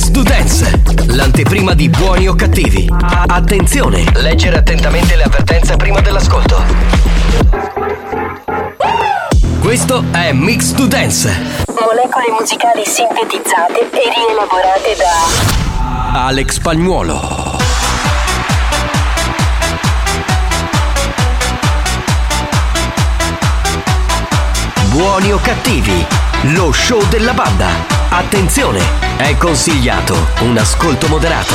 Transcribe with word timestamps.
Mix 0.00 0.12
to 0.12 0.22
Dance, 0.22 0.82
l'anteprima 1.08 1.74
di 1.74 1.90
buoni 1.90 2.26
o 2.26 2.34
cattivi. 2.34 2.88
Attenzione, 3.26 4.02
leggere 4.14 4.56
attentamente 4.56 5.14
le 5.14 5.24
avvertenze 5.24 5.76
prima 5.76 6.00
dell'ascolto. 6.00 6.64
Questo 9.60 10.02
è 10.10 10.32
Mix 10.32 10.72
to 10.72 10.86
Dance. 10.86 11.28
Molecole 11.66 12.30
musicali 12.30 12.82
sintetizzate 12.86 13.90
e 13.90 14.00
rielaborate 14.16 14.96
da 14.96 16.24
Alex 16.24 16.52
Spagnuolo. 16.52 17.58
Buoni 24.86 25.30
o 25.30 25.38
cattivi, 25.42 26.06
lo 26.44 26.72
show 26.72 27.06
della 27.08 27.34
banda. 27.34 27.68
Attenzione, 28.08 28.80
è 29.16 29.36
consigliato 29.36 30.16
un 30.40 30.56
ascolto 30.56 31.06
moderato. 31.08 31.54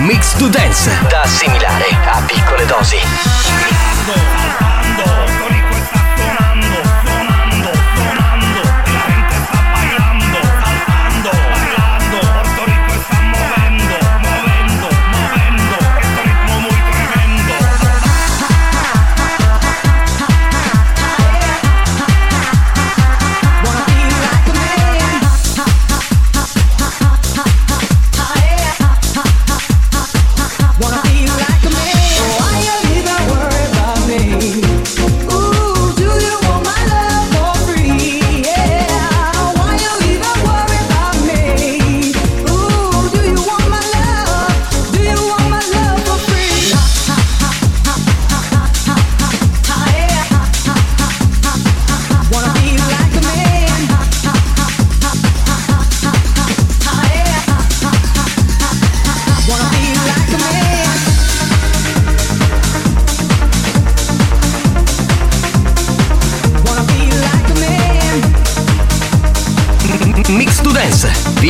Mix 0.00 0.32
to 0.38 0.48
Dance, 0.48 0.90
da 1.08 1.20
assimilare 1.20 1.88
a 2.06 2.22
piccole 2.22 2.64
dosi. 2.64 2.98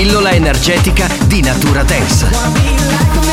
Pillola 0.00 0.32
energetica 0.32 1.06
di 1.26 1.42
natura 1.42 1.82
dance. 1.82 3.29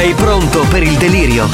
Sei 0.00 0.14
pronto 0.14 0.60
per 0.60 0.82
il 0.82 0.96
delirio? 0.96 1.46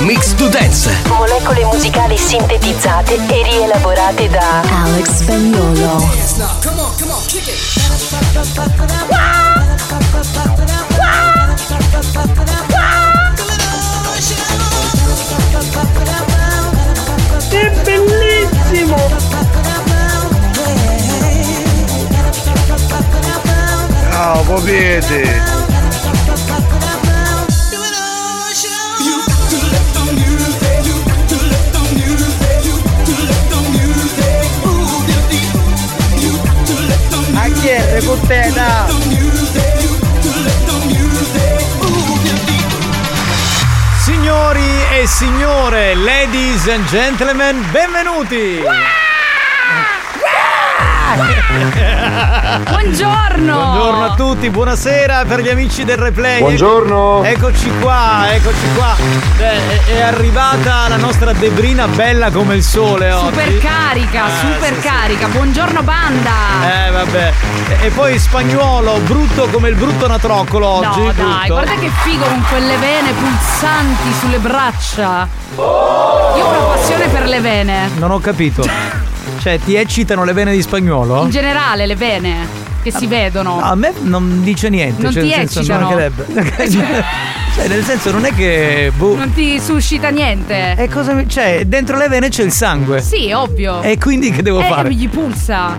Mix 0.00 0.34
to 0.34 0.48
Dance, 0.48 0.90
molecole 1.06 1.64
musicali 1.66 2.18
sintetizzate 2.18 3.14
e 3.28 3.42
rielaborate 3.44 4.28
da 4.28 4.62
Alex 4.82 5.08
Spagnolo. 5.08 6.10
È 12.66 12.75
Ciao, 24.16 24.42
popete! 24.44 25.42
Con 38.06 38.20
te? 38.26 38.52
Signori 44.02 44.60
e 44.92 45.06
signore, 45.06 45.94
ladies 45.94 46.66
and 46.68 46.86
gentlemen, 46.86 47.62
benvenuti! 47.70 49.05
Buongiorno! 52.66 53.54
Buongiorno 53.54 54.04
a 54.04 54.14
tutti, 54.16 54.50
buonasera 54.50 55.24
per 55.24 55.40
gli 55.40 55.48
amici 55.48 55.84
del 55.84 55.98
replay. 55.98 56.40
Buongiorno. 56.40 57.22
Eccoci 57.22 57.70
qua, 57.80 58.32
eccoci 58.32 58.66
qua. 58.74 58.96
Beh, 59.36 59.68
è, 59.68 59.84
è 59.84 60.00
arrivata 60.02 60.88
la 60.88 60.96
nostra 60.96 61.32
Debrina 61.32 61.86
bella 61.86 62.32
come 62.32 62.56
il 62.56 62.64
sole 62.64 63.12
oggi. 63.12 63.26
Super 63.26 63.58
carica, 63.58 64.24
super 64.40 64.74
sì, 64.74 64.80
sì. 64.80 64.88
carica. 64.88 65.28
Buongiorno 65.28 65.82
banda! 65.82 66.30
Eh 66.86 66.90
vabbè. 66.90 67.32
E, 67.68 67.86
e 67.86 67.90
poi 67.90 68.18
spagnolo, 68.18 68.98
brutto 69.04 69.46
come 69.52 69.68
il 69.68 69.76
brutto 69.76 70.08
natroccolo 70.08 70.66
oggi. 70.66 71.02
no, 71.02 71.12
dai, 71.12 71.14
brutto. 71.14 71.52
guarda 71.52 71.74
che 71.74 71.90
figo 72.02 72.24
con 72.24 72.44
quelle 72.48 72.76
vene 72.78 73.12
pulsanti 73.12 74.12
sulle 74.18 74.38
braccia. 74.38 75.28
Io 75.56 75.62
ho 75.62 76.48
una 76.48 76.74
passione 76.74 77.06
per 77.06 77.26
le 77.26 77.40
vene. 77.40 77.90
Non 77.96 78.10
ho 78.10 78.18
capito. 78.18 78.64
Cioè, 79.46 79.60
ti 79.60 79.76
eccitano 79.76 80.24
le 80.24 80.32
vene 80.32 80.50
di 80.50 80.60
spagnolo? 80.60 81.22
In 81.22 81.30
generale, 81.30 81.86
le 81.86 81.94
vene 81.94 82.48
che 82.82 82.90
si 82.90 83.06
vedono. 83.06 83.60
No, 83.60 83.62
a 83.62 83.76
me 83.76 83.92
non 84.00 84.42
dice 84.42 84.68
niente. 84.68 85.00
Non 85.00 85.12
cioè, 85.12 85.22
ti 85.22 85.28
nel 85.28 85.38
senso, 85.48 85.60
eccitano? 85.60 85.88
mancherebbe. 85.88 86.26
cioè, 87.54 87.68
nel 87.68 87.84
senso, 87.84 88.10
non 88.10 88.24
è 88.24 88.34
che. 88.34 88.90
boh, 88.96 89.14
Non 89.14 89.32
ti 89.32 89.60
suscita 89.60 90.08
niente. 90.08 90.74
E 90.76 90.88
cosa 90.88 91.12
mi- 91.12 91.28
Cioè, 91.28 91.64
dentro 91.64 91.96
le 91.96 92.08
vene 92.08 92.28
c'è 92.28 92.42
il 92.42 92.50
sangue. 92.50 93.00
Sì, 93.00 93.30
ovvio. 93.30 93.82
E 93.82 93.98
quindi 93.98 94.32
che 94.32 94.42
devo 94.42 94.58
eh, 94.58 94.64
fare? 94.64 94.92
gli 94.92 95.08
pulsa. 95.08 95.76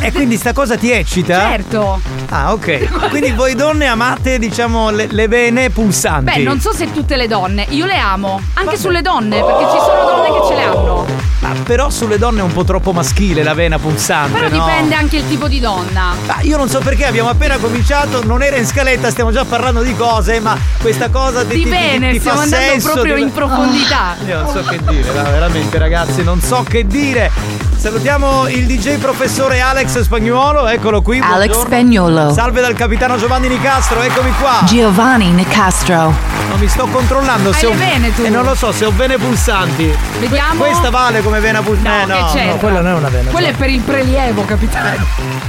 E 0.00 0.10
quindi 0.10 0.36
sta 0.36 0.52
cosa 0.52 0.76
ti 0.76 0.90
eccita? 0.90 1.38
Certo. 1.38 2.00
Ah, 2.30 2.52
ok. 2.52 3.10
Quindi 3.10 3.30
voi 3.30 3.54
donne 3.54 3.86
amate, 3.86 4.40
diciamo, 4.40 4.90
le, 4.90 5.06
le 5.08 5.28
vene 5.28 5.70
pulsanti. 5.70 6.38
Beh, 6.38 6.42
non 6.42 6.58
so 6.58 6.72
se 6.72 6.90
tutte 6.90 7.14
le 7.14 7.28
donne, 7.28 7.64
io 7.68 7.86
le 7.86 7.96
amo. 7.96 8.40
Anche 8.54 8.76
sulle 8.76 9.02
donne, 9.02 9.40
perché 9.40 9.70
ci 9.70 9.78
sono 9.78 10.04
donne 10.04 10.40
che 10.40 10.46
ce 10.48 10.54
le 10.56 10.62
hanno. 10.64 11.33
Ma 11.44 11.52
però 11.62 11.90
sulle 11.90 12.16
donne 12.16 12.40
è 12.40 12.42
un 12.42 12.52
po' 12.54 12.64
troppo 12.64 12.92
maschile 12.92 13.42
la 13.42 13.52
vena 13.52 13.78
pulsante. 13.78 14.32
Però 14.32 14.48
no? 14.48 14.64
dipende 14.64 14.94
anche 14.94 15.16
il 15.18 15.28
tipo 15.28 15.46
di 15.46 15.60
donna. 15.60 16.14
Ah, 16.26 16.38
io 16.40 16.56
non 16.56 16.70
so 16.70 16.78
perché 16.78 17.04
abbiamo 17.04 17.28
appena 17.28 17.58
cominciato, 17.58 18.24
non 18.24 18.42
era 18.42 18.56
in 18.56 18.64
scaletta, 18.66 19.10
stiamo 19.10 19.30
già 19.30 19.44
parlando 19.44 19.82
di 19.82 19.94
cose, 19.94 20.40
ma 20.40 20.56
questa 20.80 21.10
cosa 21.10 21.44
ti, 21.44 21.56
Di 21.56 21.62
ti- 21.64 21.68
bene, 21.68 22.12
ti 22.12 22.18
stiamo 22.18 22.38
fa 22.38 22.44
andando 22.44 22.66
senso, 22.70 22.92
proprio 22.92 23.14
ti- 23.16 23.20
in 23.20 23.32
profondità. 23.32 24.00
Ah, 24.12 24.16
io 24.26 24.38
non 24.40 24.48
so 24.52 24.62
che 24.62 24.80
dire, 24.86 25.12
no, 25.12 25.22
veramente 25.24 25.76
ragazzi, 25.78 26.22
non 26.22 26.40
so 26.40 26.64
che 26.66 26.86
dire. 26.86 27.30
Salutiamo 27.76 28.48
il 28.48 28.64
DJ 28.64 28.96
professore 28.96 29.60
Alex 29.60 30.00
Spagnuolo, 30.00 30.66
eccolo 30.68 31.02
qui. 31.02 31.18
Alex 31.18 31.52
buongiorno. 31.52 31.66
Spagnuolo. 31.66 32.32
Salve 32.32 32.60
dal 32.62 32.72
capitano 32.72 33.18
Giovanni 33.18 33.48
Nicastro, 33.48 34.00
eccomi 34.00 34.32
qua. 34.40 34.60
Giovanni 34.64 35.28
Nicastro. 35.32 36.32
Non 36.48 36.58
mi 36.60 36.68
sto 36.68 36.86
controllando 36.86 37.50
Hai 37.50 37.54
se 37.58 37.66
ho 37.66 37.74
vene 37.74 38.14
tu. 38.14 38.22
E 38.22 38.30
non 38.30 38.44
lo 38.44 38.54
so 38.54 38.72
se 38.72 38.86
ho 38.86 38.92
vene 38.94 39.18
pulsanti. 39.18 39.92
Vediamo. 40.20 40.60
Que- 40.60 40.68
Questa 40.68 40.88
vale 40.88 41.20
come 41.22 41.33
vena 41.40 41.60
pulsante. 41.62 42.12
No, 42.12 42.26
che 42.26 42.32
c'entra? 42.38 42.58
quella 42.58 42.80
non 42.80 42.90
è 42.92 42.94
una 42.94 43.08
vena. 43.08 43.30
Quello 43.30 43.46
è 43.46 43.52
per 43.52 43.70
il 43.70 43.80
prelievo, 43.80 44.44
capitano. 44.44 44.90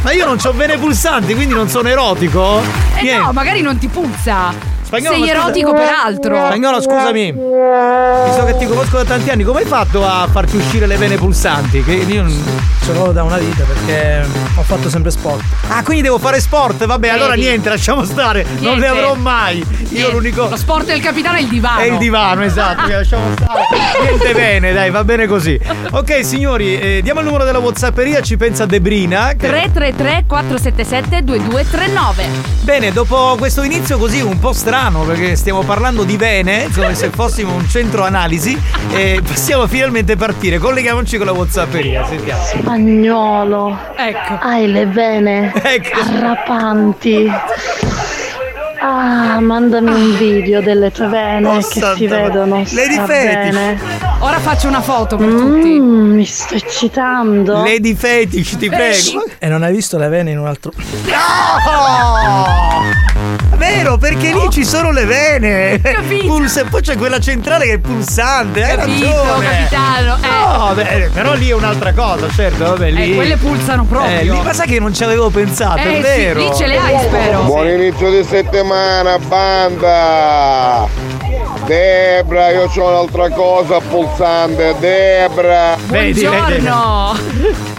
Ma 0.02 0.12
io 0.12 0.26
non 0.26 0.38
ho 0.44 0.52
vene 0.54 0.78
pulsanti, 0.78 1.34
quindi 1.34 1.54
non 1.54 1.68
sono 1.70 1.88
erotico? 1.90 2.62
Eh 2.96 3.02
Niente. 3.02 3.24
no, 3.26 3.32
magari 3.34 3.62
non 3.62 3.78
ti 3.78 3.88
puzza. 3.88 4.74
Spagnolo, 4.86 5.16
Sei 5.16 5.24
ma 5.26 5.28
scusa- 5.32 5.42
erotico 5.44 5.74
peraltro. 5.74 6.36
Spagnolo, 6.46 6.82
scusami. 6.82 7.32
Visto 7.32 8.44
che 8.46 8.58
ti 8.58 8.66
conosco 8.68 8.98
da 8.98 9.04
tanti 9.04 9.30
anni, 9.32 9.44
come 9.44 9.62
hai 9.62 9.66
fatto 9.66 10.06
a 10.08 10.28
farti 10.32 10.58
uscire 10.58 10.86
le 10.86 10.96
vene 10.98 11.16
pulsanti? 11.18 11.84
Che 11.84 11.92
io 11.92 12.22
non- 12.22 12.44
Solo 12.86 13.12
da 13.12 13.24
una 13.24 13.38
vita 13.40 13.64
perché 13.64 14.24
ho 14.58 14.62
fatto 14.62 14.90
sempre 14.92 15.10
sport. 15.10 15.42
Ah, 15.70 15.82
quindi 15.82 16.04
devo 16.04 16.20
fare 16.20 16.40
sport? 16.40 16.86
Vabbè, 16.86 17.08
allora 17.10 17.32
Vedi. 17.32 17.42
niente, 17.48 17.70
lasciamo 17.70 18.04
stare. 18.06 18.44
Non 18.44 18.60
Niente. 18.60 18.80
le 18.82 18.88
avrò 18.88 19.16
mai. 19.16 19.58
Io 19.58 19.66
Niente. 19.90 20.12
l'unico. 20.12 20.48
Lo 20.50 20.56
sport 20.56 20.86
del 20.86 21.02
capitano 21.02 21.38
è 21.38 21.42
il 21.42 21.48
divano. 21.48 21.80
È 21.80 21.86
il 21.86 21.98
divano, 21.98 22.44
esatto, 22.44 22.86
lasciamo 22.92 23.32
stare. 23.36 23.62
Niente 24.04 24.34
bene, 24.34 24.72
dai, 24.72 24.92
va 24.92 25.04
bene 25.04 25.26
così. 25.26 25.60
Ok, 25.92 26.24
signori, 26.24 26.80
eh, 26.80 27.00
diamo 27.02 27.22
il 27.22 27.26
numero 27.26 27.44
della 27.44 27.58
Whatsapperia, 27.58 28.22
ci 28.22 28.38
pensa 28.38 28.68
Debrina. 28.68 29.30
Che... 29.30 29.48
333 29.48 30.26
477 30.28 31.24
2239. 31.24 32.28
Bene, 32.62 32.92
dopo 32.92 33.36
questo 33.40 33.64
inizio 33.64 33.98
così 33.98 34.22
un 34.22 34.38
po' 34.38 34.54
strano, 34.54 35.02
perché 35.02 35.36
stiamo 35.36 35.64
parlando 35.64 36.04
di 36.04 36.18
vene, 36.18 36.70
come 36.72 36.94
se 36.94 37.10
fossimo 37.10 37.52
un 37.56 37.68
centro 37.68 38.04
analisi, 38.04 38.56
e 38.92 39.22
possiamo 39.26 39.66
finalmente 39.66 40.16
partire. 40.16 40.60
Colleghiamoci 40.60 41.18
con 41.18 41.26
la 41.26 41.32
Whatsapperia, 41.32 42.06
sentiamo. 42.06 42.44
Spagnolo, 42.76 43.78
Ecco. 43.96 44.38
hai 44.42 44.70
le 44.70 44.86
vene 44.86 45.50
Ecco. 45.64 45.98
arrapanti. 46.02 47.32
Ah, 48.82 49.40
mandami 49.40 49.90
un 49.94 50.18
video 50.18 50.62
delle 50.62 50.92
tue 50.92 51.08
vene 51.08 51.48
Oh, 51.48 51.58
che 51.60 51.82
si 51.96 52.06
vedono. 52.06 52.66
Fetish. 52.66 53.06
bene. 53.06 53.80
Ora 54.20 54.40
faccio 54.40 54.68
una 54.68 54.82
foto 54.82 55.16
per 55.16 55.30
tutti. 55.30 55.80
Mm, 55.80 56.16
mi 56.16 56.26
sto 56.26 56.56
eccitando. 56.56 57.64
Lady 57.64 57.96
Fetish, 57.96 58.58
ti 58.58 58.68
prego. 58.68 59.24
E 59.40 59.48
non 59.48 59.64
hai 59.64 59.74
visto 59.74 59.98
le 59.98 60.10
vene 60.10 60.32
in 60.32 60.40
un 60.40 60.48
altro. 60.48 60.74
No! 61.06 61.14
Vero, 63.58 63.98
perché 63.98 64.34
lì 64.34 64.50
ci 64.50 64.66
sono 64.66 64.92
le 64.92 65.06
vene. 65.06 65.80
Capito. 65.82 66.26
Pulsa- 66.26 66.66
poi 66.66 66.82
c'è 66.82 66.96
quella 66.98 67.20
centrale 67.20 67.66
che 67.66 67.74
è 67.74 67.78
pulsante, 67.80 68.64
hai 68.64 68.78
Capito, 68.78 69.08
ragione. 69.08 69.68
capitano. 69.70 70.18
Eh. 70.22 70.58
No, 70.58 70.74
beh, 70.74 71.10
però 71.14 71.34
lì 71.34 71.50
è 71.50 71.54
un'altra 71.54 71.94
cosa, 71.94 72.28
certo, 72.30 72.64
vabbè, 72.66 72.92
lì. 72.92 73.12
Eh, 73.12 73.16
quelle 73.16 73.38
pulsano 73.38 73.84
proprio. 73.86 74.20
Eh, 74.20 74.24
lì, 74.24 74.42
ma 74.42 74.54
sai 74.54 74.68
che 74.68 74.80
non 74.80 74.94
ci 74.94 75.04
avevo 75.04 75.30
pensato, 75.30 75.78
Eh, 75.80 75.92
è 75.92 75.96
sì, 75.96 76.02
vero. 76.02 76.40
lì 76.40 76.56
ce 76.56 76.68
le 76.68 76.78
hai, 76.78 77.00
spero. 77.00 77.44
Buon 77.44 77.68
inizio 77.68 78.10
di 78.10 78.24
settimana, 78.24 79.18
banda! 79.20 81.15
Debra, 81.66 82.52
io 82.52 82.70
ho 82.76 82.88
un'altra 82.90 83.30
cosa 83.32 83.80
pulsante, 83.80 84.76
Debra! 84.80 85.76
Vedi, 85.88 86.22
vedi. 86.22 86.26
Buongiorno. 86.28 87.18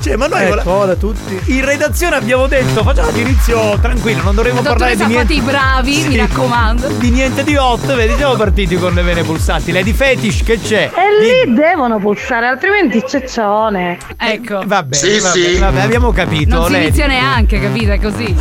Cioè, 0.01 0.17
ma 0.17 0.27
noi 0.27 0.43
Ecco, 0.45 0.71
ora 0.73 0.95
tutti. 0.97 1.41
in 1.53 1.65
redazione 1.65 2.17
abbiamo 2.17 2.47
detto 2.49 2.83
facciamo 2.83 3.11
l'inizio 3.13 3.79
tranquillo, 3.81 4.23
non 4.23 4.35
dovremmo 4.35 4.61
parlare 4.63 4.97
di 4.97 5.05
niente. 5.05 5.33
i 5.35 5.41
bravi, 5.41 5.95
Sì. 5.95 6.09
mi 6.09 6.17
raccomando. 6.17 6.89
Di 6.99 7.11
niente 7.11 7.45
di 7.45 7.57
hot, 7.57 7.95
vedi, 7.95 8.15
siamo 8.17 8.35
partiti 8.35 8.77
con 8.77 8.93
le 8.93 9.03
vene 9.03 9.23
pulsanti. 9.23 9.71
Lady 9.71 9.93
Fetish 9.93 10.43
che 10.43 10.59
c'è? 10.61 10.91
E 10.93 11.45
lì 11.47 11.55
devono 11.55 11.99
pulsare, 11.99 12.47
altrimenti 12.49 13.03
ceccione. 13.07 13.99
Ecco. 14.19 14.63
Va 14.67 14.83
bene, 14.83 14.95
Sì, 14.97 15.19
va 15.21 15.29
sì. 15.31 15.59
vabbè, 15.59 15.81
abbiamo 15.81 16.11
capito. 16.13 16.57
Non 16.57 16.67
si 16.71 16.75
inizia 16.77 17.07
neanche, 17.07 17.61
capito? 17.61 17.93
È 17.93 18.01
così. 18.01 18.35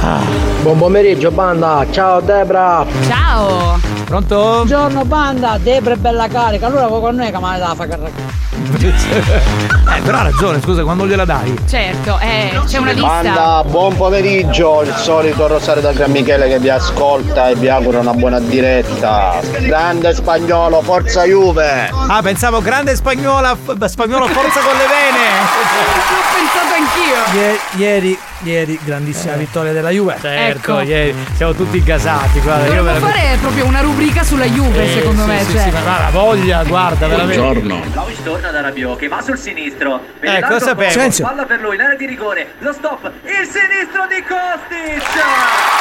Buon 0.61 0.77
pomeriggio, 0.79 1.29
banda. 1.29 1.85
Ciao 1.91 2.19
Debra. 2.19 2.83
Ciao. 3.07 3.93
Pronto? 4.05 4.35
Buongiorno 4.35 5.03
banda, 5.05 5.34
Debra 5.59 5.93
è 5.93 5.97
bella 5.97 6.27
carica, 6.27 6.67
allora 6.67 6.87
con 6.87 7.15
noi 7.15 7.31
che 7.31 7.39
me 7.39 7.57
la 7.57 7.73
fa 7.75 7.87
caricare. 7.87 8.43
eh, 9.95 10.01
però 10.01 10.17
ha 10.17 10.23
ragione, 10.23 10.61
scusa, 10.61 10.83
quando 10.83 11.05
gliela 11.05 11.25
dai? 11.25 11.53
Certo, 11.67 12.17
eh, 12.19 12.59
c'è 12.65 12.77
una 12.77 12.91
lista. 12.91 13.07
Banda, 13.07 13.63
buon 13.67 13.95
pomeriggio, 13.95 14.81
il 14.81 14.93
solito 14.95 15.47
Rosario 15.47 15.81
da 15.81 15.91
Gran 15.91 16.11
Michele 16.11 16.47
che 16.47 16.59
vi 16.59 16.69
ascolta 16.69 17.49
e 17.49 17.55
vi 17.55 17.67
augura 17.69 17.99
una 17.99 18.13
buona 18.13 18.39
diretta. 18.39 19.39
Grande 19.59 20.13
spagnolo, 20.13 20.81
forza 20.81 21.23
Juve! 21.25 21.89
Ah, 22.07 22.21
pensavo 22.21 22.61
grande 22.61 22.95
spagnola, 22.95 23.57
spagnolo 23.85 24.27
forza 24.27 24.61
con 24.61 24.75
le 24.77 24.87
vene. 24.87 25.23
L'ho 26.15 26.23
pensato 26.33 26.64
anch'io. 26.95 27.39
Ie- 27.41 27.59
ieri, 27.77 28.19
ieri, 28.43 28.79
grandissima 28.83 29.33
vittoria 29.33 29.71
della 29.73 29.89
Juve. 29.89 30.17
Certo, 30.21 30.79
Ecco. 30.79 30.81
ieri 30.81 31.15
siamo 31.35 31.53
tutti 31.53 31.83
gasati, 31.83 32.39
guarda, 32.39 32.65
io 32.67 32.75
Dovremmo 32.75 32.83
veramente- 32.99 33.19
fare 33.19 33.37
proprio 33.37 33.65
una 33.65 33.81
rubrica 33.81 34.23
sulla 34.23 34.45
Juve, 34.45 34.83
Eh, 34.83 34.93
secondo 34.99 35.21
sì, 35.23 35.27
me. 35.27 35.43
sì, 35.43 35.51
cioè. 35.51 35.61
sì, 35.63 35.69
ma 35.69 35.81
la 35.99 36.09
voglia, 36.11 36.63
guarda, 36.63 37.07
veramente. 37.07 37.59
Vlaovic 37.91 38.23
torna 38.23 38.51
da 38.51 38.61
Rabiot 38.61 38.97
che 38.99 39.07
va 39.07 39.21
sul 39.21 39.37
sinistro. 39.37 39.95
Eh, 39.95 40.19
Vede 40.19 40.39
l'altro 40.39 40.53
cosa 40.53 40.65
poco, 40.67 40.77
pensi? 40.81 40.93
Silenzio. 40.93 41.25
Palla 41.25 41.43
per 41.45 41.59
lui, 41.61 41.77
l'area 41.77 41.95
di 41.97 42.05
rigore. 42.05 42.53
Lo 42.59 42.71
stop. 42.73 43.11
Il 43.23 43.47
sinistro 43.47 44.05
di 44.07 44.23
Kostic. 44.23 44.75
E 44.75 45.19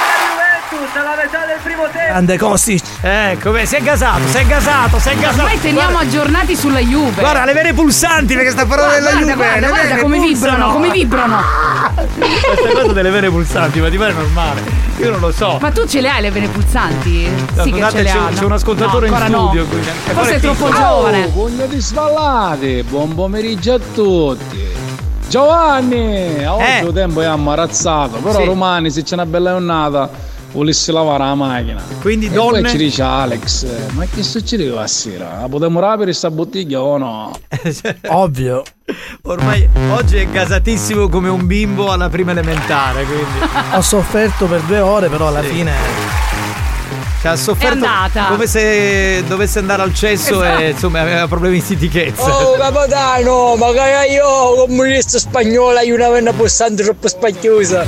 la 0.70 0.76
Juventus 0.76 0.96
alla 0.96 1.16
metà 1.16 1.46
del 1.46 1.58
primo 1.62 1.82
tempo. 1.84 1.98
Grande 2.08 2.38
Kostic. 2.38 2.82
Ecco, 3.00 3.50
beh, 3.50 3.66
si 3.66 3.76
è 3.76 3.82
gasato, 3.82 4.26
si 4.26 4.36
è 4.36 4.46
gasato, 4.46 4.98
si 4.98 5.08
è 5.08 5.14
gasato. 5.16 5.42
Ormai 5.42 5.60
teniamo 5.60 5.90
Guarda- 5.90 6.08
aggiornati 6.08 6.56
sulla 6.56 6.78
Juve. 6.80 7.20
Guarda, 7.20 7.44
le 7.44 7.52
vene 7.52 7.72
pulsanti 7.74 8.34
perché 8.34 8.50
sta 8.50 8.66
parlando 8.66 8.92
Guarda, 9.00 9.08
della 9.10 9.20
Juve. 9.20 9.34
guarda, 9.34 9.60
le 9.60 9.66
guarda 9.68 9.88
vene 9.88 10.00
come 10.00 10.16
pulsano. 10.18 10.50
vibrano, 10.52 10.72
come 10.72 10.90
vibrano. 10.90 11.40
Questa 12.18 12.80
cosa 12.80 12.92
delle 12.92 13.10
vene 13.10 13.30
pulsanti, 13.30 13.80
ma 13.80 13.90
ti 13.90 13.96
pare 13.96 14.12
normale? 14.12 14.88
Io 14.98 15.10
non 15.10 15.20
lo 15.20 15.32
so. 15.32 15.58
Ma 15.60 15.70
tu 15.70 15.86
ce 15.86 16.00
le 16.00 16.08
hai 16.10 16.20
le 16.22 16.30
vene 16.30 16.48
pulsanti? 16.48 17.28
No, 17.54 17.62
sì 17.64 17.70
che 17.70 17.76
scusate, 17.76 17.96
ce 17.96 18.02
le 18.02 18.10
c'è- 18.10 18.34
c'è 18.38 18.44
un 18.44 18.52
ascoltatore 18.52 19.08
no, 19.08 19.16
in 19.16 19.22
studio 19.22 19.62
No. 19.62 19.68
qui, 19.68 19.80
che 19.80 20.12
Forse 20.12 20.34
è 20.36 20.40
troppo 20.40 20.70
giovane. 20.72 21.26
pugno 21.28 21.66
di 21.66 21.80
svallati, 21.80 22.84
buon 22.88 23.14
pomeriggio 23.14 23.74
a 23.74 23.80
tutti. 23.94 24.68
Giovanni, 25.28 26.44
a 26.44 26.54
oggi 26.54 26.64
Eh. 26.64 26.84
il 26.84 26.92
tempo 26.92 27.20
è 27.20 27.24
ammarazzato, 27.26 28.16
però 28.18 28.40
Sì. 28.40 28.44
domani 28.46 28.90
se 28.90 29.02
c'è 29.04 29.14
una 29.14 29.26
bella 29.26 29.50
giornata 29.52 30.10
volessi 30.52 30.90
lavare 30.92 31.24
la 31.24 31.34
macchina. 31.34 31.82
Quindi 32.00 32.26
E 32.26 32.30
donne- 32.30 32.60
poi 32.62 32.70
ci 32.70 32.76
dice 32.76 33.02
Alex, 33.02 33.66
ma 33.92 34.04
che 34.12 34.22
succede 34.22 34.68
stasera? 34.70 35.38
La 35.42 35.48
potremmo 35.48 35.80
rapire 35.80 36.12
sta 36.12 36.30
bottiglia 36.30 36.80
o 36.82 36.96
no? 36.98 37.30
Ovvio. 38.08 38.62
Ormai 39.22 39.68
oggi 39.92 40.16
è 40.16 40.26
gasatissimo 40.28 41.08
come 41.08 41.28
un 41.28 41.46
bimbo 41.46 41.92
alla 41.92 42.08
prima 42.08 42.32
elementare, 42.32 43.04
quindi. 43.04 43.38
Ho 43.74 43.80
sofferto 43.80 44.46
per 44.46 44.60
due 44.62 44.80
ore, 44.80 45.08
però 45.08 45.28
alla 45.28 45.42
fine. 45.42 46.18
Cioè, 47.22 47.32
ha 47.32 47.36
sofferto 47.36 47.84
È 47.84 47.86
andata. 47.86 48.24
come 48.30 48.46
se 48.46 49.22
dovesse 49.28 49.58
andare 49.58 49.82
al 49.82 49.92
cesso 49.94 50.42
Esatto. 50.42 50.60
e 50.62 50.70
insomma 50.70 51.00
aveva 51.02 51.28
problemi 51.28 51.56
di 51.56 51.60
stitichezza. 51.60 52.24
Oh 52.34 52.56
capitano, 52.56 53.56
magari 53.56 54.12
io 54.12 54.54
comunista 54.66 55.18
spagnola 55.18 55.82
io 55.82 55.94
una 55.96 56.08
vena 56.08 56.32
pulsante 56.32 56.82
troppo 56.82 57.08
spagnosa. 57.08 57.86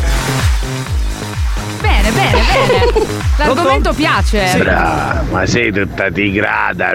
Bene. 2.53 3.07
L'argomento 3.39 3.93
piace. 3.93 4.55
Bra, 4.59 5.25
ma 5.31 5.47
sei 5.47 5.73
tutta 5.73 6.11
tigrata! 6.11 6.91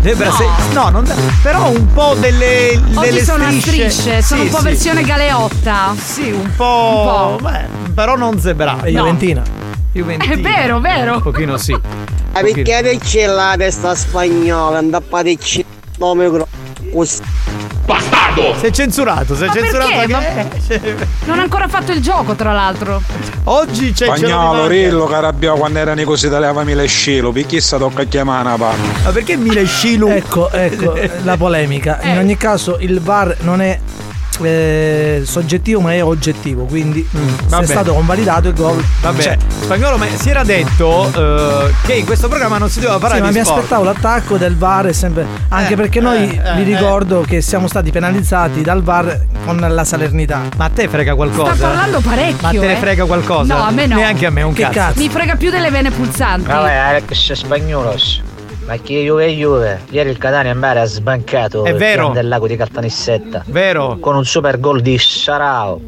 Debra, 0.00 0.26
No. 0.28 0.32
se- 0.32 0.48
no, 0.72 0.88
non 0.90 1.10
però 1.42 1.68
un 1.70 1.92
po' 1.92 2.14
delle, 2.18 2.78
Oggi 2.94 3.08
delle 3.08 3.24
sono 3.24 3.44
strisce. 3.50 3.90
strisce, 3.90 4.22
sono 4.22 4.40
Sì, 4.40 4.46
un 4.46 4.52
po' 4.52 4.58
sì. 4.58 4.64
versione 4.64 5.02
galeotta. 5.02 5.94
Sì, 5.98 6.30
un 6.30 6.50
po'. 6.54 7.30
Un 7.32 7.36
po'. 7.38 7.48
beh, 7.48 7.92
però 7.94 8.16
non 8.16 8.38
zebrata. 8.38 8.84
È 8.84 8.90
No. 8.90 8.98
Juventina. 8.98 9.42
Juventina. 9.92 10.32
È 10.34 10.38
vero, 10.38 10.80
vero. 10.80 11.14
Un 11.14 11.22
pochino 11.22 11.56
sì. 11.56 11.72
Ma 11.72 12.40
perché 12.40 12.82
dice 12.98 13.26
la 13.26 13.54
testa 13.56 13.94
spagnola? 13.94 14.78
Andappadecci 14.78 15.64
nome 15.98 16.28
gro- 16.30 16.48
così. 17.86 18.58
Sei 18.60 18.72
censurato, 18.72 19.34
sei 19.36 19.48
Ma 19.48 19.52
censurato 19.54 19.90
perché? 19.90 20.14
anche- 20.14 21.06
Non 21.26 21.38
ha 21.38 21.42
ancora 21.42 21.68
fatto 21.68 21.92
il 21.92 22.00
gioco, 22.00 22.34
tra 22.34 22.52
l'altro. 22.52 23.00
Oggi 23.44 23.92
c'è 23.92 24.06
Spagnolo, 24.06 24.66
Rillo, 24.66 25.04
Carabbio, 25.06 25.54
quando 25.54 25.78
erano 25.78 26.02
così 26.04 26.28
tagliavami 26.28 26.74
le 26.74 26.86
scilo, 26.86 27.30
perché 27.32 27.60
sta 27.60 27.76
tocca 27.78 28.04
chiamare 28.04 28.46
una 28.46 28.56
panna? 28.56 28.82
Ma 29.04 29.10
perché 29.10 29.36
Mile 29.36 29.64
Scilu? 29.66 30.08
Ecco, 30.08 30.50
ecco 30.50 30.94
la 31.22 31.36
polemica. 31.36 31.98
In 32.02 32.10
Eh. 32.10 32.18
ogni 32.18 32.36
caso 32.36 32.76
il 32.80 33.00
VAR 33.00 33.36
non 33.40 33.60
è 33.60 33.78
eh, 34.42 35.22
soggettivo 35.24 35.80
ma 35.80 35.92
è 35.92 36.02
oggettivo, 36.02 36.64
quindi 36.64 37.06
se 37.10 37.18
Mm, 37.18 37.48
va 37.48 37.60
è 37.60 37.66
stato 37.66 37.92
convalidato 37.94 38.48
il 38.48 38.54
gol. 38.54 38.82
Vabbè, 39.00 39.22
c'è. 39.22 39.36
spagnolo, 39.62 39.96
ma 39.96 40.06
si 40.14 40.28
era 40.30 40.42
detto 40.44 41.10
eh, 41.14 41.72
che 41.84 41.94
in 41.94 42.04
questo 42.04 42.28
programma 42.28 42.58
non 42.58 42.68
si 42.68 42.80
doveva 42.80 42.98
parlare 42.98 43.20
Sì, 43.20 43.26
ma 43.26 43.32
mi 43.38 43.44
sport. 43.44 43.58
aspettavo 43.58 43.84
l'attacco 43.84 44.36
del 44.36 44.56
VAR 44.56 44.86
è 44.86 44.92
sempre. 44.92 45.26
Anche 45.48 45.72
Eh, 45.72 45.76
perché 45.76 46.00
noi 46.00 46.28
eh, 46.30 46.40
eh, 46.50 46.54
vi 46.62 46.62
ricordo 46.74 47.20
che 47.22 47.40
siamo 47.40 47.68
stati 47.68 47.90
penalizzati 47.90 48.62
dal 48.62 48.82
VAR 48.82 49.24
con 49.44 49.56
la 49.58 49.84
Salernità. 49.84 50.42
Ma 50.56 50.64
a 50.64 50.70
te 50.70 50.88
frega 50.88 51.14
qualcosa? 51.14 51.54
Sta 51.54 51.66
parlando 51.66 52.00
parecchio. 52.00 52.36
Ma 52.40 52.50
te 52.50 52.58
ne 52.58 52.72
eh. 52.72 52.76
frega 52.76 53.04
qualcosa? 53.04 53.54
No, 53.54 53.62
a 53.62 53.70
me 53.70 53.86
no. 53.86 53.96
Neanche 53.96 54.26
a 54.26 54.30
me, 54.30 54.42
un 54.42 54.52
Che 54.52 54.62
cazzo. 54.62 54.74
cazzo? 54.78 54.98
Mi 55.00 55.08
frega 55.08 55.36
più 55.36 55.50
delle 55.50 55.70
vene 55.70 55.90
pulsanti. 55.90 56.46
Vabbè, 56.46 56.72
Alex 56.74 57.32
Spagnolos. 57.32 58.22
Ma 58.66 58.76
che 58.78 59.02
Juve 59.02 59.28
Juve. 59.28 59.80
Ieri 59.90 60.10
il 60.10 60.18
Catania 60.18 60.52
in 60.52 60.58
mare 60.58 60.80
ha 60.80 60.84
sbancato 60.86 61.64
È 61.64 61.70
il 61.70 61.76
vero. 61.76 62.10
del 62.10 62.28
lago 62.28 62.46
di 62.46 62.56
Caltanissetta. 62.56 63.42
Vero. 63.46 63.98
Con 64.00 64.16
un 64.16 64.24
super 64.24 64.58
gol 64.58 64.80
di 64.80 64.96
Sarao. 64.98 65.80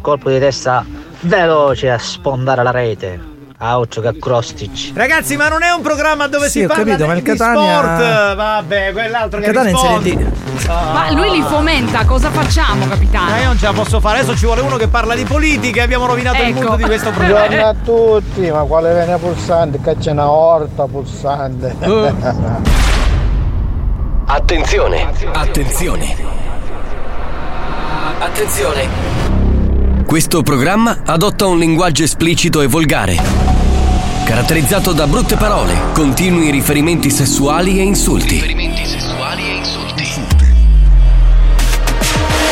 Colpo 0.00 0.30
di 0.30 0.38
testa 0.38 0.84
veloce 1.22 1.90
a 1.90 1.98
sfondare 1.98 2.62
la 2.62 2.70
rete. 2.70 3.20
A 3.62 3.78
occhio 3.78 4.00
che 4.00 4.16
Krostic. 4.18 4.92
Ragazzi, 4.94 5.36
ma 5.36 5.48
non 5.48 5.62
è 5.62 5.70
un 5.70 5.82
programma 5.82 6.26
dove 6.28 6.46
Sì, 6.46 6.60
si 6.60 6.64
ho 6.64 6.68
parla 6.68 6.82
capito, 6.84 7.06
ma 7.06 7.12
di 7.12 7.18
il 7.18 7.24
Catania- 7.26 7.76
sport. 7.78 8.34
Vabbè, 8.36 8.92
quell'altro 8.92 9.38
Il 9.38 9.44
che 9.44 9.52
Catania 9.52 9.70
in 9.70 9.76
risponde. 9.76 10.08
Serie 10.10 10.32
D. 10.64 10.68
Ma 10.94 11.10
lui 11.10 11.30
li 11.30 11.42
fomenta, 11.42 12.04
cosa 12.06 12.30
facciamo, 12.30 12.88
capitano? 12.88 13.28
Ma 13.30 13.38
io 13.40 13.46
non 13.48 13.58
ce 13.58 13.66
la 13.66 13.72
posso 13.74 14.00
fare, 14.00 14.20
adesso 14.20 14.34
ci 14.34 14.46
vuole 14.46 14.62
uno 14.62 14.76
che 14.76 14.88
parla 14.88 15.14
di 15.14 15.24
politica 15.24 15.80
e 15.80 15.82
abbiamo 15.82 16.06
rovinato 16.06 16.40
il 16.40 16.48
Ecco. 16.56 16.62
mood 16.68 16.76
di 16.78 16.84
questo 16.84 17.10
Buongiorno 17.12 17.38
programma. 17.44 17.68
a 17.68 17.74
tutti, 17.84 18.50
ma 18.50 18.60
quale 18.62 18.92
vene 18.94 19.18
pulsante? 19.18 19.78
Che 19.82 19.96
c'è 19.98 20.10
una 20.12 20.30
orta 20.30 20.86
pulsante. 20.86 21.76
Attenzione! 24.24 25.06
Attenzione! 25.32 26.16
Attenzione! 28.20 28.88
Questo 30.06 30.42
programma 30.42 31.02
adotta 31.06 31.46
un 31.46 31.58
linguaggio 31.58 32.02
esplicito 32.02 32.62
e 32.62 32.66
volgare, 32.66 33.16
caratterizzato 34.30 34.92
da 34.92 35.08
brutte 35.08 35.34
parole, 35.34 35.76
continui 35.92 36.52
riferimenti 36.52 37.10
sessuali 37.10 37.80
e 37.80 37.82
insulti. 37.82 38.38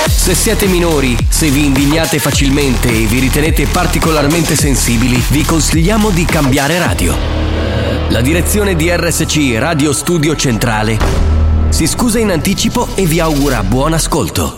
Se 0.09 0.35
siete 0.35 0.67
minori, 0.67 1.17
se 1.29 1.51
vi 1.51 1.67
indignate 1.67 2.19
facilmente 2.19 2.89
e 2.89 3.07
vi 3.07 3.21
ritenete 3.21 3.67
particolarmente 3.67 4.57
sensibili, 4.57 5.23
vi 5.29 5.45
consigliamo 5.45 6.11
di 6.11 6.25
cambiare 6.25 6.81
radio. 6.81 7.17
La 8.09 8.23
direzione 8.23 8.75
di 8.75 8.91
RSC 8.91 9.55
Radio 9.57 9.93
Studio 9.93 10.35
Centrale 10.35 10.99
si 11.69 11.87
scusa 11.87 12.19
in 12.19 12.33
anticipo 12.33 12.89
e 12.97 13.07
vi 13.07 13.21
augura 13.21 13.63
buon 13.63 13.93
ascolto. 13.93 14.57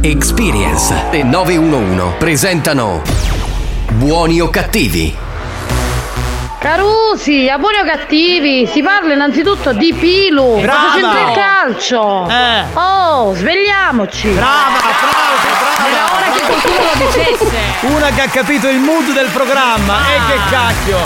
Experience 0.00 1.10
e 1.12 1.22
911 1.22 2.16
presentano 2.18 3.02
Buoni 3.92 4.40
o 4.40 4.50
cattivi? 4.50 5.33
Carusi, 6.64 7.46
a 7.50 7.58
buoni 7.58 7.76
o 7.76 7.84
cattivi, 7.84 8.66
si 8.66 8.80
parla 8.80 9.12
innanzitutto 9.12 9.74
di 9.74 9.92
Pilu. 9.92 10.62
Brava! 10.62 10.78
Cosa 10.78 10.94
c'entra 10.94 11.20
il 11.20 11.36
calcio? 11.36 12.26
Eh. 12.30 12.64
Oh, 12.72 13.34
svegliamoci. 13.34 14.28
Brava, 14.30 14.78
applausi, 14.78 15.46
brava! 15.58 15.88
Era 15.90 16.04
ora 16.16 16.30
che 16.32 16.40
qualcuno 16.40 16.78
lo 16.88 17.04
dicesse. 17.04 17.56
Una 17.80 18.08
che 18.08 18.20
ha 18.22 18.28
capito 18.28 18.68
il 18.68 18.78
mood 18.78 19.12
del 19.12 19.28
programma. 19.30 19.98
E 20.08 20.20
che 20.26 20.38
cacchio! 20.48 20.98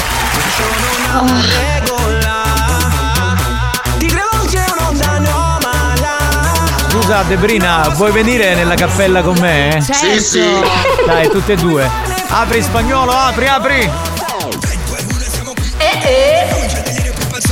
Scusa 6.88 7.22
Debrina, 7.22 7.88
vuoi 7.94 8.12
venire 8.12 8.54
nella 8.54 8.76
cappella 8.76 9.22
con 9.22 9.36
me? 9.40 9.72
Certo. 9.84 9.92
Sì, 9.92 10.20
sì. 10.20 10.60
Dai, 11.04 11.28
tutte 11.28 11.54
e 11.54 11.56
due. 11.56 11.90
Apri 12.28 12.62
spagnolo, 12.62 13.10
apri, 13.10 13.48
apri. 13.48 14.07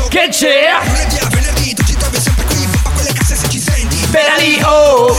Che 0.08 0.28
c'è? 0.30 0.78
Penali, 4.10 4.62
oh! 4.64 5.14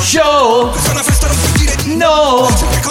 Show! 0.00 0.74
No! 1.84 2.48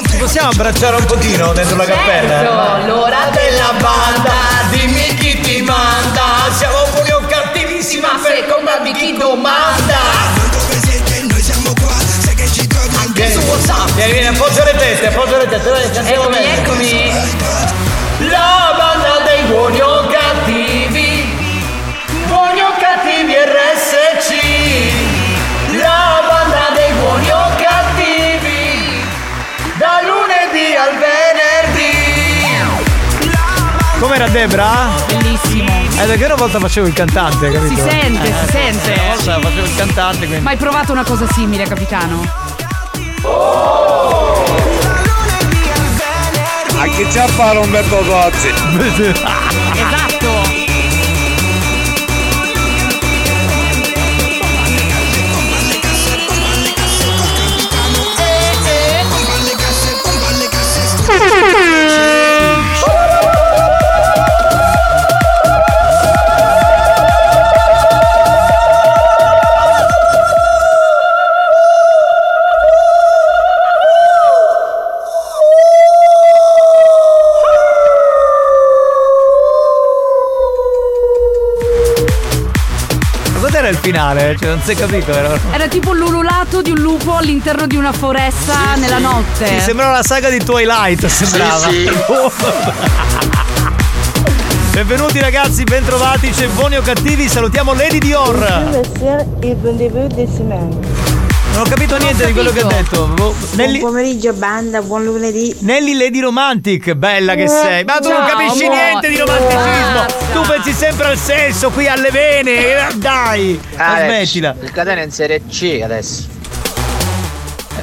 Ci 0.10 0.18
possiamo 0.18 0.50
abbracciare 0.50 0.96
un 0.98 1.06
pochino 1.06 1.54
dentro 1.54 1.76
la 1.76 1.86
cappella? 1.86 2.86
l'ora 2.86 3.30
della 3.32 3.74
banda, 3.80 4.34
dimmi 4.70 5.14
chi 5.16 5.40
ti 5.42 5.62
manda. 5.62 6.50
Siamo 6.58 6.88
buoni 6.94 7.12
o 7.12 7.22
cattivissimi, 7.28 8.02
ma 8.02 8.20
per 8.22 8.48
colpa 8.48 8.80
di 8.80 8.92
chi 8.94 9.16
domanda. 9.16 10.00
Vieni, 13.96 14.12
vieni, 14.14 14.28
appoggia 14.28 14.64
le 14.64 14.76
teste, 14.76 15.08
appoggia 15.08 15.38
le 15.38 15.48
teste, 15.48 15.70
dai, 15.70 16.12
Eccomi, 16.14 16.38
eccomi. 16.38 17.61
La 18.30 18.74
banda 18.78 19.24
dei 19.26 19.44
buoni 19.46 19.80
o 19.82 20.06
cattivi. 20.08 21.36
Buoni 22.28 22.62
o 22.62 22.72
cattivi 22.80 23.34
RSC. 23.34 24.30
La 25.80 26.22
banda 26.28 26.70
dei 26.76 26.92
buoni 26.94 27.30
o 27.32 27.50
cattivi. 27.58 29.04
Da 29.78 30.02
lunedì 30.04 30.76
al 30.76 30.92
venerdì. 30.98 32.00
Com'era 34.00 34.28
Debra? 34.28 34.90
Bellissimo. 35.08 35.70
Eh, 36.00 36.06
perché 36.06 36.26
una 36.26 36.36
volta 36.36 36.60
facevo 36.60 36.88
il 36.88 36.94
cantante, 36.94 37.52
capito? 37.52 37.76
Si 37.76 37.90
sente, 37.90 38.28
Eh, 38.28 38.34
si 38.46 38.52
sente. 38.52 38.92
Una 39.24 39.36
volta 39.36 39.40
facevo 39.50 39.66
il 39.66 39.76
cantante, 39.76 40.26
quindi. 40.26 40.44
Ma 40.44 40.50
hai 40.52 40.58
provato 40.58 40.92
una 40.92 41.04
cosa 41.04 41.28
simile, 41.32 41.66
capitano? 41.66 42.26
A 46.82 46.88
chi 46.88 47.04
c'ha 47.04 47.28
fare 47.28 47.60
Umberto 47.60 47.98
Tozzi? 47.98 48.48
Esatto. 49.78 50.01
Finale? 83.82 84.36
Cioè, 84.40 84.50
non 84.50 84.62
si 84.62 84.72
è 84.72 84.76
capito, 84.76 85.12
era. 85.12 85.38
Era 85.52 85.68
tipo 85.68 85.94
l'ululato 85.94 86.62
di 86.62 86.70
un 86.72 86.78
lupo 86.78 87.16
all'interno 87.16 87.68
di 87.68 87.76
una 87.76 87.92
foresta 87.92 88.76
nella 88.76 89.00
notte. 89.00 89.48
Sì, 89.48 89.60
sembrava 89.60 89.92
la 89.94 90.04
saga 90.04 90.30
di 90.30 90.44
Twilight, 90.44 91.06
sembrava. 91.08 91.68
Benvenuti 94.72 95.20
ragazzi, 95.20 95.64
bentrovati, 95.64 96.30
c'è 96.30 96.48
buoni 96.48 96.78
o 96.78 96.82
cattivi, 96.82 97.28
salutiamo 97.28 97.74
Lady 97.74 97.98
Dior. 97.98 98.80
Non 101.54 101.62
ho 101.62 101.70
capito 101.70 101.98
niente 101.98 102.26
di 102.26 102.32
quello 102.34 102.52
che 102.52 102.62
ha 102.62 102.66
detto. 102.68 103.08
Boh, 103.08 103.36
Nelly, 103.56 103.80
Buon 103.80 103.92
pomeriggio 103.92 104.32
banda, 104.34 104.82
buon 104.82 105.04
lunedì. 105.04 105.54
Nelly 105.60 105.96
Lady 105.98 106.20
Romantic, 106.22 106.94
bella 106.94 107.36
che 107.36 107.48
sei. 107.48 107.84
Ma 107.84 108.00
tu 108.00 108.08
non 108.10 108.26
Ciao, 108.26 108.38
capisci 108.38 108.64
amore. 108.66 108.82
niente 108.84 109.10
di 109.10 109.18
romanticismo. 109.18 110.06
Tu 110.34 110.42
pensi 110.50 110.72
sempre 110.74 111.08
al 111.08 111.18
sesso, 111.18 111.70
qui 111.72 111.88
alle 111.88 112.10
vene. 112.10 112.52
eh, 112.88 112.94
Dai, 112.96 113.60
ma 113.76 113.96
smettila. 113.98 114.56
Il 114.62 114.72
Catania 114.72 115.02
è 115.04 115.06
in 115.06 115.12
Serie 115.12 115.42
C 115.50 115.82
adesso. 115.84 116.40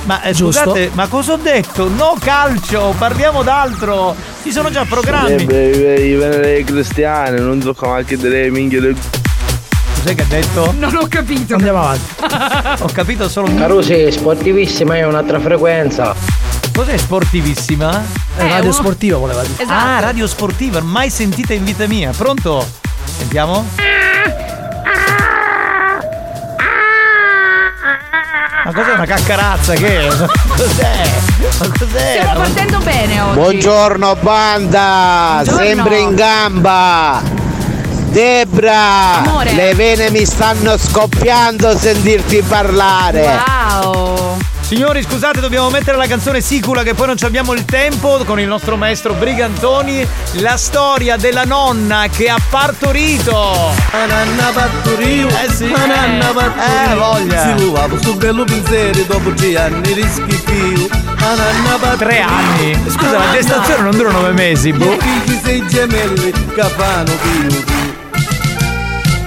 Ma 0.05 0.23
eh, 0.23 0.33
Giusto. 0.33 0.63
scusate, 0.63 0.91
ma 0.95 1.07
cosa 1.07 1.33
ho 1.35 1.37
detto? 1.37 1.89
No 1.89 2.17
calcio, 2.19 2.95
parliamo 2.97 3.43
d'altro. 3.43 4.17
Ci 4.43 4.51
sono 4.51 4.71
già 4.71 4.87
programmi. 4.89 5.43
I 5.43 5.47
venere 6.15 6.65
cristiani, 6.65 7.39
non 7.39 7.61
so 7.61 7.75
come 7.75 7.99
anche 7.99 8.17
delle 8.17 8.49
minchie 8.49 8.81
del 8.81 8.97
Cos'è 9.99 10.15
che 10.15 10.23
ha 10.23 10.27
detto? 10.27 10.73
Non 10.79 10.95
ho 10.95 11.07
capito. 11.09 11.55
Andiamo 11.55 11.81
avanti. 11.81 12.83
Ho 12.83 12.89
capito 12.93 13.29
solo 13.29 13.53
Carusi, 13.55 14.13
sportivissima 14.13 14.97
è 14.97 15.05
un'altra 15.05 15.41
frequenza. 15.41 16.15
Cos'è 16.73 16.97
sportivissima? 16.97 18.01
Eh, 18.39 18.49
radio 18.49 18.71
sportiva 18.71 19.19
voleva 19.19 19.43
dire. 19.43 19.61
Esatto. 19.61 19.73
Ah, 19.89 19.99
radio 19.99 20.29
sportiva, 20.29 20.81
mai 20.81 21.11
sentita 21.11 21.53
in 21.53 21.65
vita 21.65 21.89
mia. 21.89 22.13
Pronto? 22.17 22.65
Sentiamo? 23.19 23.67
Ma 28.65 28.73
cos'è 28.73 28.93
una 28.93 29.07
caccarazza 29.07 29.75
che 29.75 30.01
è? 30.07 30.09
Ma 30.09 30.29
cos'è? 30.57 31.11
Ma 31.59 31.73
cos'è? 31.77 32.17
Stiamo 32.21 32.39
partendo 32.41 32.79
bene 32.79 33.21
oggi. 33.21 33.35
Buongiorno 33.35 34.17
banda, 34.21 35.41
Buongiorno. 35.43 35.65
sempre 35.67 35.99
in 35.99 36.15
gamba. 36.15 37.38
Debra, 38.11 39.23
Amore. 39.25 39.53
le 39.53 39.75
vene 39.75 40.11
mi 40.11 40.25
stanno 40.25 40.77
scoppiando 40.79 41.69
a 41.69 41.77
sentirti 41.77 42.43
parlare. 42.47 43.41
Wow. 43.47 44.37
Signori, 44.61 45.03
scusate, 45.03 45.41
dobbiamo 45.41 45.71
mettere 45.71 45.97
la 45.97 46.07
canzone 46.07 46.43
Sicula 46.43 46.83
che 46.83 46.93
poi 46.93 47.07
non 47.07 47.17
ci 47.17 47.25
abbiamo 47.25 47.55
il 47.55 47.65
tempo 47.65 48.21
con 48.27 48.39
il 48.39 48.47
nostro 48.47 48.77
maestro 48.77 49.15
Brigantoni. 49.15 50.07
La 50.41 50.59
storia 50.59 51.17
della 51.17 51.45
nonna 51.45 52.07
che 52.15 52.29
ha 52.29 52.37
partorito. 52.51 53.57
Ananna 53.93 54.51
partorivo, 54.53 55.29
Eh 55.29 55.51
sì. 55.55 55.73
ananna 55.75 56.27
partorivo 56.33 56.93
Eh, 56.93 56.95
voglia. 56.97 57.43
Si 57.57 57.63
luvavo 57.65 57.99
sul 58.03 58.17
bello 58.17 58.45
pensiero 58.45 59.03
dopo 59.07 59.33
tre 59.33 59.57
anni 59.59 59.93
rischifio 59.95 60.89
Ananna 61.17 61.77
partorivo 61.81 61.97
Tre 61.97 62.21
anni? 62.21 62.83
Scusa, 62.91 63.19
la 63.19 63.33
gestazione 63.33 63.83
non 63.83 63.97
dura 63.97 64.11
nove 64.11 64.33
mesi, 64.33 64.73
boh. 64.73 64.93
I 64.93 64.99
figli 65.01 65.41
sei 65.43 65.67
gemelli 65.67 66.31
che 66.31 66.63
fanno 66.77 67.13
più 67.23 67.65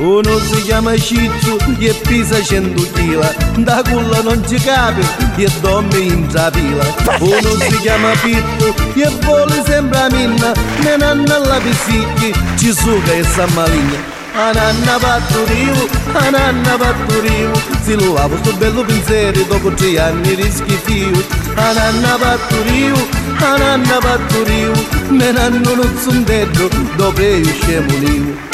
uno 0.01 0.39
si 0.39 0.63
chiama 0.63 0.97
Ciccio 0.97 1.57
e 1.77 1.93
pesa 2.07 2.41
100 2.41 2.81
kg 2.91 3.57
Da 3.57 3.83
culla 3.87 4.21
non 4.21 4.43
ci 4.47 4.55
capi 4.55 5.01
e 5.35 5.49
dorme 5.61 5.97
in 5.97 6.27
trapila 6.27 6.83
Uno 7.19 7.49
si 7.59 7.77
chiama 7.81 8.11
Pippo 8.21 8.73
e 8.95 9.09
vuole 9.21 9.63
sempre 9.65 9.99
a 9.99 10.09
minna. 10.09 10.53
Ne 10.81 10.97
nanna 10.97 11.35
alla 11.35 11.59
pisicchi 11.59 12.33
ci 12.57 12.73
suga 12.73 13.13
e 13.13 13.23
sa 13.23 13.45
maligna. 13.53 14.19
Ananna 14.33 14.97
patturivo, 14.97 15.89
ananna 16.13 16.77
patturivo 16.77 17.51
Si 17.83 17.93
lo 17.95 18.13
lavo 18.13 18.37
sto 18.37 18.53
bello 18.53 18.81
pensiero 18.85 19.41
dopo 19.43 19.73
tre 19.73 19.99
anni 19.99 20.35
rischifio 20.35 21.21
Ananna 21.55 22.15
patturivo, 22.15 23.07
ananna 23.39 23.97
patturivo 23.97 24.85
Me 25.09 25.31
nanno 25.33 25.75
non 25.75 25.97
son 26.01 26.23
detto 26.23 26.69
dopo 26.95 27.21
io 27.21 28.50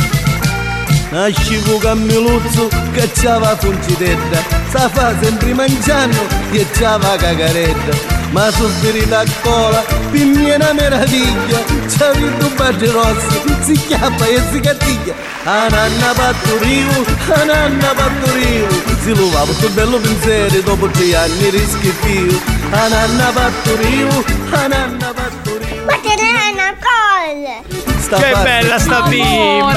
Nascivo 1.09 1.77
cammiluzzo 1.77 2.67
che 2.93 3.09
c'ava 3.13 3.55
funcitetta 3.55 4.43
Sa 4.69 4.89
fa 4.89 5.13
sempre 5.21 5.53
mangiando 5.53 6.27
e 6.51 6.65
c'ava 6.71 7.15
cagaretta. 7.15 8.15
Ma 8.31 8.51
soffrire 8.51 9.05
la 9.07 9.23
cola 9.41 9.85
è 10.11 10.21
una 10.21 10.73
meraviglia. 10.73 11.63
C'avi 11.97 12.37
due 12.37 12.49
baci 12.49 12.85
rossi, 12.87 13.41
si 13.61 13.73
chiappa 13.87 14.25
e 14.25 14.41
si 14.51 14.59
cattiglia 14.59 15.13
Ananna 15.43 16.13
patturivo, 16.13 17.05
ananna 17.33 17.93
patturivo 17.93 18.67
Si 19.01 19.15
luvavo 19.15 19.53
sto 19.53 19.69
bello 19.69 19.97
pensiero 19.97 20.61
dopo 20.61 20.87
tre 20.89 21.15
anni 21.15 21.49
rischifio 21.49 22.39
Ananna 22.71 23.31
patturivo, 23.31 24.23
ananna 24.51 25.13
patturivo 25.13 25.85
Ma 25.85 25.99
che 26.01 26.15
ne 26.15 26.29
è 26.29 26.51
una 26.51 26.75
cosa? 26.79 27.96
Sta 27.99 28.17
Che 28.17 28.33
bella 28.41 28.79
sta 28.79 29.01
bimba, 29.03 29.73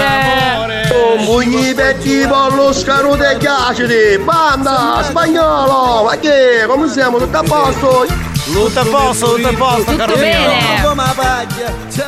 amore. 0.54 0.88
Pugni 1.24 1.74
petti 1.74 2.26
pollo 2.28 2.72
scarute 2.72 3.30
e 3.32 3.36
ghiacidi 3.36 4.18
Banda, 4.22 5.00
spagnolo 5.02 6.04
Ma 6.04 6.16
che, 6.16 6.64
come 6.66 6.88
siamo? 6.88 7.18
Tutto 7.18 7.36
a 7.38 7.42
posto? 7.42 8.06
Tutto 8.44 8.80
a 8.80 8.84
posto, 8.84 9.34
tutto 9.34 9.48
a 9.48 9.52
posto, 9.52 9.96
caro 9.96 10.16
mio. 10.16 10.50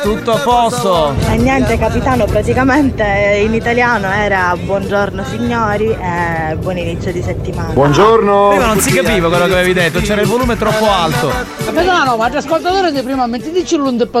Tutto 0.01 0.31
a 0.33 0.37
posto. 0.39 1.15
E 1.29 1.37
niente 1.37 1.77
capitano, 1.77 2.25
praticamente 2.25 3.03
in 3.43 3.53
italiano 3.53 4.11
era 4.11 4.55
buongiorno 4.59 5.23
signori 5.29 5.89
e 5.89 6.55
buon 6.55 6.77
inizio 6.77 7.11
di 7.11 7.21
settimana. 7.21 7.73
Prima 7.73 8.65
non 8.65 8.79
si 8.79 8.91
capiva 8.91 9.29
quello 9.29 9.45
che 9.45 9.53
avevi 9.53 9.73
detto, 9.73 10.01
c'era 10.01 10.21
il 10.21 10.27
volume 10.27 10.57
troppo 10.57 10.89
alto. 10.89 11.31
Capitano, 11.63 12.17
ma 12.17 12.29
l'ascoltatore 12.29 12.91
di 12.91 13.01
prima 13.01 13.25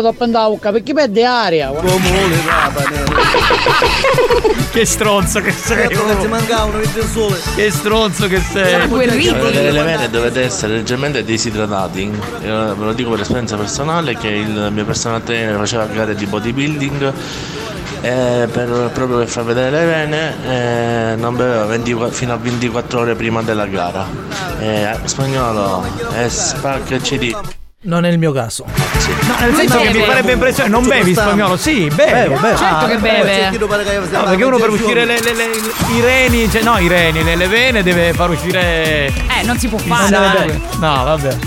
dopo 0.01 0.23
andare 0.23 0.45
a 0.45 0.49
bocca 0.49 0.71
perché 0.71 0.93
perde 0.93 1.25
aria. 1.25 1.71
Che 4.71 4.85
stronzo 4.85 5.41
che 5.41 5.51
sei. 5.51 5.87
Che 7.55 7.71
stronzo 7.71 8.27
che 8.27 8.41
sei. 8.51 8.89
Le 8.89 9.83
vene 9.83 10.09
dovete 10.09 10.43
essere 10.43 10.73
leggermente 10.73 11.23
disidratati. 11.23 12.02
Io 12.43 12.75
ve 12.75 12.85
lo 12.85 12.93
dico 12.93 13.09
per 13.11 13.21
esperienza 13.21 13.55
personale 13.55 14.15
che 14.17 14.27
il 14.27 14.69
mio 14.71 14.85
personal 14.85 15.23
trainer 15.23 15.55
faceva 15.57 15.85
gare 15.85 16.15
di 16.15 16.25
bodybuilding 16.25 17.13
e 18.01 18.47
per, 18.51 18.89
proprio 18.93 19.17
per 19.19 19.27
far 19.27 19.43
vedere 19.45 19.69
le 19.71 19.85
vene 19.85 21.11
eh, 21.13 21.15
non 21.15 21.35
beveva 21.37 21.63
24 21.65 22.13
fino 22.13 22.33
a 22.33 22.37
24 22.37 22.99
ore 22.99 23.15
prima 23.15 23.41
della 23.41 23.65
gara. 23.65 24.05
Eh, 24.59 24.97
spagnolo, 25.05 25.85
spacca 26.27 26.97
CD. 26.97 27.35
Non 27.85 28.05
è 28.05 28.09
il 28.09 28.17
mio 28.17 28.31
caso. 28.31 28.63
No, 28.65 29.35
nel 29.39 29.55
senso 29.55 29.77
che 29.79 29.91
mi 29.91 30.03
farebbe 30.03 30.31
impressione, 30.31 30.69
non 30.69 30.87
bevi 30.87 31.13
spagnolo? 31.13 31.57
Sì, 31.57 31.89
bevo. 31.93 32.11
Bevo, 32.11 32.39
bevo. 32.39 32.57
Certo 32.57 32.85
che 32.87 32.97
beve. 32.97 33.49
No, 34.09 34.23
perché 34.23 34.43
uno 34.45 34.57
per 34.57 34.69
uscire 34.69 35.03
le, 35.03 35.19
le- 35.19 35.33
le- 35.33 35.49
i 35.97 35.99
reni, 35.99 36.49
cioè 36.49 36.61
no, 36.63 36.77
i 36.77 36.87
reni, 36.87 37.23
le, 37.25 37.35
le 37.35 37.47
vene 37.47 37.83
deve 37.83 38.13
far 38.13 38.29
uscire. 38.29 39.07
Eh, 39.07 39.43
non 39.43 39.57
si 39.57 39.67
può 39.67 39.77
fare. 39.79 40.59
No, 40.79 41.03
vabbè. 41.03 41.37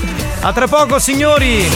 A 0.40 0.52
tra 0.52 0.68
poco, 0.68 0.98
signori. 0.98 1.68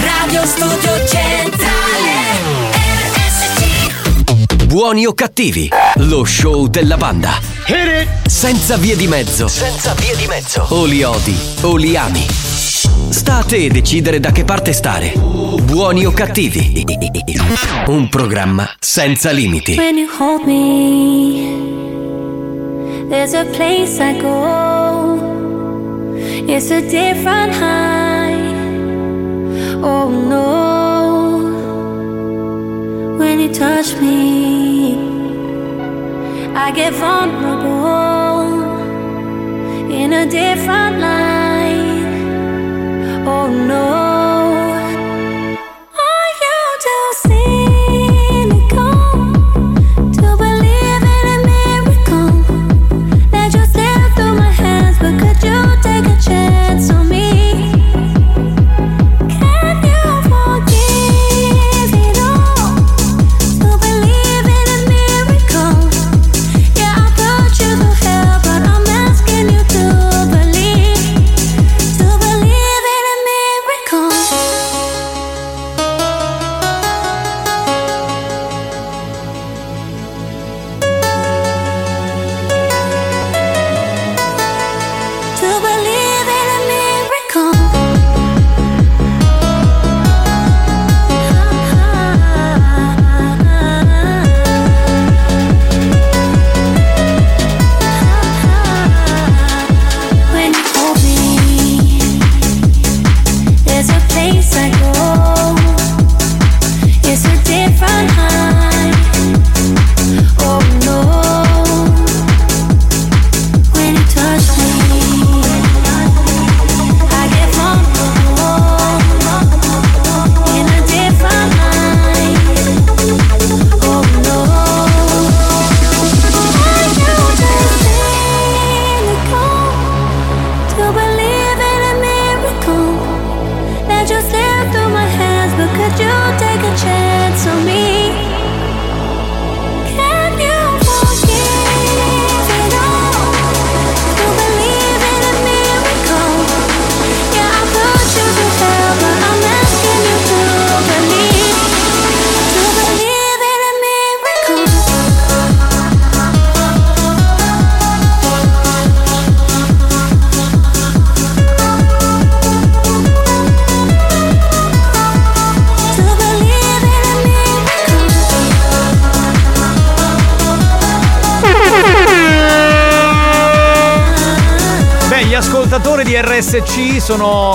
Radio 0.00 0.46
Studio 0.46 1.06
Centrale 1.06 1.60
RSC 2.72 4.64
Buoni 4.64 5.06
o 5.06 5.12
cattivi? 5.12 5.68
Lo 5.96 6.24
show 6.24 6.66
della 6.68 6.96
banda. 6.96 7.38
Senza 8.26 8.76
vie 8.76 8.96
di 8.96 9.06
mezzo. 9.06 9.46
Senza 9.46 9.94
via 9.94 10.16
di 10.16 10.26
mezzo 10.26 10.66
O 10.70 10.84
li 10.84 11.02
odi 11.02 11.36
o 11.60 11.76
li 11.76 11.96
ami. 11.96 12.51
Sta 12.88 13.38
a 13.38 13.42
te 13.44 13.68
decidere 13.68 14.18
da 14.18 14.32
che 14.32 14.44
parte 14.44 14.72
stare. 14.72 15.12
Buoni 15.14 16.04
o 16.04 16.10
cattivi? 16.10 16.84
Un 17.86 18.08
programma 18.08 18.68
senza 18.78 19.30
limiti. 19.30 19.76
When 19.76 19.96
you 19.96 20.08
hold 20.18 20.44
me, 20.44 21.46
there's 23.08 23.34
a 23.34 23.44
place 23.44 24.02
I 24.02 24.20
go. 24.20 25.20
It's 26.46 26.70
a 26.70 26.80
different 26.80 27.54
high. 27.54 28.50
Oh 29.80 30.08
no. 30.08 30.70
When 33.16 33.38
you 33.38 33.50
touch 33.52 33.94
me, 34.00 34.96
I 36.54 36.72
get 36.72 36.92
vulnerable 36.94 38.70
in 39.88 40.12
a 40.12 40.26
different 40.26 40.98
light. 40.98 41.21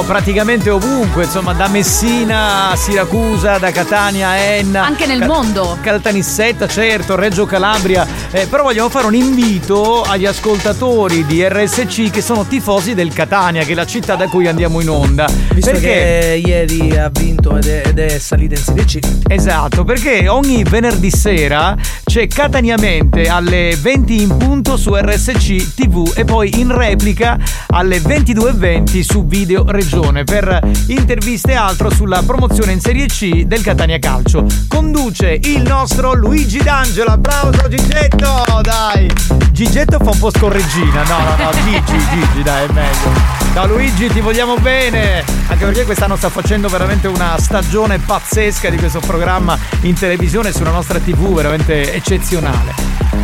Praticamente 0.07 0.69
ovunque, 0.69 1.25
insomma, 1.25 1.51
da 1.51 1.67
Messina 1.67 2.69
a 2.69 2.75
Siracusa, 2.77 3.57
da 3.57 3.71
Catania 3.71 4.29
a 4.29 4.35
Enna. 4.37 4.85
Anche 4.85 5.05
nel 5.05 5.25
mondo. 5.25 5.77
Caltanissetta, 5.81 6.65
certo, 6.65 7.17
Reggio 7.17 7.45
Calabria. 7.45 8.07
Eh, 8.31 8.47
però 8.47 8.63
vogliamo 8.63 8.87
fare 8.87 9.05
un 9.05 9.15
invito 9.15 10.03
agli 10.03 10.25
ascoltatori 10.25 11.25
di 11.25 11.45
RSC 11.45 12.09
che 12.09 12.21
sono 12.21 12.45
tifosi 12.45 12.95
del 12.95 13.11
Catania, 13.11 13.65
che 13.65 13.73
è 13.73 13.75
la 13.75 13.85
città 13.85 14.15
da 14.15 14.27
cui 14.27 14.47
andiamo 14.47 14.79
in 14.79 14.89
onda. 14.89 15.27
Visto 15.53 15.71
perché 15.71 15.87
che 15.87 16.41
ieri 16.45 16.97
ha 16.97 17.09
vinto 17.09 17.57
ed 17.57 17.65
è, 17.65 17.81
ed 17.87 17.99
è 17.99 18.17
salita 18.17 18.55
in 18.55 18.63
Serie 18.63 18.85
C. 18.85 18.99
Esatto, 19.27 19.83
perché 19.83 20.29
ogni 20.29 20.63
venerdì 20.63 21.11
sera 21.11 21.75
c'è 22.17 22.25
Cataniamente 22.25 23.27
alle 23.27 23.77
20 23.79 24.21
in 24.23 24.37
punto 24.37 24.75
su 24.75 24.95
RSC 24.95 25.75
TV 25.75 26.13
e 26.15 26.25
poi 26.25 26.59
in 26.59 26.75
replica 26.75 27.37
alle 27.67 27.99
22.20 27.99 29.01
su 29.01 29.27
Video 29.27 29.63
Regione 29.67 30.23
per 30.23 30.59
interviste 30.87 31.51
e 31.51 31.55
altro 31.55 31.91
sulla 31.91 32.23
promozione 32.23 32.71
in 32.71 32.79
Serie 32.79 33.05
C 33.05 33.43
del 33.43 33.61
Catania 33.61 33.99
Calcio. 33.99 34.47
Conduce 34.67 35.39
il 35.43 35.61
nostro 35.61 36.15
Luigi 36.15 36.57
D'Angelo, 36.57 37.11
applauso 37.11 37.67
Gigetto, 37.67 38.61
dai! 38.63 39.07
Gigetto 39.51 39.99
fa 39.99 40.09
un 40.09 40.17
po' 40.17 40.31
scorreggina, 40.31 41.03
no, 41.03 41.17
no, 41.19 41.43
no, 41.43 41.51
Gigi, 41.51 41.99
Gigi, 42.09 42.41
dai, 42.41 42.65
è 42.65 42.71
meglio. 42.71 43.36
Ciao 43.57 43.65
Luigi, 43.65 44.07
ti 44.09 44.21
vogliamo 44.21 44.55
bene, 44.57 45.25
anche 45.47 45.65
perché 45.65 45.83
quest'anno 45.83 46.15
sta 46.15 46.29
facendo 46.29 46.67
veramente 46.67 47.07
una 47.07 47.39
stagione 47.39 47.97
pazzesca 47.97 48.69
di 48.69 48.77
questo 48.77 48.99
programma 48.99 49.57
in 49.81 49.95
televisione 49.95 50.51
sulla 50.51 50.69
nostra 50.69 50.99
TV, 50.99 51.33
veramente 51.33 51.91
eccezionale. 51.91 52.75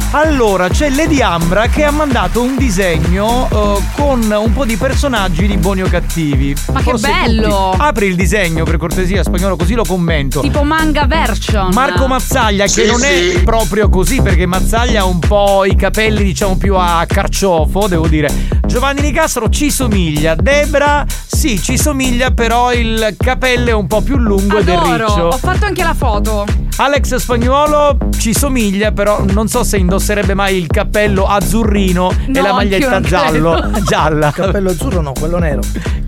Allora, 0.10 0.70
c'è 0.70 0.90
Lady 0.90 1.22
Ambra 1.22 1.68
che 1.68 1.84
ha 1.84 1.92
mandato 1.92 2.42
un 2.42 2.58
disegno 2.58 3.48
eh, 3.48 3.82
con 3.96 4.24
un 4.24 4.54
po' 4.54 4.66
di 4.66 4.76
personaggi 4.76 5.46
di 5.46 5.58
buoni 5.58 5.84
o 5.84 5.88
cattivi. 5.88 6.56
Ma 6.72 6.80
che 6.80 6.90
Forse 6.90 7.12
bello! 7.12 7.70
tutti. 7.72 7.84
Apri 7.84 8.08
il 8.08 8.16
disegno 8.16 8.64
per 8.64 8.78
cortesia 8.78 9.22
spagnolo 9.22 9.56
così 9.56 9.76
lo 9.76 9.84
commento. 9.84 10.40
Tipo 10.40 10.64
manga 10.64 11.06
version. 11.06 11.70
Marco 11.74 12.08
Mazzaglia, 12.08 12.64
che 12.64 12.70
Sì, 12.70 12.86
non 12.88 13.04
è 13.04 13.34
sì. 13.36 13.44
proprio 13.44 13.88
così, 13.88 14.20
perché 14.20 14.48
Mazzaglia 14.48 15.02
ha 15.02 15.06
un 15.06 15.20
po' 15.20 15.64
i 15.64 15.76
capelli, 15.76 16.24
diciamo, 16.24 16.58
più 16.58 16.76
a 16.76 17.06
carciofo, 17.08 17.88
devo 17.88 18.08
dire. 18.08 18.53
Giovanni 18.74 19.02
Nicastro 19.02 19.50
ci 19.50 19.70
somiglia. 19.70 20.34
Debra, 20.34 21.06
sì, 21.08 21.62
ci 21.62 21.78
somiglia, 21.78 22.32
però 22.32 22.74
il 22.74 23.14
capello 23.20 23.70
è 23.70 23.74
un 23.74 23.86
po' 23.86 24.02
più 24.02 24.18
lungo 24.18 24.58
Adoro, 24.58 24.96
riccio. 24.96 25.22
ho 25.28 25.38
fatto 25.38 25.66
anche 25.66 25.84
la 25.84 25.94
foto. 25.94 26.44
Alex 26.78 27.18
Spagnuolo 27.18 27.96
ci 28.18 28.34
somiglia, 28.34 28.92
però 28.92 29.24
non 29.30 29.48
so 29.48 29.64
se 29.64 29.78
indosserebbe 29.78 30.34
mai 30.34 30.58
il 30.58 30.66
cappello 30.66 31.28
azzurrino 31.28 32.10
e 32.10 32.32
No, 32.32 32.42
la 32.42 32.54
maglietta 32.54 33.00
giallo, 33.00 33.70
gialla. 33.86 34.32
Cappello 34.32 34.72
azzurro 34.72 35.02
no, 35.02 35.12
quello 35.12 35.38
nero. 35.38 35.62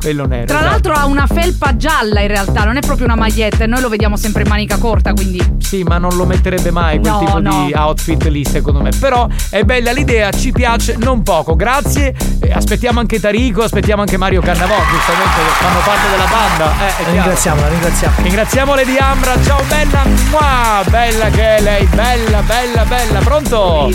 Quello 0.06 0.28
nero. 0.28 0.46
Tra 0.46 0.58
esatto. 0.60 0.70
l'altro 0.70 0.94
ha 0.94 1.06
una 1.08 1.26
felpa 1.26 1.76
gialla 1.78 2.20
in 2.20 2.28
realtà, 2.28 2.64
non 2.64 2.78
è 2.78 2.80
proprio 2.80 3.08
una 3.08 3.16
maglietta 3.16 3.64
e 3.64 3.66
noi 3.66 3.82
lo 3.82 3.90
vediamo 3.90 4.16
sempre 4.18 4.44
in 4.44 4.48
manica 4.50 4.78
corta, 4.78 5.14
quindi. 5.14 5.42
Sì, 5.58 5.82
ma 5.82 5.98
non 5.98 6.16
lo 6.16 6.28
metterebbe 6.28 6.70
mai 6.70 7.00
quel 7.00 7.12
No, 7.12 7.20
tipo 7.26 7.40
no. 7.40 7.66
di 7.66 7.74
outfit 7.74 8.24
lì, 8.26 8.46
secondo 8.46 8.82
me. 8.82 8.92
Però 9.00 9.28
è 9.50 9.64
bella 9.64 9.92
l'idea, 9.92 10.30
ci 10.30 10.52
piace 10.52 10.96
non 11.00 11.24
poco. 11.24 11.56
Grazie. 11.56 12.14
Eh, 12.40 12.52
aspettiamo 12.52 13.00
anche 13.00 13.20
Tarico, 13.20 13.64
aspettiamo 13.64 14.02
anche 14.02 14.16
Mario 14.18 14.42
Cannavò, 14.42 14.76
giustamente 14.92 15.38
che 15.38 15.64
fanno 15.64 15.80
parte 15.84 16.10
della 16.12 16.30
banda. 16.30 16.88
Eh. 16.88 17.12
Ringraziamola, 17.12 17.68
ringraziamo. 17.68 18.16
Ringraziamo 18.22 18.76
Lady 18.76 18.98
Ambra, 18.98 19.44
ciao 19.44 19.64
bella, 19.68 20.04
Mua, 20.30 20.84
bella 20.88 21.30
che 21.30 21.56
è 21.56 21.62
lei, 21.62 21.86
bella, 21.88 22.42
bella, 22.42 22.86
bella, 22.86 23.20
pronto? 23.22 23.92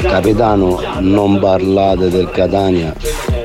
Capitano, 0.00 0.80
non 1.00 1.38
parlate 1.38 2.08
del 2.08 2.30
Catania 2.30 2.94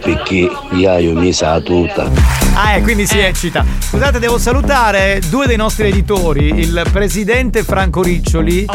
perché 0.04 0.50
io 0.72 1.14
mi 1.14 1.32
sa 1.32 1.60
tutta. 1.62 2.10
Ah, 2.54 2.76
eh, 2.76 2.82
quindi 2.82 3.06
si 3.06 3.20
eccita. 3.20 3.64
Scusate, 3.80 4.20
devo 4.20 4.38
salutare 4.38 5.22
due 5.30 5.48
dei 5.48 5.56
nostri 5.58 5.88
editori, 5.88 6.48
il 6.48 6.84
presidente 6.92 7.64
Franco 7.64 8.02
Riccioli 8.02 8.66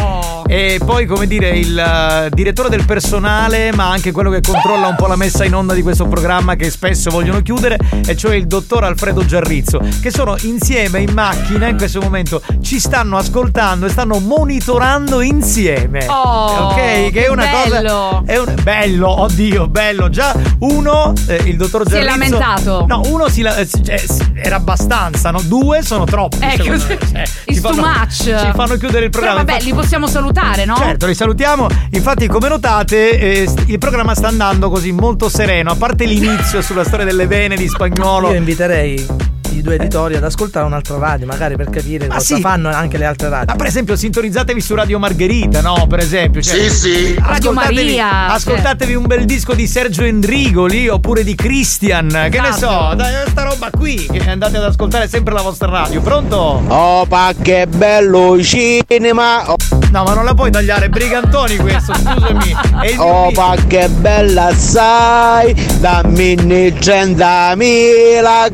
e 0.57 0.81
poi, 0.83 1.05
come 1.05 1.27
dire, 1.27 1.51
il 1.51 1.79
eh, 1.79 2.31
direttore 2.33 2.71
del 2.71 2.87
personale, 2.87 3.73
ma 3.75 3.91
anche 3.91 4.11
quello 4.11 4.31
che 4.31 4.41
controlla 4.41 4.87
un 4.87 4.95
po' 4.97 5.07
la 5.07 5.15
messa 5.17 5.45
in 5.45 5.55
onda 5.55 5.75
di 5.75 5.83
questo 5.83 6.07
programma 6.07 6.55
che 6.57 6.71
spesso 6.71 7.11
vogliono 7.11 7.43
chiudere, 7.43 7.77
e 8.07 8.17
cioè 8.17 8.37
il 8.37 8.47
dottor 8.47 8.85
Alfredo 8.85 9.23
Giarrizzo, 9.27 9.81
che 10.01 10.11
sono 10.11 10.35
insieme 10.45 11.01
in 11.01 11.13
macchina 11.13 11.69
in 11.69 11.77
questo 11.77 12.01
momento, 12.01 12.41
ci 12.63 12.81
stanno 12.81 13.19
ascoltando 13.19 13.85
e 13.85 13.91
stanno 13.91 14.19
monitorando 14.19 15.21
insieme. 15.21 16.07
Oh, 16.09 16.69
ok? 16.71 16.75
Che 16.75 17.07
è 17.09 17.11
che 17.13 17.27
una 17.29 17.45
bello. 17.45 18.23
cosa. 18.23 18.23
È 18.25 18.39
un, 18.39 18.55
bello, 18.63 19.21
oddio, 19.21 19.69
bello. 19.69 20.09
Già 20.09 20.35
uno, 20.61 21.13
eh, 21.27 21.35
il 21.45 21.57
dottor 21.59 21.83
Si 21.87 21.97
è 21.97 22.03
Giarrizzo. 22.03 22.39
lamentato. 22.39 22.87
No, 22.89 23.03
uno 23.09 23.29
si 23.29 23.43
la- 23.43 23.57
eh, 23.57 23.69
cioè, 23.69 24.03
era 24.43 24.57
abbastanza, 24.57 25.31
no? 25.31 25.43
Due 25.43 25.83
sono 25.83 26.05
troppi. 26.07 26.39
Ecco, 26.41 26.63
secondo 26.79 26.85
me. 26.89 26.99
Cioè, 27.13 27.21
It's 27.45 27.55
ci 27.57 27.61
too 27.61 27.75
fanno- 27.75 27.83
much. 27.89 28.15
Ci 28.15 28.53
fanno 28.55 28.77
chiudere 28.77 29.05
il 29.05 29.11
Però 29.11 29.23
programma. 29.23 29.35
vabbè, 29.41 29.51
Infatti- 29.53 29.65
li 29.67 29.75
possiamo 29.75 30.07
salutare, 30.07 30.45
no? 30.65 30.77
Certo, 30.77 31.07
li 31.07 31.15
salutiamo. 31.15 31.67
Infatti, 31.91 32.27
come 32.27 32.49
notate, 32.49 33.19
eh, 33.19 33.49
il 33.67 33.79
programma 33.79 34.15
sta 34.15 34.29
andando 34.29 34.71
così 34.71 34.93
molto 34.93 35.29
sereno. 35.29 35.71
A 35.71 35.77
parte 35.77 36.05
l'inizio 36.05 36.63
sulla 36.63 36.85
storia 36.85 37.05
delle 37.05 37.27
vene 37.27 37.57
di 37.57 37.69
spagnolo. 37.69 38.31
Io 38.31 38.39
inviterei 38.39 39.35
i 39.53 39.63
due 39.63 39.75
editori 39.75 40.17
ad 40.17 40.25
ascoltare 40.25 40.67
un'altra 40.67 40.99
radio, 40.99 41.27
magari 41.27 41.57
per 41.57 41.71
capire 41.71 42.07
cosa 42.07 42.21
sì. 42.21 42.41
fanno 42.41 42.69
anche 42.69 42.99
le 42.99 43.05
altre 43.05 43.29
radio. 43.29 43.47
Ma 43.49 43.57
per 43.57 43.67
esempio 43.67 43.97
sintonizzatevi 43.97 44.61
su 44.61 44.75
Radio 44.75 44.99
Margherita, 44.99 45.61
no? 45.61 45.87
Per 45.89 45.99
esempio. 45.99 46.41
Cioè, 46.43 46.69
Sì, 46.69 46.71
sì. 46.71 47.15
Radio 47.15 47.51
ascoltatevi- 47.51 47.75
Maria, 47.75 48.33
Ascoltatevi 48.33 48.95
un 48.95 49.07
bel 49.07 49.25
disco 49.25 49.55
di 49.55 49.67
Sergio 49.67 50.05
Endrigoli 50.05 50.89
oppure 50.89 51.25
di 51.25 51.35
Christian. 51.35 52.09
Che 52.31 52.41
ne 52.41 52.53
so, 52.53 52.69
Esatto. 52.69 52.95
dai, 52.95 53.13
sta 53.29 53.43
roba 53.43 53.71
qui. 53.71 54.07
Che 54.07 54.29
andate 54.29 54.57
ad 54.57 54.65
ascoltare 54.65 55.09
sempre 55.09 55.35
la 55.35 55.43
vostra 55.43 55.69
radio. 55.69 56.01
Pronto? 56.01 56.63
Oh, 56.67 57.07
pa 57.07 57.33
che 57.41 57.67
bello 57.67 58.41
cinema! 58.43 59.51
Oh, 59.51 59.57
No, 59.91 60.03
ma 60.03 60.15
non 60.15 60.25
la 60.25 60.35
puoi 60.35 60.51
tagliare, 60.51 60.89
brigantoni 60.89 61.57
questo, 61.57 61.95
scusami. 61.95 62.57
È 62.83 62.87
il 62.89 62.97
mio 62.97 63.05
oh, 63.05 63.31
pa 63.31 63.55
che 63.67 63.89
bella 63.89 64.53
sai! 64.55 65.55
Dammi 65.79 66.35
30.000 66.35 68.53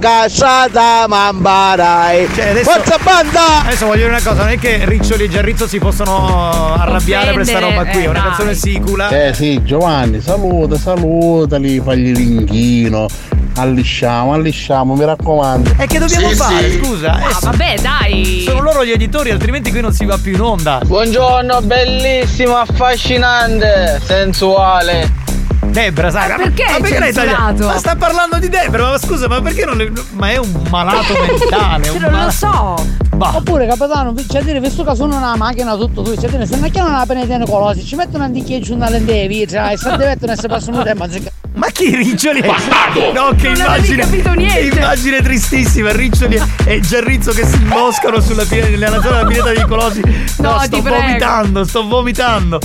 casciata 0.83 1.07
mambarai! 1.07 2.29
Cioè, 2.35 2.49
adesso, 2.49 2.71
Forza 2.71 2.99
banda! 3.03 3.61
Adesso 3.65 3.87
voglio 3.87 3.99
dire 3.99 4.09
una 4.09 4.23
cosa, 4.23 4.43
non 4.43 4.49
è 4.49 4.59
che 4.59 4.85
Riccioli 4.85 5.25
e 5.25 5.29
Giarrizzo 5.29 5.67
si 5.67 5.79
possono 5.79 6.75
arrabbiare 6.75 7.33
per 7.33 7.47
sta 7.47 7.61
roba 7.61 7.85
qui, 7.87 8.05
è 8.05 8.09
una 8.09 8.23
canzone 8.23 8.55
sicula. 8.55 9.09
Eh 9.09 9.35
sì, 9.35 9.63
Giovanni, 9.63 10.21
saluta, 10.21 10.77
salutali, 10.77 11.81
fagli 11.81 12.13
l'inghino. 12.13 13.07
Allisciamo, 13.55 14.33
allisciamo, 14.33 14.95
mi 14.95 15.05
raccomando. 15.05 15.75
E 15.77 15.87
che 15.87 15.99
dobbiamo 15.99 16.31
fare, 16.31 16.73
scusa? 16.73 17.13
Ah, 17.13 17.39
vabbè, 17.43 17.75
dai. 17.83 18.45
Sono 18.47 18.61
loro 18.61 18.83
gli 18.83 18.93
editori, 18.93 19.31
altrimenti 19.31 19.71
qui 19.71 19.83
non 19.83 19.93
si 19.93 20.07
va 20.07 20.17
più 20.17 20.33
in 20.33 20.41
onda. 20.41 20.81
Buongiorno, 20.83 21.61
bellissimo, 21.61 22.57
affascinante, 22.57 24.01
sensuale. 24.03 25.21
Debra, 25.65 26.11
sai, 26.11 26.29
Ma 26.29 26.37
perché 26.37 26.65
ma 26.71 26.79
perché 26.81 26.99
l'hai 26.99 27.13
tagliato? 27.13 27.67
Ma 27.67 27.79
sta 27.79 27.97
parlando 27.97 28.39
di 28.39 28.49
Debra, 28.49 28.91
ma 28.91 28.99
scusa, 28.99 29.27
ma 29.29 29.41
perché 29.41 29.65
non 29.65 29.77
le- 29.77 29.93
Ma 30.13 30.31
è 30.31 30.37
un 30.37 30.67
malato 30.69 31.15
mentale, 31.19 31.89
un 31.89 31.99
Non 32.01 32.11
lo 32.11 32.17
malato. 32.17 32.31
so. 32.33 32.87
Bah. 33.15 33.37
Oppure 33.37 33.67
capitano, 33.67 34.13
c'è 34.29 34.39
a 34.39 34.43
dire, 34.43 34.61
visto 34.61 34.85
che 34.85 34.95
sono 34.97 35.17
una 35.17 35.37
macchina 35.37 35.75
tutto 35.77 36.03
tu, 36.03 36.15
c'è 36.15 36.27
a 36.27 36.31
dire, 36.31 36.47
se 36.47 36.57
non 36.57 36.69
chiamano 36.71 36.97
una 36.97 37.07
penitente 37.07 37.51
colosi, 37.51 37.85
ci 37.85 37.95
mettono 37.95 38.25
un 38.25 38.33
dicchietto 38.33 38.75
una 38.75 38.89
lente 38.91 39.27
vitra 39.29 39.71
e 39.71 39.79
se 39.79 39.91
deve 39.97 40.17
essere 40.21 40.49
passato 40.49 40.83
tempo, 40.83 41.05
anziché- 41.05 41.33
Ma 41.55 41.69
chi 41.69 41.95
Riccioli? 41.95 42.41
Bastardo! 42.41 43.13
No, 43.13 43.35
che 43.37 43.49
Non 43.49 43.57
immagine. 43.59 44.03
capito 44.03 44.33
niente. 44.33 44.69
Che 44.71 44.79
immagine 44.79 45.23
tristissima. 45.23 45.93
Riccioli 45.93 46.41
e 46.65 46.81
Giarrizzo 46.81 47.31
che 47.33 47.45
si 47.47 47.57
imboscano 47.57 48.21
sulla 48.21 48.45
nella 48.51 49.01
zona 49.03 49.23
della 49.23 49.27
pineta 49.27 49.53
di 49.53 49.63
Colosi. 49.69 50.01
No, 50.39 50.59
sto 50.61 50.77
ti 50.77 50.83
prego. 50.83 51.01
vomitando, 51.01 51.65
sto 51.65 51.87
vomitando. 51.87 52.59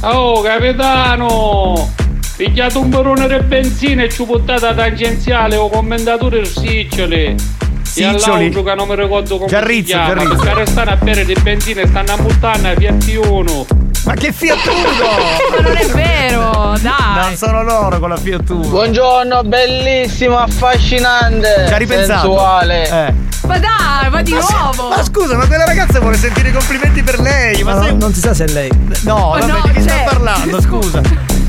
Oh 0.00 0.40
capitano! 0.40 1.90
Pigliato 2.36 2.80
un 2.80 2.88
barone 2.88 3.28
di 3.28 3.38
benzina 3.44 4.02
e 4.02 4.08
ci 4.08 4.24
buttate 4.24 4.66
a 4.66 4.74
tangenziale 4.74 5.56
o 5.56 5.68
commendatore 5.68 6.44
siccioli. 6.44 7.24
E 7.26 7.36
Siccioli? 7.82 8.46
all'altro 8.46 8.62
che 8.62 8.74
non 8.74 8.88
mi 8.88 8.96
ricordo 8.96 9.36
come 9.36 9.48
Giarrizzo, 9.48 9.86
si 9.86 9.92
chiama. 9.92 10.14
Giarrizzo. 10.14 10.42
Perché 10.42 10.66
stanno 10.66 10.90
a 10.92 10.96
bere 10.96 11.24
di 11.26 11.34
benzina 11.42 11.80
e 11.82 11.86
stanno 11.86 12.12
a 12.12 12.16
multare 12.16 12.74
Fiat 12.78 13.26
Uno. 13.28 13.66
Ma 14.06 14.14
che 14.14 14.32
Fiat 14.32 14.58
Ma 15.54 15.60
non 15.60 15.76
è 15.76 15.86
vero, 15.88 16.74
dai. 16.80 17.22
Non 17.22 17.36
sono 17.36 17.62
loro 17.62 17.98
con 17.98 18.08
la 18.08 18.16
Fiat 18.16 18.48
Uno. 18.48 18.66
Buongiorno, 18.66 19.42
bellissimo, 19.44 20.38
affascinante, 20.38 21.64
Ci 21.68 21.72
ha 21.74 21.76
ripensato? 21.76 22.20
sensuale. 22.28 22.88
Eh. 22.88 23.14
Ma 23.46 23.58
dai, 23.58 24.10
ma 24.10 24.22
di 24.22 24.32
Ma 24.32 24.38
nuovo. 24.40 24.88
Ma 24.88 25.04
scusa, 25.04 25.36
ma 25.36 25.46
quella 25.46 25.64
ragazza 25.64 26.00
vuole 26.00 26.16
sentire 26.16 26.48
i 26.48 26.52
complimenti 26.52 27.02
per 27.02 27.20
lei. 27.20 27.62
Ma, 27.62 27.74
Ma 27.74 27.80
sei- 27.82 27.90
non, 27.90 27.98
non 27.98 28.14
si 28.14 28.20
sa 28.20 28.32
se 28.32 28.44
è 28.46 28.48
lei. 28.48 28.70
No, 29.02 29.16
Ma 29.34 29.38
vabbè, 29.38 29.46
no, 29.46 29.60
di 29.66 29.70
chi 29.72 29.82
sta 29.82 29.92
cioè, 29.96 30.04
parlando? 30.04 30.60
Scusa. 30.62 31.00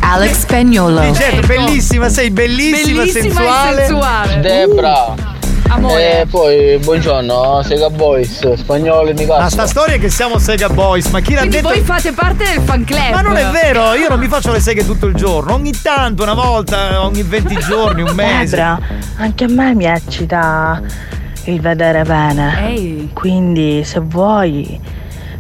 Alex 0.05 0.39
Spagnolo. 0.39 1.01
Sì, 1.01 1.13
certo, 1.21 1.47
bellissima, 1.47 2.09
sei 2.09 2.29
bellissima, 2.29 3.01
Bellissima 3.03 3.21
sensuale. 3.33 3.81
e 3.81 3.85
sensuale. 3.85 4.39
Debra, 4.41 5.13
Amore. 5.69 6.21
E 6.21 6.25
poi, 6.27 6.77
buongiorno, 6.77 7.61
Sega 7.63 7.89
Boys, 7.89 8.53
spagnolo 8.53 9.13
mi 9.13 9.25
Ma 9.25 9.37
cazzo. 9.37 9.49
sta 9.51 9.65
storia 9.67 9.95
è 9.95 9.99
che 9.99 10.09
siamo 10.09 10.37
Sega 10.37 10.69
Boys, 10.69 11.07
ma 11.07 11.19
chi 11.21 11.33
l'ha 11.33 11.39
Quindi 11.39 11.55
detto? 11.57 11.69
voi 11.69 11.81
fate 11.81 12.11
parte 12.11 12.43
del 12.43 12.61
fan 12.63 12.83
club. 12.83 13.11
Ma 13.11 13.21
non 13.21 13.37
è 13.37 13.45
vero, 13.47 13.93
io 13.93 14.09
non 14.09 14.19
mi 14.19 14.27
faccio 14.27 14.51
le 14.51 14.59
seghe 14.59 14.85
tutto 14.85 15.05
il 15.07 15.15
giorno, 15.15 15.53
ogni 15.53 15.71
tanto, 15.81 16.23
una 16.23 16.33
volta, 16.33 17.01
ogni 17.03 17.23
20 17.23 17.57
giorni, 17.65 18.01
un 18.01 18.11
mese. 18.13 18.55
Debra, 18.57 18.79
anche 19.17 19.43
a 19.45 19.47
me 19.49 19.73
mi 19.73 19.85
eccita 19.85 20.81
il 21.45 21.59
vedere 21.61 22.03
bene. 22.03 23.09
Quindi 23.13 23.83
se 23.85 23.99
vuoi 24.01 24.79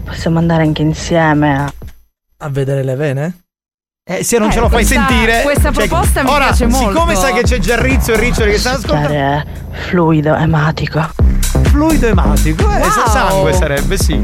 possiamo 0.03 0.39
andare 0.39 0.63
anche 0.63 0.81
insieme 0.81 1.57
a... 1.57 1.73
A 2.45 2.49
vedere 2.49 2.83
le 2.83 2.95
vene? 2.95 3.37
Eh, 4.05 4.21
se 4.21 4.37
non 4.37 4.49
Eh, 4.49 4.51
ce 4.51 4.59
lo 4.59 4.67
fai 4.67 4.83
questa- 4.85 5.07
sentire. 5.07 5.41
questa 5.43 5.71
cioè, 5.71 5.87
proposta 5.87 6.23
mi 6.23 6.29
ora, 6.29 6.45
piace 6.47 6.65
molto. 6.67 6.89
Siccome 6.89 7.15
sai 7.15 7.33
che 7.35 7.43
c'è 7.43 7.57
Gerrizio 7.59 8.13
e 8.13 8.19
Riccioli 8.19 8.51
che 8.51 8.57
stanno 8.57 8.75
ascoltando. 8.75 9.07
Stare 9.07 9.45
fluido, 9.87 10.35
ematico. 10.35 11.09
Fluido 11.69 12.07
ematico, 12.07 12.69
eh, 12.69 12.79
Wow. 12.79 13.07
sangue 13.07 13.53
sarebbe, 13.53 13.97
sì. 13.97 14.19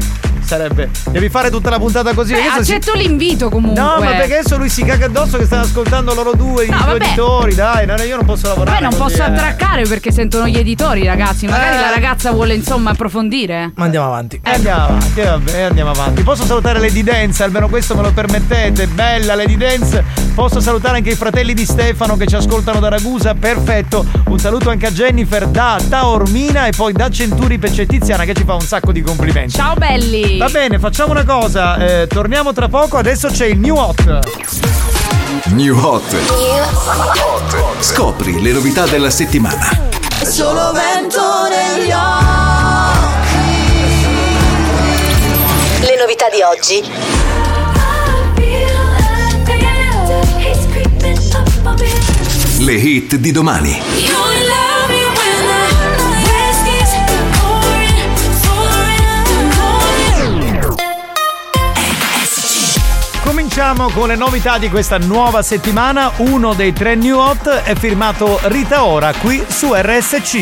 Sarebbe. 0.50 0.90
Devi 1.12 1.28
fare 1.28 1.48
tutta 1.48 1.70
la 1.70 1.78
puntata 1.78 2.12
così. 2.12 2.32
Beh, 2.32 2.40
adesso 2.40 2.64
si- 2.64 2.72
accetto 2.74 2.96
l'invito 2.98 3.48
comunque. 3.50 3.80
No, 3.80 3.98
ma 4.00 4.06
perché 4.16 4.38
adesso 4.38 4.56
lui 4.56 4.68
si 4.68 4.82
caga 4.82 5.06
addosso 5.06 5.38
che 5.38 5.44
stanno 5.44 5.62
ascoltando 5.62 6.12
loro 6.12 6.32
due, 6.34 6.64
i 6.64 6.68
No, 6.68 6.76
due 6.78 6.86
vabbè. 6.86 7.04
editori, 7.04 7.54
dai, 7.54 7.86
no, 7.86 7.94
io 8.02 8.16
non 8.16 8.24
posso 8.24 8.48
lavorare. 8.48 8.78
Poi 8.78 8.90
non 8.90 8.98
così, 8.98 9.14
posso 9.16 9.22
eh. 9.30 9.32
attraccare 9.32 9.82
perché 9.84 10.10
sentono 10.10 10.48
gli 10.48 10.56
editori, 10.58 11.04
ragazzi. 11.06 11.46
Magari 11.46 11.76
Eh. 11.76 11.80
la 11.80 11.90
ragazza 11.90 12.32
vuole 12.32 12.54
insomma 12.54 12.90
approfondire. 12.90 13.70
Ma 13.76 13.84
andiamo 13.84 14.06
avanti. 14.06 14.40
Eh, 14.42 14.50
Andiamo 14.50 14.82
avanti, 14.86 15.20
vabbè, 15.20 15.60
andiamo 15.60 15.90
avanti. 15.92 16.22
Posso 16.24 16.44
salutare 16.44 16.80
Lady 16.80 17.04
Dance, 17.04 17.44
almeno 17.44 17.68
questo 17.68 17.94
me 17.94 18.02
lo 18.02 18.10
permettete. 18.12 18.88
Bella 18.88 19.36
Lady 19.36 19.56
Dance. 19.56 20.02
Posso 20.34 20.58
salutare 20.58 20.96
anche 20.96 21.10
i 21.10 21.14
fratelli 21.14 21.54
di 21.54 21.64
Stefano 21.64 22.16
che 22.16 22.26
ci 22.26 22.34
ascoltano 22.34 22.80
da 22.80 22.88
Ragusa. 22.88 23.34
Perfetto. 23.34 24.04
Un 24.26 24.38
saluto 24.40 24.68
anche 24.70 24.86
a 24.86 24.90
Jennifer 24.90 25.46
da 25.46 25.78
Taormina 25.88 26.66
e 26.66 26.72
poi 26.76 26.92
da 26.92 27.08
Centuri 27.08 27.56
Pecce 27.58 27.86
Tiziana 27.86 28.24
che 28.24 28.34
ci 28.34 28.42
fa 28.44 28.54
un 28.54 28.62
sacco 28.62 28.90
di 28.90 29.00
complimenti. 29.00 29.52
Ciao 29.54 29.74
belli. 29.74 30.38
Va 30.40 30.48
bene, 30.48 30.78
facciamo 30.78 31.10
una 31.10 31.24
cosa. 31.26 31.76
eh, 31.76 32.06
torniamo 32.06 32.54
tra 32.54 32.66
poco. 32.66 32.96
Adesso 32.96 33.28
c'è 33.28 33.44
il 33.44 33.58
New 33.58 33.76
Hot. 33.76 34.20
New 35.48 35.78
Hot. 35.78 36.16
Scopri 37.80 38.40
le 38.40 38.52
novità 38.52 38.86
della 38.86 39.10
settimana. 39.10 39.68
Solo 40.24 40.72
vento 40.72 41.20
negli 41.50 41.90
Le 45.80 45.96
novità 45.98 46.30
di 46.30 46.40
oggi. 46.40 46.90
Le 52.60 52.72
hit 52.72 53.16
di 53.16 53.30
domani. 53.30 53.78
Cominciamo 63.60 63.90
con 63.90 64.08
le 64.08 64.16
novità 64.16 64.56
di 64.56 64.70
questa 64.70 64.96
nuova 64.96 65.42
settimana. 65.42 66.12
Uno 66.16 66.54
dei 66.54 66.72
tre 66.72 66.94
New 66.94 67.18
Hot 67.18 67.46
è 67.46 67.74
firmato 67.74 68.40
Rita 68.44 68.84
Ora 68.84 69.12
qui 69.12 69.44
su 69.46 69.74
RSC. 69.74 70.34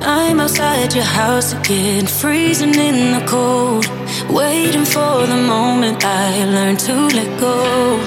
I'm 0.00 0.40
outside 0.40 0.94
your 0.94 1.04
house 1.04 1.54
again, 1.54 2.06
freezing 2.06 2.74
in 2.74 3.18
the 3.18 3.24
cold. 3.26 3.86
Waiting 4.30 4.86
for 4.86 5.26
the 5.26 5.36
moment 5.36 6.02
I 6.02 6.42
learn 6.46 6.78
to 6.78 7.14
let 7.14 7.38
go. 7.38 8.00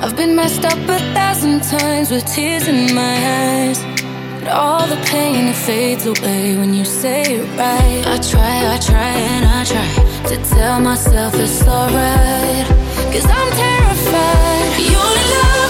I've 0.00 0.14
been 0.14 0.36
messed 0.36 0.64
up 0.64 0.78
a 0.88 0.98
thousand 1.14 1.62
times 1.68 2.12
with 2.12 2.24
tears 2.32 2.68
in 2.68 2.94
my 2.94 3.16
eyes. 3.26 3.84
But 4.38 4.52
all 4.52 4.86
the 4.86 5.00
pain 5.10 5.48
it 5.48 5.56
fades 5.56 6.06
away 6.06 6.56
when 6.56 6.74
you 6.74 6.84
say 6.84 7.22
it 7.22 7.58
right. 7.58 8.06
I 8.06 8.18
try, 8.18 8.72
I 8.72 8.78
try, 8.78 9.18
and 9.18 9.46
I 9.46 9.64
try 9.64 10.09
to 10.28 10.36
tell 10.54 10.80
myself 10.80 11.34
it's 11.34 11.62
alright. 11.66 12.66
Cause 13.12 13.24
I'm 13.24 13.50
terrified. 13.52 14.80
You 14.80 14.96
only 14.96 15.26
love 15.34 15.69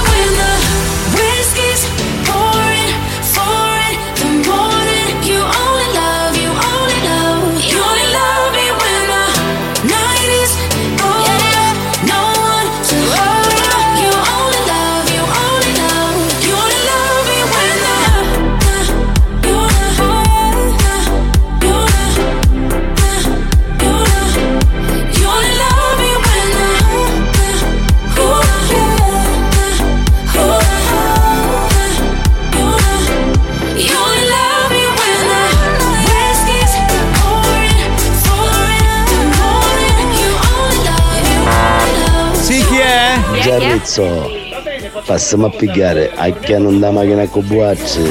Giarrizzo, 43.95 45.01
passiamo 45.05 45.47
a 45.47 45.49
pigliare 45.49 46.13
a 46.15 46.29
chi 46.31 46.57
non 46.57 46.79
da 46.79 46.91
macchina 46.91 47.27
con 47.27 47.45
buacci 47.45 48.01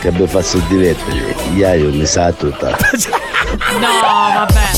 che 0.00 0.08
abbiamo 0.08 0.26
fatto 0.26 0.58
divertere. 0.68 1.34
Iaio 1.54 1.90
mi 1.90 2.04
sa 2.04 2.30
tutta. 2.32 2.76
No, 3.80 3.88
vabbè. 4.34 4.70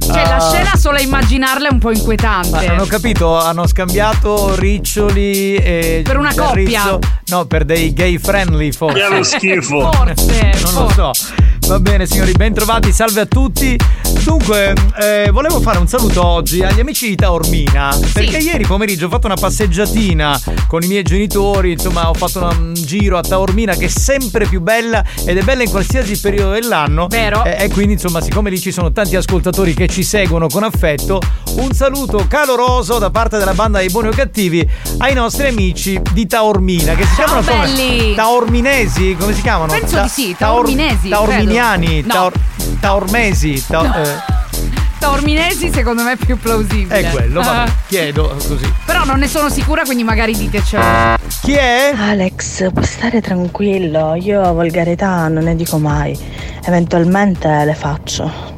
Cioè, 0.00 0.26
la 0.26 0.36
Ah. 0.36 0.40
scena 0.50 0.76
solo 0.76 0.96
a 0.96 1.00
immaginarla 1.00 1.68
è 1.68 1.72
un 1.72 1.78
po' 1.78 1.90
Ma 1.90 1.94
inquietante. 1.94 2.66
non 2.66 2.80
ho 2.80 2.86
capito, 2.86 3.36
hanno 3.38 3.66
scambiato 3.68 4.54
Riccioli 4.56 5.56
e 5.56 6.02
Per 6.04 6.16
una 6.16 6.34
coppia. 6.34 6.98
No, 7.26 7.44
per 7.46 7.64
dei 7.64 7.92
gay 7.92 8.18
friendly 8.18 8.72
forse. 8.72 8.98
Che 9.08 9.18
è 9.18 9.22
schifo. 9.22 9.90
Forse, 9.92 10.50
Non 10.72 10.74
lo 10.74 10.90
so. 10.90 11.10
Va 11.66 11.80
bene 11.80 12.06
signori, 12.06 12.30
bentrovati, 12.32 12.92
salve 12.92 13.20
a 13.22 13.26
tutti. 13.26 13.76
Dunque, 14.22 14.72
eh, 15.00 15.30
volevo 15.32 15.60
fare 15.60 15.78
un 15.78 15.88
saluto 15.88 16.24
oggi 16.24 16.62
agli 16.62 16.78
amici 16.78 17.08
di 17.08 17.16
Taormina. 17.16 17.96
Perché 18.12 18.36
ieri 18.38 18.64
pomeriggio 18.64 19.06
ho 19.06 19.08
fatto 19.08 19.26
una 19.26 19.34
passeggiatina 19.36 20.40
con 20.68 20.82
i 20.84 20.86
miei 20.86 21.02
genitori, 21.02 21.72
insomma 21.72 22.08
ho 22.08 22.14
fatto 22.14 22.44
un 22.44 22.72
giro 22.74 23.18
a 23.18 23.22
Taormina 23.22 23.74
che 23.74 23.86
è 23.86 23.88
sempre 23.88 24.46
più 24.46 24.60
bella 24.60 25.04
ed 25.24 25.38
è 25.38 25.42
bella 25.42 25.64
in 25.64 25.70
qualsiasi 25.70 26.18
periodo 26.20 26.52
dell'anno. 26.52 27.08
Vero. 27.08 27.44
E, 27.44 27.56
e 27.58 27.68
quindi 27.68 27.94
insomma 27.94 28.20
siccome 28.20 28.48
lì 28.50 28.60
ci 28.60 28.70
sono 28.70 28.92
tanti 28.92 29.16
ascoltatori 29.16 29.74
che 29.74 29.88
ci 29.88 30.04
seguono 30.04 30.46
con 30.46 30.62
affetto, 30.62 31.20
un 31.56 31.72
saluto 31.72 32.26
caloroso 32.28 32.98
da 32.98 33.10
parte 33.10 33.38
della 33.38 33.54
banda 33.54 33.78
dei 33.78 33.90
buoni 33.90 34.08
o 34.08 34.12
cattivi 34.12 34.66
ai 34.98 35.14
nostri 35.14 35.48
amici 35.48 36.00
di 36.12 36.26
Taormina 36.28 36.94
che 36.94 37.04
si 37.04 37.14
Ciao, 37.16 37.24
chiamano 37.26 37.46
come? 37.46 37.60
belli. 37.66 38.14
Taorminesi, 38.14 39.16
come 39.18 39.34
si 39.34 39.42
chiamano? 39.42 39.72
Penso 39.72 39.96
Ta- 39.96 40.02
di 40.02 40.08
sì, 40.08 40.34
Taor- 40.36 40.64
taorminesi, 40.64 41.08
Taorminiani, 41.56 41.86
credo. 42.02 42.06
No. 42.06 42.12
taor- 42.14 42.78
taormesi, 42.80 43.66
ta- 43.66 44.02
eh, 44.02 44.34
Torminesi 44.98 45.70
secondo 45.72 46.02
me 46.02 46.12
è 46.12 46.16
più 46.16 46.38
plausibile. 46.38 47.00
È 47.00 47.10
quello, 47.10 47.40
vabbè, 47.42 47.70
Ah. 47.70 47.74
chiedo 47.86 48.34
così. 48.48 48.72
Però 48.84 49.04
non 49.04 49.18
ne 49.18 49.28
sono 49.28 49.48
sicura, 49.50 49.82
quindi 49.84 50.02
magari 50.04 50.34
ditecelo. 50.36 50.82
Chi 51.42 51.52
è? 51.52 51.92
Alex, 51.96 52.72
puoi 52.72 52.84
stare 52.84 53.20
tranquillo, 53.20 54.14
io 54.14 54.52
volgarità 54.52 55.28
non 55.28 55.44
ne 55.44 55.54
dico 55.54 55.78
mai. 55.78 56.18
Eventualmente 56.64 57.64
le 57.64 57.74
faccio. 57.74 58.54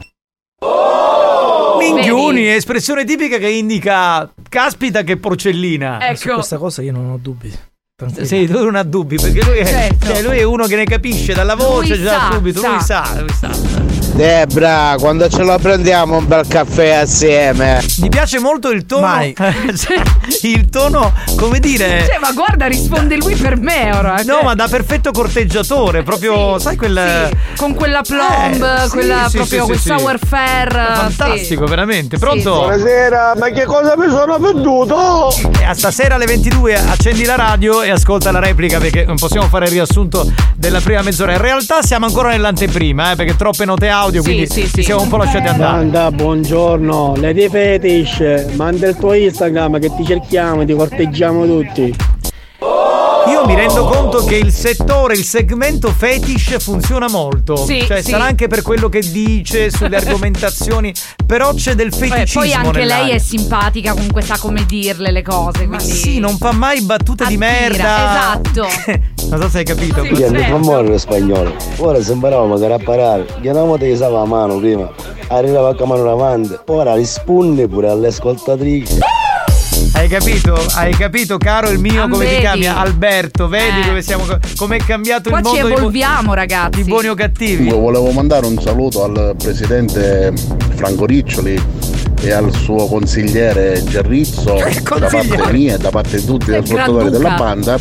Minchioni, 1.78 2.46
espressione 2.48 3.04
tipica 3.04 3.38
che 3.38 3.48
indica 3.48 4.30
caspita 4.48 5.02
che 5.02 5.16
porcellina. 5.18 5.98
Ecco. 6.08 6.16
Su 6.16 6.28
questa 6.30 6.56
cosa 6.58 6.82
io 6.82 6.92
non 6.92 7.10
ho 7.10 7.18
dubbi. 7.20 7.52
Tranquillo. 7.98 8.26
Sì, 8.26 8.46
tu 8.46 8.62
non 8.62 8.76
ha 8.76 8.84
dubbi, 8.84 9.16
perché 9.16 9.42
lui 9.44 9.58
è, 9.58 9.66
Certo. 9.66 10.06
cioè, 10.06 10.22
lui 10.22 10.38
è 10.38 10.44
uno 10.44 10.66
che 10.68 10.76
ne 10.76 10.84
capisce 10.84 11.34
dalla 11.34 11.56
voce 11.56 11.96
Lui 11.96 12.04
già 12.04 12.20
sa, 12.20 12.30
subito, 12.32 12.60
lui 12.60 12.80
sa. 12.80 13.04
sa, 13.04 13.20
lui 13.20 13.32
sa. 13.32 13.87
Debra, 14.18 14.96
quando 14.98 15.28
ce 15.28 15.44
la 15.44 15.60
prendiamo 15.60 16.16
un 16.16 16.26
bel 16.26 16.44
caffè 16.48 16.88
assieme? 16.90 17.80
Mi 17.98 18.08
piace 18.08 18.40
molto 18.40 18.70
il 18.70 18.84
tono. 18.84 19.06
Mai. 19.06 19.32
Cioè, 19.78 20.02
il 20.42 20.68
tono, 20.68 21.12
come 21.36 21.60
dire. 21.60 22.04
Cioè, 22.04 22.18
ma 22.18 22.32
guarda, 22.32 22.66
risponde 22.66 23.14
lui 23.16 23.36
per 23.36 23.56
me 23.58 23.92
ora. 23.94 24.16
No, 24.16 24.24
cioè. 24.24 24.42
ma 24.42 24.54
da 24.56 24.66
perfetto 24.66 25.12
corteggiatore, 25.12 26.02
proprio, 26.02 26.58
sai 26.58 26.74
quel. 26.74 27.30
Con 27.56 27.74
quella 27.74 28.02
plomb, 28.02 28.60
Eh, 28.60 28.82
sì, 28.82 28.88
quella 28.88 29.28
sì, 29.28 29.36
proprio 29.36 29.60
sì, 29.60 29.66
quel 29.66 29.78
sì, 29.78 29.88
sì. 29.88 29.96
sour 29.96 30.18
fair. 30.26 30.92
Fantastico, 30.96 31.66
veramente. 31.66 32.18
Pronto? 32.18 32.54
Buonasera, 32.54 33.34
ma 33.38 33.50
che 33.50 33.66
cosa 33.66 33.96
mi 33.96 34.08
sono 34.08 34.36
perduto? 34.40 35.32
E 35.60 35.64
a 35.64 35.74
stasera 35.74 36.16
alle 36.16 36.26
22 36.26 36.74
accendi 36.74 37.24
la 37.24 37.36
radio 37.36 37.82
e 37.82 37.90
ascolta 37.90 38.32
la 38.32 38.40
replica 38.40 38.78
perché 38.80 39.04
non 39.04 39.14
possiamo 39.16 39.46
fare 39.46 39.66
il 39.66 39.70
riassunto 39.70 40.28
della 40.56 40.80
prima 40.80 41.02
mezz'ora. 41.02 41.32
In 41.32 41.40
realtà 41.40 41.82
siamo 41.82 42.06
ancora 42.06 42.30
nell'anteprima, 42.30 43.12
eh, 43.12 43.16
perché 43.16 43.36
troppe 43.36 43.64
note 43.64 43.88
audio, 43.88 44.06
Sì, 44.10 44.18
quindi 44.20 44.46
sì, 44.46 44.62
ci 44.62 44.68
sì. 44.68 44.82
siamo 44.82 45.02
un 45.02 45.08
po' 45.08 45.18
lasciati 45.18 45.48
andare. 45.48 45.72
Manda, 45.72 46.10
buongiorno, 46.10 47.14
Lady 47.16 47.48
Fetish, 47.48 48.54
manda 48.54 48.88
il 48.88 48.96
tuo 48.96 49.12
Instagram 49.12 49.78
che 49.78 49.94
ti 49.94 50.04
cerchiamo, 50.04 50.64
ti 50.64 50.72
corteggiamo 50.72 51.44
tutti. 51.44 51.94
Io 52.60 53.07
mi 53.48 53.54
rendo 53.54 53.86
conto 53.86 54.24
che 54.24 54.36
il 54.36 54.52
settore, 54.52 55.14
il 55.14 55.24
segmento 55.24 55.88
fetish 55.90 56.58
funziona 56.62 57.08
molto. 57.08 57.56
Sì, 57.56 57.82
cioè, 57.86 58.02
sì. 58.02 58.10
sarà 58.10 58.24
anche 58.24 58.46
per 58.46 58.60
quello 58.60 58.90
che 58.90 59.00
dice 59.00 59.70
sulle 59.70 59.96
argomentazioni, 60.04 60.92
però 61.24 61.54
c'è 61.54 61.74
del 61.74 61.90
feticismo. 61.90 62.42
poi 62.42 62.52
anche 62.52 62.78
lei 62.80 62.88
nell'aria. 62.88 63.14
è 63.14 63.18
simpatica, 63.18 63.94
comunque 63.94 64.20
sa 64.20 64.36
come 64.38 64.66
dirle 64.66 65.10
le 65.10 65.22
cose. 65.22 65.66
Ma 65.66 65.78
Quindi... 65.78 65.94
sì, 65.94 66.18
non 66.18 66.36
fa 66.36 66.52
mai 66.52 66.82
battute 66.82 67.24
di 67.26 67.38
merda. 67.38 68.38
Esatto. 68.42 68.68
non 69.30 69.40
so 69.40 69.48
se 69.48 69.58
hai 69.58 69.64
capito. 69.64 70.04
Io 70.04 70.30
non 70.30 70.42
fa 70.42 70.56
morire 70.58 70.88
lo 70.88 70.98
spagnolo. 70.98 71.56
Ora 71.78 72.02
se 72.02 72.12
imparavamo 72.12 72.48
magari 72.48 72.74
a 72.74 72.84
parare, 72.84 73.26
gli 73.40 73.96
stava 73.96 74.18
la 74.18 74.24
mano 74.26 74.58
prima, 74.58 74.92
arrivava 75.28 75.70
a 75.70 75.86
mano 75.86 76.02
davanti, 76.02 76.54
ora 76.66 76.94
risponde 76.94 77.66
pure 77.66 77.88
alle 77.88 78.08
ascoltatrici. 78.08 78.98
Hai 79.92 80.08
capito? 80.08 80.54
Hai 80.74 80.92
capito, 80.94 81.38
caro 81.38 81.70
il 81.70 81.78
mio, 81.78 82.04
Ah, 82.04 82.08
come 82.08 82.24
ti 82.24 82.30
vedi? 82.30 82.40
chiami? 82.42 82.66
Alberto, 82.66 83.48
vedi 83.48 83.80
Eh. 83.80 83.86
dove 83.86 84.02
siamo? 84.02 84.24
Come 84.56 84.76
è 84.76 84.80
cambiato 84.80 85.28
Qua 85.30 85.40
il 85.40 85.44
ci 85.44 85.50
mondo 85.52 85.66
di 85.66 85.72
bu- 85.72 85.78
evolviamo, 85.80 86.34
ragazzi. 86.34 86.82
di 86.82 86.88
buoni 86.88 87.08
o 87.08 87.14
cattivi? 87.14 87.66
Io 87.66 87.78
volevo 87.78 88.10
mandare 88.10 88.46
un 88.46 88.60
saluto 88.60 89.02
al 89.04 89.34
presidente 89.36 90.32
Franco 90.76 91.04
Riccioli 91.04 91.60
e 92.20 92.32
al 92.32 92.52
suo 92.54 92.86
consigliere 92.86 93.82
Gerrizzo 93.84 94.54
da 94.98 95.06
parte 95.08 95.52
mia 95.52 95.74
e 95.74 95.78
da 95.78 95.90
parte 95.90 96.18
di 96.20 96.24
tutti 96.24 96.50
gli 96.50 96.54
ascoltatori 96.54 97.10
della 97.10 97.34
banda, 97.34 97.76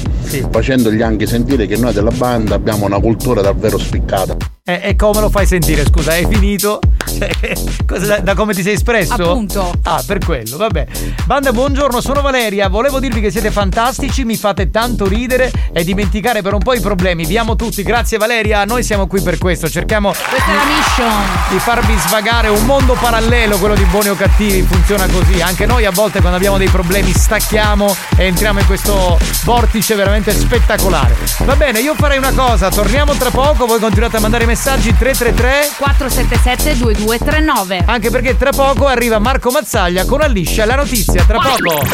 facendogli 0.52 1.02
anche 1.02 1.28
sentire 1.28 1.68
che 1.68 1.78
noi 1.78 1.94
della 1.94 2.12
banda 2.12 2.56
abbiamo 2.56 2.86
una 2.86 3.00
cultura 3.00 3.42
davvero 3.42 3.78
spiccata. 3.78 4.36
E, 4.70 4.82
e 4.84 4.96
come 4.98 5.22
lo 5.22 5.30
fai 5.30 5.46
sentire? 5.46 5.86
Scusa, 5.86 6.12
hai 6.12 6.28
finito? 6.30 6.82
Cioè, 7.18 7.30
cosa- 7.88 8.06
da, 8.06 8.20
da 8.20 8.36
come 8.36 8.54
ti 8.54 8.62
sei 8.62 8.74
espresso? 8.74 9.14
Appunto. 9.14 9.72
Ah, 9.84 10.04
per 10.06 10.18
quello, 10.18 10.58
vabbè. 10.58 10.86
Banda, 11.24 11.54
buongiorno, 11.54 12.02
sono 12.02 12.20
Valeria. 12.20 12.68
Volevo 12.68 13.00
dirvi 13.00 13.22
che 13.22 13.32
siete 13.32 13.50
fantastici, 13.50 14.26
mi 14.26 14.36
fate 14.36 14.70
tanto 14.70 15.08
ridere 15.08 15.50
e 15.72 15.86
dimenticare 15.86 16.42
per 16.42 16.54
un 16.54 16.60
po' 16.60 16.74
i 16.74 16.82
problemi. 16.82 17.26
Vi 17.26 17.38
amo 17.38 17.56
tutti, 17.56 17.82
grazie 17.82 18.18
Valeria. 18.18 18.66
Noi 18.66 18.84
siamo 18.84 19.08
qui 19.08 19.22
per 19.22 19.38
questo. 19.38 19.70
Cerchiamo 19.70 20.10
mission. 20.10 21.14
di 21.50 21.60
farvi 21.60 21.98
svagare 22.00 22.50
un 22.50 22.66
mondo 22.66 22.98
parallelo, 23.00 23.58
quello 23.60 23.76
di 23.76 23.86
buoni 23.86 24.10
o 24.10 24.16
cattivi, 24.16 24.64
funziona 24.64 25.08
così. 25.08 25.40
Anche 25.40 25.66
noi 25.66 25.86
a 25.86 25.92
volte 25.92 26.20
quando 26.20 26.36
abbiamo 26.36 26.58
dei 26.58 26.68
problemi 26.68 27.14
stacchiamo 27.14 27.96
e 28.18 28.26
entriamo 28.26 28.60
in 28.60 28.66
questo 28.66 29.18
vortice 29.46 29.96
veramente 29.96 30.34
spettacolare. 30.34 31.16
Va 31.46 31.56
bene, 31.56 31.80
io 31.80 31.96
farei 31.96 32.18
una 32.18 32.34
cosa, 32.34 32.70
torniamo 32.70 33.14
tra 33.14 33.30
poco, 33.30 33.66
voi 33.66 33.80
continuate 33.80 34.18
a 34.18 34.20
mandare 34.20 34.44
i 34.44 34.48
messaggi 34.58 34.92
333 34.98 35.70
477 35.78 36.78
2239. 36.80 37.84
Anche 37.86 38.10
perché 38.10 38.36
tra 38.36 38.50
poco 38.50 38.88
arriva 38.88 39.20
Marco 39.20 39.52
Mazzaglia 39.52 40.04
con 40.06 40.20
Alliscia 40.22 40.66
la 40.66 40.74
notizia, 40.74 41.24
tra 41.26 41.38
poco. 41.38 41.86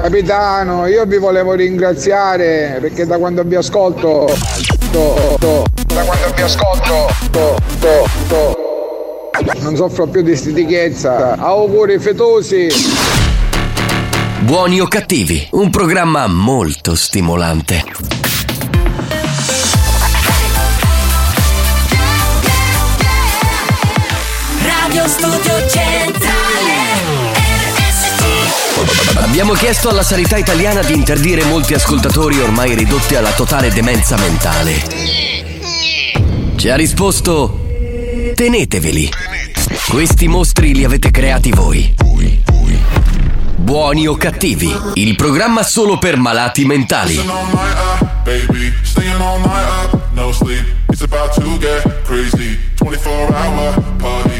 Capitano, 0.00 0.86
io 0.86 1.04
vi 1.04 1.18
volevo 1.18 1.52
ringraziare 1.52 2.78
perché 2.80 3.04
da 3.04 3.18
quando 3.18 3.42
vi 3.44 3.56
ascolto. 3.56 4.34
to- 4.90 5.36
to- 5.38 5.66
da 5.86 6.02
quando 6.02 6.32
vi 6.34 6.40
ascolto. 6.42 7.08
to- 7.30 7.56
to- 7.78 8.08
to- 8.28 8.58
non 9.60 9.76
soffro 9.76 10.06
più 10.06 10.22
di 10.22 10.34
stitichezza. 10.34 11.36
Auguri 11.36 11.98
fetosi. 11.98 12.68
Buoni 14.40 14.80
o 14.80 14.86
cattivi, 14.88 15.46
un 15.52 15.68
programma 15.68 16.26
molto 16.26 16.94
stimolante. 16.94 17.84
Studio 25.10 25.68
Centrale 25.68 26.88
Abbiamo 29.16 29.54
chiesto 29.54 29.88
alla 29.88 30.02
sanità 30.02 30.36
italiana 30.36 30.82
di 30.82 30.94
interdire 30.94 31.44
molti 31.44 31.74
ascoltatori 31.74 32.40
ormai 32.40 32.74
ridotti 32.74 33.16
alla 33.16 33.32
totale 33.32 33.72
demenza 33.72 34.16
mentale. 34.16 34.82
Ci 36.56 36.68
ha 36.68 36.76
risposto: 36.76 37.66
teneteveli. 38.34 39.10
Questi 39.88 40.28
mostri 40.28 40.74
li 40.74 40.84
avete 40.84 41.10
creati 41.10 41.50
voi. 41.50 41.92
Buoni 43.56 44.06
o 44.06 44.14
cattivi, 44.14 44.72
il 44.94 45.16
programma 45.16 45.62
solo 45.62 45.98
per 45.98 46.16
malati 46.16 46.64
mentali. 46.64 47.20
no 50.14 50.32
sleep. 50.32 50.64
It's 50.90 51.02
about 51.02 51.34
to 51.34 51.58
get 51.58 51.82
crazy. 52.04 52.58
24 52.76 53.34
hour 53.34 53.82
party. 53.98 54.39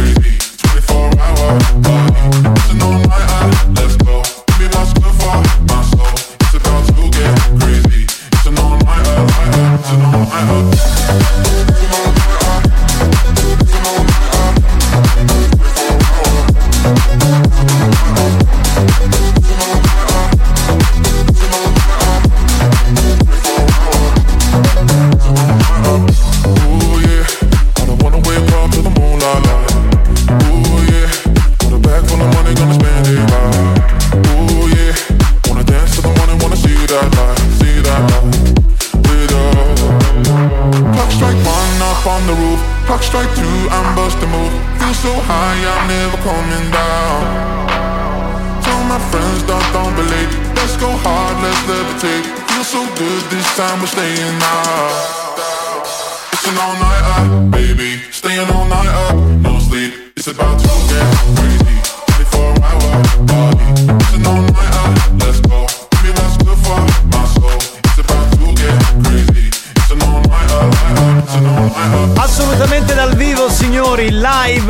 24 1.59 2.10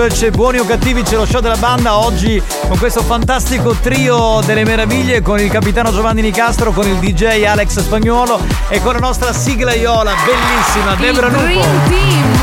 live, 0.01 0.07
c'è 0.09 0.31
buoni 0.31 0.57
o 0.59 0.65
cattivi, 0.65 1.03
c'è 1.03 1.15
lo 1.15 1.25
show 1.25 1.41
della 1.41 1.57
banda 1.57 1.97
oggi 1.97 2.41
con 2.67 2.77
questo 2.77 3.01
fantastico 3.01 3.73
trio 3.73 4.41
delle 4.45 4.63
meraviglie 4.63 5.21
con 5.21 5.39
il 5.39 5.49
capitano 5.49 5.91
Giovanni 5.91 6.21
Nicastro, 6.21 6.71
con 6.71 6.87
il 6.87 6.95
DJ 6.97 7.43
Alex 7.43 7.79
Spagnuolo 7.79 8.39
e 8.69 8.81
con 8.81 8.93
la 8.93 8.99
nostra 8.99 9.33
sigla 9.33 9.73
Iola, 9.73 10.13
bellissima, 10.25 10.95
Debra 10.95 11.27
Il 11.27 11.33
Lupo. 11.33 11.45
Dream 11.45 11.89
Team, 11.89 12.37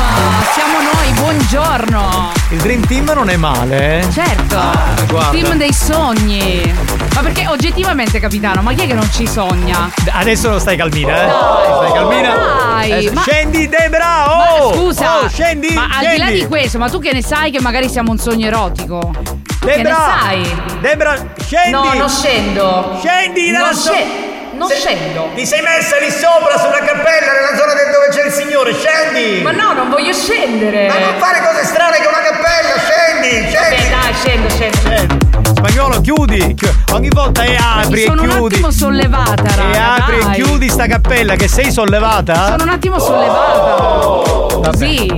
siamo 0.53 0.77
noi, 0.93 1.11
buongiorno. 1.13 2.31
Il 2.49 2.57
Dream 2.59 2.85
Team 2.85 3.11
non 3.13 3.29
è 3.29 3.35
male, 3.35 3.99
eh? 3.99 4.11
Certo, 4.11 4.57
Ah, 4.57 4.95
guarda. 5.09 5.29
team 5.31 5.53
dei 5.55 5.73
sogni. 5.73 6.98
Ma 7.19 7.25
perché 7.25 7.47
oggettivamente, 7.47 8.17
capitano, 8.21 8.61
ma 8.61 8.71
chi 8.71 8.83
è 8.83 8.87
che 8.87 8.93
non 8.93 9.09
ci 9.11 9.27
sogna? 9.27 9.91
Adesso 10.13 10.51
lo 10.51 10.57
stai 10.57 10.77
calmina, 10.77 11.23
eh? 11.23 11.27
Dai. 11.27 11.75
stai 11.75 11.91
calmina. 11.91 12.35
Dai, 12.79 13.09
ma- 13.11 13.21
Scendi 13.23 13.67
Debra, 13.67 14.05
Ma 14.25 14.53
oh! 14.63 14.73
scusa, 14.73 15.17
Oh, 15.23 15.27
scendi, 15.27 15.73
ma 15.73 15.87
al 15.91 15.99
di 16.11 16.17
là 16.17 16.25
scendi. 16.25 16.39
di 16.39 16.47
questo, 16.47 16.77
ma 16.77 16.87
tu 16.87 16.99
che 17.01 17.11
ne 17.11 17.21
sai 17.21 17.51
che 17.51 17.59
magari 17.59 17.89
siamo 17.89 18.11
un 18.11 18.17
sogno 18.17 18.47
erotico? 18.47 19.11
Tu 19.11 19.67
che 19.67 19.75
ne 19.75 19.83
Debra! 19.83 19.95
sai? 20.21 20.61
Debra, 20.79 21.15
scendi! 21.43 21.71
No, 21.71 21.93
non 21.93 22.09
scendo. 22.09 22.97
Scendi 23.03 23.51
Non 23.51 23.61
dalla 23.63 23.73
so- 23.73 23.91
sce- 23.91 24.05
non 24.53 24.69
scendo. 24.69 25.29
Ti 25.35 25.45
sei 25.45 25.61
messa 25.61 25.97
lì 25.97 26.09
sopra 26.09 26.57
sulla 26.57 26.79
cappella 26.85 27.33
nella 27.33 27.57
zona 27.57 27.73
del 27.73 27.91
dove 27.91 28.07
c'è 28.11 28.27
il 28.27 28.31
signore, 28.31 28.73
scendi! 28.73 29.41
Ma 29.41 29.51
no, 29.51 29.73
non 29.73 29.89
voglio 29.89 30.13
scendere. 30.13 30.87
Ma 30.87 30.97
non 30.99 31.15
fare 31.19 31.41
cose 31.43 31.65
strane 31.65 31.97
con 31.97 32.13
una 32.13 32.21
cappella, 32.23 32.79
scendi! 32.79 33.49
Scendi! 33.51 33.89
dai, 33.89 34.13
scendo, 34.13 34.49
scendo. 34.49 35.38
Spagnolo, 35.59 35.99
chiudi! 36.01 36.53
chi- 36.55 36.69
Ogni 36.93 37.09
volta 37.09 37.43
e 37.43 37.55
apri 37.59 38.03
e 38.03 38.05
sono 38.05 38.21
un 38.21 38.29
chiudi. 38.29 38.53
attimo 38.55 38.71
sollevata, 38.71 39.43
raga. 39.55 39.73
E 39.73 39.77
apri 39.77 40.19
dai. 40.23 40.31
e 40.39 40.41
chiudi 40.43 40.69
sta 40.69 40.87
cappella 40.87 41.35
che 41.35 41.47
sei 41.49 41.69
sollevata? 41.71 42.47
Sono 42.51 42.63
un 42.63 42.69
attimo 42.69 42.97
sollevata. 42.99 44.69
Così. 44.71 45.11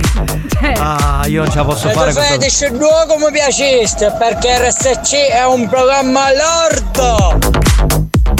Cioè, 0.60 0.72
Ah, 0.78 1.22
io 1.26 1.42
non 1.42 1.50
ce 1.50 1.58
la 1.58 1.64
posso 1.64 1.88
fare 1.90 2.12
questa 2.12 2.34
Fetish 2.34 2.70
2 2.70 2.78
come 3.08 3.30
piaceste 3.32 4.14
perché 4.18 4.68
RSC 4.68 5.12
è 5.30 5.44
un 5.44 5.68
programma 5.68 6.20
lordo 6.32 7.38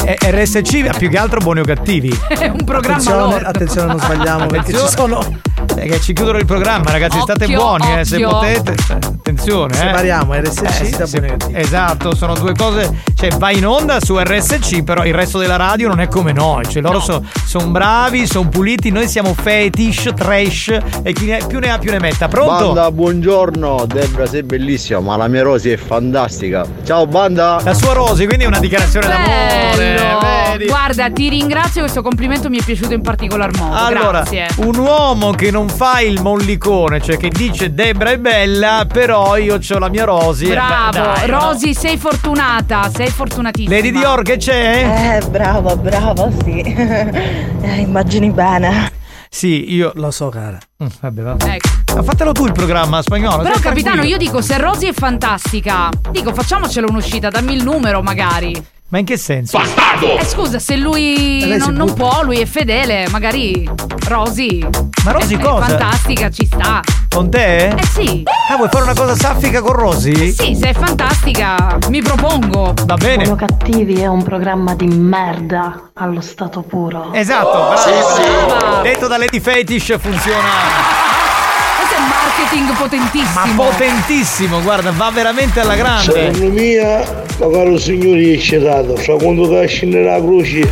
Eh, 0.05 0.16
RSC 0.20 0.86
ha 0.88 0.96
più 0.96 1.09
che 1.09 1.18
altro 1.18 1.38
buoni 1.40 1.61
o 1.61 1.64
cattivi. 1.64 2.09
è 2.28 2.46
un 2.48 2.64
programma 2.64 2.96
Attenzione, 2.96 3.30
lordo. 3.32 3.48
attenzione, 3.48 3.86
non 3.86 4.00
sbagliamo 4.00 4.46
perché 4.50 4.72
ci 4.72 4.88
sono. 4.88 5.24
Eh, 5.75 5.89
che 5.89 6.01
ci 6.01 6.12
chiudono 6.12 6.39
il 6.39 6.45
programma, 6.47 6.91
ragazzi, 6.91 7.18
state 7.20 7.45
Occhio, 7.45 7.59
buoni, 7.59 7.99
eh, 7.99 8.05
se 8.05 8.20
potete. 8.20 8.75
Cioè, 8.77 8.97
attenzione, 8.97 9.73
eh. 9.75 9.77
Separiamo 9.77 10.35
RSC 10.35 10.62
Eh, 10.81 10.91
da 10.91 11.07
cattivi. 11.07 11.59
Esatto, 11.59 12.14
sono 12.14 12.35
due 12.35 12.53
cose. 12.55 13.03
Cioè, 13.14 13.31
vai 13.39 13.59
in 13.59 13.66
onda 13.66 13.99
su 14.01 14.18
RSC, 14.18 14.83
però 14.83 15.05
il 15.05 15.14
resto 15.14 15.39
della 15.39 15.57
radio 15.57 15.89
non 15.89 16.01
è 16.01 16.09
come 16.09 16.33
noi. 16.33 16.68
Cioè, 16.68 16.83
loro 16.83 17.01
sono 17.01 17.66
bravi, 17.68 18.27
sono 18.27 18.49
puliti, 18.49 18.91
noi 18.91 19.09
siamo 19.09 19.35
fetish, 19.35 20.11
trash 20.14 20.77
e 21.03 21.12
chi 21.12 21.27
ne, 21.27 21.41
più 21.47 21.59
ne 21.59 21.70
ha 21.70 21.79
più 21.79 21.91
ne 21.91 21.99
metta. 22.01 22.29
Pronto? 22.29 22.66
Banda, 22.66 22.91
buongiorno. 22.91 23.85
Debra, 23.87 24.27
sei 24.27 24.43
bellissima, 24.43 25.01
ma 25.01 25.16
la 25.16 25.29
mia 25.29 25.43
Rosy 25.43 25.70
è 25.70 25.77
fantastica. 25.77 26.64
Ciao, 26.85 27.07
banda. 27.07 27.61
La 27.62 27.75
sua 27.75 27.93
Rosy, 27.93 28.27
quindi 28.27 28.45
è 28.45 28.47
una 28.47 28.59
dichiarazione 28.59 29.07
d'amore. 29.07 29.77
Bello. 29.77 30.18
Vedi? 30.53 30.66
Guarda, 30.66 31.11
ti 31.11 31.29
ringrazio, 31.29 31.81
questo 31.81 32.03
complimento 32.03 32.49
mi 32.49 32.59
è 32.59 32.62
piaciuto 32.62 32.93
in 32.93 33.01
particolar 33.01 33.51
modo. 33.57 33.75
Allora, 33.75 34.23
Grazie. 34.23 34.49
un 34.57 34.77
uomo 34.77 35.31
che 35.33 35.51
non 35.51 35.61
fa 35.68 36.00
il 36.00 36.20
mollicone, 36.20 37.00
cioè 37.00 37.16
che 37.16 37.28
dice 37.28 37.74
Debra 37.74 38.10
è 38.10 38.18
bella, 38.18 38.86
però 38.90 39.36
io 39.36 39.58
ho 39.68 39.78
la 39.78 39.88
mia 39.88 40.04
Rosy. 40.04 40.48
Bravo, 40.48 40.90
dai, 40.90 41.28
no? 41.28 41.38
Rosy, 41.38 41.74
sei 41.74 41.96
fortunata, 41.96 42.90
sei 42.94 43.08
fortunatissima. 43.08 43.74
Lady 43.74 43.90
Dior 43.90 44.22
che 44.22 44.36
c'è? 44.36 45.18
Eh, 45.20 45.26
bravo, 45.28 45.76
bravo, 45.76 46.32
sì. 46.44 46.60
Eh, 47.62 47.76
immagini 47.78 48.30
bene. 48.30 48.90
Sì, 49.28 49.72
io 49.72 49.92
lo 49.94 50.10
so, 50.10 50.28
cara. 50.28 50.58
vabbè, 50.76 51.22
va. 51.22 51.36
Ecco. 51.38 51.68
Ma 51.94 52.02
fatelo 52.02 52.32
tu 52.32 52.44
il 52.44 52.52
programma 52.52 53.00
spagnolo. 53.00 53.42
Però 53.42 53.54
capitano, 53.54 53.96
tranquillo. 53.96 54.04
io 54.04 54.18
dico, 54.18 54.42
se 54.42 54.58
Rosy 54.58 54.88
è 54.88 54.92
fantastica, 54.92 55.88
dico 56.10 56.34
facciamocelo 56.34 56.88
un'uscita, 56.88 57.30
dammi 57.30 57.54
il 57.54 57.62
numero 57.62 58.02
magari. 58.02 58.52
Ma 58.93 58.99
in 58.99 59.07
che 59.07 59.16
senso? 59.16 59.59
Eh 59.59 60.22
scusa, 60.26 60.59
se 60.59 60.76
lui 60.76 61.40
si 61.40 61.57
non, 61.57 61.72
non 61.72 61.95
può, 61.95 62.22
lui 62.24 62.40
è 62.40 62.45
fedele, 62.45 63.07
magari 63.09 63.66
Rosy. 64.07 64.62
Ma 65.07 65.12
Rosy 65.12 65.36
è, 65.36 65.40
cosa? 65.40 65.64
È 65.64 65.68
fantastica, 65.70 66.28
ci 66.30 66.45
sta. 66.45 66.82
Con 67.09 67.30
te? 67.30 67.68
Eh 67.68 67.86
sì. 67.86 68.22
Ah, 68.51 68.57
vuoi 68.57 68.68
fare 68.68 68.84
una 68.84 68.93
cosa 68.93 69.14
saffica 69.14 69.62
con 69.62 69.72
Rosy? 69.72 70.32
Sì, 70.32 70.55
se 70.55 70.68
è 70.68 70.74
fantastica, 70.74 71.78
mi 71.88 72.03
propongo. 72.03 72.74
Va 72.84 72.97
bene. 72.97 73.24
Buono 73.24 73.36
cattivi 73.36 73.95
è 73.95 74.07
un 74.07 74.22
programma 74.22 74.74
di 74.74 74.88
merda 74.88 75.93
allo 75.95 76.20
stato 76.20 76.61
puro. 76.61 77.14
Esatto, 77.14 77.51
bravo. 77.51 77.76
Sì, 77.78 77.93
sì. 78.14 78.82
Detto 78.82 79.07
da 79.07 79.16
Lady 79.16 79.40
Fetish 79.40 79.99
funziona. 79.99 81.22
Marketing 82.09 82.76
potentissimo. 82.76 83.55
Ma 83.55 83.64
potentissimo, 83.64 84.62
guarda, 84.62 84.90
va 84.92 85.11
veramente 85.11 85.61
alla 85.61 85.74
grande. 85.74 86.32
Secondo 86.32 86.50
mia, 86.50 87.24
ma 87.38 87.50
caro 87.50 87.78
signore 87.78 88.20
è 88.20 88.32
eccitato, 88.32 88.96
fra 88.96 89.14
quando 89.16 89.46
scenderà 89.66 90.16
la 90.18 90.22
croce, 90.22 90.70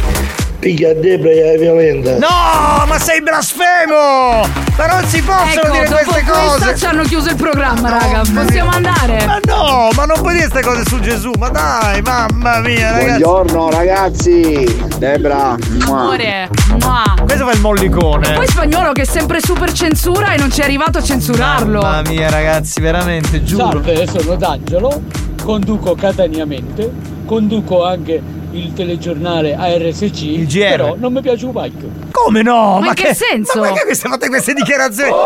piglia 0.60 0.90
a 0.90 0.94
Debra 0.94 1.30
e 1.30 1.56
violenta. 1.58 2.18
No, 2.18 2.84
ma 2.86 2.98
sei 2.98 3.22
blasfemo! 3.22 4.46
Ma 4.76 4.86
non 4.86 5.04
si 5.06 5.22
possono 5.22 5.50
Ecco, 5.50 5.70
dire 5.72 5.84
dopo 5.88 6.02
queste 6.04 6.22
questa 6.22 6.66
cose! 6.66 6.76
ci 6.76 6.84
hanno 6.84 7.02
chiuso 7.02 7.30
il 7.30 7.36
programma, 7.36 7.88
raga. 7.88 8.22
Possiamo 8.32 8.70
andare? 8.70 9.24
Ma 9.24 9.38
no, 9.44 9.88
ma 9.94 10.04
non 10.04 10.20
puoi 10.20 10.34
dire 10.34 10.48
queste 10.48 10.68
cose 10.68 10.84
su 10.86 11.00
Gesù, 11.00 11.32
ma 11.38 11.48
dai, 11.48 12.02
mamma 12.02 12.60
mia, 12.60 12.92
ragazzi! 12.92 13.22
Buongiorno, 13.22 13.70
ragazzi. 13.70 14.86
Debra. 14.98 15.56
mua. 15.86 16.00
Amore, 16.00 16.48
mua. 16.80 17.14
Questo 17.24 17.46
fa 17.46 17.52
il 17.52 17.60
mollicone. 17.60 18.32
Poi 18.34 18.46
spagnolo 18.46 18.92
che 18.92 19.02
è 19.02 19.06
sempre 19.06 19.40
super 19.40 19.72
censura 19.72 20.34
e 20.34 20.36
non 20.36 20.50
ci 20.52 20.60
è 20.60 20.64
arrivato 20.64 20.98
a 20.98 21.02
censurarlo. 21.02 21.80
Mamma 21.80 22.08
mia, 22.08 22.28
ragazzi, 22.28 22.80
veramente, 22.80 23.42
giuro. 23.42 23.82
Salve, 23.82 24.06
sono 24.06 24.36
D'Angelo, 24.36 25.02
conduco 25.42 25.94
Cataniamente, 25.94 26.92
conduco 27.24 27.82
anche 27.84 28.38
il 28.52 28.72
telegiornale 28.72 29.54
ARSC, 29.54 30.22
Il 30.22 30.46
GR. 30.46 30.68
però 30.70 30.94
non 30.98 31.12
mi 31.12 31.20
piace 31.20 31.46
un 31.46 31.52
pacchio. 31.52 31.90
Come 32.10 32.42
no? 32.42 32.78
Ma 32.80 32.88
in 32.88 32.94
che 32.94 33.14
senso? 33.14 33.60
Ma 33.60 33.68
perché 33.68 33.84
queste 33.84 34.08
fate 34.08 34.28
queste 34.28 34.52
dichiarazioni? 34.52 35.10
Ma 35.10 35.16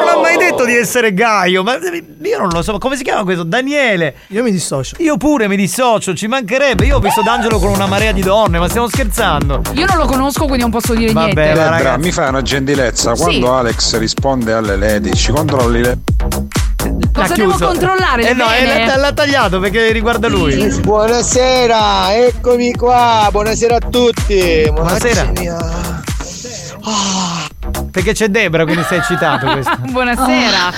non 0.00 0.08
ha 0.08 0.20
mai 0.20 0.36
detto 0.36 0.64
di 0.64 0.74
essere 0.76 1.12
Gaio, 1.14 1.62
ma 1.62 1.76
io 2.22 2.38
non 2.38 2.48
lo 2.50 2.62
so, 2.62 2.72
ma 2.72 2.78
come 2.78 2.96
si 2.96 3.02
chiama 3.02 3.24
questo? 3.24 3.42
Daniele. 3.42 4.14
Io 4.28 4.42
mi 4.42 4.50
dissocio. 4.50 4.96
Io 4.98 5.16
pure 5.16 5.48
mi 5.48 5.56
dissocio, 5.56 6.14
ci 6.14 6.26
mancherebbe. 6.28 6.84
Io 6.86 6.96
ho 6.96 7.00
visto 7.00 7.22
D'Angelo 7.22 7.58
con 7.58 7.70
una 7.70 7.86
marea 7.86 8.12
di 8.12 8.20
donne, 8.22 8.58
ma 8.58 8.68
stiamo 8.68 8.88
scherzando. 8.88 9.62
Io 9.74 9.86
non 9.86 9.96
lo 9.96 10.06
conosco, 10.06 10.44
quindi 10.44 10.62
non 10.62 10.70
posso 10.70 10.94
dire 10.94 11.12
Vabbè, 11.12 11.24
niente. 11.34 11.40
va, 11.42 11.46
Debra, 11.64 11.70
ragazzi. 11.70 11.98
mi 12.06 12.12
fai 12.12 12.28
una 12.28 12.42
gentilezza, 12.42 13.14
Sì. 13.16 13.22
quando 13.22 13.54
Alex 13.54 13.98
risponde 13.98 14.52
alle 14.52 14.76
lady, 14.76 15.12
ci 15.14 15.32
controlli 15.32 15.80
le... 15.82 15.98
Cosa 17.12 17.34
devo 17.34 17.56
controllare? 17.56 18.28
Eh 18.30 18.34
no, 18.34 18.52
eh, 18.52 18.86
l'ha, 18.86 18.96
l'ha 18.96 19.12
tagliato 19.12 19.60
perché 19.60 19.92
riguarda 19.92 20.28
lui. 20.28 20.66
Buonasera, 20.80 22.14
eccomi 22.16 22.72
qua, 22.72 23.28
buonasera 23.30 23.76
a 23.76 23.80
tutti 23.80 24.68
Buonasera. 24.72 25.24
Mazza 25.24 25.40
mia. 25.40 26.02
Perché 27.90 28.12
c'è 28.12 28.28
Debra, 28.28 28.64
quindi 28.64 28.82
sei 28.84 28.98
eccitato 28.98 29.46
questo. 29.46 29.76
Buonasera. 29.90 30.72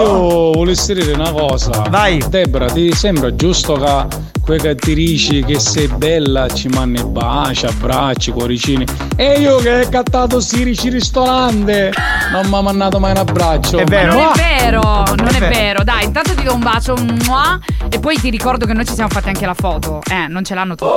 Io 0.00 0.52
volessi 0.52 0.94
dire 0.94 1.12
una 1.12 1.32
cosa. 1.32 1.70
Vai. 1.90 2.22
Debra, 2.28 2.66
ti 2.66 2.92
sembra 2.94 3.34
giusto 3.34 3.74
che 3.74 4.32
quei 4.44 4.60
che 4.60 4.74
ti 4.74 4.94
dici 4.94 5.42
che 5.42 5.58
sei 5.58 5.88
bella 5.88 6.48
ci 6.48 6.68
manni 6.68 7.02
baci, 7.02 7.66
abbracci, 7.66 8.30
cuoricini. 8.30 8.84
E 9.16 9.40
io 9.40 9.56
che 9.56 9.80
ho 9.80 9.88
cattato 9.88 10.38
Sirici 10.40 10.90
ristorante 10.90 11.90
non 12.30 12.46
mi 12.46 12.54
ha 12.56 12.60
mandato 12.60 13.00
mai 13.00 13.12
un 13.12 13.16
abbraccio. 13.18 13.78
È 13.78 13.84
vero. 13.84 14.12
Non 14.14 14.32
è 14.34 14.60
vero, 14.60 14.80
non 14.82 15.26
È 15.28 15.36
è, 15.36 15.38
vero. 15.38 15.48
vero. 15.54 15.84
Dai, 15.84 16.04
intanto 16.04 16.34
ti 16.34 16.42
do 16.44 16.52
un 16.54 16.60
bacio 16.60 16.94
mua, 17.26 17.58
e 17.88 17.98
poi 17.98 18.16
ti 18.20 18.30
ricordo 18.30 18.66
che 18.66 18.74
noi 18.74 18.84
ci 18.84 18.94
siamo 18.94 19.08
fatti 19.08 19.28
anche 19.28 19.46
la 19.46 19.54
foto. 19.54 20.00
Eh, 20.10 20.26
non 20.28 20.44
ce 20.44 20.54
l'hanno 20.54 20.74
tutti. 20.74 20.92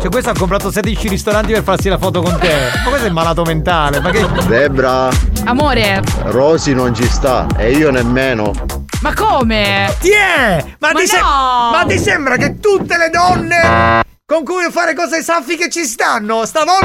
Cioè, 0.00 0.10
questo 0.10 0.30
ha 0.30 0.34
comprato 0.34 0.70
16 0.70 1.08
ristoranti 1.08 1.52
per 1.52 1.62
farsi 1.62 1.88
la 1.88 1.98
foto 1.98 2.20
con 2.22 2.27
te. 2.36 2.70
Ma 2.84 2.88
questo 2.90 3.06
è 3.06 3.10
malato 3.10 3.42
mentale. 3.44 4.00
Ma 4.00 4.10
che. 4.10 4.26
Debra, 4.46 5.08
Amore, 5.44 6.02
Rosy 6.24 6.74
non 6.74 6.94
ci 6.94 7.06
sta 7.08 7.46
e 7.56 7.72
io 7.72 7.90
nemmeno. 7.90 8.52
ma 9.00 9.14
come? 9.14 9.94
Tiè! 10.00 10.64
Ma, 10.78 10.90
Ma 10.92 10.98
ti 11.00 11.06
se- 11.06 11.18
no! 11.18 11.70
ma 11.72 11.84
ti 11.86 11.98
sembra 11.98 12.36
che 12.36 12.58
tutte 12.60 12.96
le 12.96 13.10
donne 13.10 14.06
con 14.30 14.44
cui 14.44 14.70
fare 14.70 14.92
cose 14.92 15.22
saffiche 15.22 15.70
ci 15.70 15.84
stanno. 15.86 16.44
Stavolta. 16.44 16.84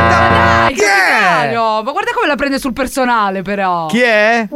Dai, 0.64 0.74
Chi 0.74 0.82
è? 0.82 1.54
ma 1.54 1.82
guarda 1.82 2.12
come 2.14 2.26
la 2.26 2.36
prende 2.36 2.58
sul 2.58 2.72
personale, 2.72 3.42
però. 3.42 3.88
Chi 3.88 4.00
è? 4.00 4.48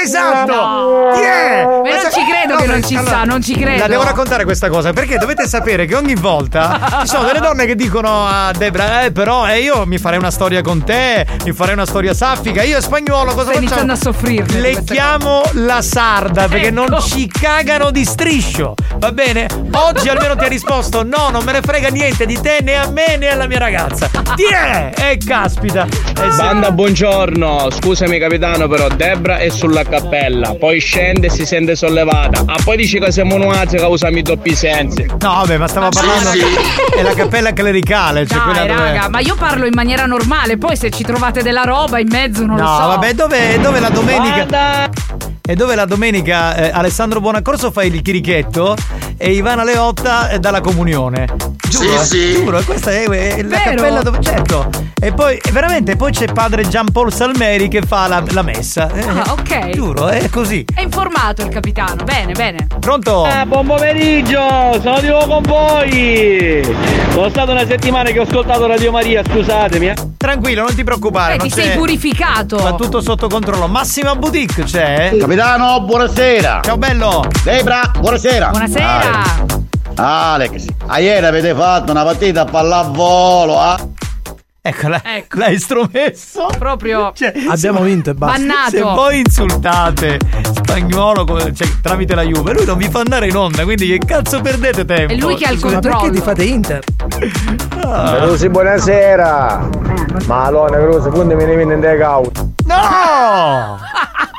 Esatto! 0.00 0.52
No. 0.54 1.10
Chi 1.14 1.20
è? 1.20 1.64
Ma 1.82 1.88
io 1.88 2.00
non 2.02 2.12
ci 2.12 2.24
credo 2.30 2.56
che 2.58 2.66
non 2.66 2.84
ci 2.84 2.96
sa, 3.04 3.24
non 3.24 3.42
ci 3.42 3.56
credo. 3.56 3.80
La 3.80 3.88
devo 3.88 4.04
raccontare 4.04 4.44
questa 4.44 4.68
cosa 4.68 4.92
perché 4.92 5.18
dovete 5.18 5.48
sapere 5.48 5.86
che 5.86 5.96
ogni 5.96 6.14
volta 6.14 6.98
ci 7.00 7.08
sono 7.08 7.24
delle 7.24 7.40
donne 7.40 7.66
che 7.66 7.74
dicono 7.74 8.24
a 8.24 8.52
Debra, 8.56 9.02
eh, 9.02 9.10
però 9.10 9.44
eh, 9.48 9.58
io 9.60 9.84
mi 9.84 9.98
farei 9.98 10.18
una 10.20 10.30
storia 10.30 10.62
con 10.62 10.84
te, 10.84 11.26
mi 11.44 11.50
farei 11.50 11.74
una 11.74 11.86
storia 11.86 12.14
saffica. 12.14 12.62
Io 12.62 12.80
spagnolo 12.80 13.32
cosa 13.32 13.50
Stai 13.50 13.66
facciamo? 13.66 13.80
iniziando 13.80 13.92
a 13.94 13.96
soffrirne 13.96 14.60
Le 14.60 14.84
chiamo 14.84 15.42
la 15.54 15.82
sarda 15.82 16.46
perché 16.46 16.70
non 16.70 16.86
Ecco. 16.92 17.00
ci 17.02 17.26
cagano 17.26 17.90
di 17.90 18.04
striscio. 18.04 18.74
Va 18.98 19.10
bene? 19.10 19.48
Oggi 19.72 20.08
almeno 20.08 20.36
ti 20.36 20.44
ha 20.44 20.48
risposto: 20.48 21.02
no, 21.02 21.30
non 21.30 21.42
me 21.42 21.50
ne 21.52 21.62
frega 21.64 21.88
niente 21.88 22.26
di 22.26 22.38
te 22.40 22.58
né 22.62 22.76
a 22.76 22.90
me 22.90 23.16
né 23.16 23.28
alla 23.30 23.46
mia 23.46 23.58
ragazza. 23.58 24.08
Ti 24.36 24.44
è! 24.52 24.92
E 25.12 25.18
caspita! 25.24 25.84
Eh, 25.86 26.30
sì. 26.30 26.36
Banda, 26.36 26.70
buongiorno. 26.70 27.68
Scusami, 27.70 28.18
capitano, 28.18 28.68
però 28.68 28.88
Debra 28.88 29.38
è 29.38 29.48
sulla 29.48 29.82
cappella. 29.84 30.54
Poi 30.54 30.78
scende 30.80 31.26
e 31.26 31.30
si 31.30 31.44
sente 31.44 31.74
sollevata. 31.74 32.42
Ah, 32.46 32.56
poi 32.62 32.76
dici 32.76 32.98
che 32.98 33.10
siamo 33.12 33.36
nuati 33.36 33.76
che 33.76 33.82
usiamo 33.84 34.18
i 34.18 34.22
doppi 34.22 34.54
sensi. 34.54 35.04
No, 35.06 35.16
vabbè, 35.18 35.56
ma 35.56 35.66
stavo 35.68 35.88
parlando. 35.88 36.30
È 36.96 37.02
la 37.02 37.14
cappella 37.14 37.52
clericale. 37.52 38.26
Cioè 38.26 38.36
Dai, 38.38 38.46
quella 38.52 38.66
dove- 38.66 38.92
raga, 38.92 39.08
ma 39.08 39.20
io 39.20 39.34
parlo 39.34 39.66
in 39.66 39.74
maniera 39.74 40.06
normale, 40.06 40.58
poi 40.58 40.76
se 40.76 40.90
ci 40.90 41.02
trovate 41.02 41.42
della 41.42 41.62
roba 41.64 41.98
in 41.98 42.08
mezzo 42.10 42.44
non 42.44 42.56
No, 42.56 42.62
lo 42.62 42.68
so. 42.82 42.86
vabbè, 42.88 43.12
dove, 43.14 43.60
dove 43.60 43.80
la 43.80 43.88
domenica. 43.90 44.88
E 45.46 45.54
dove 45.56 45.74
la 45.74 45.84
domenica 45.84 46.54
eh, 46.56 46.70
Alessandro 46.72 47.20
Buonaccorso 47.20 47.70
fa 47.70 47.82
il 47.84 48.00
chirichetto 48.00 48.74
e 49.18 49.32
Ivana 49.32 49.62
Leotta 49.62 50.30
eh, 50.30 50.38
dà 50.38 50.50
la 50.50 50.62
comunione. 50.62 51.26
Giuro, 51.68 51.88
Sì, 51.88 51.94
eh, 51.94 52.04
sì. 52.04 52.32
giuro, 52.34 52.62
questa 52.64 52.90
è, 52.92 53.04
è 53.08 53.42
la 53.42 53.48
Vero? 53.48 53.74
cappella 53.74 54.02
dove. 54.02 54.18
Certo. 54.20 54.68
E 55.00 55.12
poi, 55.12 55.38
veramente, 55.52 55.96
poi 55.96 56.12
c'è 56.12 56.26
padre 56.32 56.66
Gian 56.68 56.90
Paul 56.90 57.12
Salmeri 57.12 57.68
che 57.68 57.82
fa 57.82 58.06
la, 58.06 58.22
la 58.30 58.42
messa. 58.42 58.88
Eh, 58.92 59.02
Ah, 59.06 59.32
ok. 59.32 59.70
Giuro, 59.70 60.08
è 60.08 60.28
così. 60.30 60.64
È 60.74 60.80
informato 60.80 61.42
il 61.42 61.48
capitano, 61.48 62.04
bene, 62.04 62.32
bene. 62.32 62.66
Pronto? 62.80 63.24
Ah, 63.24 63.44
buon 63.44 63.66
pomeriggio, 63.66 64.40
sono 64.82 65.00
di 65.00 65.08
nuovo 65.08 65.26
con 65.40 65.42
voi. 65.42 66.62
Sono 67.12 67.28
stata 67.28 67.52
una 67.52 67.66
settimana 67.66 68.10
che 68.10 68.18
ho 68.18 68.22
ascoltato 68.22 68.66
Radio 68.66 68.90
Maria, 68.92 69.22
scusatemi. 69.24 69.88
eh. 69.88 69.94
Tranquillo, 70.16 70.62
non 70.62 70.74
ti 70.74 70.84
preoccupare. 70.84 71.34
Eh, 71.34 71.38
ti 71.38 71.50
sei 71.50 71.76
purificato. 71.76 72.56
Va 72.56 72.74
tutto 72.74 73.00
sotto 73.02 73.28
controllo. 73.28 73.66
Massima 73.66 74.14
Boutique 74.14 74.64
c'è? 74.64 75.16
Capitano, 75.18 75.80
buonasera. 75.82 76.60
Ciao 76.62 76.76
bello. 76.78 77.24
Debra, 77.42 77.90
buonasera. 77.98 78.48
Buonasera. 78.50 79.53
Alex, 79.96 80.64
a 80.86 80.98
ieri 80.98 81.24
avete 81.24 81.54
fatto 81.54 81.92
una 81.92 82.02
partita 82.04 82.42
a 82.42 82.44
pallavolo, 82.44 83.58
ah? 83.58 83.78
Ecco, 84.66 84.88
l'ha- 84.88 85.02
Ecco. 85.04 85.38
l'hai 85.38 85.54
estromesso. 85.54 86.46
Proprio 86.58 87.12
Abbiamo 87.50 87.80
vinto 87.82 88.10
e 88.10 88.14
basta. 88.14 88.38
bannato. 88.38 88.70
Se 88.70 88.80
voi 88.82 89.18
insultate 89.18 90.18
spagnolo 90.54 91.24
come- 91.24 91.54
cioè, 91.54 91.68
tramite 91.82 92.14
la 92.14 92.22
Juve, 92.22 92.54
lui 92.54 92.64
non 92.64 92.78
vi 92.78 92.88
fa 92.88 93.00
andare 93.00 93.28
in 93.28 93.36
onda, 93.36 93.62
quindi 93.64 93.86
che 93.86 93.98
cazzo 94.04 94.40
perdete 94.40 94.84
tempo? 94.86 95.12
È 95.12 95.16
lui 95.16 95.36
che 95.36 95.44
ha 95.44 95.50
il 95.50 95.60
Ma 95.62 95.70
controllo. 95.70 95.98
perché 96.00 96.16
ti 96.16 96.22
fate 96.22 96.44
Inter? 96.44 96.82
Ah. 97.84 98.26
Buonasera. 98.48 99.68
Malone, 100.26 100.76
Crusi, 100.78 101.10
quando 101.10 101.36
me 101.36 101.44
ne 101.44 101.56
viene 101.56 101.74
in 101.74 101.80
take 101.80 102.02
No! 102.64 103.78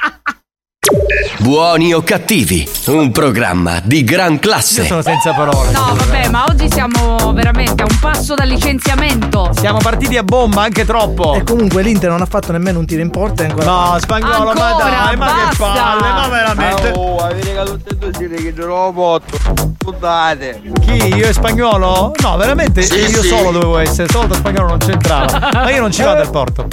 Buoni 1.40 1.94
o 1.96 2.04
cattivi, 2.04 2.68
un 2.88 3.12
programma 3.12 3.80
di 3.84 4.04
gran 4.04 4.34
Io 4.34 4.40
classe. 4.40 4.86
sono 4.86 5.02
senza 5.02 5.34
parole. 5.34 5.72
No, 5.72 5.96
vabbè, 5.96 6.30
ma 6.30 6.46
oggi 6.48 6.70
siamo 6.72 7.34
veramente 7.34 7.82
a 7.82 7.88
un 7.90 8.00
passo 8.00 8.36
dal 8.36 8.48
licenziamento. 8.48 9.50
Siamo 9.58 9.80
partiti 9.80 10.16
a 10.16 10.22
bomba 10.24 10.62
anche 10.62 10.86
troppo. 10.86 11.34
E 11.34 11.44
comunque 11.44 11.82
l'Inter 11.82 12.12
non 12.12 12.22
ha 12.22 12.28
fatto 12.28 12.52
nemmeno 12.52 12.78
un 12.78 12.86
tiro 12.86 13.02
in 13.02 13.10
porta 13.10 13.44
ancora. 13.44 13.66
No, 13.66 13.98
spagnolo, 14.00 14.54
ma 14.54 14.66
Ancora, 14.68 14.90
dai, 14.90 15.18
ma 15.18 15.26
che 15.50 15.56
palle, 15.58 16.10
ma 16.12 16.28
veramente. 16.28 16.92
Oh, 16.96 17.18
avete 17.18 17.54
che 17.54 17.64
tutte 17.64 17.90
e 17.90 17.96
due 17.98 18.12
dire 18.12 18.36
che 18.36 18.54
gioco 18.54 18.92
botto. 18.94 19.38
Scusate. 19.84 20.62
Chi? 20.82 20.94
Io 21.16 21.28
e 21.28 21.34
spagnolo? 21.34 22.14
No, 22.22 22.38
veramente 22.38 22.84
Sì, 22.84 22.96
io 23.00 23.22
sì. 23.24 23.28
solo 23.28 23.50
dovevo 23.52 23.78
essere, 23.80 24.08
solo 24.12 24.28
da 24.28 24.36
spagnolo 24.36 24.68
non 24.68 24.78
c'entrava. 24.78 25.50
Ma 25.52 25.70
io 25.72 25.82
non 25.82 25.92
ci 25.92 26.04
vado 26.04 26.22
al 26.22 26.30
porto. 26.30 26.68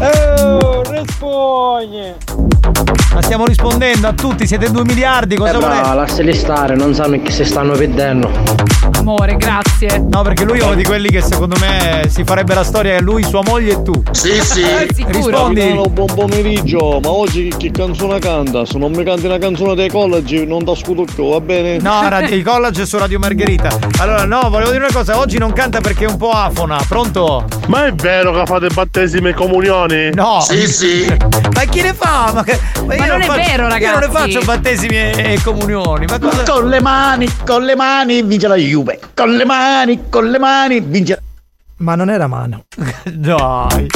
Oh, 0.00 0.82
rispogne. 0.90 2.16
Ma 3.14 3.22
stiamo 3.22 3.46
rispondendo 3.46 4.06
a 4.06 4.12
tutti, 4.12 4.46
siete 4.46 4.70
2 4.70 4.84
miliardi, 4.84 5.36
cosa 5.36 5.58
volete? 5.58 5.94
lasciali 5.94 6.34
stare, 6.34 6.76
non 6.76 6.94
sanno 6.94 7.20
che 7.22 7.30
si 7.32 7.44
stanno 7.44 7.72
perdendo. 7.72 8.30
Amore, 8.98 9.36
grazie. 9.36 9.98
No, 9.98 10.22
perché 10.22 10.44
lui 10.44 10.58
è 10.58 10.64
uno 10.64 10.74
di 10.74 10.84
quelli 10.84 11.08
che 11.08 11.20
secondo 11.22 11.56
me 11.58 12.08
si 12.08 12.24
farebbe 12.24 12.54
la 12.54 12.64
storia 12.64 12.96
che 12.96 13.02
lui, 13.02 13.22
sua 13.22 13.42
moglie 13.44 13.72
e 13.72 13.82
tu. 13.82 14.02
Sì, 14.10 14.32
sì. 14.42 14.64
Sicuro. 14.92 15.48
Rispondi. 15.48 15.80
buon 15.90 16.14
pomeriggio, 16.14 17.00
ma 17.02 17.10
oggi 17.10 17.52
che 17.56 17.70
canzone 17.70 18.18
canta? 18.18 18.64
Se 18.66 18.78
non 18.78 18.92
mi 18.92 19.02
canti 19.04 19.26
una 19.26 19.38
canzone 19.38 19.74
dei 19.74 19.88
college 19.88 20.44
non 20.44 20.64
ti 20.64 20.70
ascolto 20.70 21.04
più, 21.12 21.30
va 21.30 21.40
bene? 21.40 21.78
No, 21.78 22.06
radio- 22.08 22.34
il 22.36 22.44
college 22.44 22.82
è 22.82 22.86
su 22.86 22.98
Radio 22.98 23.18
Margherita. 23.18 23.68
Allora, 23.98 24.24
no, 24.24 24.48
volevo 24.50 24.70
dire 24.70 24.84
una 24.84 24.92
cosa, 24.92 25.18
oggi 25.18 25.38
non 25.38 25.52
canta 25.52 25.80
perché 25.80 26.04
è 26.04 26.08
un 26.08 26.16
po' 26.16 26.30
afona. 26.30 26.78
Pronto? 26.86 27.44
Ma 27.66 27.86
è 27.86 27.92
vero 27.94 28.32
che 28.32 28.42
fate 28.46 28.68
battesimi 28.68 29.30
e 29.30 29.34
comunioni? 29.34 30.10
No. 30.12 30.40
Sì, 30.40 30.66
sì. 30.66 31.06
Ma 31.54 31.62
chi 31.64 31.82
ne 31.82 31.94
fa? 31.94 32.30
Ma, 32.34 32.42
che- 32.44 32.57
ma 32.86 32.94
io 32.94 33.06
non 33.06 33.20
è 33.22 33.24
faccio- 33.24 33.40
vero, 33.40 33.50
Io 33.50 33.68
non 33.68 33.78
ne 33.78 33.78
ragazzi. 34.00 34.10
faccio 34.10 34.40
battesimi 34.44 34.96
e, 34.96 35.32
e 35.34 35.40
comunioni. 35.42 36.06
Ma 36.06 36.18
cosa? 36.18 36.42
Con 36.44 36.68
le 36.68 36.80
mani, 36.80 37.28
con 37.46 37.64
le 37.64 37.74
mani 37.76 38.22
vince 38.22 38.48
la 38.48 38.56
Juve. 38.56 38.98
Con 39.14 39.30
le 39.36 39.44
mani, 39.44 40.08
con 40.08 40.30
le 40.30 40.38
mani 40.38 40.80
vince 40.80 41.14
la 41.14 41.20
Ma 41.78 41.94
non 41.94 42.10
era 42.10 42.26
mano. 42.26 42.64
Dai. 43.04 43.86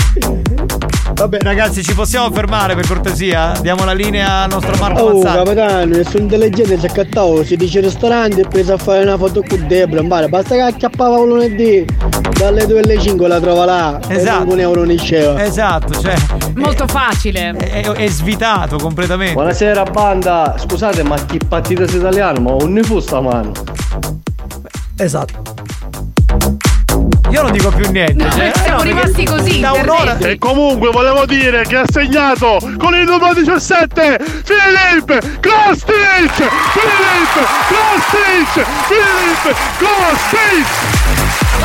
Vabbè, 1.15 1.39
ragazzi, 1.43 1.83
ci 1.83 1.95
possiamo 1.95 2.31
fermare 2.33 2.75
per 2.75 2.87
cortesia? 2.87 3.53
Diamo 3.61 3.85
la 3.85 3.93
linea 3.93 4.43
al 4.45 4.51
nostro 4.51 4.75
Marco 4.79 5.03
Oh, 5.03 5.15
Mazzani. 5.19 5.45
capitano, 5.45 5.85
nessun 5.97 6.21
intelligente 6.23 6.79
si 6.79 6.87
è 6.87 6.89
accattato, 6.89 7.45
si 7.45 7.57
dice 7.57 7.81
ristorante 7.81 8.41
e 8.43 8.49
preso 8.49 8.73
a 8.75 8.79
fare 8.79 9.03
una 9.03 9.17
foto 9.19 9.43
con 9.47 9.67
Debra, 9.67 10.03
male, 10.03 10.29
basta 10.29 10.55
che 10.55 10.61
acchiappava 10.63 11.19
un 11.19 11.29
lunedì, 11.29 11.85
dalle 12.39 12.67
2 12.67 12.81
alle 12.81 12.99
5 13.01 13.29
la 13.29 13.41
trova 13.41 13.65
là, 13.65 14.01
Esatto. 14.09 14.49
e 14.49 14.53
un 14.53 14.61
euro 14.61 14.85
ne 14.85 14.95
diceva. 14.95 15.43
Esatto, 15.45 16.01
cioè. 16.01 16.15
Molto 16.55 16.87
facile. 16.87 17.51
È, 17.57 17.83
è 17.91 18.09
svitato 18.09 18.77
completamente. 18.79 19.35
Buonasera 19.35 19.83
banda, 19.85 20.55
scusate 20.59 21.03
ma 21.03 21.17
chi 21.25 21.39
partita 21.47 21.83
italiano, 21.83 22.41
ma 22.41 22.51
non 22.57 22.73
ne 22.73 22.83
fu 22.83 23.01
sta 23.01 23.21
mano. 23.21 23.53
Esatto. 24.97 25.43
Io 27.33 27.41
non 27.41 27.53
dico 27.53 27.71
più 27.71 27.91
niente. 27.91 28.25
No, 28.25 28.31
cioè, 28.31 28.53
siamo 28.63 28.83
rimasti 28.83 29.25
così, 29.25 29.61
Da 29.61 29.73
un'ora. 29.73 30.19
E 30.19 30.37
comunque 30.37 30.91
volevo 30.91 31.25
dire 31.25 31.63
che 31.63 31.77
ha 31.77 31.85
segnato 31.91 32.59
con 32.77 32.95
il 32.95 33.05
numero 33.05 33.33
17 33.33 34.19
Filippo 34.45 35.15
Kostic! 35.41 36.35
Filippo 36.75 37.41
Kostic! 37.71 38.67
Filippo 38.87 39.59
Kostic! 39.79 41.02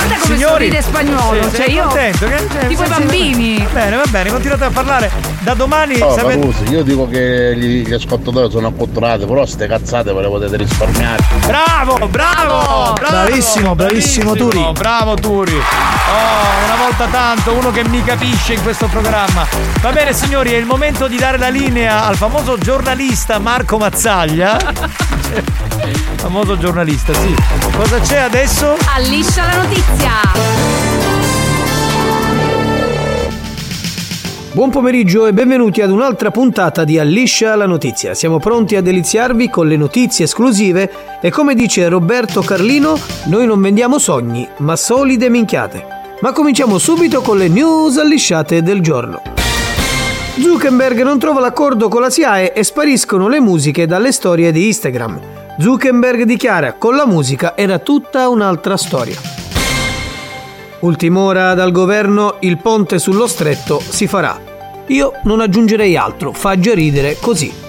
Guarda 0.08 0.22
come 0.24 0.36
Signori, 0.38 0.66
sorride 0.72 0.82
spagnolo. 0.82 1.34
sì, 1.34 1.41
cioè 1.41 1.51
sei 1.51 1.74
io. 1.74 1.84
contento? 1.84 2.28
Che- 2.28 2.47
cioè, 2.51 2.68
tipo 2.68 2.84
i 2.84 2.88
bambini. 2.88 3.58
Va 3.64 3.70
bene, 3.80 3.95
va 3.97 4.03
bene, 4.10 4.30
continuate 4.32 4.64
a 4.64 4.70
parlare. 4.70 5.12
Da 5.39 5.53
domani 5.53 5.99
Oh, 6.01 6.14
sapete- 6.16 6.39
Carusi, 6.39 6.64
io 6.70 6.84
dico 6.84 7.08
che 7.08 7.53
gli, 7.55 7.88
gli 7.88 7.93
ascoltatori 7.93 8.49
sono 8.51 8.68
acculturati, 8.68 9.26
però 9.26 9.45
ste 9.45 9.68
cazzate 9.68 10.12
ve 10.14 10.22
le 10.22 10.28
potete 10.28 10.58
risparmiare. 10.58 11.24
Bravo, 11.45 12.08
bravo, 12.08 12.93
bravo, 12.93 12.93
Bravissimo, 12.93 13.76
bravissimo 13.76 14.36
Turi. 14.36 14.72
Bravo 14.74 15.14
Turi. 15.16 15.53
Oh, 15.55 16.66
una 16.66 16.76
volta 16.84 17.05
tanto, 17.08 17.53
uno 17.53 17.72
che 17.72 17.84
mi 17.88 18.03
capisce 18.03 18.53
in 18.53 18.64
questo 18.64 18.88
programma. 18.88 19.45
Va 19.82 19.91
bene 19.91 20.14
signori, 20.14 20.51
è 20.51 20.58
il 20.58 20.66
momento 20.66 21.08
di 21.08 21.18
dare 21.18 21.38
la 21.38 21.49
linea 21.49 22.05
al 22.05 22.16
famoso 22.18 22.58
giornalista 22.58 23.39
Marco 23.39 23.78
Mazzaglia. 23.78 24.58
famoso 26.18 26.58
giornalista, 26.58 27.14
sì. 27.14 27.34
Cosa 27.76 27.99
c'è 27.99 28.18
adesso? 28.18 28.76
Alliscia 28.95 29.45
la 29.45 29.55
notizia. 29.62 29.97
Buon 34.58 34.72
pomeriggio 34.72 35.28
e 35.28 35.34
benvenuti 35.34 35.82
ad 35.84 35.91
un'altra 35.91 36.32
puntata 36.32 36.84
di 36.84 36.98
Alliscia 36.98 37.54
la 37.54 37.68
notizia. 37.68 38.16
Siamo 38.16 38.39
pronti 38.39 38.76
a 38.76 38.82
deliziarvi 38.82 39.52
con 39.52 39.68
le 39.68 39.78
notizie 39.78 40.26
esclusive 40.26 41.20
e 41.22 41.30
come 41.30 41.54
dice 41.54 41.88
Roberto 41.88 42.41
Carlino, 42.41 42.98
noi 43.26 43.45
non 43.45 43.62
vendiamo 43.62 44.00
sogni, 44.00 44.50
ma 44.58 44.76
solide 44.76 45.30
minchiate. 45.30 45.86
Ma 46.22 46.32
cominciamo 46.32 46.80
subito 46.80 47.22
con 47.22 47.38
le 47.38 47.50
news 47.50 47.98
allisciate 47.98 48.64
del 48.64 48.82
giorno. 48.82 49.22
Zuckerberg 50.41 51.04
non 51.04 51.20
trova 51.20 51.39
l'accordo 51.39 51.88
con 51.88 52.02
la 52.02 52.10
SIAE 52.10 52.54
e 52.54 52.64
spariscono 52.64 53.28
le 53.28 53.39
musiche 53.39 53.86
dalle 53.86 54.12
storie 54.12 54.52
di 54.52 54.66
Instagram. 54.66 55.20
Zuckerberg 55.60 56.24
dichiara 56.24 56.74
con 56.74 56.95
la 56.95 57.06
musica 57.06 57.56
era 57.56 57.78
tutta 57.78 58.28
un'altra 58.28 58.76
storia. 58.76 59.47
Ultima 60.80 61.21
ora 61.21 61.53
dal 61.55 61.71
governo, 61.71 62.38
il 62.41 62.57
ponte 62.57 62.99
sullo 62.99 63.25
stretto 63.25 63.80
si 63.80 64.05
farà. 64.05 64.39
Io 64.88 65.13
non 65.23 65.41
aggiungerei 65.41 65.97
altro, 65.97 66.32
fa 66.32 66.59
già 66.59 66.73
ridere 66.73 67.17
così. 67.19 67.65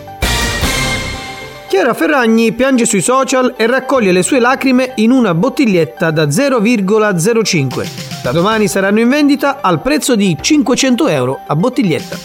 Chiara 1.68 1.94
Ferragni 1.94 2.52
piange 2.52 2.84
sui 2.86 3.00
social 3.00 3.54
e 3.56 3.66
raccoglie 3.66 4.12
le 4.12 4.22
sue 4.22 4.40
lacrime 4.40 4.92
in 4.96 5.10
una 5.10 5.34
bottiglietta 5.34 6.10
da 6.10 6.24
0,05. 6.24 7.88
Da 8.22 8.32
domani 8.32 8.68
saranno 8.68 9.00
in 9.00 9.08
vendita 9.08 9.60
al 9.60 9.80
prezzo 9.80 10.16
di 10.16 10.36
500 10.38 11.08
euro 11.08 11.40
a 11.46 11.54
bottiglietta. 11.56 12.16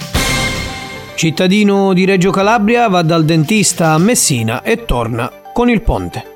Cittadino 1.15 1.93
di 1.93 2.05
Reggio 2.05 2.31
Calabria 2.31 2.87
va 2.87 3.01
dal 3.03 3.23
dentista 3.23 3.91
a 3.91 3.97
Messina 3.97 4.61
e 4.63 4.85
torna 4.85 5.31
con 5.53 5.69
il 5.69 5.81
ponte. 5.81 6.32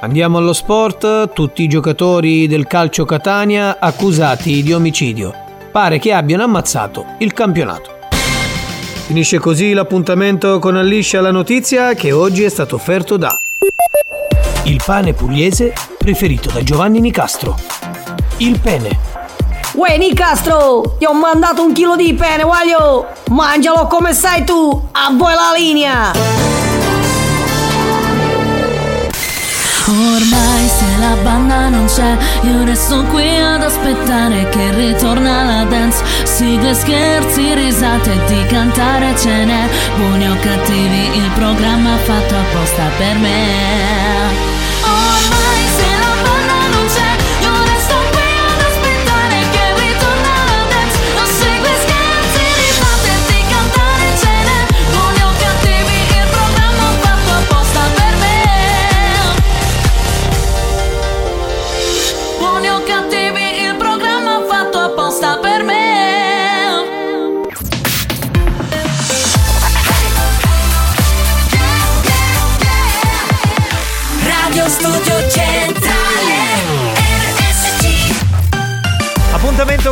Andiamo 0.00 0.38
allo 0.38 0.52
sport, 0.52 1.32
tutti 1.32 1.64
i 1.64 1.66
giocatori 1.66 2.46
del 2.46 2.68
calcio 2.68 3.04
Catania 3.04 3.78
accusati 3.80 4.62
di 4.62 4.72
omicidio. 4.72 5.34
Pare 5.72 5.98
che 5.98 6.12
abbiano 6.12 6.44
ammazzato 6.44 7.04
il 7.18 7.32
campionato. 7.32 7.96
Finisce 9.06 9.40
così 9.40 9.72
l'appuntamento 9.72 10.60
con 10.60 10.76
Alliscia 10.76 11.20
la 11.20 11.32
notizia 11.32 11.94
che 11.94 12.12
oggi 12.12 12.44
è 12.44 12.48
stato 12.48 12.76
offerto 12.76 13.16
da 13.16 13.36
Il 14.64 14.80
pane 14.84 15.14
pugliese 15.14 15.72
preferito 15.98 16.48
da 16.52 16.62
Giovanni 16.62 17.00
Nicastro. 17.00 17.56
Il 18.36 18.60
pene. 18.60 18.96
Uè 19.72 19.98
Nicastro, 19.98 20.94
ti 20.98 21.06
ho 21.06 21.12
mandato 21.12 21.64
un 21.64 21.72
chilo 21.72 21.96
di 21.96 22.14
pene, 22.14 22.44
voglio! 22.44 23.06
Mangialo 23.30 23.88
come 23.88 24.14
sai 24.14 24.44
tu, 24.44 24.88
a 24.92 25.12
voi 25.12 25.34
la 25.34 25.52
linea! 25.56 26.57
Ormai 29.88 30.68
se 30.68 30.98
la 30.98 31.16
banda 31.22 31.68
non 31.70 31.86
c'è, 31.86 32.16
io 32.42 32.64
resto 32.64 33.04
qui 33.04 33.36
ad 33.38 33.62
aspettare 33.62 34.46
che 34.50 34.74
ritorna 34.74 35.44
la 35.44 35.64
dance. 35.64 36.04
Sigle, 36.24 36.74
scherzi, 36.74 37.54
risate 37.54 38.12
di 38.26 38.44
cantare 38.48 39.16
ce 39.16 39.44
n'è. 39.44 39.68
Buoni 39.96 40.28
o 40.28 40.36
cattivi, 40.40 41.16
il 41.16 41.30
programma 41.34 41.96
fatto 41.96 42.34
apposta 42.36 42.82
per 42.98 43.16
me. 43.16 44.57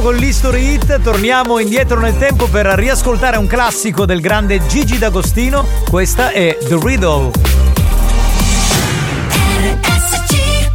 Con 0.07 0.15
l'History 0.15 0.75
Hit, 0.75 1.01
torniamo 1.01 1.59
indietro 1.59 1.99
nel 1.99 2.17
tempo 2.17 2.47
per 2.47 2.65
riascoltare 2.65 3.39
un 3.39 3.49
classico 3.49 4.07
del 4.07 4.21
grande 4.21 4.65
Gigi 4.69 4.99
D'Agostino. 4.99 5.67
Questa 5.91 6.31
è 6.31 6.57
The 6.61 6.79
Riddle. 6.81 7.33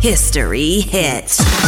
History 0.02 0.86
Hit 0.92 1.61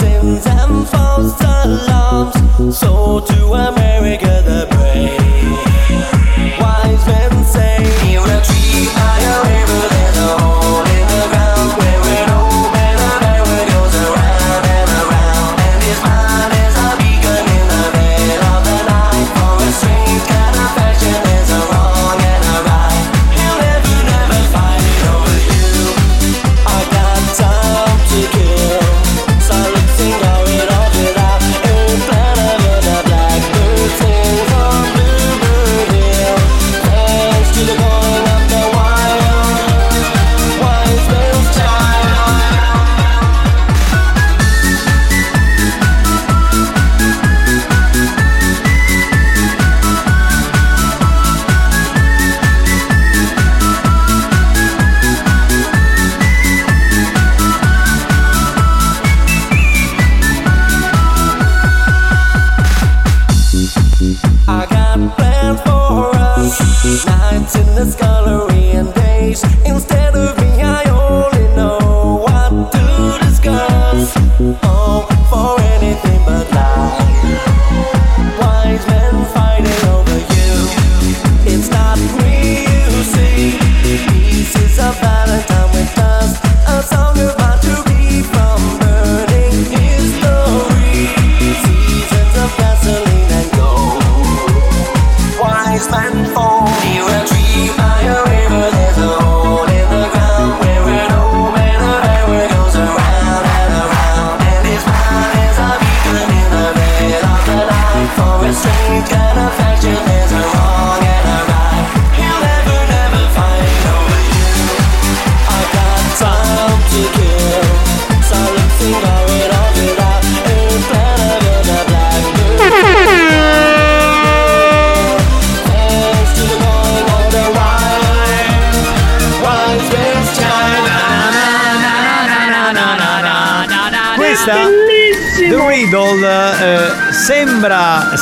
sins 0.00 0.46
and 0.46 0.88
false 0.88 1.40
alarms. 1.40 2.78
So 2.78 3.20
to 3.20 3.52
America 3.54 4.42
the 4.44 4.66
brave. 4.70 5.27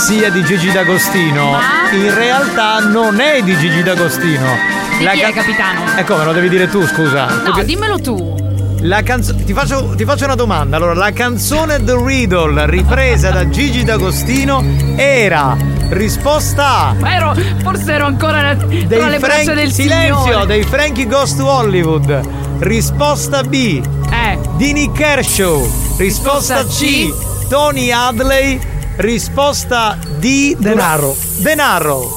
Sia 0.07 0.30
di 0.30 0.44
Gigi 0.44 0.70
D'Agostino, 0.70 1.59
in 1.90 2.14
realtà 2.14 2.78
non 2.78 3.18
è 3.18 3.42
di 3.42 3.57
Gigi 3.59 3.82
D'Agostino. 3.82 4.46
Di 4.98 5.04
chi 5.04 5.18
è, 5.20 5.32
capitano? 5.32 5.80
E 5.96 6.04
come 6.04 6.24
lo 6.24 6.32
devi 6.32 6.48
dire 6.48 6.68
tu, 6.70 6.86
scusa? 6.86 7.26
No, 7.26 7.42
Perché- 7.42 7.64
dimmelo 7.64 7.98
tu. 7.98 8.34
La 8.82 9.02
canzo- 9.02 9.34
ti, 9.34 9.52
faccio, 9.52 9.94
ti 9.96 10.04
faccio 10.04 10.24
una 10.26 10.36
domanda. 10.36 10.76
Allora, 10.76 10.94
la 10.94 11.11
canzone 11.11 11.82
The 11.82 11.96
Riddle 12.00 12.66
ripresa 12.70 13.30
da 13.30 13.48
Gigi 13.48 13.82
D'Agostino 13.82 14.62
era 14.94 15.57
risposta 15.88 16.66
A. 16.90 16.94
Ma 17.00 17.14
ero, 17.16 17.34
forse 17.64 17.92
ero 17.92 18.07
ancora 18.07 18.54
Dei 18.54 18.86
tra 18.86 19.09
le 19.09 19.18
braccia 19.18 19.42
Frank- 19.42 19.54
del 19.54 19.72
silenzio 19.72 20.22
Signore. 20.22 20.46
dei 20.46 20.62
Frankie 20.62 21.07
Ghost 21.09 21.36
to 21.38 21.46
Hollywood. 21.50 22.20
Risposta 22.61 23.42
B. 23.42 23.82
Eh. 24.12 24.38
di 24.57 24.72
Nick 24.72 24.96
Kershaw. 24.96 25.68
Risposta 25.96 26.64
C, 26.64 27.12
Tony 27.48 27.90
Hadley. 27.90 28.74
Risposta 28.97 29.99
D, 30.18 30.57
Denaro. 30.57 31.14
Denaro. 31.38 32.09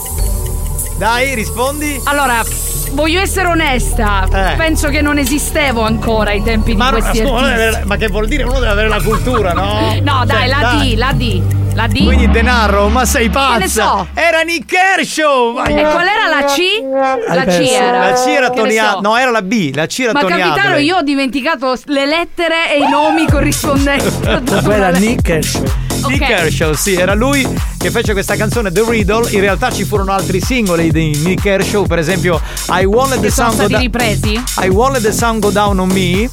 Dai, 0.98 1.34
rispondi. 1.36 2.00
Allora, 2.06 2.42
voglio 2.92 3.20
essere 3.20 3.48
onesta. 3.48 4.26
Eh. 4.32 4.56
Penso 4.56 4.88
che 4.90 5.02
non 5.02 5.18
esistevo 5.18 5.82
ancora 5.82 6.30
ai 6.32 6.42
tempi 6.42 6.76
Ma, 6.76 6.86
di 6.86 6.92
questi 7.02 7.18
deve 7.20 7.30
artisti. 7.32 7.54
avere- 7.54 7.84
ma 7.86 7.96
che 7.98 8.08
vuol 8.08 8.28
dire? 8.28 8.44
Uno 8.44 8.60
deve 8.60 8.72
avere 8.72 8.88
la 8.88 9.02
cultura, 9.02 9.52
no? 9.54 9.94
No, 10.02 10.24
dai, 10.26 10.38
Cioè, 10.38 10.48
la 10.48 10.58
dai. 10.62 10.94
D, 10.94 10.98
la 10.98 11.12
D. 11.14 11.42
La 11.76 11.88
D. 11.88 12.04
Quindi 12.04 12.30
denaro, 12.30 12.90
ma 12.90 13.06
sei 13.06 13.30
pazza! 13.30 13.54
Che 13.54 13.60
ne 13.60 13.68
so. 13.70 14.08
Era 14.14 14.42
Nick 14.42 14.66
Kershaw! 14.66 15.54
ma- 15.54 15.64
E 15.66 15.82
qual 15.82 16.08
era 16.08 16.28
la 16.28 16.44
C? 16.46 16.60
La 17.28 17.46
C 17.46 17.70
era. 17.72 17.98
La 18.10 18.14
C 18.14 18.26
era 18.28 18.50
ne 18.50 18.72
so. 18.74 19.00
No, 19.02 19.16
era 19.18 19.32
la 19.32 19.42
B. 19.42 19.72
La 19.76 19.86
C 19.86 20.00
era 20.00 20.12
Ma 20.14 20.20
Tony 20.22 20.38
capitano, 20.40 20.70
Hadley. 20.72 20.86
io 20.86 20.98
ho 20.98 21.02
dimenticato 21.04 21.78
le 21.86 22.06
lettere 22.06 22.74
e 22.74 22.80
i 22.80 22.90
nomi 22.90 23.26
corrispondenti. 23.30 24.28
Era 24.70 24.90
Nick 24.90 25.22
Kershaw. 25.22 25.64
Nick 26.10 26.22
Ok. 26.22 26.28
Kershaw, 26.28 26.74
sì, 26.74 26.96
era 26.96 27.14
lui 27.14 27.48
che 27.78 27.92
fece 27.92 28.14
questa 28.14 28.36
canzone 28.36 28.72
The 28.72 28.84
Riddle. 28.88 29.30
In 29.32 29.40
realtà 29.42 29.72
ci 29.72 29.84
furono 29.86 30.12
altri 30.12 30.42
singoli 30.42 30.92
di 30.92 31.16
Nick 31.24 31.42
Kershaw, 31.44 31.86
per 31.86 32.00
esempio 32.00 32.42
I 32.70 32.84
Won't 32.86 33.12
Let 33.12 33.22
the 33.22 33.32
Sun 33.32 33.56
Go 33.56 33.68
Down. 33.68 33.82
ripresi? 33.82 34.42
I 34.62 34.68
Won't 34.68 34.94
Let 34.94 35.04
the 35.04 35.12
Sun 35.12 35.40
Go 35.40 35.50
Down 35.50 35.80
on 35.80 35.90
Me. 35.90 36.30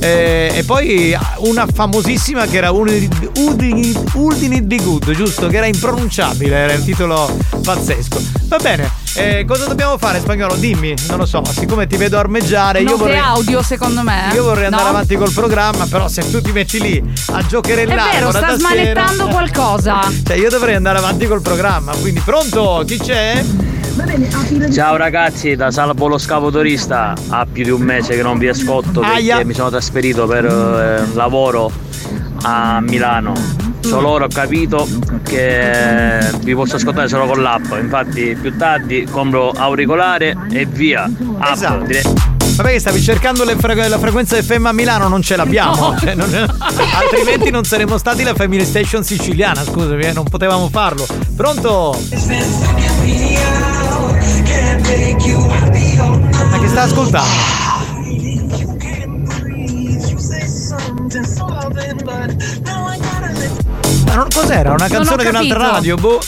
eh, 0.00 0.52
e 0.54 0.62
poi 0.64 1.16
una 1.38 1.66
famosissima 1.72 2.46
che 2.46 2.56
era 2.58 2.70
Udinit 2.70 4.62
Be 4.62 4.76
Good, 4.76 5.10
giusto? 5.12 5.48
Che 5.48 5.56
era 5.56 5.66
impronunciabile, 5.66 6.54
era 6.56 6.72
il 6.72 6.84
titolo 6.84 7.36
pazzesco. 7.62 8.22
Va 8.48 8.58
bene, 8.58 8.90
eh, 9.16 9.44
cosa 9.46 9.66
dobbiamo 9.66 9.96
fare 9.98 10.20
spagnolo? 10.20 10.54
Dimmi, 10.56 10.94
non 11.08 11.18
lo 11.18 11.26
so, 11.26 11.42
siccome 11.44 11.86
ti 11.86 11.96
vedo 11.96 12.18
armeggiare, 12.18 12.80
io 12.80 12.90
Note 12.90 12.98
vorrei. 12.98 13.18
audio, 13.18 13.62
secondo 13.62 14.02
me. 14.02 14.30
Io 14.34 14.42
vorrei 14.42 14.64
andare 14.66 14.84
No? 14.84 14.88
avanti 14.90 15.16
col 15.16 15.32
programma, 15.32 15.86
però 15.86 16.06
se 16.08 16.28
tu 16.30 16.40
ti 16.40 16.52
metti 16.52 16.80
lì 16.80 17.02
a 17.32 17.38
È 17.38 17.46
giocherellare 17.46 18.10
vero, 18.12 18.28
una 18.28 18.38
sta 18.38 18.56
smanettando 18.58 19.26
qualcosa. 19.28 20.00
Cioè, 20.24 20.36
io 20.36 20.50
dovrei 20.50 20.74
andare 20.74 20.98
avanti 20.98 21.26
col 21.26 21.40
programma. 21.42 21.92
Quindi, 21.96 22.20
pronto? 22.20 22.82
Chi 22.86 22.98
c'è? 22.98 23.42
Ciao 24.72 24.96
ragazzi, 24.96 25.56
da 25.56 25.70
Salvo 25.70 26.06
lo 26.06 26.18
Scavotorista, 26.18 27.14
ha 27.30 27.46
più 27.50 27.64
di 27.64 27.70
un 27.70 27.80
mese 27.80 28.14
che 28.14 28.22
non 28.22 28.36
vi 28.36 28.46
ascolto 28.48 29.00
perché 29.00 29.14
Aia. 29.16 29.44
mi 29.44 29.54
sono 29.54 29.70
trasferito 29.70 30.26
per 30.26 30.44
eh, 30.44 31.14
lavoro 31.14 31.70
a 32.42 32.80
Milano. 32.80 33.65
Solo 33.86 34.08
ora 34.08 34.24
ho 34.24 34.28
capito 34.28 34.86
che 35.22 36.18
vi 36.40 36.54
posso 36.54 36.76
ascoltare 36.76 37.08
solo 37.08 37.26
con 37.26 37.40
l'app, 37.40 37.72
infatti 37.80 38.36
più 38.40 38.56
tardi 38.56 39.04
compro 39.10 39.50
auricolare 39.50 40.36
e 40.50 40.66
via. 40.66 41.04
App, 41.38 41.52
Esatto. 41.54 41.84
dire- 41.84 42.02
Vabbè, 42.56 42.72
che 42.72 42.78
stavi 42.80 43.00
cercando 43.02 43.44
le 43.44 43.54
fre- 43.56 43.88
la 43.88 43.98
frequenza 43.98 44.40
FM 44.42 44.66
a 44.66 44.72
Milano, 44.72 45.08
non 45.08 45.20
ce 45.22 45.36
l'abbiamo. 45.36 45.90
No. 45.90 45.98
Cioè, 45.98 46.14
non- 46.14 46.32
altrimenti 46.98 47.50
non 47.50 47.64
saremmo 47.64 47.96
stati 47.98 48.22
la 48.22 48.34
Family 48.34 48.64
Station 48.64 49.04
siciliana, 49.04 49.62
scusami, 49.62 50.04
eh, 50.04 50.12
non 50.12 50.24
potevamo 50.24 50.68
farlo. 50.68 51.06
Pronto? 51.36 51.98
Ma 56.50 56.58
che 56.58 56.68
sta 56.68 56.82
ascoltando? 56.82 57.54
Non- 64.16 64.28
cos'era? 64.34 64.72
Una 64.72 64.88
canzone 64.88 65.24
di 65.24 65.28
un'altra 65.28 65.58
radio? 65.58 65.94
Boh, 65.96 66.18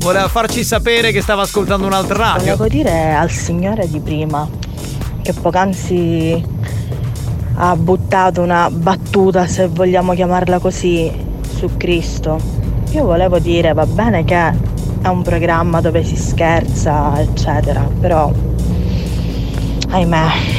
voleva 0.00 0.28
farci 0.28 0.62
sapere 0.62 1.12
che 1.12 1.22
stava 1.22 1.42
ascoltando 1.42 1.86
un'altra 1.86 2.16
radio. 2.34 2.56
Volevo 2.56 2.68
dire 2.68 3.14
al 3.14 3.30
signore 3.30 3.88
di 3.88 4.00
prima 4.00 4.46
che 5.22 5.32
poc'anzi 5.32 6.44
ha 7.54 7.74
buttato 7.74 8.42
una 8.42 8.68
battuta, 8.70 9.46
se 9.46 9.66
vogliamo 9.66 10.12
chiamarla 10.12 10.58
così, 10.58 11.10
su 11.56 11.70
Cristo. 11.78 12.38
Io 12.90 13.04
volevo 13.04 13.38
dire, 13.38 13.72
va 13.72 13.86
bene 13.86 14.24
che 14.24 14.36
è 15.00 15.08
un 15.08 15.22
programma 15.22 15.80
dove 15.80 16.04
si 16.04 16.16
scherza, 16.16 17.18
eccetera, 17.18 17.80
però 17.98 18.30
ahimè. 19.88 20.57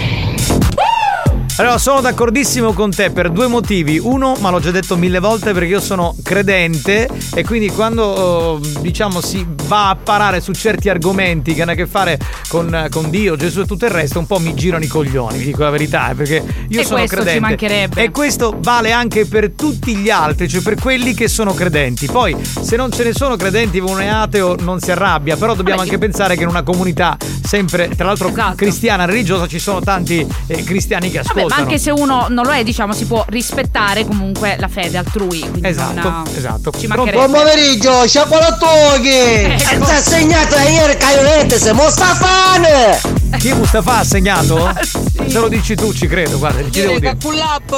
Allora, 1.59 1.77
sono 1.77 1.99
d'accordissimo 1.99 2.71
con 2.71 2.89
te 2.89 3.09
per 3.09 3.29
due 3.31 3.47
motivi. 3.47 3.99
Uno, 3.99 4.33
ma 4.39 4.49
l'ho 4.49 4.61
già 4.61 4.71
detto 4.71 4.95
mille 4.95 5.19
volte 5.19 5.51
perché 5.51 5.67
io 5.67 5.81
sono 5.81 6.15
credente 6.23 7.09
e 7.35 7.43
quindi 7.43 7.67
quando 7.69 8.61
eh, 8.63 8.79
diciamo 8.79 9.19
si 9.19 9.45
va 9.67 9.89
a 9.89 9.97
parare 9.97 10.39
su 10.39 10.53
certi 10.53 10.87
argomenti 10.87 11.53
che 11.53 11.63
hanno 11.63 11.71
a 11.71 11.75
che 11.75 11.85
fare 11.85 12.17
con, 12.47 12.87
con 12.89 13.09
Dio, 13.09 13.35
Gesù 13.35 13.59
e 13.59 13.65
tutto 13.65 13.83
il 13.83 13.91
resto, 13.91 14.19
un 14.19 14.25
po' 14.25 14.39
mi 14.39 14.53
girano 14.53 14.85
i 14.85 14.87
coglioni, 14.87 15.37
vi 15.37 15.43
dico 15.47 15.63
la 15.63 15.69
verità, 15.69 16.11
eh, 16.11 16.15
perché 16.15 16.41
io 16.69 16.79
E 16.79 16.85
sono 16.85 16.99
questo 16.99 17.17
ci 17.17 17.21
credente. 17.23 17.39
mancherebbe. 17.41 18.03
E 18.03 18.09
questo 18.11 18.55
vale 18.61 18.93
anche 18.93 19.25
per 19.25 19.51
tutti 19.51 19.97
gli 19.97 20.09
altri, 20.09 20.47
cioè 20.47 20.61
per 20.61 20.75
quelli 20.75 21.13
che 21.13 21.27
sono 21.27 21.53
credenti. 21.53 22.05
Poi, 22.05 22.37
se 22.41 22.77
non 22.77 22.89
ce 22.89 23.03
ne 23.03 23.11
sono 23.11 23.35
credenti, 23.35 23.79
uno 23.79 23.97
è 23.97 24.07
ateo, 24.07 24.55
non 24.61 24.79
si 24.79 24.91
arrabbia, 24.91 25.35
però 25.35 25.55
dobbiamo 25.55 25.79
Vabbè, 25.81 25.91
anche 25.91 25.99
pensare 25.99 26.37
che 26.37 26.43
in 26.43 26.47
una 26.47 26.63
comunità 26.63 27.17
sempre, 27.45 27.89
tra 27.97 28.05
l'altro 28.05 28.31
cristiana, 28.55 29.03
religiosa, 29.03 29.45
ci 29.45 29.59
sono 29.59 29.81
tanti 29.81 30.25
eh, 30.47 30.63
cristiani 30.63 31.09
che 31.11 31.17
Vabbè, 31.17 31.27
ascoltano. 31.27 31.47
Ma 31.49 31.55
anche 31.57 31.77
se 31.77 31.91
uno 31.91 32.27
non 32.29 32.45
lo 32.45 32.51
è, 32.53 32.63
diciamo, 32.63 32.93
si 32.93 33.05
può 33.05 33.25
rispettare 33.29 34.05
comunque 34.05 34.55
la 34.59 34.67
fede 34.67 34.97
altrui. 34.97 35.49
Esatto, 35.61 36.09
non- 36.09 36.23
esatto. 36.35 36.71
Ci 36.77 36.87
mancherebbe. 36.87 37.17
Buon 37.27 37.31
pomeriggio, 37.31 38.07
sciacquolatoghi! 38.07 39.09
Ecco. 39.09 39.85
Ti 39.85 39.91
ha 39.91 40.01
segnato 40.01 40.55
ieri 40.57 40.97
Caionette, 40.97 41.57
sei 41.59 41.73
Mostafane! 41.73 42.99
Chi 43.37 43.53
Mustafa 43.53 43.97
ha 43.99 44.03
segnato? 44.03 44.65
Ah, 44.65 44.75
Se 44.81 45.39
lo 45.39 45.47
dici 45.47 45.75
tu, 45.75 45.93
ci 45.93 46.07
credo, 46.07 46.37
guarda, 46.39 46.61
ti 46.69 46.81
devo 46.81 46.99
dire. 46.99 47.15
con 47.21 47.35
l'app, 47.35 47.71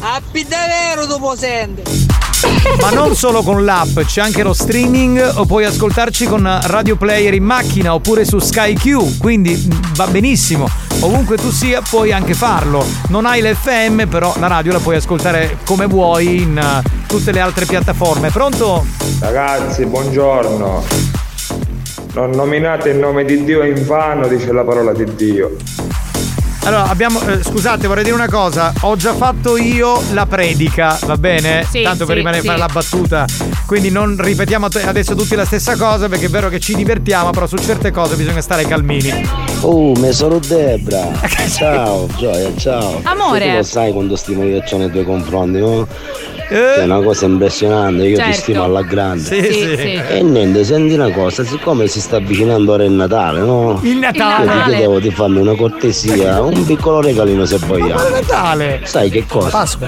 appi 0.00 0.46
davvero 0.46 1.06
dopo 1.06 1.34
sente! 1.36 1.82
Ma 2.80 2.90
non 2.90 3.16
solo 3.16 3.42
con 3.42 3.64
l'app, 3.64 3.98
c'è 4.00 4.20
anche 4.20 4.42
lo 4.42 4.52
streaming 4.52 5.32
o 5.36 5.44
puoi 5.44 5.64
ascoltarci 5.64 6.26
con 6.26 6.58
Radio 6.64 6.96
Player 6.96 7.34
in 7.34 7.42
macchina 7.42 7.94
oppure 7.94 8.24
su 8.24 8.38
Sky 8.38 8.74
Q, 8.74 9.18
quindi 9.18 9.54
mh, 9.54 9.94
va 9.94 10.06
benissimo. 10.06 10.68
Ovunque 11.00 11.36
tu 11.36 11.50
sia 11.50 11.80
puoi 11.80 12.12
anche 12.12 12.34
farlo. 12.34 12.84
Non 13.08 13.26
hai 13.26 13.42
l'FM, 13.42 14.06
però 14.06 14.34
la 14.38 14.46
radio 14.46 14.72
la 14.72 14.78
puoi 14.78 14.96
ascoltare 14.96 15.58
come 15.64 15.86
vuoi 15.86 16.42
in 16.42 16.58
eh, 16.58 16.82
tutte 17.06 17.32
le 17.32 17.40
altre 17.40 17.66
piattaforme. 17.66 18.30
Pronto? 18.30 18.86
Ragazzi, 19.20 19.84
buongiorno. 19.86 20.84
Non 22.14 22.30
nominate 22.30 22.90
il 22.90 22.98
nome 22.98 23.24
di 23.24 23.44
Dio 23.44 23.62
in 23.64 23.84
vano, 23.84 24.28
dice 24.28 24.52
la 24.52 24.64
parola 24.64 24.92
di 24.92 25.04
Dio. 25.14 25.56
Allora, 26.64 26.84
abbiamo. 26.88 27.20
eh, 27.26 27.42
scusate, 27.42 27.86
vorrei 27.86 28.02
dire 28.04 28.14
una 28.14 28.28
cosa. 28.28 28.72
Ho 28.82 28.94
già 28.96 29.14
fatto 29.14 29.56
io 29.56 30.02
la 30.12 30.26
predica, 30.26 30.98
va 31.06 31.16
bene? 31.16 31.64
Sì, 31.68 31.82
Tanto 31.82 32.04
per 32.04 32.14
sì, 32.14 32.14
rimanere 32.14 32.38
a 32.38 32.40
sì. 32.42 32.46
fare 32.46 32.58
la 32.58 32.68
battuta. 32.70 33.24
Quindi 33.64 33.90
non 33.90 34.16
ripetiamo 34.18 34.66
adesso 34.84 35.14
tutti 35.14 35.34
la 35.34 35.44
stessa 35.44 35.76
cosa, 35.76 36.08
perché 36.08 36.26
è 36.26 36.28
vero 36.28 36.48
che 36.48 36.58
ci 36.60 36.74
divertiamo, 36.74 37.30
però 37.30 37.46
su 37.46 37.56
certe 37.56 37.90
cose 37.90 38.16
bisogna 38.16 38.40
stare 38.40 38.64
calmini. 38.66 39.26
Oh, 39.60 39.92
me 39.96 40.12
sono 40.12 40.38
Debra. 40.38 41.10
Ciao, 41.56 42.06
Gioia, 42.16 42.50
ciao. 42.56 43.00
Amore. 43.04 43.48
Tu 43.50 43.56
lo 43.56 43.62
sai 43.62 43.92
quando 43.92 44.16
stimo 44.16 44.42
io 44.44 44.60
c'ho 44.60 44.76
nei 44.76 44.90
tuoi 44.90 45.04
confronti, 45.04 45.58
no? 45.58 45.86
È 46.48 46.82
una 46.84 47.00
cosa 47.00 47.26
impressionante, 47.26 48.06
io 48.06 48.16
Certo. 48.16 48.30
ti 48.32 48.36
stimo 48.38 48.62
alla 48.64 48.82
grande. 48.82 49.22
Sì, 49.22 49.42
Sì, 49.42 49.52
sì. 49.52 49.76
sì. 49.76 50.00
E 50.08 50.22
niente, 50.22 50.64
senti 50.64 50.94
una 50.94 51.10
cosa, 51.10 51.44
siccome 51.44 51.86
si 51.88 52.00
sta 52.00 52.16
avvicinando 52.16 52.72
ora 52.72 52.84
il 52.84 52.92
Natale, 52.92 53.40
no? 53.40 53.78
Il 53.82 53.96
Natale. 53.98 54.44
Io 54.44 54.50
ti 54.62 54.68
chiedevo 54.70 54.98
di 55.00 55.10
farmi 55.10 55.40
una 55.40 55.54
cortesia, 55.54 56.40
un 56.42 56.64
piccolo 56.64 57.00
regalino 57.02 57.44
se 57.44 57.58
vogliamo. 57.66 57.94
Ma 58.02 58.08
Natale! 58.08 58.80
Sai 58.84 59.10
che 59.10 59.24
cosa? 59.26 59.50
Pasqua. 59.50 59.86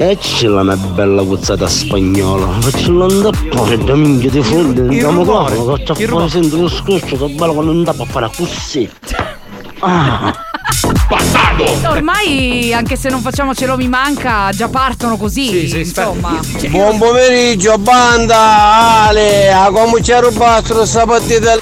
Ecci 0.00 0.46
la 0.46 0.62
mia 0.62 0.76
bella 0.76 1.22
puzzata 1.22 1.66
spagnola. 1.66 2.46
Faccio 2.60 2.92
l'andappare 2.92 3.78
da 3.78 3.96
minchia 3.96 4.30
di 4.30 4.38
il 4.38 4.44
andiamo 4.78 5.24
rumore, 5.24 5.56
qua, 5.56 5.76
c'è 5.78 5.84
rumore. 5.86 6.06
fuori 6.06 6.28
sento 6.28 6.56
lo 6.56 6.68
scroscio, 6.68 7.16
che 7.16 7.32
bello 7.34 7.52
quando 7.54 7.72
andavo 7.72 8.02
a 8.04 8.06
fare 8.06 8.30
così. 8.36 8.88
Ah. 9.80 10.32
Ormai, 11.88 12.72
anche 12.72 12.96
se 12.96 13.08
non 13.08 13.20
facciamocelo 13.20 13.76
mi 13.76 13.88
manca, 13.88 14.50
già 14.50 14.68
partono 14.68 15.16
così. 15.16 15.78
insomma. 15.78 16.38
Buon 16.68 16.98
pomeriggio, 16.98 17.78
banda! 17.78 19.06
Ale, 19.06 19.50
a 19.52 19.70
come 19.70 20.02
ci 20.02 20.12
ha 20.12 20.20
rubato 20.20 20.74
questa 20.74 21.04
partita? 21.06 21.56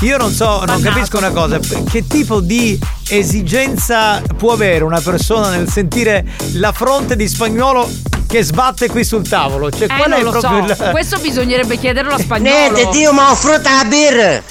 Io 0.00 0.16
non 0.18 0.30
so, 0.32 0.64
non 0.66 0.80
capisco 0.82 1.16
una 1.18 1.30
cosa. 1.30 1.58
Che 1.58 2.06
tipo 2.06 2.40
di 2.40 2.78
esigenza 3.08 4.20
può 4.36 4.52
avere 4.52 4.84
una 4.84 5.00
persona 5.00 5.48
nel 5.50 5.68
sentire 5.70 6.24
la 6.54 6.72
fronte 6.72 7.16
di 7.16 7.26
spagnolo 7.28 7.88
che 8.26 8.42
sbatte 8.42 8.88
qui 8.90 9.04
sul 9.04 9.26
tavolo? 9.26 9.70
Cioè, 9.70 9.84
Eh, 9.84 9.96
qual 9.96 10.10
è 10.10 10.22
lo 10.22 10.30
proprio 10.32 10.66
so. 10.74 10.82
il. 10.84 10.90
Questo 10.90 11.18
bisognerebbe 11.18 11.78
chiederlo 11.78 12.14
a 12.14 12.18
spagnolo. 12.18 12.74
Niente, 12.74 12.88
Dio 12.90 13.12
mi 13.12 13.20
ha 13.20 13.30
offrito 13.30 13.62
la 13.62 13.84
birra! 13.88 14.42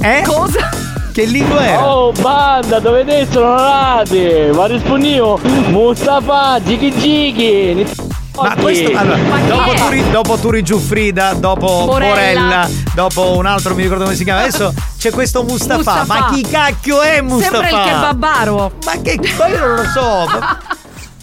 Eh? 0.00 0.22
Cosa? 0.26 0.92
Che 1.14 1.26
lingua 1.26 1.64
era? 1.64 1.94
Oh 1.94 2.10
banda, 2.10 2.80
dove 2.80 3.28
sono 3.30 3.54
nati? 3.54 4.50
Ma 4.52 4.66
rispondivo 4.66 5.38
Mustafa, 5.68 6.60
Gigi 6.60 6.90
Gigi 6.98 7.86
Ma 8.34 8.50
Oddio. 8.50 8.62
questo 8.62 8.90
allora, 8.98 9.16
Ma 9.18 9.38
dopo, 9.42 9.70
è? 9.70 9.76
Turi, 9.76 10.10
dopo 10.10 10.36
Turi 10.38 10.62
Giuffrida, 10.64 11.34
dopo. 11.34 11.84
Borella. 11.84 12.68
dopo 12.96 13.36
un 13.36 13.46
altro, 13.46 13.76
mi 13.76 13.82
ricordo 13.82 14.02
come 14.02 14.16
si 14.16 14.24
chiama. 14.24 14.40
Adesso 14.40 14.74
c'è 14.98 15.12
questo 15.12 15.44
Mustafa. 15.44 15.76
Mustafa. 15.76 16.04
Ma 16.18 16.30
chi 16.32 16.42
cacchio 16.42 17.00
è 17.00 17.20
Mustafa? 17.20 17.58
Sempre 17.60 17.70
il 17.70 17.84
kebabaro. 17.84 18.72
Ma 18.84 18.92
che 19.00 19.20
ma 19.38 19.46
io 19.46 19.58
non 19.60 19.74
lo 19.76 19.84
so. 19.84 20.26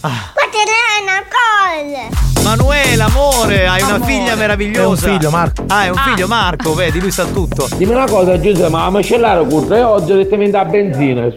Manuela, 2.42 3.04
amore, 3.04 3.66
hai 3.66 3.82
una 3.82 3.94
Amore. 3.94 4.12
figlia 4.12 4.34
meravigliosa. 4.34 5.06
È 5.06 5.10
un 5.10 5.16
figlio, 5.16 5.30
Marco. 5.30 5.64
Ah, 5.68 5.84
è 5.84 5.88
un 5.90 5.96
figlio, 5.96 6.26
Marco, 6.26 6.74
vedi, 6.74 7.00
lui 7.00 7.10
sa 7.10 7.24
tutto. 7.24 7.68
Dimmi 7.76 7.92
una 7.92 8.06
cosa 8.06 8.38
Giuseppe, 8.40 8.68
ma 8.68 8.82
la 8.84 8.90
macellare 8.90 9.44
curta 9.46 9.76
e 9.76 9.82
oggi 9.82 10.06
direttamente 10.12 10.56
a 10.56 10.64
benzina. 10.64 11.30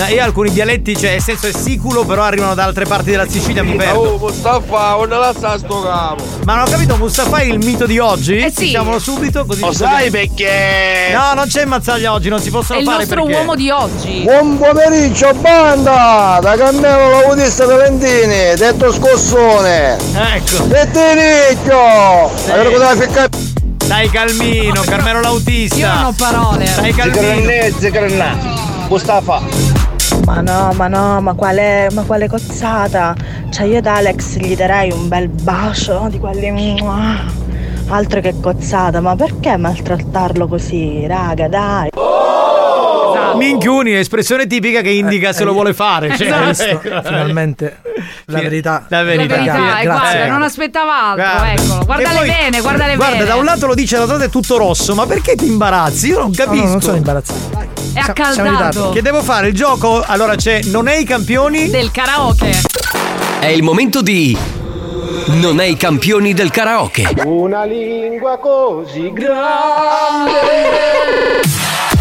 No, 0.00 0.06
io 0.06 0.22
alcuni 0.22 0.50
dialetti, 0.50 0.96
cioè, 0.96 1.10
nel 1.10 1.20
senso 1.20 1.46
è 1.48 1.52
siculo, 1.52 2.06
però 2.06 2.22
arrivano 2.22 2.54
da 2.54 2.64
altre 2.64 2.86
parti 2.86 3.10
della 3.10 3.28
Sicilia, 3.28 3.62
mi 3.62 3.74
perdo. 3.76 3.98
Oh, 4.00 4.16
Mustafa, 4.16 4.94
non 4.94 5.20
la 5.20 5.34
sa 5.38 5.58
sto 5.58 5.82
capo. 5.82 6.22
Ma 6.46 6.54
non 6.54 6.66
ho 6.66 6.70
capito, 6.70 6.96
Mustafa 6.96 7.36
è 7.36 7.42
il 7.42 7.58
mito 7.58 7.84
di 7.84 7.98
oggi? 7.98 8.38
Eh 8.38 8.50
sì. 8.50 8.64
Diciamolo 8.64 8.98
subito, 8.98 9.44
così 9.44 9.60
Lo 9.60 9.72
sai 9.72 10.08
perché? 10.08 11.10
No, 11.12 11.34
non 11.34 11.46
c'è 11.48 11.66
mazzaglia 11.66 12.14
oggi, 12.14 12.30
non 12.30 12.40
si 12.40 12.48
È 12.48 12.50
possono 12.50 12.78
il 12.78 12.86
fare 12.86 12.96
nostro 12.96 13.24
perché. 13.24 13.38
uomo 13.38 13.54
di 13.54 13.68
oggi. 13.68 14.22
Buon 14.22 14.56
pomeriggio 14.56 15.34
banda! 15.34 16.38
Da 16.40 16.56
Carmelo 16.56 17.10
Laudista 17.10 17.66
Valentini, 17.66 18.54
detto 18.56 18.90
scossone! 18.92 19.98
Ecco! 20.14 20.64
Dettinicchio! 20.64 22.24
Avete 22.50 22.72
cosa 22.72 22.96
ficcare? 22.96 23.28
Stai 23.76 24.08
calmino, 24.08 24.80
Carmelo 24.80 25.20
l'autista. 25.20 25.76
Io 25.76 25.92
non 25.92 26.04
ho 26.04 26.14
parole. 26.16 26.64
Stai 26.64 26.94
calmino. 26.94 28.58
Mustafa. 28.88 29.69
Ma 30.30 30.40
no, 30.42 30.72
ma 30.74 30.86
no, 30.86 31.20
ma 31.20 31.34
quale, 31.34 31.88
ma 31.92 32.02
quale 32.02 32.28
cozzata? 32.28 33.16
Cioè 33.50 33.66
io 33.66 33.78
ad 33.78 33.86
Alex 33.86 34.36
gli 34.36 34.54
darei 34.54 34.92
un 34.92 35.08
bel 35.08 35.28
bacio 35.28 36.06
di 36.08 36.20
quelli... 36.20 36.78
Altro 37.88 38.20
che 38.20 38.38
cozzata, 38.40 39.00
ma 39.00 39.16
perché 39.16 39.56
maltrattarlo 39.56 40.46
così, 40.46 41.04
raga, 41.08 41.48
dai? 41.48 41.89
Minchiuni, 43.46 43.94
espressione 43.94 44.46
tipica 44.46 44.80
che 44.80 44.90
indica 44.90 45.32
se 45.32 45.44
lo 45.44 45.52
vuole 45.52 45.74
fare. 45.74 46.16
Cioè, 46.16 46.26
Esatto. 46.48 46.70
ecco. 46.70 47.02
Finalmente 47.08 47.78
la 48.26 48.40
verità. 48.40 48.84
La 48.88 48.98
La 48.98 49.02
verità. 49.04 49.34
verità, 49.34 49.54
e 49.80 49.82
Grazie. 49.82 50.10
guarda, 50.12 50.26
non 50.28 50.42
aspettava 50.42 51.02
altro, 51.10 51.24
Guarda. 51.24 51.52
eccolo. 51.52 51.84
Guardale 51.84 52.18
poi- 52.18 52.28
bene, 52.28 52.60
guardale 52.60 52.96
Guarda, 52.96 53.14
bene. 53.16 53.26
da 53.28 53.36
un 53.36 53.44
lato 53.44 53.66
lo 53.66 53.74
dice, 53.74 53.96
dall'altro 53.98 54.26
è 54.26 54.30
tutto 54.30 54.56
rosso, 54.56 54.94
ma 54.94 55.06
perché 55.06 55.34
ti 55.34 55.46
imbarazzi? 55.46 56.08
Io 56.08 56.18
non 56.18 56.28
No, 56.36 56.44
capisco. 56.44 56.64
no, 56.64 56.70
non 56.70 56.80
sono 56.82 56.96
imbarazzato. 56.96 57.38
È 57.92 58.02
siamo 58.02 58.48
in 58.48 58.54
accaldato. 58.54 58.90
Che 58.90 59.02
devo 59.02 59.22
fare? 59.22 59.48
Il 59.48 59.54
gioco? 59.54 60.02
Allora 60.06 60.36
c'è 60.36 60.60
Non 60.66 60.86
è 60.86 60.96
i 60.96 61.04
campioni? 61.04 61.68
Del 61.70 61.90
karaoke. 61.90 62.52
È 63.40 63.46
il 63.46 63.62
momento 63.64 64.00
di 64.00 64.36
Non 65.26 65.60
è 65.60 65.64
i 65.64 65.76
campioni 65.76 66.32
del 66.32 66.50
karaoke. 66.50 67.08
Una 67.24 67.64
lingua 67.64 68.38
così 68.38 69.10
grande. 69.12 70.38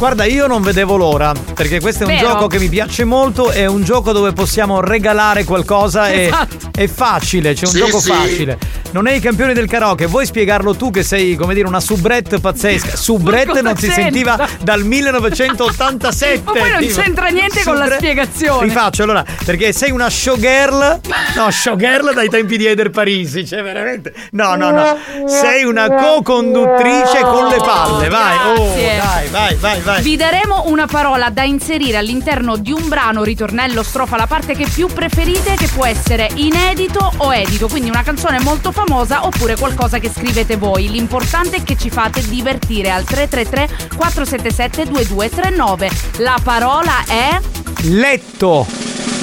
Guarda, 0.00 0.24
io 0.24 0.46
non 0.46 0.62
vedevo 0.62 0.96
l'ora, 0.96 1.34
perché 1.54 1.78
questo 1.78 2.04
è 2.04 2.06
un 2.06 2.14
Vero. 2.14 2.26
gioco 2.28 2.46
che 2.46 2.58
mi 2.58 2.70
piace 2.70 3.04
molto, 3.04 3.50
è 3.50 3.66
un 3.66 3.82
gioco 3.84 4.12
dove 4.12 4.32
possiamo 4.32 4.80
regalare 4.80 5.44
qualcosa 5.44 6.08
e 6.08 6.22
Esatto. 6.24 6.70
è 6.74 6.86
facile, 6.88 7.52
c'è 7.52 7.66
un 7.66 7.72
Sì, 7.72 7.78
gioco 7.80 8.00
sì. 8.00 8.10
facile. 8.10 8.58
Non 8.92 9.06
è 9.06 9.12
i 9.12 9.20
campioni 9.20 9.52
del 9.52 9.68
karaoke, 9.68 10.06
vuoi 10.06 10.24
spiegarlo 10.24 10.74
tu 10.74 10.90
che 10.90 11.02
sei, 11.02 11.36
come 11.36 11.52
dire, 11.52 11.68
una 11.68 11.80
soubrette 11.80 12.40
pazzesca. 12.40 12.96
Soubrette 13.00 13.60
non 13.60 13.76
si 13.76 13.88
c'entra? 13.88 14.02
sentiva 14.02 14.48
dal 14.62 14.82
1987. 14.84 16.40
Ma 16.44 16.52
poi 16.52 16.70
non 16.70 16.80
tipo. 16.80 17.00
c'entra 17.00 17.26
niente 17.26 17.62
con 17.62 17.76
la 17.76 17.90
spiegazione. 17.90 18.64
Rifaccio 18.64 19.02
allora, 19.02 19.22
perché 19.44 19.72
sei 19.74 19.90
una 19.90 20.08
showgirl. 20.08 21.00
No, 21.36 21.50
showgirl 21.50 22.14
dai 22.14 22.28
tempi 22.30 22.56
di 22.56 22.64
Eder 22.66 22.88
Parisi, 22.88 23.46
cioè 23.46 23.62
veramente. 23.62 24.14
No, 24.30 24.54
no, 24.56 24.70
no. 24.70 24.96
Sei 25.28 25.62
una 25.64 25.88
co-conduttrice 25.88 27.20
con 27.20 27.48
le 27.48 27.56
palle, 27.58 28.08
vai. 28.08 28.36
Oh, 28.56 28.74
dai, 28.74 29.28
vai, 29.28 29.54
vai, 29.56 29.80
vai. 29.80 29.88
Vi 29.98 30.16
daremo 30.16 30.64
una 30.66 30.86
parola 30.86 31.30
da 31.30 31.42
inserire 31.42 31.96
all'interno 31.96 32.56
di 32.56 32.70
un 32.70 32.88
brano, 32.88 33.22
ritornello, 33.22 33.82
strofa, 33.82 34.16
la 34.16 34.26
parte 34.26 34.54
che 34.54 34.66
più 34.66 34.86
preferite, 34.86 35.56
che 35.56 35.68
può 35.68 35.84
essere 35.84 36.28
inedito 36.34 37.12
o 37.18 37.34
edito, 37.34 37.68
quindi 37.68 37.90
una 37.90 38.02
canzone 38.02 38.40
molto 38.40 38.72
famosa 38.72 39.26
oppure 39.26 39.56
qualcosa 39.56 39.98
che 39.98 40.10
scrivete 40.10 40.56
voi. 40.56 40.88
L'importante 40.90 41.56
è 41.56 41.62
che 41.62 41.76
ci 41.76 41.90
fate 41.90 42.26
divertire 42.28 42.90
al 42.90 43.04
333 43.04 43.96
477 43.96 44.84
2239. 44.90 45.90
La 46.18 46.38
parola 46.42 47.04
è 47.06 47.38
letto. 47.82 49.19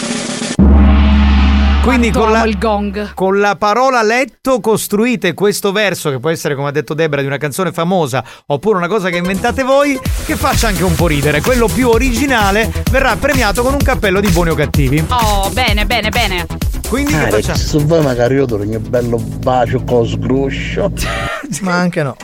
Quindi 1.88 2.11
con 2.11 2.33
la, 2.33 2.45
con 3.13 3.39
la 3.39 3.55
parola 3.55 4.03
letto 4.03 4.59
costruite 4.59 5.33
questo 5.33 5.71
verso, 5.71 6.09
che 6.09 6.19
può 6.19 6.29
essere, 6.29 6.53
come 6.53 6.67
ha 6.67 6.71
detto 6.71 6.93
Debra, 6.93 7.21
di 7.21 7.27
una 7.27 7.38
canzone 7.38 7.71
famosa, 7.71 8.21
oppure 8.47 8.75
una 8.77 8.89
cosa 8.89 9.07
che 9.07 9.15
inventate 9.15 9.63
voi, 9.63 9.97
che 10.25 10.35
faccia 10.35 10.67
anche 10.67 10.83
un 10.83 10.93
po' 10.95 11.07
ridere. 11.07 11.39
Quello 11.39 11.69
più 11.69 11.88
originale 11.88 12.69
verrà 12.91 13.15
premiato 13.15 13.63
con 13.63 13.71
un 13.71 13.81
cappello 13.81 14.19
di 14.19 14.27
buoni 14.27 14.49
o 14.49 14.55
cattivi. 14.55 15.01
Oh, 15.07 15.49
bene, 15.51 15.85
bene, 15.85 16.09
bene. 16.09 16.45
Quindi 16.89 17.13
Ah, 17.15 17.25
che 17.25 17.29
facciamo? 17.31 17.57
se 17.57 17.77
vuoi 17.79 18.01
magari 18.01 18.35
io 18.35 18.45
do 18.45 18.55
un 18.55 18.81
bello 18.88 19.17
bacio 19.17 19.83
con 19.83 20.07
sgruscio. 20.07 20.91
Ma 21.61 21.73
anche 21.73 22.01
no. 22.03 22.15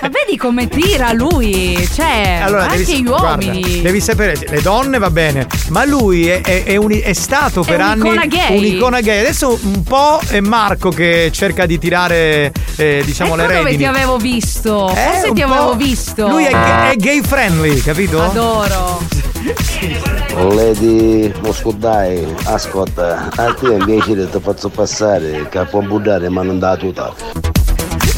Ma 0.00 0.08
vedi 0.08 0.36
come 0.36 0.68
tira 0.68 1.12
lui? 1.12 1.76
Cioè, 1.92 2.40
anche 2.42 2.76
devi, 2.78 3.02
gli 3.02 3.04
guarda, 3.04 3.28
uomini. 3.30 3.80
devi 3.82 4.00
sapere, 4.00 4.36
le 4.48 4.60
donne 4.60 4.98
va 4.98 5.10
bene, 5.10 5.46
ma 5.68 5.84
lui 5.84 6.28
è, 6.28 6.40
è- 6.42 6.64
è 6.64 6.76
un- 6.76 6.98
è 7.02 7.12
stato 7.12 7.62
per 7.62 7.80
anni 7.80 8.00
un'icona 8.02 8.26
gay. 8.26 8.56
un'icona 8.58 9.00
gay. 9.00 9.18
Adesso 9.20 9.58
un 9.62 9.82
po' 9.82 10.20
è 10.28 10.40
Marco 10.40 10.90
che 10.90 11.30
cerca 11.32 11.64
di 11.66 11.78
tirare, 11.78 12.52
eh, 12.76 13.02
diciamo, 13.04 13.30
ecco 13.34 13.40
le 13.40 13.46
dove 13.46 13.58
redini. 13.64 13.76
ti 13.78 13.84
avevo 13.84 14.16
visto. 14.18 14.90
Eh, 14.90 14.94
Forse 14.94 15.32
ti 15.32 15.42
avevo 15.42 15.74
visto. 15.74 16.28
Lui 16.28 16.44
è, 16.44 16.50
ga- 16.50 16.90
è 16.90 16.96
gay 16.96 17.22
friendly, 17.22 17.80
capito? 17.80 18.20
Adoro. 18.22 19.02
Lady 20.54 21.32
Moscodai, 21.40 22.26
ascolta, 22.44 23.28
a 23.34 23.54
te 23.54 23.76
è 23.76 23.78
piacere 23.96 24.28
ti 24.28 24.38
faccio 24.40 24.68
passare 24.68 25.48
che 25.48 25.64
può 25.64 25.80
buttare 25.80 26.28
ma 26.28 26.42
non 26.42 26.58
da 26.58 26.76
tutta. 26.76 27.14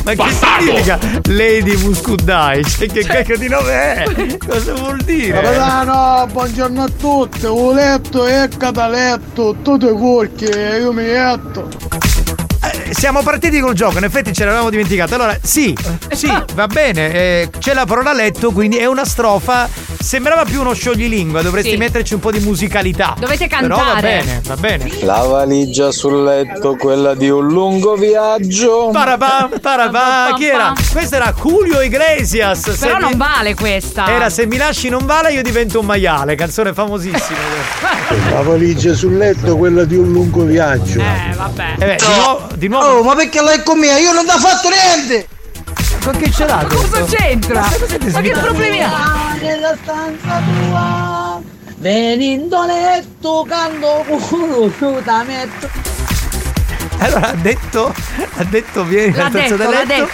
Ma 0.04 0.14
che 0.14 0.24
significa 0.30 0.98
Lady 1.26 1.76
Muscudai? 1.76 2.64
Cioè, 2.64 2.88
che 2.88 3.04
cacchio 3.04 3.36
di 3.36 3.48
nome 3.48 3.94
è? 3.94 4.36
Cosa 4.44 4.74
vuol 4.74 5.00
dire? 5.02 5.40
Capitano, 5.40 6.26
buongiorno 6.32 6.82
a 6.82 6.88
tutti, 6.88 7.46
ho 7.46 7.72
letto 7.72 8.26
e 8.26 8.48
cataletto, 8.56 9.56
tutti 9.62 9.86
i 9.86 9.96
corchi, 9.96 10.44
io 10.44 10.92
mi 10.92 11.04
metto. 11.04 11.68
Eh, 12.88 12.94
Siamo 12.94 13.22
partiti 13.22 13.60
col 13.60 13.74
gioco, 13.74 13.98
in 13.98 14.04
effetti 14.04 14.32
ce 14.32 14.44
l'avevamo 14.44 14.70
dimenticato. 14.70 15.14
Allora, 15.14 15.36
sì, 15.42 15.76
sì, 16.12 16.32
va 16.54 16.66
bene. 16.66 17.12
eh, 17.12 17.50
c'è 17.58 17.74
la 17.74 17.84
parola 17.84 18.12
letto, 18.12 18.50
quindi 18.52 18.76
è 18.78 18.86
una 18.86 19.04
strofa. 19.04 19.68
Sembrava 20.00 20.44
più 20.44 20.60
uno 20.60 20.72
scioglilingua, 20.74 21.42
dovresti 21.42 21.70
Sì. 21.72 21.76
metterci 21.76 22.14
un 22.14 22.20
po' 22.20 22.30
di 22.30 22.38
musicalità. 22.40 23.14
Dovete 23.18 23.46
Però 23.46 23.66
va 23.66 23.76
cantare. 23.76 24.00
bene, 24.00 24.40
va 24.46 24.56
bene. 24.56 24.90
La 25.02 25.18
valigia 25.26 25.90
sul 25.90 26.22
letto, 26.22 26.76
quella 26.76 27.14
di 27.14 27.28
un 27.28 27.46
lungo 27.48 27.94
viaggio. 27.94 28.90
Parabam, 28.92 29.58
parabam, 29.60 30.34
chi 30.36 30.46
era? 30.46 30.72
Questo 30.92 31.16
era 31.16 31.34
Julio 31.38 31.80
Iglesias. 31.82 32.70
Se 32.70 32.86
Però 32.86 32.96
mi- 32.98 33.02
non 33.02 33.16
vale 33.16 33.54
questa. 33.54 34.06
Era 34.08 34.30
Se 34.30 34.46
mi 34.46 34.56
lasci 34.56 34.88
non 34.88 35.04
vale, 35.04 35.32
io 35.32 35.42
divento 35.42 35.80
un 35.80 35.86
maiale, 35.86 36.34
canzone 36.36 36.72
famosissima. 36.72 37.38
La 38.32 38.40
valigia 38.42 38.94
sul 38.94 39.16
letto, 39.16 39.56
quella 39.56 39.84
di 39.84 39.96
un 39.96 40.10
lungo 40.12 40.44
viaggio. 40.44 41.00
Eh, 41.00 41.34
vabbè. 41.36 41.74
Eh 41.78 41.84
beh, 41.86 41.96
di 41.96 42.14
nuovo, 42.16 42.46
di 42.54 42.68
nuovo. 42.68 42.77
Oh, 42.80 43.02
ma 43.02 43.14
perché 43.14 43.42
lei 43.42 43.62
con 43.62 43.78
me? 43.78 43.86
Io 44.00 44.12
non 44.12 44.26
ho 44.28 44.38
fatto 44.38 44.68
niente! 44.68 45.28
Ma 46.04 46.12
che 46.12 46.30
ce 46.30 46.46
l'ha? 46.46 46.64
Cosa 46.68 47.04
c'entra? 47.04 47.60
Ma 47.60 47.68
cosa 47.78 47.96
Ma 48.12 48.20
che 48.20 48.30
problemi 48.30 48.82
ha? 48.82 49.36
Nella 49.40 49.76
stanza 49.82 50.42
tua, 50.68 51.40
venendo 51.76 52.64
letto, 52.64 53.46
canto 53.48 54.04
conosciuta 54.08 55.22
metto. 55.24 55.68
Allora 57.00 57.28
ha 57.28 57.34
detto, 57.34 57.94
ha 58.36 58.44
detto 58.44 58.82
vieni 58.84 59.12
L'ha 59.14 59.28
detto, 59.28 59.56
del 59.56 59.68
l'ha 59.68 59.84
letto 59.84 60.08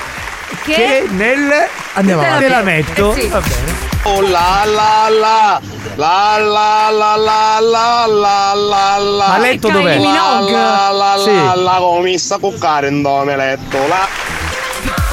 che, 0.64 0.72
Che? 0.74 1.04
nel 1.10 1.50
Andiamo 1.94 2.20
te 2.22 2.26
avanti. 2.28 2.48
la 2.48 2.62
metto, 2.62 3.14
Eh 3.14 3.20
sì. 3.22 3.28
va 3.28 3.40
bene. 3.40 3.92
Oh 4.06 4.20
la 4.20 4.64
la 4.66 5.08
la 5.08 5.60
la 5.96 6.38
la 6.38 6.90
la 6.90 7.16
la 7.16 7.60
la 7.60 8.06
la 8.06 8.54
la 8.54 8.96
la 8.98 9.26
Ma 9.28 9.38
letto 9.38 9.68
dov'è? 9.70 9.98
La 9.98 10.40
la 10.40 10.90
la 10.90 11.14
Sì. 11.18 11.34
la 11.34 11.54
la 11.54 12.18
sta 12.18 12.36
cuccare 12.38 12.88
in 12.88 13.00
dove 13.00 13.34
letto 13.34 13.78
la 13.88 14.06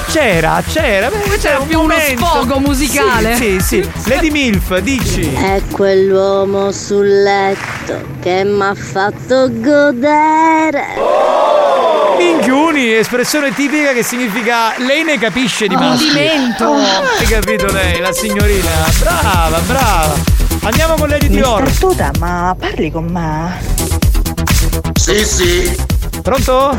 C'era, 0.10 0.62
c'era. 0.68 1.10
beh, 1.10 1.38
c'era 1.40 1.60
un 1.60 1.68
più 1.68 1.80
uno 1.80 1.94
momento. 1.94 2.26
sfogo 2.26 2.60
musicale. 2.60 3.34
Sì, 3.36 3.60
sì, 3.62 3.82
sì. 3.82 3.90
Lady 4.10 4.30
Milf, 4.30 4.78
dici. 4.80 5.34
È 5.36 5.62
quell'uomo 5.72 6.74
sul 6.74 7.22
letto 7.24 8.02
che 8.22 8.44
mi 8.44 8.62
ha 8.62 8.76
fatto 8.76 9.48
godere. 9.50 10.86
Minchiuni, 12.22 12.94
espressione 12.94 13.52
tipica 13.52 13.94
che 13.94 14.04
significa 14.04 14.76
lei 14.78 15.04
ne 15.04 15.18
capisce 15.18 15.68
di 15.68 15.76
maschi. 15.76 16.06
Condimento. 16.06 16.74
Hai 16.74 17.26
capito 17.28 17.66
lei, 17.72 18.00
la 18.00 18.12
signorina? 18.12 18.70
Brava, 19.00 19.60
brava. 19.66 20.14
Andiamo 20.62 20.94
con 20.96 21.10
Lady 21.10 21.30
Dior. 21.30 21.64
Mister 21.64 21.90
Tuta, 21.90 22.12
ma 22.20 22.56
parli 22.58 22.92
con 22.92 23.06
me? 23.06 23.60
Sì, 24.94 25.26
sì. 25.26 25.76
Pronto? 26.22 26.78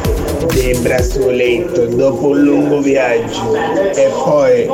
Debra 0.52 1.02
sul 1.02 1.34
letto 1.34 1.86
dopo 1.86 2.28
un 2.28 2.42
lungo 2.42 2.80
viaggio 2.80 3.52
e 3.94 4.12
poi 4.12 4.68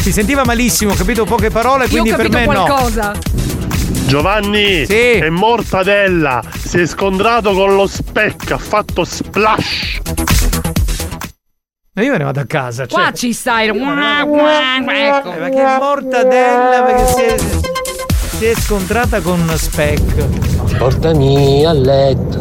Si 0.00 0.12
sentiva 0.12 0.44
malissimo, 0.44 0.92
ho 0.92 0.94
capito 0.94 1.24
poche 1.24 1.50
parole, 1.50 1.86
Io 1.86 1.88
ho 1.88 1.90
quindi 1.90 2.12
per 2.14 2.30
me 2.30 2.46
no. 2.46 2.64
Giovanni 4.06 4.86
è 4.86 5.28
mortadella, 5.30 6.40
si 6.56 6.78
è 6.78 6.86
scontrato 6.86 7.52
con 7.52 7.74
lo 7.74 7.88
specchio, 7.88 8.54
ha 8.54 8.58
fatto 8.58 9.04
splash. 9.04 9.98
Ma 11.92 12.02
io 12.02 12.12
me 12.12 12.18
ne 12.18 12.24
vado 12.24 12.38
a 12.38 12.44
casa. 12.44 12.86
Cioè, 12.86 13.00
Qua 13.00 13.12
ci 13.12 13.32
stai. 13.32 13.68
Ecco. 13.68 15.32
Eh, 15.32 15.38
ma 15.38 15.48
che 15.48 15.76
mortadella 15.78 16.82
perché 16.86 17.06
si 17.06 17.20
è, 17.22 17.36
si 18.36 18.44
è 18.44 18.54
scontrata 18.54 19.20
con 19.20 19.42
Speck. 19.56 20.76
Portami 20.78 21.64
a 21.66 21.72
letto, 21.72 22.40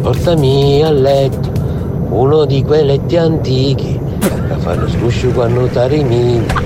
portami 0.00 0.82
a 0.82 0.90
letto, 0.90 1.52
uno 2.08 2.46
di 2.46 2.62
quei 2.62 2.86
letti 2.86 3.16
antichi 3.16 4.00
che 4.20 4.56
fanno 4.60 4.88
sguscio 4.88 5.28
quando 5.30 5.66
tarimini. 5.66 6.65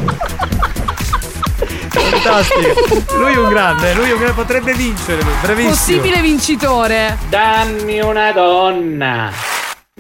Fantastico. 2.21 3.17
Lui 3.17 3.33
è 3.33 3.39
un 3.39 3.49
grande, 3.49 3.95
lui 3.95 4.09
è 4.09 4.13
un 4.13 4.19
grande, 4.19 4.35
potrebbe 4.35 4.75
vincere, 4.75 5.23
lui, 5.23 5.33
bravissimo. 5.41 5.71
Possibile 5.71 6.21
vincitore. 6.21 7.19
Dammi 7.29 8.01
una 8.01 8.33
donna. 8.33 9.33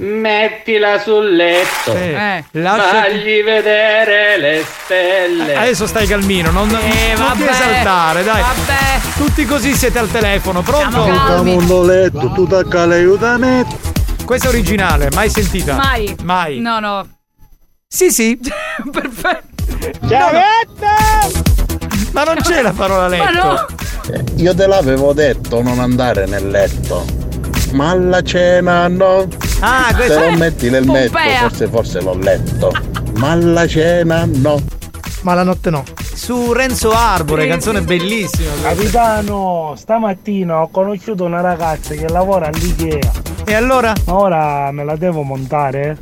Mettila 0.01 0.99
sul 0.99 1.35
letto. 1.35 1.93
Eh, 1.95 2.43
Fagli 2.53 3.43
vedere 3.43 4.39
le 4.39 4.64
stelle. 4.64 5.55
Adesso 5.57 5.87
stai 5.87 6.07
calmino, 6.07 6.51
non, 6.51 6.68
non 6.68 6.81
ti 6.81 7.14
vabbè, 7.16 7.51
esaltare, 7.51 8.25
dai. 8.25 8.41
Vabbè. 8.41 9.01
Tutti 9.16 9.45
così 9.45 9.75
siete 9.75 9.99
al 9.99 10.11
telefono, 10.11 10.62
pronto? 10.62 11.05
mondo 11.43 11.83
letto, 11.85 12.33
tu 12.33 12.47
tacca. 12.47 12.89
Questa 14.25 14.47
è 14.47 14.49
originale, 14.49 15.09
mai 15.12 15.29
sentita? 15.29 15.75
Mai. 15.75 16.16
Mai. 16.23 16.61
No, 16.61 16.79
no. 16.79 17.07
Sì, 17.87 18.11
sì. 18.11 18.39
Perfetto. 18.91 19.49
Ma 22.12 22.24
non 22.24 22.36
c'è 22.36 22.62
la 22.62 22.72
parola 22.72 23.09
letto. 23.09 23.24
Ma 23.24 23.30
no. 23.32 23.66
Io 24.36 24.55
te 24.55 24.66
l'avevo 24.66 25.12
detto 25.12 25.62
non 25.62 25.78
andare 25.78 26.26
nel 26.26 26.48
letto. 26.48 27.05
Ma 27.72 27.90
alla 27.90 28.22
cena 28.22 28.88
no. 28.88 29.28
Ah, 29.61 29.86
Se 29.90 29.94
questo 29.94 30.20
lo 30.20 30.30
metti 30.32 30.70
nel 30.70 30.86
letto, 30.86 31.12
Pompea. 31.12 31.38
forse 31.40 31.68
forse 31.68 32.01
l'ho 32.01 32.14
letto. 32.16 32.72
Ma 33.16 33.30
alla 33.32 33.66
cena 33.66 34.24
no. 34.26 34.61
Ma 35.22 35.34
la 35.34 35.42
notte 35.42 35.70
no. 35.70 35.84
Su 36.14 36.53
Renzo 36.53 36.90
Arbore, 36.92 37.46
canzone 37.46 37.82
bellissima. 37.82 38.51
Capitano, 38.62 39.74
stamattina 39.76 40.62
ho 40.62 40.68
conosciuto 40.68 41.24
una 41.24 41.40
ragazza 41.40 41.94
che 41.94 42.09
lavora 42.09 42.46
all'Ikea. 42.46 43.12
E 43.44 43.55
allora? 43.55 43.92
Ora 44.07 44.70
me 44.72 44.84
la 44.84 44.96
devo 44.96 45.22
montare? 45.22 45.96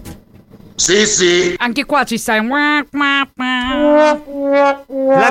Sì, 0.79 1.07
sì. 1.07 1.55
Anche 1.59 1.85
qua 1.85 2.05
ci 2.05 2.17
stai. 2.19 2.41
La 2.47 4.17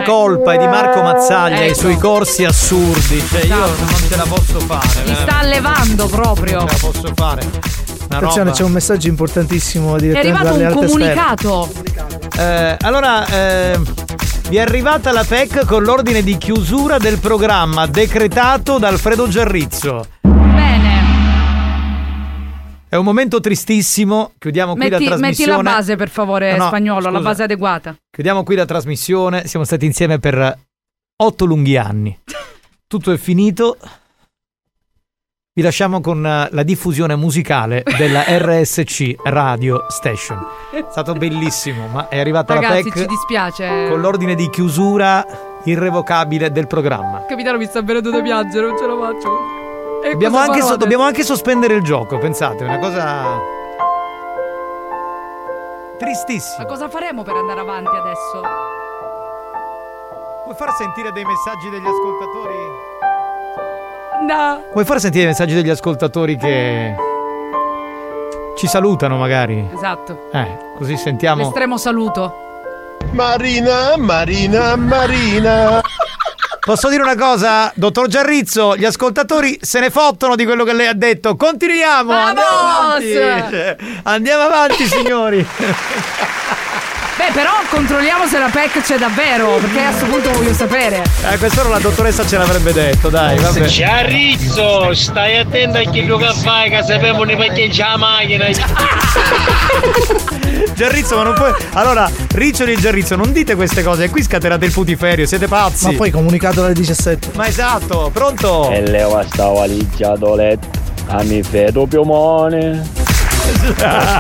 colpa 0.06 0.54
è 0.54 0.58
di 0.58 0.66
Marco 0.68 1.02
Mazzaglia 1.02 1.62
e 1.62 1.68
i 1.68 1.70
Ecco. 1.70 1.80
suoi 1.80 1.98
corsi 1.98 2.43
assurdi. 2.43 3.24
Cioè, 3.26 3.45
io 3.45 3.56
non 3.56 3.95
ce 4.10 4.16
la 4.18 4.26
posso 4.28 4.60
fare. 4.60 4.88
Mi 5.06 5.16
sta 5.16 5.38
allevando 5.39 6.08
proprio. 6.08 6.60
Non 6.60 6.68
ce 6.68 6.74
la 6.82 6.91
posso 6.91 7.12
fare. 7.16 7.41
Una 7.45 8.18
Attenzione, 8.18 8.43
roba. 8.43 8.58
c'è 8.58 8.64
un 8.64 8.72
messaggio 8.72 9.08
importantissimo 9.08 9.95
È 9.98 10.18
arrivato 10.18 10.43
dalle 10.43 10.66
un 10.66 10.74
comunicato. 10.74 11.70
Eh, 12.38 12.78
allora, 12.82 13.26
eh, 13.28 13.80
vi 14.50 14.58
è 14.58 14.62
arrivata 14.62 15.14
la 15.14 15.24
PEC 15.24 15.66
con 15.66 15.82
l'ordine 15.82 16.24
di 16.24 16.38
chiusura 16.38 16.98
del 16.98 17.20
programma 17.20 17.86
decretato 17.86 18.78
da 18.80 18.89
Alfredo 18.89 19.30
Giarrizzo. 19.30 20.06
È 22.90 22.96
un 22.96 23.04
momento 23.04 23.40
tristissimo. 23.42 24.32
Chiudiamo 24.38 24.74
qui 24.74 24.90
Metti, 24.90 24.92
la 24.92 24.98
metti 25.18 25.20
trasmissione. 25.20 25.64
la 25.64 25.70
base, 25.72 25.96
per 25.98 26.10
favore, 26.10 26.52
No, 26.52 26.58
no, 26.64 26.68
spagnolo, 26.68 27.10
la 27.10 27.18
scusa. 27.18 27.22
base 27.30 27.44
adeguata. 27.44 27.96
Chiudiamo 28.10 28.44
qui 28.44 28.56
la 28.56 28.66
trasmissione. 28.66 29.46
Siamo 29.46 29.66
stati 29.66 29.86
insieme 29.86 30.20
per 30.20 30.58
otto 31.18 31.46
lunghi 31.46 31.76
anni. 31.78 32.18
Tutto 32.88 33.12
è 33.12 33.18
finito. 33.18 33.78
Vi 35.54 35.64
lasciamo 35.64 36.00
con 36.02 36.26
eh, 36.26 36.48
la 36.52 36.64
diffusione 36.64 37.16
musicale 37.16 37.84
della 37.98 38.24
RSC 38.30 39.16
Radio 39.24 39.86
Station. 39.90 40.46
È 40.72 40.86
stato 40.90 41.14
bellissimo, 41.14 41.88
ma 41.88 42.08
è 42.10 42.20
arrivata 42.20 42.54
Ragazzi, 42.54 42.74
la 42.76 42.82
ci 42.84 42.90
PEC 42.92 43.06
dispiace. 43.08 43.88
con 43.90 44.00
l'ordine 44.00 44.36
di 44.36 44.50
chiusura 44.50 45.26
irrevocabile 45.64 46.52
del 46.52 46.68
programma. 46.68 47.26
Capitano, 47.28 47.58
mi 47.58 47.66
sta 47.66 47.82
venendo 47.82 48.12
da 48.12 48.22
piangere, 48.22 48.68
non 48.68 48.78
ce 48.78 48.86
la 48.86 48.96
faccio. 48.98 49.57
Dobbiamo 50.12 50.38
anche, 50.38 50.62
so- 50.62 50.76
dobbiamo 50.78 51.03
anche 51.03 51.24
sospendere 51.24 51.74
il 51.76 51.84
gioco, 51.84 52.18
pensate, 52.18 52.64
è 52.64 52.68
una 52.68 52.80
cosa 52.80 53.55
tristissima. 55.97 56.64
Ma 56.64 56.66
cosa 56.66 56.89
faremo 56.89 57.24
per 57.24 57.36
andare 57.36 57.60
avanti 57.60 57.95
adesso? 57.95 58.41
Vuoi 60.45 60.55
far 60.55 60.72
sentire 60.74 61.12
dei 61.12 61.24
messaggi 61.26 61.70
degli 61.70 61.86
ascoltatori? 61.86 62.55
No. 64.28 64.64
Vuoi 64.72 64.86
far 64.86 64.99
sentire 64.99 65.24
i 65.26 65.28
messaggi 65.28 65.53
degli 65.53 65.70
ascoltatori 65.70 66.38
che 66.38 66.95
ci 68.55 68.68
salutano 68.68 69.18
magari? 69.18 69.68
Esatto. 69.74 70.30
Eh, 70.32 70.58
così 70.78 70.97
sentiamo. 70.97 71.43
L'estremo 71.43 71.78
saluto. 71.78 72.34
Marina, 73.12 73.95
Marina, 73.97 74.76
Marina. 74.76 75.82
Posso 76.68 76.89
dire 76.89 77.01
una 77.01 77.15
cosa, 77.15 77.72
dottor 77.76 78.09
Giarrizzo? 78.09 78.76
Gli 78.76 78.84
ascoltatori 78.84 79.57
se 79.61 79.80
ne 79.80 79.89
fottono 79.89 80.36
di 80.36 80.43
quello 80.43 80.65
che 80.65 80.74
lei 80.74 80.88
ha 80.88 80.93
detto. 80.93 81.38
Continuiamo! 81.38 82.11
Andiamo 82.11 82.57
avanti! 82.57 83.78
Andiamo 84.03 84.43
avanti, 84.43 84.86
signori! 84.86 85.47
Beh, 87.18 87.32
però 87.34 87.51
controlliamo 87.70 88.28
se 88.28 88.38
la 88.38 88.49
PEC 88.51 88.82
c'è 88.82 88.97
davvero, 88.97 89.55
perché 89.55 89.82
a 89.82 89.89
questo 89.89 90.05
punto 90.05 90.32
voglio 90.32 90.53
sapere. 90.53 91.03
Eh, 91.30 91.38
questo 91.39 91.68
la 91.68 91.80
dottoressa 91.80 92.26
ce 92.26 92.38
l'avrebbe 92.38 92.72
detto, 92.72 93.09
dai, 93.09 93.39
vabbè. 93.39 93.68
Ciarrizzo, 93.68 94.93
stai 94.93 95.38
attento 95.38 95.80
a 95.80 95.82
chi 95.82 96.05
che 96.05 96.34
fai 96.43 96.70
che 96.70 96.84
sappiamo 96.84 97.24
ne 97.24 97.36
parcheggia 97.36 97.89
la 97.89 97.97
macchina. 97.97 98.45
Giarrizzo, 100.76 101.15
ma 101.15 101.24
non 101.24 101.34
puoi. 101.34 101.51
Allora, 101.74 102.09
Riccioli 102.34 102.74
e 102.74 102.78
Giarrizzo, 102.78 103.15
non 103.15 103.32
dite 103.32 103.55
queste 103.55 103.82
cose, 103.82 104.09
qui 104.09 104.22
scatenate 104.22 104.65
il 104.65 104.72
putiferio, 104.72 105.26
siete 105.26 105.47
pazzi. 105.47 105.88
Ma 105.88 105.93
poi 105.93 106.11
comunicato 106.11 106.63
alle 106.63 106.74
17. 106.74 107.32
Ma 107.34 107.47
esatto, 107.47 108.11
pronto? 108.13 108.70
E 108.70 108.88
leva 108.88 109.26
sta 109.28 109.47
valigia 109.47 110.13
letto 110.36 110.68
a 111.07 111.24
mi 111.24 111.41
fedo 111.41 111.88
piumone. 111.88 113.07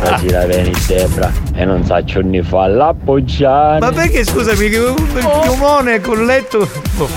Oggi 0.03 0.29
la 0.29 0.45
veni 0.45 0.71
Debra 0.87 1.31
e 1.53 1.65
non 1.65 1.83
sa 1.85 2.03
ciò 2.03 2.19
ne 2.21 2.43
fa 2.43 2.67
l'appoggiare. 2.67 3.79
Ma 3.79 3.91
perché 3.91 4.23
scusami, 4.23 4.69
che 4.69 4.77
un 4.77 4.95
Oh. 5.23 5.39
piumone 5.41 5.99
con 5.99 6.25
letto. 6.25 6.67
Oh, 6.97 7.07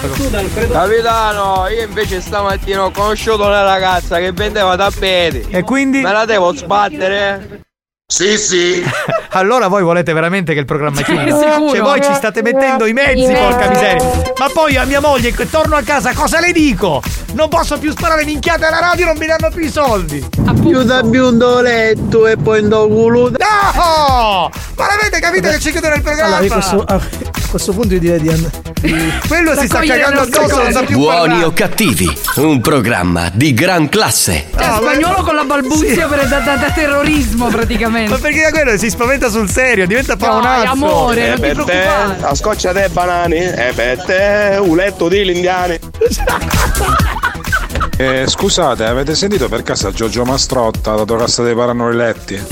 Capitano, 0.70 1.68
io 1.68 1.84
invece 1.84 2.20
stamattina 2.20 2.84
ho 2.84 2.90
conosciuto 2.90 3.44
una 3.46 3.62
ragazza 3.62 4.18
che 4.18 4.32
vendeva 4.32 4.76
tappeti. 4.76 5.46
E 5.50 5.62
quindi? 5.62 6.00
Me 6.00 6.12
la 6.12 6.24
devo 6.24 6.54
sbattere? 6.54 7.62
Sì, 8.10 8.36
sì. 8.38 8.82
allora 9.30 9.68
voi 9.68 9.84
volete 9.84 10.12
veramente 10.12 10.52
che 10.52 10.58
il 10.58 10.64
programma 10.64 11.00
chiuda? 11.00 11.22
sicuro? 11.26 11.70
Cioè 11.70 11.80
voi 11.80 12.02
ci 12.02 12.12
state 12.12 12.42
mettendo 12.42 12.86
i 12.86 12.92
mezzi, 12.92 13.32
porca 13.32 13.68
miseria. 13.68 14.04
Ma 14.36 14.48
poi 14.52 14.76
a 14.76 14.84
mia 14.84 15.00
moglie, 15.00 15.30
che 15.32 15.48
torno 15.48 15.76
a 15.76 15.82
casa, 15.82 16.12
cosa 16.12 16.40
le 16.40 16.50
dico? 16.50 17.00
Non 17.34 17.48
posso 17.48 17.78
più 17.78 17.92
sparare 17.92 18.24
minchiate 18.24 18.64
alla 18.64 18.80
radio, 18.80 19.06
non 19.06 19.16
mi 19.16 19.26
danno 19.26 19.48
più 19.54 19.64
i 19.64 19.70
soldi. 19.70 20.26
Più 20.60 20.82
da 20.82 21.60
letto 21.60 22.26
e 22.26 22.36
poi 22.36 22.60
in 22.60 22.68
culo. 22.68 23.30
No! 23.30 24.50
Ma 24.74 24.86
l'avete 24.86 25.20
capito 25.20 25.48
che 25.48 25.60
ci 25.60 25.70
chiudono 25.70 25.94
il 25.94 26.02
programma? 26.02 26.38
Allora, 26.38 26.44
io 26.44 26.52
questo- 26.52 26.84
a 26.84 27.39
questo 27.50 27.72
punto 27.72 27.94
io 27.94 28.00
direi 28.00 28.20
di 28.20 28.28
andare. 28.28 28.62
Quello 29.28 29.54
si 29.58 29.66
sta 29.66 29.80
cagando 29.80 30.20
addosso, 30.20 30.62
non 30.62 30.72
sa 30.72 30.82
più 30.82 30.96
Buoni 30.96 31.18
parlare. 31.28 31.44
o 31.44 31.52
cattivi, 31.52 32.18
un 32.36 32.60
programma 32.60 33.30
di 33.32 33.52
gran 33.52 33.88
classe. 33.88 34.46
Cioè, 34.56 34.76
spagnolo 34.76 35.22
con 35.22 35.34
la 35.34 35.44
balbuzia 35.44 36.06
per, 36.06 36.26
da, 36.26 36.38
da- 36.38 36.56
da 36.56 36.70
terrorismo 36.70 37.48
praticamente. 37.52 38.10
Ma 38.10 38.18
perché 38.18 38.42
da 38.42 38.50
quello 38.50 38.78
si 38.78 38.88
spaventa 38.88 39.28
sul 39.28 39.50
serio, 39.50 39.86
diventa 39.86 40.16
paonazzo. 40.16 40.62
Dai, 40.62 40.66
amore, 40.66 41.24
E 41.24 41.28
non 41.28 41.34
ti 41.36 41.40
per 41.42 41.50
te, 41.56 41.62
preoccupare. 41.64 42.16
la 42.20 42.34
scoccia 42.34 42.72
dei 42.72 42.88
banani, 42.88 43.36
e 43.38 43.72
per 43.74 44.04
te, 44.04 44.56
un 44.60 44.76
letto 44.76 45.08
di 45.08 45.24
l'indiani. 45.24 45.78
Eh, 47.96 48.24
scusate, 48.26 48.84
avete 48.86 49.14
sentito 49.14 49.48
per 49.50 49.62
caso 49.62 49.92
Giorgio 49.92 50.24
Mastrotta, 50.24 50.94
dato 50.94 51.16
che 51.16 51.28
state 51.28 51.54
parlando 51.54 51.90
i 51.90 51.94
letti? 51.94 52.42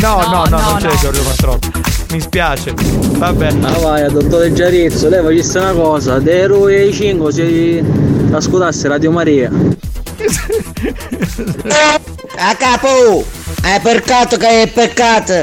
No, 0.00 0.22
no, 0.22 0.44
no, 0.44 0.44
no, 0.48 0.60
non 0.60 0.78
c'è 0.78 0.88
no. 0.88 0.96
Giorgio 0.96 1.22
Mastrotto. 1.24 1.70
Mi 2.12 2.20
spiace. 2.20 2.72
Vabbè. 2.74 3.54
Ah 3.60 3.78
vai, 3.78 4.10
dottore 4.10 4.52
Giarizzo, 4.52 5.08
lei 5.10 5.22
facesse 5.22 5.58
una 5.58 5.72
cosa, 5.72 6.18
dei 6.18 6.46
Rui 6.46 6.74
e 6.74 6.86
i 6.86 6.92
5 6.92 7.32
si 7.32 7.84
ascoltasse 8.32 8.88
Radio 8.88 9.10
Maria. 9.10 9.50
A 12.36 12.54
capo! 12.56 13.24
È 13.62 13.78
peccato 13.82 14.36
che 14.38 14.62
è 14.62 14.68
peccato! 14.68 15.42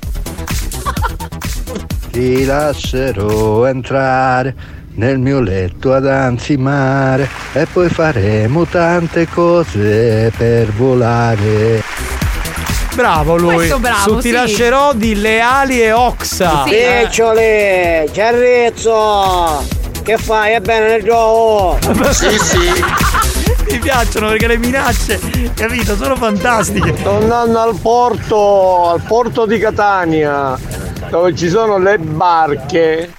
Ti 2.12 2.45
lascerò 2.45 3.66
entrare 3.68 4.55
nel 4.95 5.20
mio 5.20 5.39
letto 5.39 5.93
ad 5.93 6.08
ansimare 6.08 7.30
e 7.53 7.68
poi 7.72 7.89
faremo 7.89 8.66
tante 8.66 9.28
cose 9.28 10.32
per 10.36 10.72
volare. 10.74 12.07
Bravo 12.98 13.38
lui. 13.38 13.54
Questo 13.54 13.78
bravo, 13.78 14.14
Su 14.14 14.16
Ti 14.16 14.30
sì. 14.30 14.32
lascerò 14.32 14.91
di 14.93 15.14
Leali 15.14 15.84
e 15.84 15.91
Oxa. 15.91 16.64
Piccioli! 16.64 18.10
Giarrizzo! 18.12 19.64
Che 20.02 20.18
fai? 20.18 20.54
È 20.54 20.60
bene 20.62 20.88
nel 20.88 21.04
gioco! 21.04 21.78
Sì, 22.12 22.39
sì. 22.39 22.58
Mi 23.70 23.78
piacciono 23.78 24.30
perché 24.30 24.48
le 24.48 24.58
minacce, 24.58 25.20
capito, 25.54 25.95
sono 25.95 26.16
fantastiche. 26.16 26.95
Sto 26.98 27.18
andando 27.18 27.60
al 27.60 27.78
porto, 27.80 28.89
al 28.89 29.02
porto 29.02 29.45
di 29.45 29.60
Catania, 29.60 30.58
dove 31.12 31.36
ci 31.36 31.50
sono 31.50 31.78
le 31.78 32.00
barche. 32.00 33.14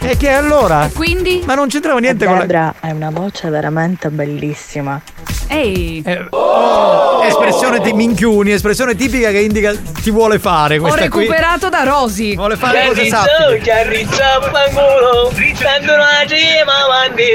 E 0.00 0.16
che 0.18 0.28
allora? 0.28 0.90
Quindi? 0.92 1.42
Ma 1.46 1.54
non 1.54 1.68
c'entrava 1.68 2.00
niente 2.00 2.26
con 2.26 2.34
la... 2.34 2.40
Debra 2.40 2.74
hai 2.80 2.92
una 2.92 3.08
voce 3.10 3.48
veramente 3.48 4.10
bellissima. 4.10 5.00
Ehi! 5.52 6.02
Eh, 6.04 6.26
oh, 6.30 7.22
espressione 7.24 7.80
di 7.80 7.92
minchiuni, 7.92 8.52
espressione 8.52 8.94
tipica 8.94 9.30
che 9.30 9.40
indica 9.40 9.74
ti 9.74 10.10
vuole 10.10 10.38
fare 10.38 10.78
Ho 10.78 10.80
questa 10.80 11.08
qui. 11.10 11.24
recuperato 11.24 11.68
da 11.68 11.82
Rosy. 11.82 12.34
Vuole 12.34 12.56
fare 12.56 12.86
cose 12.86 13.04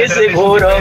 sicuro! 0.07 0.79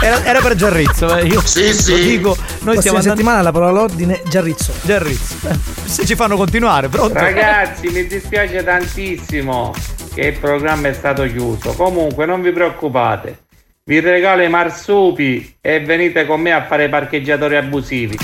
Era, 0.00 0.24
era 0.24 0.40
per 0.40 0.54
Giarrizzo, 0.54 1.16
eh, 1.16 1.26
io 1.26 1.40
sì, 1.44 1.72
sì. 1.74 1.90
lo 1.90 1.96
dico. 1.98 2.36
Noi 2.60 2.78
stiamo 2.78 2.96
andando... 2.96 3.18
settimana 3.18 3.42
la 3.42 3.52
parola 3.52 3.70
all'ordine 3.70 4.22
Giarrizzo. 4.26 4.72
Giarrizzo. 4.82 5.36
Eh, 5.48 5.56
Se 5.84 6.06
ci 6.06 6.14
fanno 6.14 6.36
continuare, 6.36 6.88
pronto? 6.88 7.18
Ragazzi, 7.18 7.88
mi 7.88 8.06
dispiace 8.06 8.64
tantissimo 8.64 9.74
che 10.14 10.22
il 10.22 10.38
programma 10.38 10.88
è 10.88 10.92
stato 10.94 11.22
chiuso. 11.24 11.74
Comunque, 11.74 12.24
non 12.24 12.40
vi 12.40 12.50
preoccupate. 12.50 13.44
Vi 13.88 14.00
regalo 14.00 14.42
i 14.42 14.48
marsupi 14.48 15.58
e 15.60 15.78
venite 15.78 16.26
con 16.26 16.40
me 16.40 16.50
a 16.50 16.66
fare 16.66 16.88
parcheggiatori 16.88 17.54
abusivi. 17.56 18.18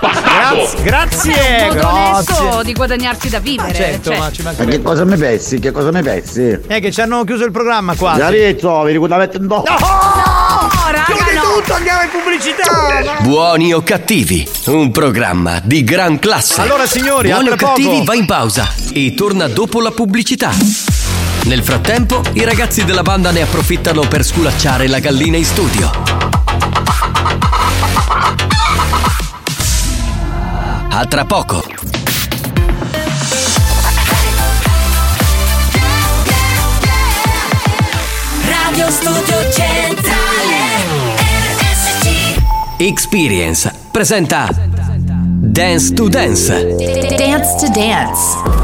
Grazie, 0.00 0.82
grazie, 0.82 1.32
È 1.56 1.68
un 1.68 1.76
modo 1.76 1.88
onesto 1.88 2.42
grazie. 2.42 2.64
di 2.64 2.72
guadagnarci 2.72 3.28
da 3.28 3.38
vivere. 3.38 3.72
certo, 3.74 4.10
cioè. 4.10 4.18
ma 4.18 4.32
ci 4.32 4.42
Ma 4.42 4.52
che 4.52 4.82
cosa 4.82 5.04
mi 5.04 5.16
pensi? 5.16 5.60
Che 5.60 5.70
cosa 5.70 5.92
mi 5.92 6.02
pensi? 6.02 6.58
Eh, 6.66 6.80
che 6.80 6.90
ci 6.90 7.00
hanno 7.00 7.22
chiuso 7.22 7.44
il 7.44 7.52
programma 7.52 7.94
qua. 7.94 8.14
Giarrizzo, 8.16 8.82
vi 8.82 8.90
ricordavate 8.90 9.36
un 9.36 9.46
po'? 9.46 9.62
No, 9.68 10.90
raga, 10.90 11.04
Chiude 11.04 11.32
no. 11.32 11.40
tutto, 11.60 11.74
andiamo 11.74 12.02
in 12.02 12.08
pubblicità. 12.10 13.22
Buoni 13.22 13.72
o 13.72 13.82
cattivi, 13.84 14.44
un 14.66 14.90
programma 14.90 15.60
di 15.62 15.84
gran 15.84 16.18
classe. 16.18 16.60
Allora, 16.60 16.86
signori, 16.86 17.28
Buoni 17.28 17.50
o 17.50 17.54
cattivi 17.54 17.88
poco. 17.88 18.04
va 18.04 18.14
in 18.16 18.26
pausa 18.26 18.68
e 18.92 19.14
torna 19.14 19.46
dopo 19.46 19.80
la 19.80 19.92
pubblicità. 19.92 20.50
Nel 21.44 21.62
frattempo, 21.62 22.22
i 22.32 22.42
ragazzi 22.42 22.84
della 22.84 23.02
banda 23.02 23.30
ne 23.30 23.42
approfittano 23.42 24.00
per 24.08 24.24
sculacciare 24.24 24.88
la 24.88 24.98
gallina 24.98 25.36
in 25.36 25.44
studio. 25.44 25.90
A 30.88 31.04
tra 31.06 31.24
poco. 31.26 31.62
Radio 38.46 38.90
Studio 38.90 39.50
Centrale 39.52 40.62
RSC 41.60 42.36
Experience 42.78 43.70
presenta 43.90 44.48
Dance 44.48 45.92
to 45.92 46.08
Dance. 46.08 46.74
Dance 47.18 47.56
to 47.58 47.68
Dance 47.70 48.63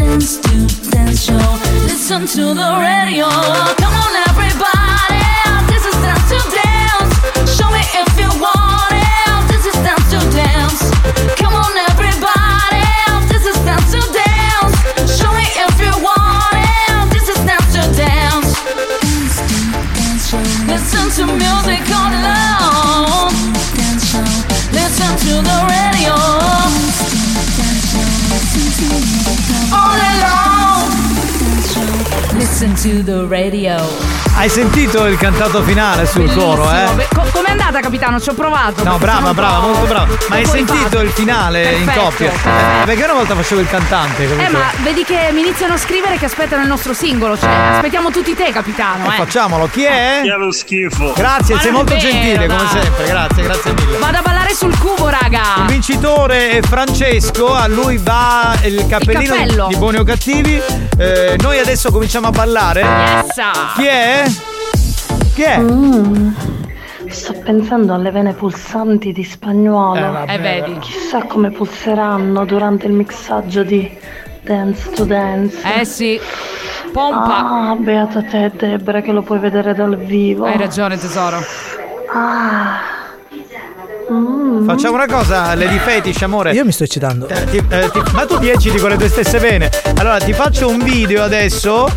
Listen 2.11 2.27
to 2.27 2.53
the 2.53 2.71
radio. 2.75 3.23
Come 3.79 3.95
on 3.95 4.13
everybody 4.27 5.23
This 5.71 5.85
is 5.87 5.95
Dance 6.03 6.27
to 6.27 6.39
Dance. 6.59 7.15
Show 7.55 7.71
me 7.71 7.79
if 7.79 8.11
you 8.19 8.27
want 8.35 8.91
it 8.91 9.47
This 9.47 9.63
is 9.71 9.77
Dance 9.79 10.11
to 10.11 10.19
Dance. 10.35 10.91
Come 11.39 11.55
on 11.55 11.71
everybody 11.87 12.83
This 13.31 13.47
is 13.47 13.55
Dance 13.63 13.95
to 13.95 14.03
Dance. 14.11 14.75
Show 15.07 15.31
me 15.31 15.47
if 15.55 15.75
you 15.79 15.93
want 16.03 16.51
it 16.59 17.15
This 17.15 17.31
is 17.31 17.39
Dance 17.47 17.71
to 17.79 17.83
Dance. 17.95 18.59
Listen 20.67 21.07
to 21.15 21.23
music 21.31 21.87
all 21.95 22.11
alone. 22.11 23.31
Listen 24.75 25.11
to 25.15 25.33
the 25.47 25.57
radio. 25.71 26.15
All 29.71 29.95
alone 29.95 30.80
Listen 32.41 32.73
to 32.73 33.03
the 33.03 33.27
radio 33.29 33.77
Hai 34.35 34.49
sentito 34.49 35.05
il 35.05 35.15
cantato 35.15 35.61
finale 35.61 36.07
sul 36.07 36.27
coro, 36.33 36.63
Bellissimo. 36.65 36.91
eh? 36.91 36.95
Beh, 36.95 37.07
co- 37.13 37.29
com'è 37.31 37.51
andata, 37.51 37.79
capitano? 37.81 38.19
Ci 38.19 38.29
ho 38.29 38.33
provato. 38.33 38.83
No, 38.83 38.97
brava, 38.97 39.31
brava, 39.33 39.59
po'- 39.59 39.67
molto 39.67 39.85
brava. 39.85 40.07
Ma 40.29 40.35
hai 40.37 40.45
sentito 40.45 40.73
infatti. 40.73 41.03
il 41.05 41.09
finale 41.11 41.61
in 41.73 41.83
Perfetto, 41.85 41.99
coppia? 42.05 42.29
perfetto. 42.29 42.49
Eh, 42.81 42.85
perché 42.85 43.03
una 43.03 43.13
volta 43.13 43.35
facevo 43.35 43.61
il 43.61 43.67
cantante, 43.69 44.27
capito? 44.27 44.47
Eh, 44.47 44.49
ma 44.49 44.71
vedi 44.81 45.03
che 45.03 45.29
mi 45.33 45.41
iniziano 45.41 45.73
a 45.73 45.77
scrivere 45.77 46.17
che 46.17 46.25
aspettano 46.25 46.63
il 46.63 46.67
nostro 46.67 46.93
singolo. 46.93 47.37
Cioè, 47.37 47.49
Eh. 47.49 47.73
aspettiamo 47.75 48.09
tutti 48.09 48.33
te, 48.33 48.51
capitano. 48.51 49.05
Eh. 49.05 49.17
Facciamolo, 49.17 49.67
chi 49.69 49.83
è? 49.83 50.21
Che 50.23 50.29
lo 50.35 50.51
schifo. 50.51 51.13
Grazie, 51.15 51.55
Ma 51.55 51.61
sei 51.61 51.69
è 51.69 51.73
molto 51.73 51.93
vero, 51.93 52.09
gentile 52.09 52.47
come 52.47 52.57
dai. 52.71 52.81
sempre, 52.81 53.05
grazie, 53.05 53.43
grazie 53.43 53.73
mille. 53.73 53.97
Vado 53.99 54.17
a 54.17 54.21
ballare 54.23 54.53
sul 54.55 54.75
cubo, 54.79 55.09
vincitore 55.81 56.51
è 56.51 56.61
Francesco, 56.61 57.55
a 57.55 57.65
lui 57.65 57.97
va 57.97 58.53
il 58.65 58.85
cappellino 58.87 59.67
di 59.67 59.75
buoni 59.77 59.97
o 59.97 60.03
cattivi. 60.03 60.61
Eh, 60.95 61.35
noi 61.41 61.57
adesso 61.57 61.91
cominciamo 61.91 62.27
a 62.27 62.29
ballare. 62.29 62.81
Yes. 62.81 63.33
Chi 63.75 63.85
è? 63.87 64.23
Chi 65.33 65.41
è? 65.41 65.57
Mm. 65.59 66.33
Sto 67.07 67.33
pensando 67.43 67.95
alle 67.95 68.11
vene 68.11 68.33
pulsanti 68.33 69.11
di 69.11 69.23
spagnolo. 69.23 69.97
Eh, 69.97 70.11
vabbè, 70.11 70.33
Eh, 70.33 70.37
vedi. 70.37 70.77
Chissà 70.77 71.23
come 71.23 71.49
pulseranno 71.49 72.45
durante 72.45 72.85
il 72.85 72.93
mixaggio 72.93 73.63
di 73.63 73.89
Dance 74.43 74.91
to 74.91 75.03
Dance. 75.03 75.57
Eh 75.79 75.85
sì. 75.85 76.21
Pompa. 76.93 77.69
Ah, 77.71 77.75
beata 77.75 78.21
te, 78.21 78.51
Debra, 78.55 79.01
che 79.01 79.11
lo 79.11 79.23
puoi 79.23 79.39
vedere 79.39 79.73
dal 79.73 79.97
vivo. 79.97 80.45
Hai 80.45 80.59
ragione, 80.59 80.99
tesoro. 80.99 81.43
Ah. 82.13 82.99
Mm. 84.11 84.65
Facciamo 84.65 84.95
una 84.95 85.05
cosa, 85.07 85.55
Lady 85.55 85.77
Fetish, 85.77 86.21
amore. 86.23 86.51
Io 86.51 86.65
mi 86.65 86.71
sto 86.71 86.83
eccitando. 86.83 87.27
Eh, 87.27 87.45
ti- 87.45 87.63
eh, 87.69 87.89
ti- 87.91 88.01
ma 88.13 88.25
tu 88.25 88.37
ti 88.39 88.49
ecciti 88.49 88.77
con 88.77 88.89
le 88.89 88.97
tue 88.97 89.07
stesse 89.07 89.39
vene. 89.39 89.69
Allora, 89.97 90.17
ti 90.19 90.33
faccio 90.33 90.67
un 90.69 90.79
video 90.83 91.23
adesso. 91.23 91.87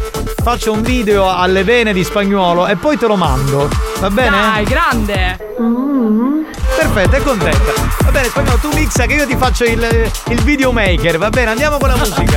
Faccio 0.43 0.73
un 0.73 0.83
video 0.83 1.29
alle 1.31 1.65
vene 1.65 1.93
di 1.95 2.05
spagnolo 2.05 2.67
e 2.67 2.77
poi 2.77 2.99
te 2.99 3.07
lo 3.07 3.17
mando. 3.17 3.69
Va 3.99 4.11
bene? 4.11 4.31
Dai, 4.31 4.65
grande. 4.65 5.39
Mm. 5.61 6.43
perfetto, 6.77 7.17
è 7.17 7.23
contenta. 7.23 7.73
Va 8.05 8.11
bene, 8.11 8.29
spagnolo, 8.29 8.59
tu 8.59 8.69
mixa 8.75 9.07
che 9.07 9.15
io 9.15 9.27
ti 9.27 9.37
faccio 9.37 9.65
il, 9.65 10.11
il 10.29 10.41
videomaker, 10.43 11.17
va 11.19 11.31
bene, 11.31 11.51
andiamo 11.51 11.79
con 11.79 11.89
la 11.89 11.97
musica. 11.97 12.37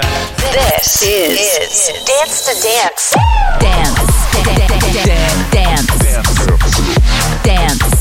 This 0.52 1.02
is, 1.02 1.92
Dance 2.06 2.44
to 2.46 2.54
Dance. 2.64 3.16
Dance. 3.60 4.16
Dance. 4.56 5.02
Dance. 5.50 5.98
Dance. 5.98 7.02
Dance 7.42 7.97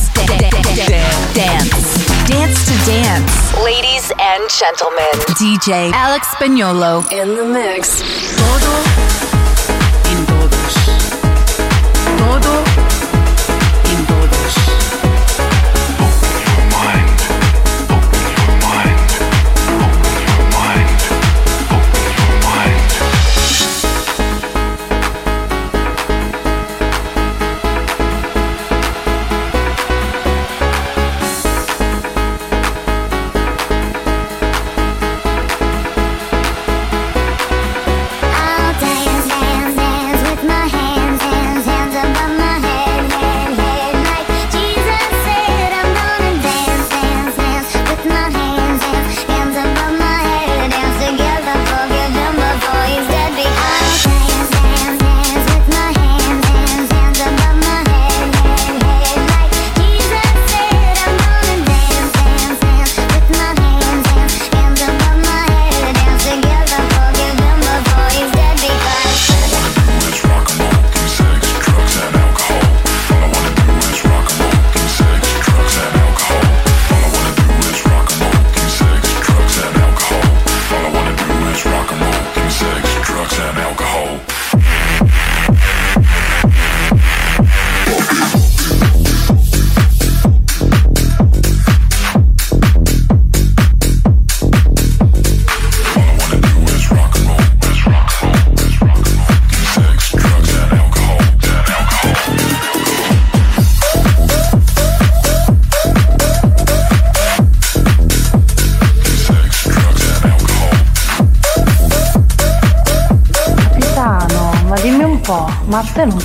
to 0.77 2.75
Dance. 2.85 3.55
Ladies 3.65 4.13
and 4.21 4.51
gentlemen, 4.51 5.11
DJ 5.41 5.91
Alex 5.93 6.27
Spagnolo 6.29 7.01
in 7.11 7.35
the 7.35 7.45
mix. 7.47 8.03
Todo 8.37 8.73
in 10.11 10.27
todos. 10.27 10.75
Todo 12.19 12.86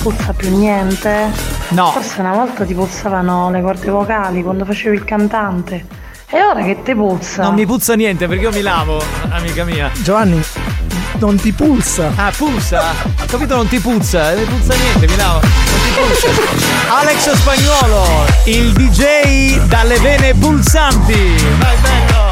puzza 0.02 0.32
più 0.32 0.56
niente? 0.56 1.30
No. 1.68 1.92
Forse 1.92 2.20
una 2.20 2.32
volta 2.32 2.64
ti 2.64 2.74
puzzavano 2.74 3.50
le 3.50 3.62
corde 3.62 3.88
vocali 3.88 4.42
quando 4.42 4.64
facevi 4.64 4.96
il 4.96 5.04
cantante. 5.04 5.86
E 6.28 6.42
ora 6.42 6.62
che 6.64 6.82
te 6.82 6.94
puzza? 6.96 7.44
Non 7.44 7.54
mi 7.54 7.64
puzza 7.64 7.94
niente 7.94 8.26
perché 8.26 8.42
io 8.42 8.50
mi 8.50 8.62
lavo, 8.62 9.00
amica 9.30 9.64
mia. 9.64 9.90
Giovanni, 10.02 10.42
non 11.18 11.36
ti 11.36 11.52
pulsa. 11.52 12.10
Ah, 12.16 12.32
puzza? 12.36 12.90
Ho 13.20 13.24
capito, 13.26 13.54
non 13.54 13.68
ti 13.68 13.78
puzza, 13.78 14.34
non 14.34 14.44
ti 14.44 14.50
puzza 14.50 14.74
niente, 14.74 15.06
mi 15.06 15.16
lavo. 15.16 15.40
Non 15.40 15.80
ti 15.84 15.90
puzza. 16.00 16.96
Alex 16.98 17.32
Spagnuolo, 17.34 18.24
il 18.46 18.72
DJ 18.72 19.66
dalle 19.66 19.98
vene 20.00 20.34
pulsanti. 20.34 21.36
Vai 21.58 21.76
bello! 21.80 22.31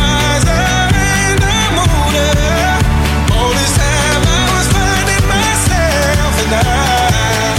I 6.53 7.55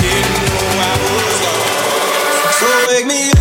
didn't 0.00 0.40
know 0.46 0.68
I 0.78 0.94
was 1.02 1.36
lost. 1.44 2.58
So 2.58 2.66
wake 2.88 3.06
me 3.06 3.30
up. 3.30 3.35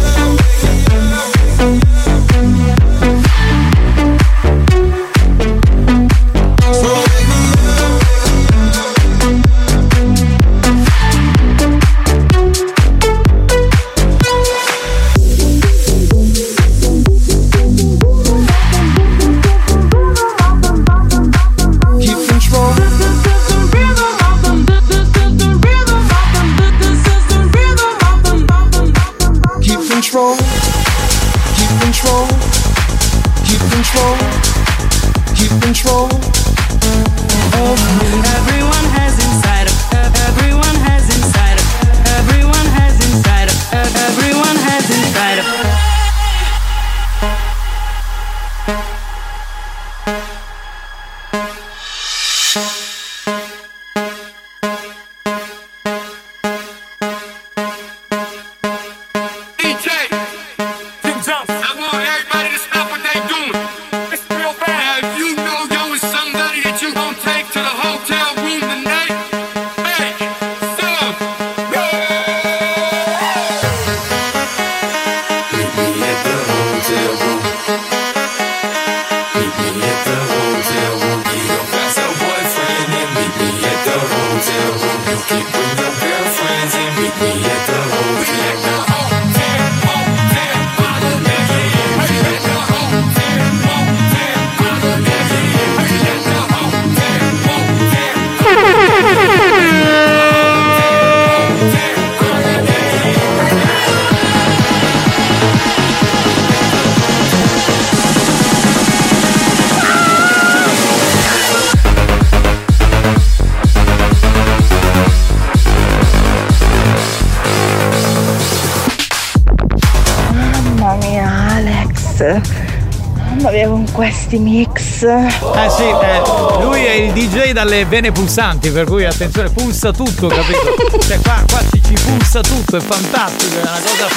Questi 124.25 124.39
mix. 124.39 125.03
Eh 125.03 125.69
sì, 125.69 125.83
eh, 125.83 126.61
lui 126.61 126.83
è 126.83 126.93
il 126.93 127.13
DJ 127.13 127.51
dalle 127.51 127.85
vene 127.85 128.11
pulsanti, 128.11 128.71
per 128.71 128.85
cui 128.85 129.05
attenzione, 129.05 129.49
pulsa 129.49 129.91
tutto, 129.91 130.27
capito? 130.27 130.97
Cioè 131.05 131.19
qua, 131.21 131.43
qua 131.47 131.59
ci, 131.71 131.81
ci 131.83 131.93
pulsa 131.93 132.41
tutto, 132.41 132.77
è 132.77 132.81
fantastico, 132.81 133.57
è 133.57 133.61
una 133.61 133.79
cosa 133.83 134.07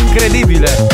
incredibile. 0.00 0.93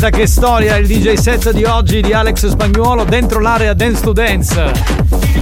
Caspita 0.00 0.16
che 0.16 0.26
storia 0.26 0.76
il 0.76 0.86
DJ 0.86 1.12
set 1.12 1.50
di 1.52 1.64
oggi 1.64 2.00
di 2.00 2.14
Alex 2.14 2.46
Spagnuolo 2.46 3.04
dentro 3.04 3.38
l'area 3.38 3.74
Dance 3.74 4.00
to 4.00 4.12
Dance. 4.14 4.72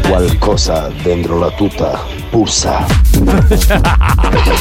Qualcosa 0.03 0.91
dentro 1.01 1.39
la 1.39 1.51
tuta 1.51 2.01
pulsa. 2.29 2.85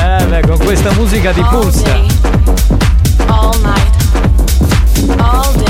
Eh 0.00 0.24
beh, 0.26 0.40
con 0.46 0.58
questa 0.58 0.92
musica 0.92 1.32
di 1.32 1.42
pulsa. 1.42 1.92
All 3.26 3.60
night, 3.62 3.90
all 5.18 5.54
day, 5.56 5.67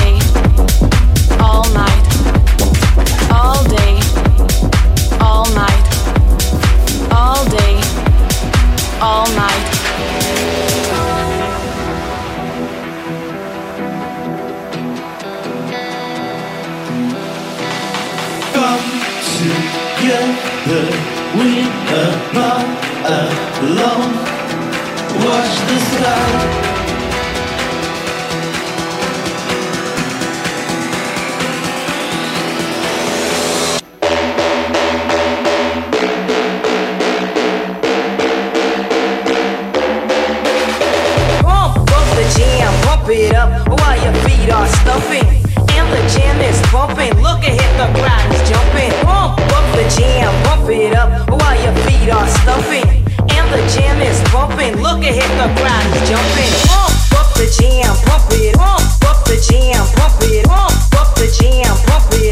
pump 43.09 43.21
it 43.21 43.35
up 43.35 43.69
while 43.69 43.97
your 44.05 44.13
feet 44.25 44.51
are 44.53 44.69
stumping. 44.69 45.25
And 45.73 45.89
the 45.89 46.03
jam 46.13 46.41
is 46.45 46.61
pumping. 46.69 47.15
Look 47.23 47.41
ahead, 47.41 47.73
the 47.81 47.89
crowd 47.99 48.35
is 48.35 48.45
jumping. 48.45 48.93
Pump 49.01 49.41
up 49.41 49.65
the 49.73 49.89
jam, 49.97 50.29
pump 50.45 50.69
it 50.69 50.95
up 50.95 51.31
while 51.31 51.57
your 51.63 51.73
feet 51.89 52.11
are 52.11 52.29
stumping. 52.29 52.85
And 53.33 53.47
the 53.49 53.65
jam 53.73 54.03
is 54.03 54.21
pumping. 54.29 54.77
Look 54.83 55.01
ahead, 55.01 55.31
the 55.41 55.49
crowd 55.57 55.87
is 55.97 56.09
jumping. 56.09 56.53
Pump 56.69 57.17
up 57.17 57.33
the 57.33 57.49
jam, 57.49 57.97
pump 58.05 58.29
it. 58.33 58.55
Pump 58.55 59.05
up 59.09 59.25
the 59.25 59.41
jam, 59.41 59.87
pump 59.97 60.23
it. 60.29 60.45
Pump 60.45 61.01
up 61.01 61.15
the 61.17 61.29
jam, 61.41 61.77
pump 61.89 62.13
it. 62.13 62.28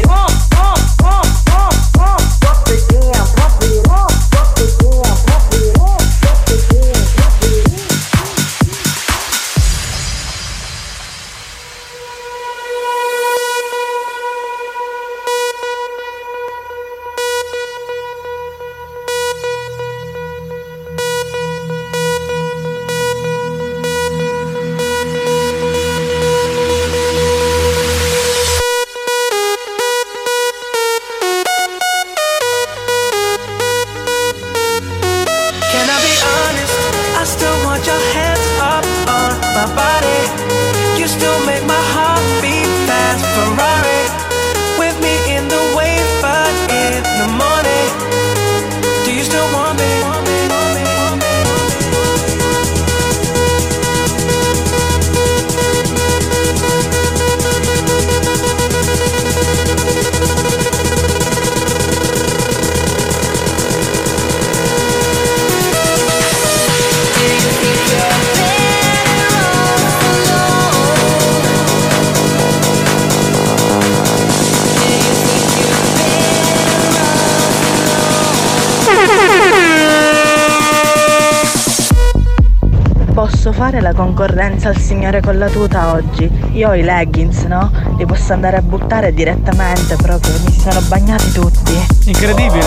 Io 86.57 86.69
ho 86.69 86.73
i 86.73 86.81
leggings, 86.81 87.43
no? 87.43 87.71
Li 87.99 88.05
posso 88.07 88.33
andare 88.33 88.57
a 88.57 88.61
buttare 88.63 89.13
direttamente 89.13 89.95
proprio, 89.95 90.33
mi 90.43 90.51
si 90.51 90.61
sono 90.61 90.81
bagnati 90.87 91.31
tutti. 91.31 91.85
Incredibile. 92.05 92.65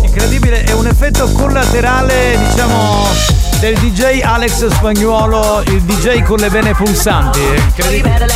Incredibile, 0.00 0.64
è 0.64 0.72
un 0.72 0.86
effetto 0.86 1.30
collaterale, 1.32 2.38
diciamo, 2.38 3.08
del 3.60 3.76
DJ 3.76 4.22
Alex 4.22 4.68
Spagnuolo, 4.68 5.60
il 5.66 5.82
DJ 5.82 6.22
con 6.22 6.38
le 6.38 6.48
vene 6.48 6.72
pulsanti. 6.72 7.40
Incredibile. 7.40 8.26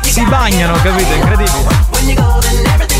Si 0.00 0.24
bagnano, 0.24 0.72
capito? 0.80 1.12
Incredibile. 1.12 2.93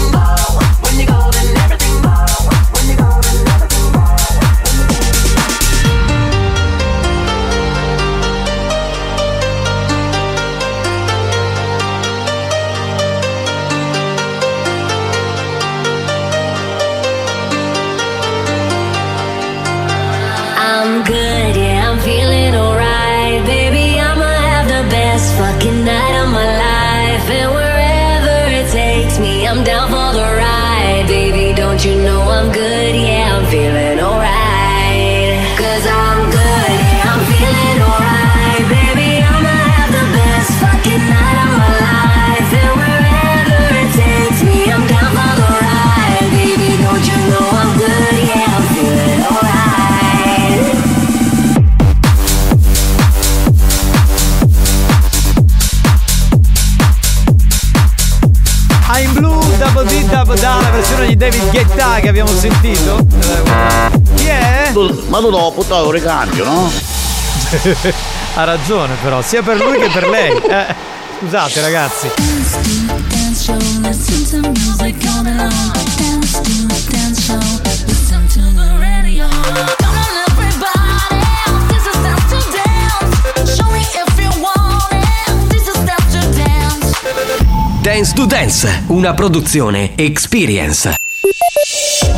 You 31.85 31.97
know 31.97 32.23
I'm 32.23 32.51
good? 32.51 32.97
Yeah, 32.97 33.37
I'm 33.37 33.47
feeling 33.51 33.84
Da, 60.25 60.59
la 60.61 60.71
versione 60.71 61.07
di 61.07 61.17
David 61.17 61.51
Guetta 61.51 62.01
che 62.01 62.09
abbiamo 62.09 62.31
sentito. 62.31 63.07
Chi 64.17 64.27
è? 64.27 64.73
Ma 65.09 65.19
tu 65.19 65.31
dopo 65.31 65.53
puttare 65.53 65.85
un 65.85 65.93
ricambio, 65.93 66.45
no? 66.45 66.71
ha 68.35 68.45
ragione 68.45 68.97
però, 69.03 69.21
sia 69.23 69.43
per 69.43 69.59
lui 69.63 69.79
che 69.79 69.91
per 69.91 70.09
lei. 70.09 70.35
Eh, 70.37 70.75
scusate 71.21 71.61
ragazzi. 71.61 72.11
Dance. 87.95 88.15
To 88.15 88.27
Dance, 88.27 88.85
una 88.89 89.15
produzione 89.15 89.93
Experience. 89.95 90.97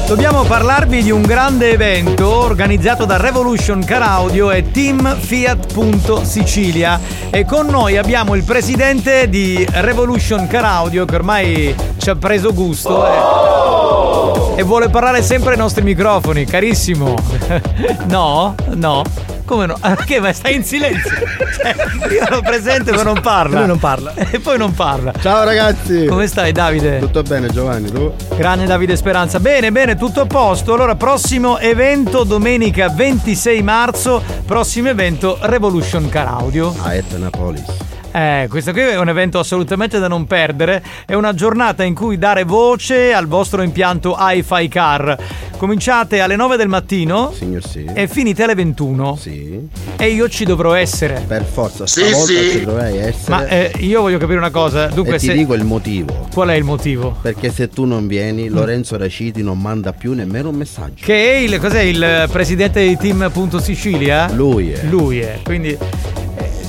Dobbiamo 0.06 0.44
parlarvi 0.44 1.02
di 1.02 1.10
un 1.10 1.20
grande 1.20 1.72
evento 1.72 2.34
organizzato 2.34 3.04
da 3.04 3.18
Revolution 3.18 3.84
Car 3.84 4.00
Audio 4.00 4.50
e 4.50 4.70
Team 4.70 5.18
Fiat. 5.18 6.22
Sicilia 6.22 6.98
e 7.28 7.44
con 7.44 7.66
noi 7.66 7.98
abbiamo 7.98 8.34
il 8.34 8.44
presidente 8.44 9.28
di 9.28 9.66
Revolution 9.70 10.46
Car 10.46 10.64
Audio 10.64 11.04
che 11.04 11.14
ormai 11.14 11.74
ci 11.98 12.08
ha 12.08 12.16
preso 12.16 12.54
gusto 12.54 13.06
e, 14.56 14.60
e 14.60 14.62
vuole 14.62 14.88
parlare 14.88 15.20
sempre 15.22 15.52
ai 15.52 15.58
nostri 15.58 15.82
microfoni, 15.82 16.46
carissimo. 16.46 17.14
No? 18.06 18.54
No? 18.74 19.02
Come 19.44 19.66
no? 19.66 19.76
Perché? 19.78 20.20
Ma 20.20 20.32
stai 20.32 20.54
in 20.54 20.64
silenzio? 20.64 21.25
Io 22.10 22.20
ero 22.20 22.40
presente 22.40 22.92
ma 22.92 23.02
non 23.02 23.20
parla. 23.20 23.58
Lui 23.58 23.66
non 23.68 23.78
parla. 23.78 24.12
E 24.36 24.40
poi 24.40 24.58
non 24.58 24.74
parla. 24.74 25.12
Ciao 25.20 25.44
ragazzi. 25.44 26.06
Come 26.06 26.26
stai 26.26 26.52
Davide? 26.52 26.98
Tutto 26.98 27.22
bene 27.22 27.48
Giovanni, 27.48 27.90
tu? 27.90 28.12
Grande 28.36 28.66
Davide 28.66 28.96
Speranza. 28.96 29.40
Bene, 29.40 29.72
bene, 29.72 29.96
tutto 29.96 30.22
a 30.22 30.26
posto. 30.26 30.74
Allora, 30.74 30.94
prossimo 30.94 31.58
evento 31.58 32.24
domenica 32.24 32.88
26 32.88 33.62
marzo, 33.62 34.22
prossimo 34.44 34.88
evento 34.88 35.38
Revolution 35.40 36.08
Car 36.08 36.26
Audio. 36.26 36.74
A 36.82 36.94
Etnapolis. 36.94 37.64
Eh, 38.16 38.46
questo 38.48 38.72
qui 38.72 38.80
è 38.80 38.98
un 38.98 39.10
evento 39.10 39.38
assolutamente 39.38 39.98
da 39.98 40.08
non 40.08 40.26
perdere. 40.26 40.82
È 41.04 41.12
una 41.12 41.34
giornata 41.34 41.82
in 41.84 41.94
cui 41.94 42.16
dare 42.16 42.44
voce 42.44 43.12
al 43.12 43.26
vostro 43.26 43.60
impianto 43.60 44.16
hi-fi 44.18 44.68
car. 44.68 45.14
Cominciate 45.56 46.20
alle 46.20 46.36
9 46.36 46.56
del 46.58 46.68
mattino 46.68 47.32
Signor 47.34 47.66
sì. 47.66 47.86
e 47.92 48.06
finite 48.08 48.42
alle 48.42 48.54
21. 48.54 49.16
Sì. 49.18 49.58
E 49.96 50.08
io 50.10 50.28
ci 50.28 50.44
dovrò 50.44 50.74
essere. 50.74 51.24
Per 51.26 51.44
forza, 51.44 51.86
Sì, 51.86 52.02
stavolta 52.04 52.26
sì. 52.26 52.50
ci 52.50 52.64
dovrai 52.64 52.98
essere. 52.98 53.30
Ma 53.30 53.46
eh, 53.48 53.72
io 53.78 54.02
voglio 54.02 54.18
capire 54.18 54.36
una 54.38 54.50
cosa. 54.50 54.86
Dunque, 54.88 55.14
e 55.14 55.18
ti 55.18 55.26
se- 55.26 55.32
dico 55.32 55.54
il 55.54 55.64
motivo. 55.64 56.28
qual 56.32 56.48
è 56.50 56.54
il 56.54 56.64
motivo? 56.64 57.16
Perché 57.22 57.50
se 57.50 57.70
tu 57.70 57.84
non 57.86 58.06
vieni, 58.06 58.48
Lorenzo 58.48 58.98
Raciti 58.98 59.42
non 59.42 59.58
manda 59.58 59.92
più 59.94 60.12
nemmeno 60.12 60.50
un 60.50 60.56
messaggio. 60.56 61.04
Che 61.04 61.32
è 61.32 61.36
il, 61.36 61.58
cos'è 61.58 61.80
il 61.80 62.28
presidente 62.30 62.86
di 62.86 62.96
Team 62.98 63.30
Punto 63.32 63.58
Sicilia? 63.58 64.30
Lui 64.32 64.72
è. 64.72 64.82
Lui 64.84 65.20
è, 65.20 65.38
quindi. 65.42 65.76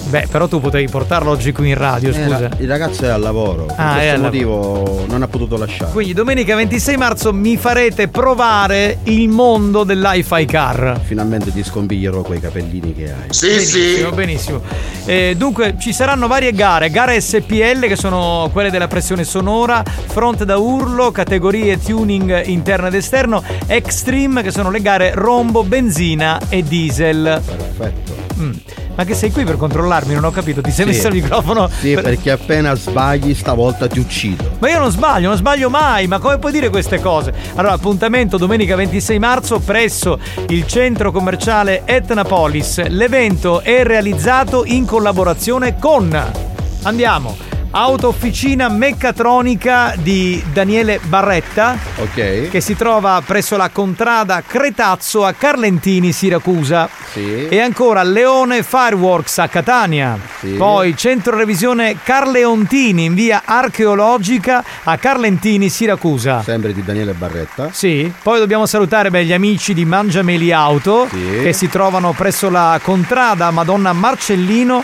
Eh, 0.07 0.09
Beh, 0.09 0.27
però 0.29 0.47
tu 0.47 0.59
potevi 0.61 0.87
portarlo 0.89 1.29
oggi 1.31 1.51
qui 1.51 1.69
in 1.69 1.75
radio, 1.75 2.09
Eh, 2.09 2.13
scusa. 2.13 2.39
ra- 2.39 2.49
il 2.59 2.67
ragazzo 2.67 3.05
è 3.05 3.09
al 3.09 3.21
lavoro. 3.21 3.65
Per 3.65 3.75
Ah, 3.77 3.91
è 3.93 3.97
questo 3.97 4.13
al 4.15 4.21
motivo 4.21 5.05
non 5.07 5.21
ha 5.21 5.27
potuto 5.27 5.57
lasciare. 5.57 5.91
Quindi 5.91 6.13
domenica 6.13 6.55
26 6.55 6.97
marzo 6.97 7.33
mi 7.33 7.57
farete 7.57 8.07
provare 8.07 8.99
il 9.03 9.27
mondo 9.29 9.83
dell'hi-fi 9.83 10.45
car. 10.45 10.99
Finalmente 11.03 11.51
ti 11.51 11.63
scompiglierò 11.63 12.21
quei 12.21 12.39
capellini 12.39 12.93
che 12.93 13.11
hai. 13.11 13.27
benissimo, 13.29 14.11
benissimo. 14.11 14.61
Eh, 15.05 15.35
dunque 15.37 15.75
ci 15.79 15.93
saranno 15.93 16.27
varie 16.27 16.51
gare, 16.53 16.89
gare 16.89 17.19
SPL 17.19 17.87
che 17.87 17.95
sono 17.95 18.49
quelle 18.51 18.69
della 18.69 18.87
pressione 18.87 19.23
sonora, 19.23 19.83
fronte 19.83 20.45
da 20.45 20.57
urlo, 20.57 21.11
categorie 21.11 21.79
tuning 21.79 22.45
interno 22.47 22.87
ed 22.87 22.93
esterno, 22.95 23.43
extreme 23.67 24.41
che 24.41 24.51
sono 24.51 24.69
le 24.71 24.81
gare 24.81 25.11
rombo, 25.13 25.63
benzina 25.63 26.39
e 26.49 26.63
diesel. 26.63 27.41
Perfetto. 27.45 28.15
Mm. 28.39 28.51
Ma 28.97 29.03
che 29.03 29.13
sei 29.13 29.31
qui 29.31 29.43
per 29.43 29.57
controllarmi? 29.57 30.15
Non 30.15 30.23
ho 30.23 30.31
capito, 30.31 30.59
ti 30.59 30.71
sei 30.71 30.85
Sì. 30.87 30.91
messo 30.91 31.07
il 31.09 31.13
microfono? 31.13 31.69
Sì, 31.79 31.93
per- 31.93 32.03
perché 32.03 32.31
appena 32.31 32.73
sbagli 32.73 33.35
stavolta 33.35 33.87
ti 33.87 33.99
uccido. 33.99 34.53
Ma 34.57 34.69
io 34.69 34.79
non 34.79 34.89
sbaglio, 34.89 35.27
non 35.27 35.37
sbaglio 35.37 35.69
mai, 35.69 36.07
ma 36.07 36.17
come 36.17 36.39
puoi 36.39 36.51
dire 36.51 36.69
queste 36.69 36.99
cose? 36.99 37.31
Allora, 37.55 37.75
appuntamento 37.75 38.37
domenica 38.37 38.75
26 38.75 39.19
marzo 39.19 39.59
presso 39.59 40.17
il 40.47 40.65
centro 40.65 41.11
commerciale 41.11 41.83
Etnapolis. 41.85 42.87
L'evento 42.87 43.61
è 43.61 43.83
realizzato 43.83 44.65
in 44.65 44.85
collaborazione 44.85 45.77
con 45.77 46.19
Andiamo. 46.83 47.35
Auto 47.79 48.07
Officina 48.07 48.69
Meccatronica 48.69 49.93
di 49.97 50.43
Daniele 50.51 50.99
Barretta 51.03 51.77
Ok. 51.97 52.49
che 52.49 52.59
si 52.59 52.75
trova 52.75 53.21
presso 53.23 53.55
la 53.55 53.69
contrada 53.69 54.41
Cretazzo 54.41 55.23
a 55.23 55.33
Carlentini, 55.33 56.11
Siracusa. 56.11 56.89
Sì. 57.11 57.47
E 57.47 57.59
ancora 57.59 58.01
Leone 58.01 58.63
Fireworks 58.63 59.37
a 59.37 59.47
Catania. 59.47 60.17
Sì. 60.39 60.53
Poi 60.53 60.97
centro 60.97 61.37
revisione 61.37 61.97
Carleontini 62.01 63.05
in 63.05 63.13
via 63.13 63.43
archeologica 63.45 64.63
a 64.83 64.97
Carlentini, 64.97 65.69
Siracusa. 65.69 66.41
Sempre 66.41 66.73
di 66.73 66.83
Daniele 66.83 67.13
Barretta. 67.13 67.69
Sì, 67.71 68.11
poi 68.23 68.39
dobbiamo 68.39 68.65
salutare 68.65 69.11
beh, 69.11 69.23
gli 69.23 69.33
amici 69.33 69.75
di 69.75 69.85
Mangiameli 69.85 70.51
Auto 70.51 71.07
Sì. 71.11 71.41
che 71.43 71.53
si 71.53 71.69
trovano 71.69 72.13
presso 72.13 72.49
la 72.49 72.79
contrada 72.81 73.51
Madonna 73.51 73.93
Marcellino 73.93 74.83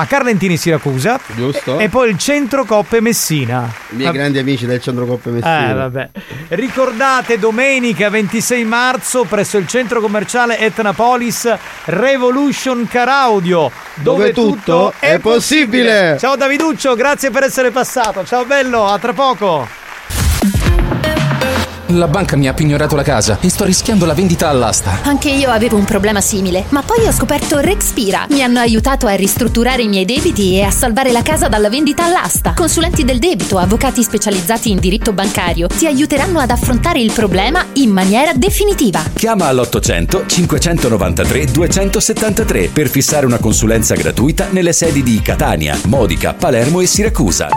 a 0.00 0.06
Carlentini, 0.06 0.56
Siracusa. 0.56 1.18
Giusto. 1.34 1.78
E 1.78 1.88
poi 1.88 2.10
il 2.10 2.18
centro 2.18 2.64
Coppe 2.64 3.00
Messina. 3.00 3.70
I 3.90 3.94
miei 3.96 4.06
Va- 4.06 4.12
grandi 4.12 4.38
amici 4.38 4.64
del 4.66 4.80
centro 4.80 5.06
Coppe 5.06 5.30
Messina. 5.30 5.70
eh, 5.70 5.74
vabbè. 5.74 6.08
Ricordate 6.48 7.38
domenica 7.38 8.08
26 8.08 8.64
marzo 8.64 9.24
presso 9.24 9.58
il 9.58 9.66
centro 9.66 10.00
commerciale 10.00 10.58
Etnapolis 10.58 11.52
Revolution 11.86 12.86
Car 12.88 13.08
Audio, 13.08 13.70
dove, 13.94 14.32
Dove 14.32 14.32
tutto 14.32 14.92
è 14.98 15.18
possibile. 15.18 16.16
Ciao 16.18 16.36
Daviduccio, 16.36 16.94
grazie 16.94 17.30
per 17.30 17.42
essere 17.42 17.70
passato. 17.70 18.24
Ciao 18.24 18.44
bello, 18.44 18.86
a 18.86 18.98
tra 18.98 19.12
poco. 19.12 19.66
La 21.92 22.06
banca 22.06 22.36
mi 22.36 22.46
ha 22.46 22.52
pignorato 22.52 22.96
la 22.96 23.02
casa 23.02 23.38
e 23.40 23.48
sto 23.48 23.64
rischiando 23.64 24.04
la 24.04 24.12
vendita 24.12 24.50
all'asta. 24.50 24.98
Anche 25.04 25.30
io 25.30 25.50
avevo 25.50 25.76
un 25.76 25.84
problema 25.84 26.20
simile, 26.20 26.64
ma 26.68 26.82
poi 26.82 27.06
ho 27.06 27.12
scoperto 27.12 27.60
Rexpira. 27.60 28.26
Mi 28.28 28.42
hanno 28.42 28.58
aiutato 28.58 29.06
a 29.06 29.14
ristrutturare 29.14 29.82
i 29.82 29.88
miei 29.88 30.04
debiti 30.04 30.56
e 30.56 30.64
a 30.64 30.70
salvare 30.70 31.12
la 31.12 31.22
casa 31.22 31.48
dalla 31.48 31.70
vendita 31.70 32.04
all'asta. 32.04 32.52
Consulenti 32.52 33.04
del 33.04 33.18
debito, 33.18 33.56
avvocati 33.56 34.02
specializzati 34.02 34.70
in 34.70 34.80
diritto 34.80 35.14
bancario 35.14 35.66
ti 35.66 35.86
aiuteranno 35.86 36.40
ad 36.40 36.50
affrontare 36.50 37.00
il 37.00 37.10
problema 37.10 37.64
in 37.74 37.90
maniera 37.90 38.34
definitiva. 38.34 39.02
Chiama 39.14 39.46
all'800 39.46 40.26
593 40.26 41.44
273 41.46 42.68
per 42.68 42.88
fissare 42.90 43.24
una 43.24 43.38
consulenza 43.38 43.94
gratuita 43.94 44.48
nelle 44.50 44.74
sedi 44.74 45.02
di 45.02 45.22
Catania, 45.22 45.78
Modica, 45.86 46.34
Palermo 46.34 46.80
e 46.80 46.86
Siracusa. 46.86 47.48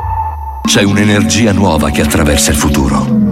C'è 0.64 0.84
un'energia 0.84 1.52
nuova 1.52 1.90
che 1.90 2.02
attraversa 2.02 2.52
il 2.52 2.58
futuro. 2.58 3.31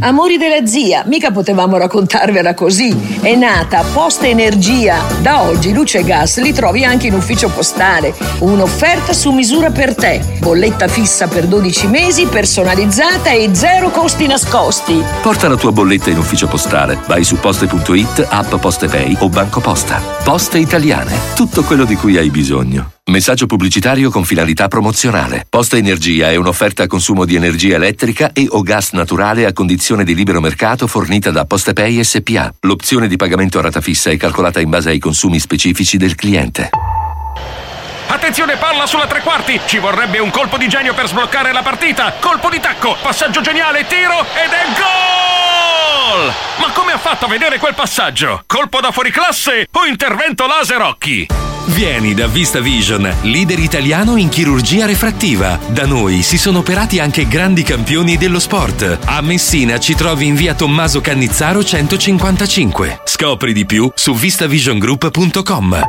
Amori 0.00 0.36
della 0.36 0.64
zia, 0.64 1.02
mica 1.06 1.32
potevamo 1.32 1.76
raccontarvela 1.76 2.54
così. 2.54 3.18
È 3.20 3.34
nata 3.34 3.82
Posta 3.92 4.26
Energia. 4.26 5.02
Da 5.20 5.42
oggi 5.42 5.72
luce 5.72 5.98
e 5.98 6.04
gas 6.04 6.40
li 6.40 6.52
trovi 6.52 6.84
anche 6.84 7.08
in 7.08 7.14
ufficio 7.14 7.48
postale. 7.48 8.14
Un'offerta 8.38 9.12
su 9.12 9.32
misura 9.32 9.70
per 9.70 9.96
te. 9.96 10.20
Bolletta 10.38 10.86
fissa 10.86 11.26
per 11.26 11.46
12 11.46 11.88
mesi, 11.88 12.26
personalizzata 12.26 13.30
e 13.30 13.50
zero 13.52 13.90
costi 13.90 14.28
nascosti. 14.28 15.02
Porta 15.20 15.48
la 15.48 15.56
tua 15.56 15.72
bolletta 15.72 16.10
in 16.10 16.18
ufficio 16.18 16.46
postale. 16.46 16.98
Vai 17.06 17.24
su 17.24 17.36
poste.it, 17.36 18.26
app 18.28 18.54
Postepay 18.54 19.16
o 19.20 19.28
Banco 19.28 19.60
Posta. 19.60 20.00
Poste 20.22 20.58
italiane. 20.58 21.12
Tutto 21.34 21.64
quello 21.64 21.84
di 21.84 21.96
cui 21.96 22.16
hai 22.16 22.30
bisogno. 22.30 22.97
Messaggio 23.08 23.46
pubblicitario 23.46 24.10
con 24.10 24.24
finalità 24.24 24.68
promozionale. 24.68 25.46
Posta 25.48 25.78
Energia 25.78 26.30
è 26.30 26.36
un'offerta 26.36 26.82
a 26.82 26.86
consumo 26.86 27.24
di 27.24 27.36
energia 27.36 27.76
elettrica 27.76 28.32
e 28.34 28.46
o 28.50 28.60
gas 28.60 28.90
naturale 28.92 29.46
a 29.46 29.54
condizione 29.54 30.04
di 30.04 30.14
libero 30.14 30.42
mercato 30.42 30.86
fornita 30.86 31.30
da 31.30 31.46
Postepay 31.46 32.04
SPA. 32.04 32.52
L'opzione 32.60 33.08
di 33.08 33.16
pagamento 33.16 33.58
a 33.58 33.62
rata 33.62 33.80
fissa 33.80 34.10
è 34.10 34.18
calcolata 34.18 34.60
in 34.60 34.68
base 34.68 34.90
ai 34.90 34.98
consumi 34.98 35.38
specifici 35.38 35.96
del 35.96 36.14
cliente. 36.16 36.68
Attenzione, 38.08 38.56
palla 38.56 38.84
sulla 38.84 39.06
tre 39.06 39.22
quarti! 39.22 39.58
Ci 39.64 39.78
vorrebbe 39.78 40.18
un 40.18 40.28
colpo 40.28 40.58
di 40.58 40.68
genio 40.68 40.92
per 40.92 41.08
sbloccare 41.08 41.50
la 41.52 41.62
partita! 41.62 42.12
Colpo 42.20 42.50
di 42.50 42.60
tacco, 42.60 42.94
passaggio 43.00 43.40
geniale, 43.40 43.86
tiro 43.86 44.20
ed 44.20 44.52
è 44.52 44.66
gol! 44.76 46.34
Ma 46.58 46.72
come 46.74 46.92
ha 46.92 46.98
fatto 46.98 47.24
a 47.24 47.28
vedere 47.28 47.58
quel 47.58 47.74
passaggio? 47.74 48.42
Colpo 48.46 48.80
da 48.80 48.90
fuori 48.90 49.10
classe 49.10 49.66
o 49.72 49.86
intervento 49.86 50.46
laser 50.46 50.82
occhi? 50.82 51.47
Vieni 51.68 52.14
da 52.14 52.26
Vista 52.26 52.60
Vision, 52.60 53.14
leader 53.22 53.58
italiano 53.58 54.16
in 54.16 54.28
chirurgia 54.28 54.86
refrattiva. 54.86 55.58
Da 55.68 55.86
noi 55.86 56.22
si 56.22 56.38
sono 56.38 56.58
operati 56.58 56.98
anche 56.98 57.28
grandi 57.28 57.62
campioni 57.62 58.16
dello 58.16 58.38
sport. 58.38 58.98
A 59.04 59.20
Messina 59.20 59.78
ci 59.78 59.94
trovi 59.94 60.26
in 60.26 60.34
via 60.34 60.54
Tommaso 60.54 61.00
Cannizzaro 61.00 61.62
155. 61.62 63.02
Scopri 63.04 63.52
di 63.52 63.66
più 63.66 63.90
su 63.94 64.14
vistavisiongroup.com. 64.14 65.80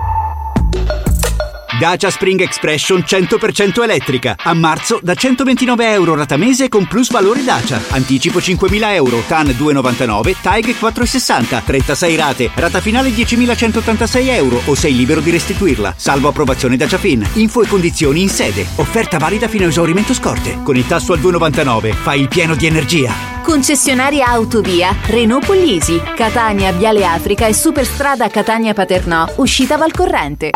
Dacia 1.79 2.09
Spring 2.09 2.41
Expression 2.41 3.05
100% 3.07 3.81
elettrica. 3.81 4.35
A 4.37 4.53
marzo 4.53 4.99
da 5.01 5.15
129 5.15 5.89
euro 5.93 6.13
rata 6.13 6.35
mese 6.35 6.67
con 6.67 6.85
plus 6.85 7.09
valore 7.09 7.41
Dacia. 7.41 7.81
Anticipo 7.91 8.39
5.000 8.39 8.93
euro, 8.95 9.23
TAN 9.25 9.47
2,99, 9.47 10.35
TAIG 10.41 10.75
4,60, 10.77 11.63
36 11.63 12.15
rate, 12.17 12.51
rata 12.53 12.81
finale 12.81 13.11
10.186 13.11 14.27
euro 14.27 14.61
o 14.65 14.75
sei 14.75 14.93
libero 14.93 15.21
di 15.21 15.31
restituirla. 15.31 15.93
Salvo 15.95 16.27
approvazione 16.27 16.75
Dacia 16.75 16.97
Fin. 16.97 17.25
Info 17.35 17.63
e 17.63 17.67
condizioni 17.67 18.21
in 18.23 18.29
sede. 18.29 18.67
Offerta 18.75 19.17
valida 19.17 19.47
fino 19.47 19.63
a 19.63 19.69
esaurimento 19.69 20.13
scorte. 20.13 20.59
Con 20.61 20.75
il 20.75 20.85
tasso 20.85 21.13
al 21.13 21.19
2,99 21.21 21.93
fai 21.93 22.19
il 22.19 22.27
pieno 22.27 22.55
di 22.55 22.65
energia. 22.65 23.13
Concessionaria 23.41 24.27
Autovia 24.27 24.93
Renault 25.05 25.45
Puglisi, 25.45 26.01
Catania, 26.13 26.73
Viale 26.73 27.05
Africa 27.05 27.47
e 27.47 27.53
Superstrada 27.53 28.27
Catania 28.27 28.73
Paternò, 28.73 29.25
uscita 29.37 29.77
Valcorrente. 29.77 30.51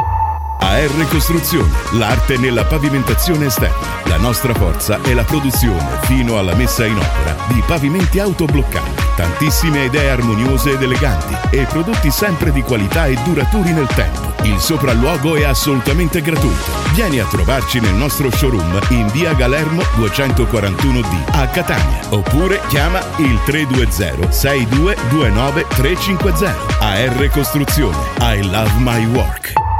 AR 0.59 1.07
Costruzioni, 1.09 1.71
l'arte 1.91 2.37
nella 2.37 2.63
pavimentazione 2.65 3.45
esterna. 3.45 4.01
La 4.05 4.17
nostra 4.17 4.53
forza 4.53 5.01
è 5.01 5.13
la 5.13 5.23
produzione 5.23 5.99
fino 6.01 6.37
alla 6.37 6.55
messa 6.55 6.85
in 6.85 6.97
opera 6.97 7.35
di 7.47 7.61
pavimenti 7.65 8.19
autobloccanti, 8.19 9.03
tantissime 9.15 9.85
idee 9.85 10.09
armoniose 10.09 10.71
ed 10.71 10.81
eleganti 10.81 11.35
e 11.49 11.65
prodotti 11.65 12.11
sempre 12.11 12.51
di 12.51 12.61
qualità 12.61 13.05
e 13.05 13.17
duraturi 13.23 13.71
nel 13.71 13.87
tempo. 13.87 14.33
Il 14.43 14.59
sopralluogo 14.59 15.35
è 15.35 15.43
assolutamente 15.43 16.21
gratuito. 16.21 16.71
Vieni 16.93 17.19
a 17.19 17.25
trovarci 17.25 17.79
nel 17.79 17.93
nostro 17.93 18.29
showroom 18.29 18.79
in 18.89 19.07
via 19.07 19.33
Galermo 19.33 19.81
241D 19.97 21.31
a 21.31 21.47
Catania 21.47 21.99
oppure 22.09 22.61
chiama 22.67 22.99
il 23.17 23.39
320 23.45 24.31
6229 24.31 25.65
350. 25.69 26.55
AR 26.79 27.29
Costruzione. 27.29 27.97
I 28.19 28.41
love 28.43 28.71
my 28.79 29.05
work. 29.07 29.72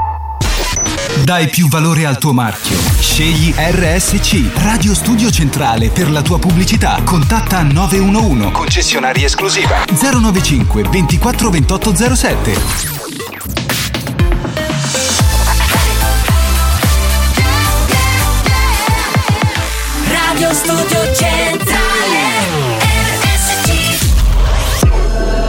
Dai 1.22 1.48
più 1.48 1.68
valore 1.68 2.04
al 2.06 2.18
tuo 2.18 2.32
marchio. 2.32 2.76
Scegli 2.98 3.54
RSC, 3.56 4.50
Radio 4.56 4.94
Studio 4.94 5.30
Centrale 5.30 5.88
per 5.90 6.10
la 6.10 6.20
tua 6.20 6.38
pubblicità. 6.38 7.00
Contatta 7.04 7.62
911. 7.62 8.50
Concessionaria 8.50 9.26
esclusiva 9.26 9.84
095 9.86 10.82
24 10.82 11.50
28 11.50 12.14
07. 12.14 13.03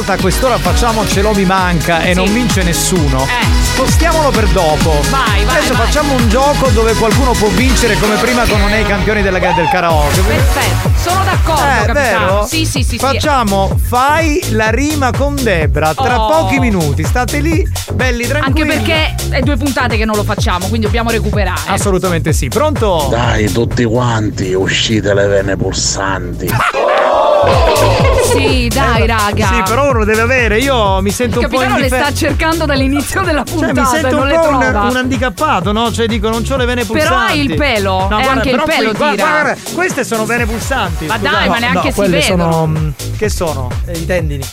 volta 0.00 0.12
a 0.14 0.18
quest'ora 0.18 0.56
facciamo 0.56 1.06
Ce 1.06 1.20
lo 1.20 1.32
mi 1.34 1.44
manca 1.44 2.00
e 2.00 2.14
non 2.14 2.32
vince 2.32 2.62
nessuno. 2.62 3.26
Spostiamolo 3.62 4.30
per 4.30 4.46
dopo. 4.48 4.92
Eh. 4.92 5.08
Vai, 5.10 5.44
vai, 5.44 5.56
Adesso 5.56 5.74
vai. 5.74 5.86
facciamo 5.86 6.14
un 6.14 6.26
gioco 6.28 6.68
dove 6.68 6.94
qualcuno 6.94 7.32
può 7.32 7.48
vincere 7.48 7.98
come 7.98 8.14
prima 8.16 8.46
con 8.46 8.60
Non 8.60 8.70
è 8.72 8.78
i 8.78 8.84
campioni 8.86 9.20
della 9.20 9.38
gara 9.38 9.54
del 9.54 9.68
karaoke. 9.68 10.20
Perfetto, 10.22 10.90
sono 10.96 11.22
d'accordo, 11.24 11.62
Eh, 11.62 11.84
capitano. 11.86 12.26
vero? 12.26 12.46
Sì, 12.46 12.64
sì, 12.64 12.82
sì, 12.82 12.88
sì. 12.90 12.98
Facciamo 12.98 13.78
Fai 13.88 14.40
la 14.52 14.70
rima 14.70 15.10
con 15.12 15.34
Debra 15.34 15.92
tra 15.94 16.18
Oh. 16.22 16.28
pochi 16.28 16.58
minuti. 16.58 17.04
State 17.04 17.40
lì, 17.40 17.62
belli 17.92 18.22
Anche 18.24 18.34
tranquilli. 18.38 18.68
perché 18.68 19.14
è 19.30 19.40
due 19.40 19.56
puntate 19.58 19.96
che 19.98 20.04
non 20.06 20.16
lo 20.16 20.24
facciamo, 20.24 20.66
quindi 20.68 20.86
dobbiamo 20.86 21.10
recuperare. 21.10 21.60
Assolutamente 21.66 22.32
sì. 22.32 22.48
Pronto? 22.48 23.08
Dai, 23.10 23.52
tutti 23.52 23.84
quanti, 23.84 24.54
uscite 24.54 25.12
le 25.12 25.26
vene 25.26 25.56
pulsanti. 25.56 26.48
Sì, 28.30 28.68
dai, 28.72 29.06
raga. 29.06 29.46
Sì, 29.46 29.62
però 29.68 29.90
uno 29.90 30.04
deve 30.04 30.20
avere. 30.20 30.58
Io 30.58 31.00
mi 31.00 31.10
sento 31.10 31.38
Il 31.40 31.44
un 31.44 31.50
po' 31.50 31.56
capitano 31.58 31.78
le 31.80 31.86
indiffer- 31.86 32.06
sta 32.14 32.26
cercando 32.26 32.64
dall'inizio 32.66 33.22
della 33.22 33.44
Cioè, 33.44 33.54
puntata 33.56 33.80
mi 33.80 33.86
sento 33.86 34.16
un 34.20 34.26
le 34.26 34.34
po' 34.38 34.48
un, 34.48 34.56
un 34.90 34.96
handicappato, 34.96 35.72
no? 35.72 35.92
Cioè, 35.92 36.06
dico, 36.06 36.28
non 36.28 36.44
ho 36.48 36.56
le 36.56 36.64
vene 36.64 36.84
Però 36.84 36.98
pulsanti. 36.98 37.32
hai 37.32 37.40
il 37.44 37.54
pelo, 37.56 38.08
e 38.10 38.14
anche 38.22 38.48
il 38.48 38.54
però 38.54 38.64
pelo 38.66 38.88
qui- 38.90 38.96
guarda, 38.98 39.14
tira. 39.24 39.40
guarda, 39.42 39.56
queste 39.74 40.04
sono 40.04 40.24
vene 40.24 40.46
pulsanti. 40.46 41.06
Ma 41.06 41.16
scusate. 41.16 41.34
dai, 41.36 41.48
ma 41.48 41.58
neanche 41.58 41.78
no, 41.78 41.90
si 41.90 41.92
quelle 41.92 42.18
vedono. 42.20 42.52
sono 42.52 42.66
mm, 42.66 42.88
Che 43.16 43.28
sono? 43.28 43.70
eh, 43.86 43.92
i 43.98 44.06
tendini. 44.06 44.44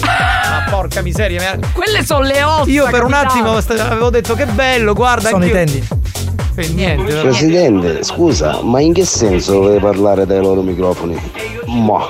Ma 0.00 0.64
porca 0.70 1.02
miseria. 1.02 1.56
mi- 1.56 1.66
Quelle 1.72 2.04
sono 2.04 2.22
le 2.24 2.42
ossa. 2.42 2.70
Io 2.70 2.86
per 2.90 3.04
un 3.04 3.12
attimo 3.12 3.50
avevo 3.56 4.10
detto 4.10 4.34
che 4.34 4.46
bello, 4.46 4.92
guarda. 4.94 5.28
Sono 5.28 5.44
i 5.44 5.50
anch'io- 5.50 5.64
tendini. 5.64 5.88
E 6.58 6.68
niente. 6.68 7.04
però- 7.04 7.20
Presidente, 7.22 8.02
scusa, 8.02 8.60
ma 8.62 8.80
in 8.80 8.94
che 8.94 9.04
senso 9.04 9.52
dovete 9.52 9.78
parlare 9.80 10.24
dai 10.26 10.40
loro 10.40 10.62
microfoni? 10.62 11.20
Ma. 11.66 12.06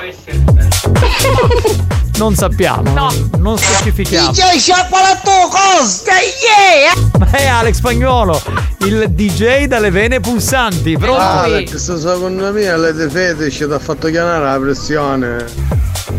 Non 2.16 2.34
sappiamo. 2.34 2.90
Non, 2.92 3.30
non 3.36 3.58
specifichiamo. 3.58 4.32
sciacqua 4.32 5.00
la 5.00 5.20
tua 5.22 5.48
cosa! 5.50 6.12
Yeah! 6.12 7.08
Ma 7.18 7.30
è 7.30 7.44
Alex 7.44 7.74
Spagnolo, 7.74 8.40
il 8.78 9.10
DJ 9.10 9.64
dalle 9.66 9.90
vene 9.90 10.20
pulsanti. 10.20 10.96
Pronto? 10.96 11.20
Alex, 11.20 11.76
secondo 11.98 12.52
me 12.52 12.74
Lady 12.74 13.10
Fetish 13.10 13.56
ti 13.58 13.64
ha 13.64 13.78
fatto 13.78 14.08
chiamare 14.08 14.44
la 14.44 14.58
pressione. 14.58 15.44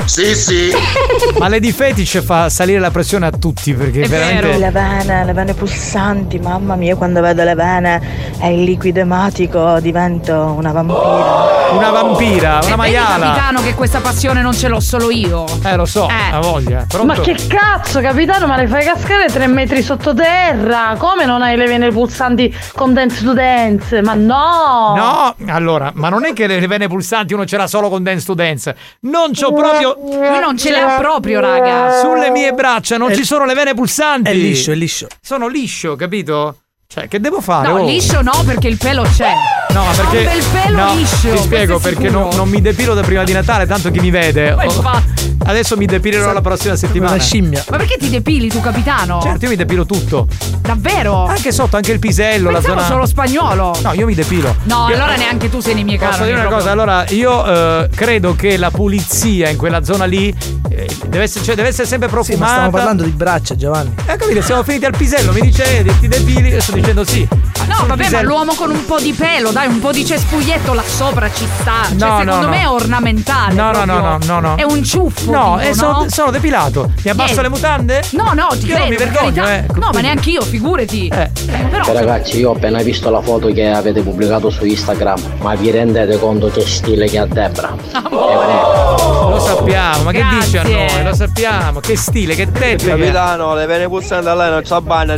Sì, 0.06 0.36
sì. 0.36 0.72
Ma 1.40 1.48
Lady 1.49 1.72
Fetish 1.72 2.24
fa 2.24 2.49
salire 2.49 2.80
la 2.80 2.91
pressione 2.91 3.26
a 3.28 3.32
tutti 3.32 3.74
perché 3.74 4.07
veramente. 4.07 4.57
Le 4.57 4.72
vene, 4.72 5.26
le 5.26 5.34
vene 5.34 5.53
pulsanti, 5.53 6.40
mamma 6.40 6.76
mia, 6.76 6.95
quando 6.95 7.22
vedo 7.22 7.44
le 7.44 7.56
vene 7.56 8.02
e 8.40 8.53
il 8.53 8.64
liquido 8.64 8.99
ematico 9.02 9.80
divento 9.80 10.53
una 10.57 10.72
vampira. 10.72 11.56
Una 11.72 11.90
vampira, 11.90 12.49
una 12.49 12.60
E 12.60 12.61
vedi, 12.61 12.76
maiala. 12.78 13.26
capitano, 13.26 13.61
che 13.61 13.76
questa 13.76 13.99
passione 13.99 14.41
non 14.41 14.53
ce 14.53 14.68
l'ho 14.69 14.80
solo 14.80 15.11
io. 15.11 15.45
Eh, 15.64 15.76
lo 15.76 15.86
so, 15.86 16.07
Eh. 16.07 16.34
ha 16.34 16.40
voglia. 16.40 16.86
Pronto? 16.88 17.06
Ma 17.14 17.19
che 17.19 17.36
cazzo, 17.48 17.99
capitano, 17.99 18.48
ma 18.48 18.56
le 18.56 18.68
fai 18.68 18.86
cascare 18.86 19.28
tre 19.28 19.48
metri 19.48 19.84
sottoterra? 19.84 20.95
Come 20.98 21.26
non 21.26 21.41
hai 21.41 21.57
le 21.57 21.65
vene 21.68 21.90
pulsanti 21.91 22.56
con 22.74 22.94
dance 22.94 23.24
to 23.24 23.34
dance? 23.34 24.02
Ma 24.02 24.14
no! 24.14 24.94
No, 24.95 25.36
allora, 25.53 25.91
ma 25.94 26.07
non 26.10 26.26
è 26.26 26.32
che 26.34 26.48
le 26.48 26.65
vene 26.68 26.88
pulsanti 26.88 27.34
uno 27.34 27.45
ce 27.45 27.57
l'ha 27.57 27.68
solo 27.68 27.90
con 27.90 28.02
Dance 28.03 28.26
to 28.26 28.34
Dance. 28.34 28.76
Non 29.02 29.32
c'ho 29.34 29.52
proprio. 29.52 29.86
Lui 29.95 30.39
non 30.39 30.57
ce 30.57 30.72
le 30.72 30.80
ha 30.80 30.97
proprio, 30.99 31.39
raga. 31.39 31.99
Sulle 32.01 32.30
mie 32.31 32.53
braccia 32.53 32.97
non 32.97 33.11
È- 33.11 33.15
ci 33.15 33.23
sono 33.23 33.45
le 33.45 33.53
vene 33.53 33.73
pulsanti. 33.73 34.30
È 34.30 34.34
liscio, 34.34 34.72
è 34.72 34.76
liscio. 34.76 35.07
Sono 35.22 35.47
liscio, 35.47 35.95
capito? 35.95 36.57
Cioè, 36.89 37.09
che 37.09 37.19
devo 37.19 37.41
fare? 37.41 37.68
No, 37.68 37.80
Oh. 37.81 37.85
liscio 37.85 38.22
no, 38.22 38.31
perché 38.45 38.69
il 38.69 38.77
pelo 38.77 39.03
c'è. 39.03 39.30
No, 39.73 39.84
ma 39.84 39.91
perché. 39.91 40.18
Un 40.19 40.23
bel 40.23 40.43
pelo 40.64 40.77
no, 40.85 40.95
liscio. 40.95 41.31
Ti 41.34 41.38
spiego 41.39 41.80
perché 41.80 42.09
non, 42.09 42.30
non 42.34 42.47
mi 42.47 42.61
depilo 42.61 42.93
da 42.93 43.01
prima 43.01 43.26
di 43.26 43.34
Natale, 43.34 43.65
tanto 43.68 43.91
chi 43.91 43.99
mi 43.99 44.09
vede. 44.09 44.55
Ma 44.55 44.64
Oh, 44.65 45.01
adesso 45.49 45.76
mi 45.77 45.85
depilerò 45.85 46.31
la 46.31 46.39
prossima 46.41 46.76
settimana. 46.77 47.14
Una 47.14 47.22
scimmia. 47.22 47.64
Ma 47.69 47.77
perché 47.77 47.97
ti 47.97 48.09
depili 48.09 48.47
tu, 48.47 48.61
capitano? 48.61 49.19
Certo, 49.22 49.43
io 49.45 49.51
mi 49.51 49.57
depilo 49.57 49.85
tutto. 49.85 50.27
Davvero? 50.61 51.26
Anche 51.26 51.51
sotto, 51.51 51.76
anche 51.76 51.91
il 51.91 51.99
pisello, 51.99 52.49
la 52.51 52.59
Pensavo 52.59 52.80
zona. 52.80 52.89
solo 52.91 53.05
spagnolo. 53.05 53.77
No, 53.81 53.91
io 53.93 54.05
mi 54.05 54.15
depilo. 54.15 54.55
No, 54.64 54.88
Io- 54.89 54.95
allora 54.95 55.15
neanche 55.18 55.49
tu 55.49 55.59
sei 55.59 55.73
nei 55.76 55.84
miei 55.84 55.97
Posso 55.97 56.23
dire 56.23 56.31
una 56.31 56.39
proprio. 56.47 56.57
cosa? 56.59 56.72
Allora, 56.72 57.05
io 57.09 57.45
eh, 57.84 57.89
credo 57.93 58.34
che 58.35 58.55
la 58.57 58.72
pulizia 58.72 59.49
in 59.49 59.57
quella 59.57 59.84
zona 59.84 60.05
lì 60.05 60.34
eh, 60.69 60.88
deve, 61.07 61.23
essere, 61.23 61.43
cioè, 61.43 61.55
deve 61.55 61.68
essere 61.68 61.85
sempre 61.88 62.07
Sì, 62.09 62.14
ma 62.15 62.22
profumata. 62.22 62.51
stiamo 62.53 62.69
parlando 62.72 63.03
di 63.03 63.11
braccia, 63.11 63.55
Giovanni. 63.55 63.93
Eh, 64.05 64.15
capito, 64.15 64.41
siamo 64.41 64.64
finiti 64.64 64.85
al 64.85 64.95
pisello, 64.97 65.31
mi 65.34 65.41
dice 65.41 65.80
eh, 65.80 65.99
ti 65.99 66.07
depili, 66.07 66.59
sto 66.61 66.72
dicendo 66.79 67.05
sì. 67.05 67.27
No, 67.67 67.75
vabbè, 67.79 67.87
ma 67.87 67.95
pisello- 67.95 68.29
l'uomo 68.29 68.53
con 68.53 68.69
un 68.69 68.85
po' 68.85 68.99
di 68.99 69.11
pelo, 69.13 69.51
dai, 69.51 69.67
un 69.67 69.79
po' 69.79 69.91
di 69.91 70.05
cespuglietto 70.05 70.73
là 70.73 70.83
sopra 70.85 71.29
ci 71.31 71.45
sta. 71.59 71.73
Cioè, 71.89 71.95
No, 71.97 72.07
no, 72.07 72.19
secondo 72.19 72.45
no. 72.45 72.49
me 72.49 72.61
è 72.61 72.69
ornamentale. 72.69 73.53
No, 73.53 73.71
no, 73.71 73.83
no, 73.85 73.99
no, 73.99 74.17
no, 74.25 74.39
no. 74.39 74.55
È 74.55 74.63
un 74.63 74.83
ciuffo. 74.83 75.31
No, 75.31 75.55
dico, 75.57 75.69
eh, 75.69 75.73
sono, 75.73 75.91
no? 76.03 76.05
sono 76.09 76.31
depilato. 76.31 76.91
Mi 77.03 77.09
abbasso 77.11 77.33
Niente. 77.33 77.41
le 77.41 77.49
mutande? 77.49 78.03
No, 78.11 78.31
no, 78.33 78.47
ti 78.51 78.65
Io 78.67 78.75
credo, 78.75 78.79
non 78.79 78.89
mi 78.89 78.95
per 78.95 79.09
vergogno, 79.09 79.43
carità. 79.43 79.73
eh. 79.73 79.79
No, 79.79 79.89
ma 79.93 79.99
neanche 79.99 80.29
io, 80.29 80.41
figurati. 80.43 81.07
Eh. 81.07 81.29
Però, 81.69 81.91
Ragazzi, 81.91 82.39
io 82.39 82.51
ho 82.51 82.53
appena 82.53 82.81
visto 82.81 83.09
la 83.09 83.21
foto 83.21 83.47
che 83.51 83.69
avete 83.69 84.01
pubblicato 84.01 84.49
su 84.49 84.63
Instagram, 84.65 85.19
ma 85.41 85.55
vi 85.55 85.69
rendete 85.71 86.17
conto 86.19 86.49
che 86.49 86.65
stile 86.65 87.07
che 87.09 87.17
ha 87.19 87.25
Debra? 87.25 87.75
Lo 88.09 89.39
sappiamo, 89.39 90.03
ma 90.03 90.11
che 90.11 90.19
Grazie. 90.19 90.39
dici 90.39 90.57
a 90.57 90.63
noi? 90.63 91.03
Lo 91.03 91.13
sappiamo, 91.15 91.79
che 91.81 91.97
stile, 91.97 92.35
che 92.35 92.49
tecnica. 92.51 92.95
Capitano, 92.95 93.55
le 93.55 93.65
vene 93.65 93.87
pulsanti 93.87 94.27
a 94.27 94.35
lei 94.35 94.49
non 94.51 94.61
c'ha 94.63 94.79
bagna. 94.81 95.15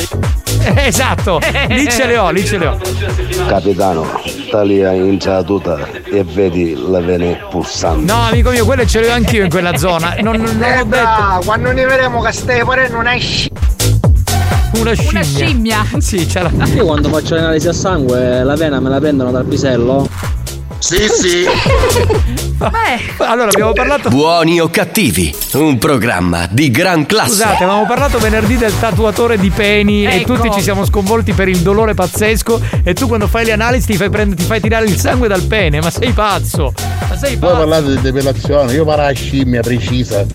Eh, 0.61 0.87
esatto, 0.87 1.39
lì 1.69 1.87
ce 1.89 2.05
le 2.05 2.17
ho, 2.17 2.29
lì 2.31 2.45
ce 2.45 2.57
le 2.57 2.67
ho. 2.67 2.77
Capitano, 3.47 4.05
taglia 4.49 4.91
in 4.91 5.17
tuta 5.45 5.87
e 6.05 6.23
vedi 6.23 6.75
le 6.75 7.01
vene 7.01 7.39
pulsanti. 7.49 8.05
No, 8.05 8.27
amico 8.27 8.49
mio, 8.51 8.65
quelle 8.65 8.85
ce 8.85 8.99
le 9.01 9.09
ho 9.09 9.13
anch'io 9.13 9.43
in 9.43 9.49
quella 9.49 9.75
zona. 9.77 10.15
Non, 10.21 10.35
non, 10.35 10.57
non 10.57 10.79
ho 10.79 10.83
detto 10.83 11.45
quando 11.45 11.71
ne 11.71 11.85
vedremo 11.85 12.21
che 12.21 12.31
stai 12.31 12.63
pure 12.63 12.89
non 12.89 13.07
hai 13.07 13.19
sci- 13.19 13.49
una 14.79 14.93
scimmia. 14.93 15.11
una 15.11 15.23
scimmia. 15.23 15.85
Sì, 15.97 16.25
c'è 16.25 16.41
la. 16.41 16.51
Io 16.73 16.85
quando 16.85 17.09
faccio 17.09 17.35
l'analisi 17.35 17.67
a 17.67 17.73
sangue, 17.73 18.43
la 18.43 18.55
vena 18.55 18.79
me 18.79 18.89
la 18.89 18.99
prendono 18.99 19.31
dal 19.31 19.45
pisello? 19.45 20.07
Sì, 20.79 21.07
sì. 21.09 21.45
Beh, 22.57 23.25
Allora, 23.25 23.49
abbiamo 23.49 23.73
parlato. 23.73 24.09
Buoni 24.09 24.59
o 24.59 24.69
cattivi, 24.69 25.33
un 25.53 25.77
programma 25.77 26.47
di 26.49 26.71
gran 26.71 27.05
classe. 27.05 27.29
Scusate, 27.31 27.63
avevamo 27.63 27.85
parlato 27.85 28.17
venerdì 28.17 28.57
del 28.57 28.77
tatuatore 28.79 29.37
di 29.37 29.49
peni 29.49 30.05
e 30.05 30.17
Ecco. 30.17 30.33
tutti 30.33 30.51
ci 30.51 30.61
siamo 30.61 30.85
sconvolti 30.85 31.33
per 31.33 31.47
il 31.47 31.59
dolore 31.59 31.93
pazzesco. 31.93 32.61
E 32.83 32.93
tu 32.93 33.07
quando 33.07 33.27
fai 33.27 33.45
le 33.45 33.51
analisi 33.53 33.87
ti 33.87 33.97
fai, 33.97 34.09
prendere- 34.09 34.41
ti 34.41 34.47
fai 34.47 34.59
tirare 34.61 34.85
il 34.85 34.97
sangue 34.97 35.27
dal 35.27 35.43
pene. 35.43 35.79
Ma 35.81 35.89
sei 35.89 36.11
pazzo! 36.11 36.73
Ma 37.09 37.17
sei 37.17 37.35
Voi 37.35 37.49
pazzo! 37.49 37.57
parlate 37.67 37.95
di 37.95 38.01
depilazione, 38.01 38.73
io 38.73 38.85
parlo 38.85 39.05
a 39.05 39.11
scimmia 39.13 39.61
precisa. 39.61 40.25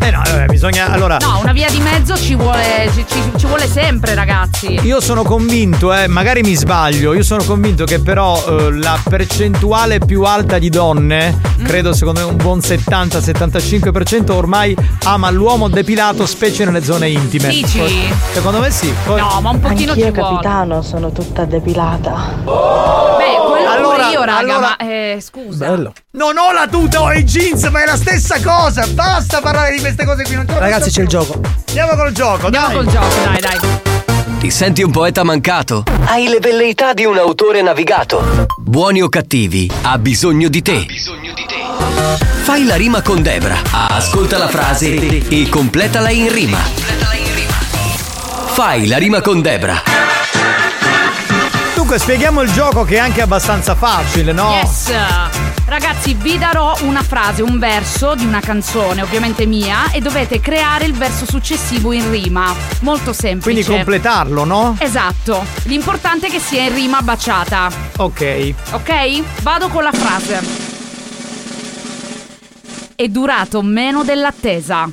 Eh 0.00 0.10
no, 0.10 0.22
vabbè, 0.24 0.46
bisogna. 0.46 0.90
Allora. 0.90 1.16
no, 1.20 1.38
una 1.42 1.52
via 1.52 1.68
di 1.70 1.80
mezzo 1.80 2.16
ci 2.16 2.34
vuole, 2.34 2.90
ci, 2.94 3.04
ci- 3.08 3.32
ci 3.36 3.46
vuole 3.46 3.66
sempre, 3.68 4.14
ragazzi. 4.14 4.78
Io 4.82 5.00
sono 5.00 5.22
convinto, 5.22 5.92
eh, 5.92 6.06
magari 6.08 6.42
mi 6.42 6.54
sbaglio, 6.54 7.12
io 7.14 7.22
sono 7.22 7.42
convinto 7.44 7.84
che 7.84 8.00
però 8.00 8.42
eh, 8.46 8.72
la 8.78 8.98
percentuale 9.08 9.98
più 9.98 10.22
alta 10.22 10.58
di 10.58 10.68
donne, 10.68 11.46
Mm. 11.58 11.64
credo 11.64 11.92
secondo 11.92 12.20
me 12.20 12.26
un 12.26 12.36
buon 12.36 12.60
70-75% 12.60 14.30
ormai 14.32 14.76
ama 15.04 15.30
l'uomo 15.30 15.68
depilato, 15.68 16.24
specie 16.26 16.64
nelle 16.64 16.82
zone 16.84 17.08
intime. 17.08 17.48
Dici? 17.48 17.78
Poi- 17.78 18.12
Secondo 18.32 18.60
me 18.60 18.70
sì. 18.70 18.92
Poi- 19.04 19.20
No, 19.20 19.40
ma 19.40 19.50
un 19.50 19.60
pochino 19.60 19.92
Anch'io, 19.92 20.06
ci 20.06 20.10
vuole. 20.12 20.28
capitano, 20.34 20.82
sono 20.82 21.10
tutta 21.12 21.44
depilata. 21.44 22.34
Beh, 22.44 23.46
quello 23.48 23.68
Allora, 23.70 23.96
pure 23.96 24.10
io, 24.12 24.20
raga, 24.24 24.36
allora- 24.38 24.58
ma 24.60 24.76
eh, 24.76 25.18
scusa. 25.20 25.66
Bello. 25.68 25.92
Non 26.12 26.36
ho 26.38 26.52
la 26.52 26.66
tuta, 26.68 27.02
ho 27.02 27.12
i 27.12 27.24
jeans, 27.24 27.62
ma 27.64 27.82
è 27.82 27.86
la 27.86 27.96
stessa 27.96 28.40
cosa. 28.42 28.86
Basta 28.88 29.40
parlare 29.40 29.72
di 29.72 29.77
queste 29.80 30.04
cose 30.04 30.22
qui. 30.24 30.34
Non 30.34 30.46
la 30.46 30.58
Ragazzi, 30.58 30.90
c'è 30.90 31.02
il 31.02 31.08
gioco. 31.08 31.40
Andiamo 31.68 31.94
col 31.94 32.12
gioco, 32.12 32.46
Andiamo 32.46 32.66
dai. 32.68 32.76
col 32.76 32.86
gioco, 32.86 33.14
dai, 33.24 33.40
dai. 33.40 33.58
Ti 34.38 34.50
senti 34.50 34.82
un 34.82 34.90
poeta 34.92 35.24
mancato? 35.24 35.82
Hai 36.04 36.28
le 36.28 36.38
velleità 36.40 36.92
di 36.92 37.04
un 37.04 37.18
autore 37.18 37.60
navigato. 37.62 38.46
Buoni 38.56 39.02
o 39.02 39.08
cattivi, 39.08 39.70
ha 39.82 39.98
bisogno 39.98 40.48
di 40.48 40.62
te. 40.62 40.86
Fai 42.42 42.64
la 42.64 42.76
rima 42.76 43.02
con 43.02 43.20
Debra. 43.22 43.56
Ascolta 43.70 44.38
la 44.38 44.48
frase 44.48 45.28
e 45.28 45.48
completala 45.48 46.10
in 46.10 46.32
rima. 46.32 46.58
Fai 48.52 48.86
la 48.86 48.96
rima 48.96 49.20
con 49.20 49.40
Debra. 49.42 49.82
Dunque, 51.74 51.98
spieghiamo 51.98 52.40
il 52.42 52.50
gioco 52.52 52.84
che 52.84 52.96
è 52.96 52.98
anche 52.98 53.22
abbastanza 53.22 53.74
facile, 53.74 54.32
no? 54.32 54.50
Yes! 54.52 54.92
Ragazzi, 55.68 56.14
vi 56.14 56.38
darò 56.38 56.74
una 56.80 57.02
frase, 57.02 57.42
un 57.42 57.58
verso 57.58 58.14
di 58.14 58.24
una 58.24 58.40
canzone, 58.40 59.02
ovviamente 59.02 59.44
mia, 59.44 59.90
e 59.90 60.00
dovete 60.00 60.40
creare 60.40 60.86
il 60.86 60.94
verso 60.94 61.26
successivo 61.26 61.92
in 61.92 62.10
rima. 62.10 62.54
Molto 62.80 63.12
semplice. 63.12 63.60
Quindi 63.60 63.64
completarlo, 63.64 64.44
no? 64.44 64.76
Esatto. 64.78 65.44
L'importante 65.64 66.28
è 66.28 66.30
che 66.30 66.38
sia 66.40 66.62
in 66.62 66.74
rima 66.74 67.02
baciata. 67.02 67.70
Ok. 67.98 68.54
Ok? 68.70 69.42
Vado 69.42 69.68
con 69.68 69.82
la 69.82 69.92
frase. 69.92 70.40
È 72.96 73.06
durato 73.08 73.60
meno 73.60 74.02
dell'attesa. 74.04 74.88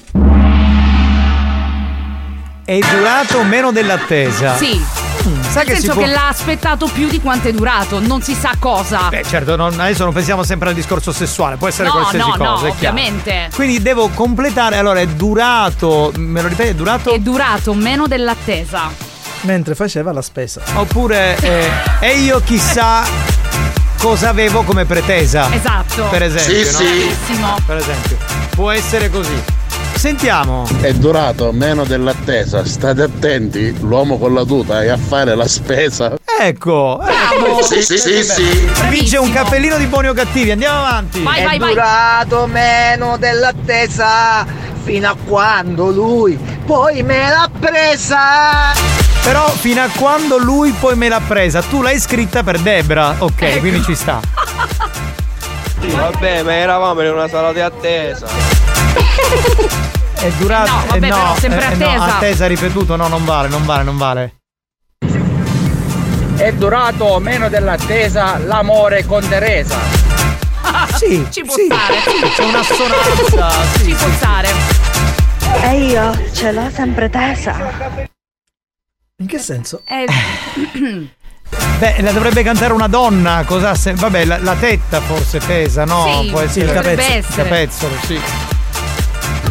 È 2.65 2.79
durato 2.79 3.43
meno 3.43 3.71
dell'attesa. 3.71 4.57
Sì. 4.57 5.04
Sai 5.49 5.65
Nel 5.65 5.75
senso 5.77 5.93
può- 5.93 6.03
che 6.03 6.07
l'ha 6.09 6.27
aspettato 6.27 6.87
più 6.87 7.07
di 7.07 7.19
quanto 7.19 7.47
è 7.47 7.51
durato, 7.51 7.99
non 7.99 8.21
si 8.21 8.33
sa 8.35 8.51
cosa. 8.59 9.07
Beh, 9.09 9.23
certo, 9.27 9.55
non- 9.55 9.79
adesso 9.79 10.03
non 10.03 10.13
pensiamo 10.13 10.43
sempre 10.43 10.69
al 10.69 10.75
discorso 10.75 11.11
sessuale, 11.11 11.55
può 11.57 11.67
essere 11.67 11.87
No, 11.87 11.93
qualsiasi 11.95 12.17
no, 12.29 12.35
no, 12.35 12.51
cosa, 12.53 12.55
chiaro. 12.55 12.73
ovviamente. 12.73 13.49
Quindi 13.53 13.81
devo 13.81 14.09
completare, 14.09 14.77
allora 14.77 14.99
è 14.99 15.07
durato, 15.07 16.11
me 16.17 16.41
lo 16.41 16.47
ripeti, 16.47 16.69
è 16.69 16.75
durato? 16.75 17.11
È 17.13 17.19
durato 17.19 17.73
meno 17.73 18.07
dell'attesa. 18.07 18.89
Mentre 19.41 19.75
faceva 19.75 20.11
la 20.11 20.21
spesa. 20.21 20.61
Oppure, 20.75 21.37
eh, 21.39 21.69
e 21.99 22.17
io 22.19 22.41
chissà 22.43 23.03
cosa 23.99 24.29
avevo 24.29 24.63
come 24.63 24.85
pretesa. 24.85 25.53
Esatto. 25.53 26.05
Per 26.09 26.23
esempio, 26.23 26.65
Sì, 26.65 26.71
no? 26.71 26.77
sì. 27.57 27.61
Per 27.65 27.77
esempio, 27.77 28.17
può 28.51 28.71
essere 28.71 29.09
così. 29.09 29.43
Sentiamo. 29.95 30.67
È 30.81 30.93
durato 30.93 31.51
meno 31.51 31.83
dell'attesa, 31.83 32.63
state 32.65 33.01
attenti, 33.01 33.75
l'uomo 33.79 34.17
con 34.17 34.33
la 34.33 34.43
tuta 34.43 34.83
è 34.83 34.89
a 34.89 34.97
fare 34.97 35.35
la 35.35 35.47
spesa. 35.47 36.13
Ecco. 36.39 37.01
Bravo. 37.01 37.61
Sì, 37.63 37.81
sì, 37.81 37.97
sì, 37.97 38.23
sì. 38.23 38.69
Vince 38.89 39.17
un 39.17 39.31
cappellino 39.31 39.77
di 39.77 39.85
buoni 39.87 40.07
o 40.09 40.13
cattivi, 40.13 40.51
andiamo 40.51 40.79
avanti. 40.79 41.23
è 41.23 41.57
durato 41.57 42.45
meno 42.45 43.17
dell'attesa 43.17 44.45
fino 44.83 45.07
a 45.09 45.15
quando 45.25 45.89
lui 45.89 46.37
poi 46.65 47.01
me 47.01 47.29
l'ha 47.29 47.49
presa. 47.59 48.73
Però 49.23 49.47
fino 49.49 49.81
a 49.81 49.89
quando 49.97 50.37
lui 50.37 50.71
poi 50.79 50.95
me 50.95 51.09
l'ha 51.09 51.21
presa, 51.25 51.61
tu 51.61 51.81
l'hai 51.81 51.99
scritta 51.99 52.43
per 52.43 52.59
Debra. 52.59 53.15
Ok, 53.19 53.41
Ecco. 53.41 53.59
quindi 53.59 53.81
ci 53.83 53.95
sta. 53.95 54.19
Vabbè, 55.79 56.43
ma 56.43 56.53
eravamo 56.53 57.01
in 57.01 57.11
una 57.11 57.27
sala 57.27 57.53
di 57.53 57.61
attesa. 57.61 58.27
È 60.19 60.31
durato. 60.37 60.71
No, 60.71 60.83
vabbè, 60.87 61.05
eh, 61.05 61.09
no, 61.09 61.15
però 61.15 61.35
sempre 61.37 61.71
eh, 61.71 61.75
no, 61.75 61.85
attesa. 61.85 62.15
attesa 62.15 62.47
ripetuto, 62.47 62.95
no, 62.95 63.07
non 63.07 63.25
vale, 63.25 63.47
non 63.47 63.65
vale, 63.65 63.83
non 63.83 63.97
vale. 63.97 64.35
È 66.37 66.51
durato 66.53 67.19
meno 67.19 67.47
dell'attesa 67.49 68.37
l'amore 68.37 69.05
con 69.05 69.27
Teresa. 69.27 69.77
Sì, 70.95 71.25
ci 71.29 71.43
può 71.43 71.53
sì. 71.53 71.65
stare. 71.65 71.97
C'è 72.35 72.43
un'assonanza. 72.43 73.49
Ci 73.83 73.93
può 73.93 74.09
stare. 74.11 74.49
E 75.61 75.77
io 75.85 76.29
ce 76.33 76.51
l'ho 76.51 76.69
sempre 76.73 77.09
tesa. 77.09 77.55
In 79.17 79.27
che 79.27 79.37
senso? 79.39 79.83
Eh, 79.85 80.05
Beh, 81.79 82.01
la 82.01 82.11
dovrebbe 82.11 82.43
cantare 82.43 82.73
una 82.73 82.87
donna, 82.87 83.43
cosa 83.45 83.75
sen- 83.75 83.95
Vabbè, 83.95 84.25
la, 84.25 84.37
la 84.39 84.55
tetta 84.55 84.99
forse 85.01 85.39
pesa, 85.39 85.85
no? 85.85 86.21
Sì, 86.21 86.29
Può 86.29 86.39
essere 86.41 86.65
il 86.65 86.77
essere. 86.77 87.43
capezzolo, 87.43 87.95
sì. 88.05 88.19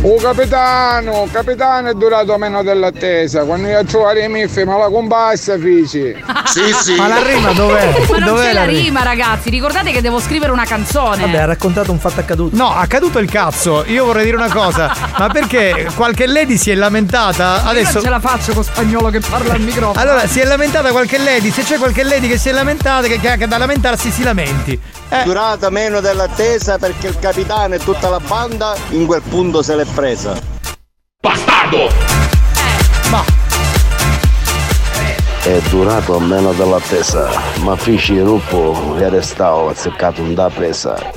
Oh 0.07 0.17
capitano, 0.17 1.27
capitano 1.33 1.89
è 1.89 1.95
durato 1.95 2.37
meno 2.37 2.63
dell'attesa. 2.63 3.45
Quando 3.45 3.69
io 3.69 3.79
a 3.79 3.85
trovare 3.85 4.23
i 4.25 4.29
miffi 4.29 4.63
me 4.65 4.77
la 4.77 4.91
compassa 4.91 5.57
fici. 5.59 6.15
Sì, 6.45 6.75
sì. 6.83 6.95
Ma 6.97 7.09
la 7.09 7.23
rima 7.23 7.53
dov'è? 7.53 8.05
Ma 8.11 8.19
non 8.19 8.29
Dov'è 8.29 8.49
c'è 8.49 8.53
la 8.53 8.65
rima? 8.65 8.81
rima, 8.83 9.03
ragazzi. 9.03 9.49
Ricordate 9.49 9.93
che 9.93 10.03
devo 10.03 10.21
scrivere 10.21 10.53
una 10.53 10.67
canzone. 10.67 11.23
Vabbè, 11.23 11.39
ha 11.39 11.45
raccontato 11.47 11.91
un 11.91 11.99
fatto 11.99 12.21
accaduto. 12.21 12.55
No, 12.55 12.75
accaduto 12.75 13.19
il 13.19 13.31
cazzo. 13.31 13.83
Io 13.87 14.05
vorrei 14.05 14.27
dire 14.27 14.37
una 14.37 14.53
cosa, 14.53 14.95
ma 15.17 15.29
perché 15.29 15.89
qualche 15.95 16.27
lady 16.27 16.59
si 16.59 16.71
è 16.71 16.75
lamentata? 16.75 17.63
Io 17.63 17.71
Adesso 17.71 17.93
non 17.95 18.03
ce 18.03 18.11
la 18.11 18.21
faccio 18.21 18.53
con 18.53 18.63
spagnolo 18.63 19.09
che 19.09 19.21
parla 19.21 19.55
al 19.55 19.61
microfono. 19.61 19.99
Allora, 19.99 20.27
si 20.27 20.39
è 20.39 20.45
lamentata 20.45 20.91
qualche 20.91 21.17
lady, 21.17 21.51
se 21.51 21.63
c'è 21.63 21.79
qualche 21.79 22.03
lady 22.03 22.29
che 22.29 22.37
si 22.37 22.51
è 22.51 22.53
lamentata, 22.53 23.07
che, 23.07 23.19
che 23.19 23.31
ha 23.31 23.47
da 23.47 23.57
lamentarsi, 23.57 24.11
si 24.11 24.23
lamenti. 24.23 24.79
Eh, 25.09 25.23
Durata 25.25 25.71
meno 25.71 26.01
dell'attesa 26.01 26.77
perché 26.77 27.07
il 27.07 27.19
capitano 27.19 27.75
e 27.75 27.79
tutta 27.79 28.09
la 28.09 28.19
banda 28.21 28.75
in 28.91 29.07
quel 29.07 29.23
punto 29.23 29.63
se 29.63 29.77
l'è 29.77 29.85
presa. 29.95 30.37
Bastardo! 31.23 31.89
ma 33.11 33.25
È 35.43 35.61
durato 35.69 36.19
meno 36.19 36.53
dell'attesa, 36.53 37.31
ma 37.61 37.77
feci 37.77 38.15
il 38.15 38.25
gruppo 38.25 38.97
e 38.99 39.09
restavo 39.09 39.69
azzeccato 39.69 40.21
un 40.21 40.35
da 40.35 40.51
presa. 40.51 40.97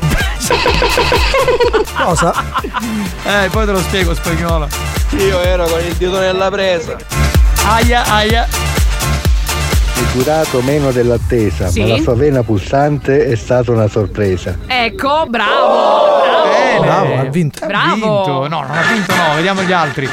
Cosa? 1.98 2.34
eh, 3.24 3.50
poi 3.50 3.66
te 3.66 3.72
lo 3.72 3.82
spiego 3.82 4.14
spagnolo. 4.14 4.68
Io 5.18 5.40
ero 5.42 5.66
con 5.66 5.80
il 5.80 5.94
dito 5.96 6.20
nella 6.20 6.52
presa. 6.52 6.96
Aia, 7.66 8.04
aia. 8.06 8.48
È 10.00 10.16
durato 10.16 10.62
meno 10.62 10.92
dell'attesa, 10.92 11.68
Sì? 11.70 11.82
ma 11.82 11.88
la 11.88 11.98
sua 12.02 12.14
vena 12.14 12.44
pulsante 12.44 13.26
è 13.26 13.36
stata 13.36 13.72
una 13.72 13.88
sorpresa. 13.88 14.56
Ecco, 14.68 15.26
bravo. 15.28 16.22
Bravo. 16.22 16.82
Bravo, 16.84 17.16
ha 17.20 17.24
vinto. 17.24 17.64
Ha 17.64 17.68
Bravo. 17.68 17.94
vinto. 17.96 18.48
No, 18.48 18.62
non 18.62 18.72
ha 18.78 18.92
vinto, 18.94 19.14
no, 19.16 19.36
vediamo 19.36 19.64
gli 19.64 19.72
altri. 19.72 20.08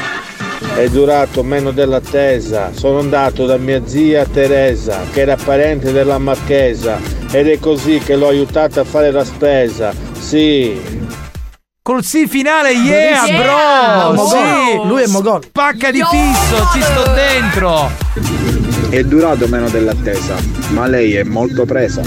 È 0.75 0.89
durato 0.89 1.43
meno 1.43 1.71
dell'attesa. 1.71 2.71
Sono 2.75 2.99
andato 3.01 3.45
da 3.45 3.59
mia 3.59 3.83
zia 3.85 4.25
Teresa, 4.25 5.01
che 5.13 5.21
era 5.21 5.37
parente 5.37 5.93
della 5.93 6.17
Marchesa, 6.17 6.99
ed 7.31 7.49
è 7.49 7.59
così 7.59 7.99
che 7.99 8.17
l'ho 8.17 8.29
aiutata 8.29 8.81
a 8.81 8.85
fare 8.85 9.11
la 9.11 9.25
spesa. 9.25 9.93
Sì. 10.19 11.03
Col 11.83 12.03
sì 12.03 12.27
finale, 12.27 12.71
yeah, 12.71 13.25
Bravissimo. 13.27 13.43
bro! 13.43 14.27
Sì! 14.29 14.89
Lui 14.89 15.03
è 15.03 15.07
Mogol. 15.09 15.43
Pacca 15.53 15.91
di 15.91 16.03
fisso, 16.03 16.67
ci 16.73 16.81
sto 16.81 17.13
dentro! 17.13 17.91
È 18.95 19.03
durato 19.03 19.49
meno 19.49 19.69
dell'attesa, 19.69 20.37
ma 20.69 20.87
lei 20.87 21.17
è 21.17 21.25
molto 21.25 21.65
presa. 21.65 22.01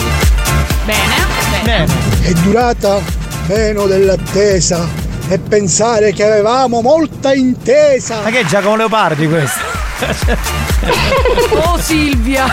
Bene, 0.85 1.15
bene. 1.65 1.85
È 2.21 2.31
durata 2.31 3.01
meno 3.47 3.87
dell'attesa 3.87 4.87
e 5.27 5.37
pensare 5.37 6.13
che 6.13 6.23
avevamo 6.23 6.79
molta 6.79 7.33
intesa. 7.33 8.21
Ma 8.23 8.29
che 8.29 8.39
è 8.39 8.45
Giacomo 8.45 8.77
Leopardi 8.77 9.27
questo? 9.27 9.59
Oh 11.65 11.77
Silvia. 11.77 12.45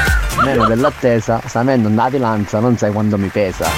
Meno 0.42 0.66
dell'attesa, 0.66 1.40
sapendo 1.46 1.86
andare 1.86 2.18
lanza, 2.18 2.58
non 2.58 2.76
sai 2.76 2.90
quando 2.90 3.16
mi 3.16 3.28
pesa. 3.28 3.68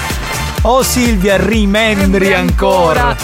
Oh 0.63 0.83
Silvia, 0.83 1.37
rimembri 1.37 2.33
ancora. 2.33 3.15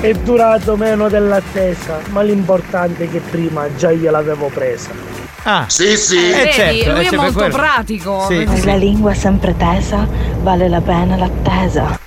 È 0.00 0.12
durato 0.14 0.76
meno 0.76 1.10
dell'attesa, 1.10 2.00
ma 2.08 2.22
l'importante 2.22 3.04
è 3.04 3.10
che 3.10 3.20
prima 3.20 3.66
già 3.76 3.92
gliel'avevo 3.92 4.46
presa. 4.46 5.11
Ah, 5.44 5.64
Sì, 5.68 5.96
sì. 5.96 6.16
Eh, 6.30 6.32
Vedi, 6.34 6.52
certo, 6.52 6.90
lui 6.92 7.00
eh, 7.00 7.06
è 7.06 7.08
per 7.10 7.18
molto 7.18 7.32
quello. 7.34 7.54
pratico. 7.56 8.24
Sì. 8.28 8.34
Hai 8.48 8.64
la 8.64 8.76
lingua 8.76 9.14
sempre 9.14 9.56
tesa, 9.56 10.06
vale 10.40 10.68
la 10.68 10.80
pena 10.80 11.16
l'attesa. 11.16 11.98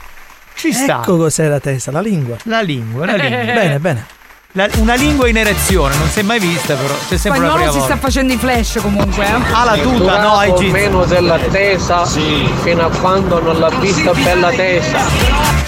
ci 0.55 0.71
sta. 0.71 0.99
Ecco 1.01 1.17
cos'è 1.17 1.47
la 1.47 1.59
tesa, 1.59 1.91
la 1.91 2.01
lingua. 2.01 2.37
La 2.43 2.61
lingua, 2.61 3.05
la 3.05 3.15
lingua. 3.15 3.39
Bene, 3.53 3.79
bene. 3.79 4.05
La- 4.53 4.69
una 4.77 4.93
lingua 4.95 5.27
in 5.27 5.35
erezione, 5.35 5.95
non 5.97 6.07
si 6.07 6.19
è 6.19 6.23
mai 6.23 6.39
vista 6.39 6.75
però, 6.75 6.93
c'è 7.09 7.17
sempre 7.17 7.41
una 7.41 7.49
Spagnolo 7.49 7.55
prima 7.55 7.71
si 7.71 7.77
sta 7.79 7.87
volta. 7.87 7.97
facendo 7.97 8.31
i 8.33 8.37
flash 8.37 8.79
comunque. 8.81 9.25
eh. 9.25 9.31
Ha 9.51 9.63
la 9.65 9.75
tuta, 9.75 10.21
no, 10.21 10.35
hai 10.37 10.69
meno 10.71 11.03
dell'attesa 11.03 12.05
fino 12.05 12.85
a 12.85 12.89
quando 12.89 13.41
non 13.41 13.59
l'ha 13.59 13.69
vista 13.81 14.13
bella 14.13 14.51
tesa. 14.51 15.64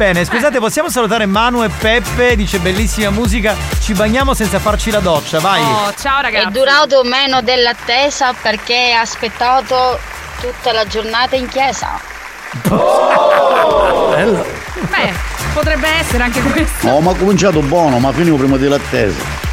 Bene, 0.00 0.24
scusate, 0.24 0.58
possiamo 0.60 0.88
salutare 0.88 1.26
Manu 1.26 1.62
e 1.62 1.68
Peppe, 1.68 2.34
dice 2.34 2.58
bellissima 2.58 3.10
musica, 3.10 3.54
ci 3.80 3.92
bagniamo 3.92 4.32
senza 4.32 4.58
farci 4.58 4.90
la 4.90 5.00
doccia, 5.00 5.40
vai. 5.40 5.60
Oh, 5.60 5.92
ciao 5.94 6.22
ragazzi. 6.22 6.46
È 6.46 6.50
durato 6.50 7.02
meno 7.04 7.42
dell'attesa 7.42 8.32
perché 8.32 8.94
ha 8.94 9.02
aspettato 9.02 10.00
tutta 10.40 10.72
la 10.72 10.86
giornata 10.86 11.36
in 11.36 11.46
chiesa. 11.48 12.00
Bello. 14.10 14.46
Beh, 14.88 15.12
potrebbe 15.52 15.88
essere 15.88 16.22
anche 16.22 16.40
questo. 16.40 16.88
Oh, 16.88 17.00
ma 17.00 17.10
ha 17.10 17.14
cominciato 17.14 17.60
buono, 17.60 17.98
ma 17.98 18.10
finivo 18.10 18.38
prima 18.38 18.56
dell'attesa. 18.56 19.49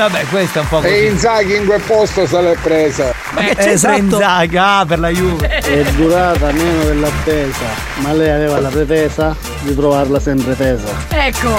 Vabbè, 0.00 0.24
questo 0.30 0.58
è 0.58 0.62
un 0.62 0.68
po' 0.68 0.78
E 0.78 0.80
così. 0.82 1.06
Inzaghi 1.06 1.56
in 1.56 1.66
quel 1.66 1.80
posto 1.82 2.26
se 2.26 2.40
l'è 2.40 2.56
presa. 2.62 3.12
Ma 3.32 3.40
che 3.42 3.48
c'entra 3.48 3.70
esatto. 3.72 3.96
Inzaghi? 3.96 4.56
Ah, 4.56 4.84
per 4.88 4.98
la 4.98 5.08
Juve. 5.10 5.46
È 5.46 5.82
durata 5.92 6.50
meno 6.52 6.84
dell'attesa, 6.84 7.66
ma 7.96 8.12
lei 8.14 8.30
aveva 8.30 8.60
la 8.60 8.70
pretesa 8.70 9.36
di 9.60 9.74
trovarla 9.74 10.18
sempre 10.18 10.56
tesa. 10.56 10.88
Ecco. 11.08 11.54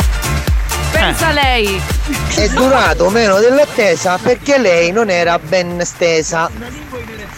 Pensa 0.91 1.29
Eh. 1.29 1.33
lei. 1.33 1.81
È 2.35 2.47
durato 2.49 3.09
meno 3.09 3.37
dell'attesa 3.39 4.17
perché 4.21 4.57
lei 4.57 4.91
non 4.91 5.09
era 5.11 5.37
ben 5.37 5.79
stesa. 5.85 6.49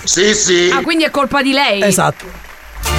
Sì, 0.04 0.34
sì. 0.34 0.72
Ah, 0.74 0.82
quindi 0.82 1.04
è 1.04 1.12
colpa 1.12 1.42
di 1.42 1.52
lei? 1.52 1.82
Esatto. 1.84 2.26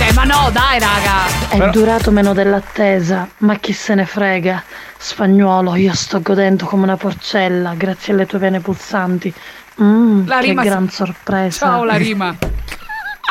Eh, 0.00 0.12
ma 0.12 0.24
no, 0.24 0.50
dai, 0.52 0.78
raga. 0.78 1.48
È 1.48 1.70
durato 1.70 2.10
meno 2.10 2.32
dell'attesa, 2.34 3.28
ma 3.38 3.56
chi 3.56 3.72
se 3.72 3.94
ne 3.94 4.04
frega. 4.06 4.62
Spagnolo, 4.96 5.74
io 5.76 5.94
sto 5.94 6.20
godendo 6.20 6.64
come 6.66 6.82
una 6.84 6.96
porcella, 6.96 7.74
grazie 7.74 8.12
alle 8.12 8.26
tue 8.26 8.38
vene 8.38 8.60
pulsanti. 8.60 9.32
Mmm, 9.80 10.26
La 10.26 10.38
che 10.40 10.46
rima- 10.46 10.62
gran 10.62 10.88
sorpresa. 10.88 11.66
Ciao 11.66 11.84
la 11.84 11.96
rima. 11.96 12.34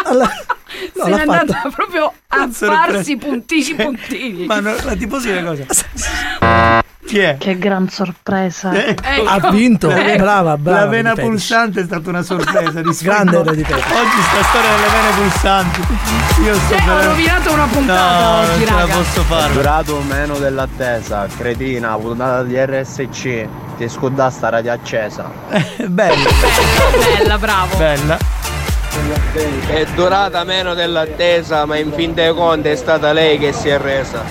Alla- 0.05 0.29
Se 0.93 1.09
l'ha 1.09 1.17
n'è 1.17 1.25
fatta. 1.25 1.39
andata 1.39 1.69
proprio 1.69 2.11
a 2.29 2.47
farsi 2.51 3.15
puntini 3.17 3.75
puntini. 3.75 4.45
Ma 4.45 4.59
no, 4.59 4.73
la 4.83 4.95
tifosi 4.95 5.29
una 5.29 5.43
cosa. 5.43 6.81
Chi 7.05 7.19
è? 7.19 7.35
Che 7.37 7.57
gran 7.57 7.89
sorpresa. 7.89 8.71
Eh, 8.71 8.95
Ecco. 9.01 9.25
Ha 9.29 9.49
vinto. 9.51 9.89
Eh. 9.91 10.15
Brava, 10.15 10.57
brava. 10.57 10.79
la 10.79 10.85
vena 10.87 11.13
pulsante 11.13 11.81
è 11.81 11.83
stata 11.83 12.09
una 12.09 12.21
sorpresa 12.23 12.81
di 12.81 12.97
Grande 13.01 13.37
era 13.39 13.51
di. 13.53 13.61
Oggi 13.61 13.71
sta 13.71 14.43
storia 14.49 14.69
delle 14.69 14.89
vene 14.89 15.09
pulsanti. 15.29 15.81
Io 16.43 16.55
sto 16.55 16.75
Cioè, 16.77 16.89
ho 16.89 17.03
rovinato 17.03 17.51
una 17.53 17.65
puntata 17.65 18.19
No, 18.19 18.39
oggi, 18.39 18.49
non 18.49 18.59
ce 18.59 18.65
la 18.73 18.79
raga. 18.79 18.93
posso 18.95 19.21
È 19.21 19.23
fare. 19.25 19.53
durato 19.53 19.99
meno 20.07 20.37
dell'attesa, 20.39 21.27
cretina, 21.37 21.95
puntata 21.97 22.43
di 22.43 22.55
RSC. 22.57 23.47
Ti 23.77 23.89
scuda 23.89 24.29
sta 24.29 24.49
radio 24.49 24.71
accesa. 24.71 25.29
Bella. 25.85 26.29
Bella, 27.17 27.37
bravo. 27.37 27.75
Bella. 27.77 28.17
È 29.67 29.85
durata 29.95 30.43
meno 30.43 30.73
dell'attesa, 30.73 31.65
ma 31.65 31.77
in 31.77 31.91
fin 31.93 32.13
dei 32.13 32.33
conti 32.33 32.69
è 32.69 32.75
stata 32.75 33.11
lei 33.11 33.37
che 33.39 33.51
si 33.51 33.67
è 33.67 33.77
resa. 33.77 34.21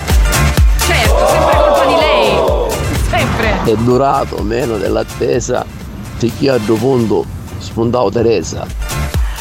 Certo, 0.79 1.27
sempre 1.27 1.55
colpa 1.57 1.85
di 1.85 1.95
lei. 1.95 2.62
Sempre. 3.23 3.71
È 3.71 3.75
durato 3.77 4.41
meno 4.43 4.77
dell'attesa 4.77 5.65
finché 6.17 6.49
a 6.49 6.55
un 6.55 6.77
punto 6.79 7.25
spuntavo 7.59 8.09
Teresa. 8.11 8.65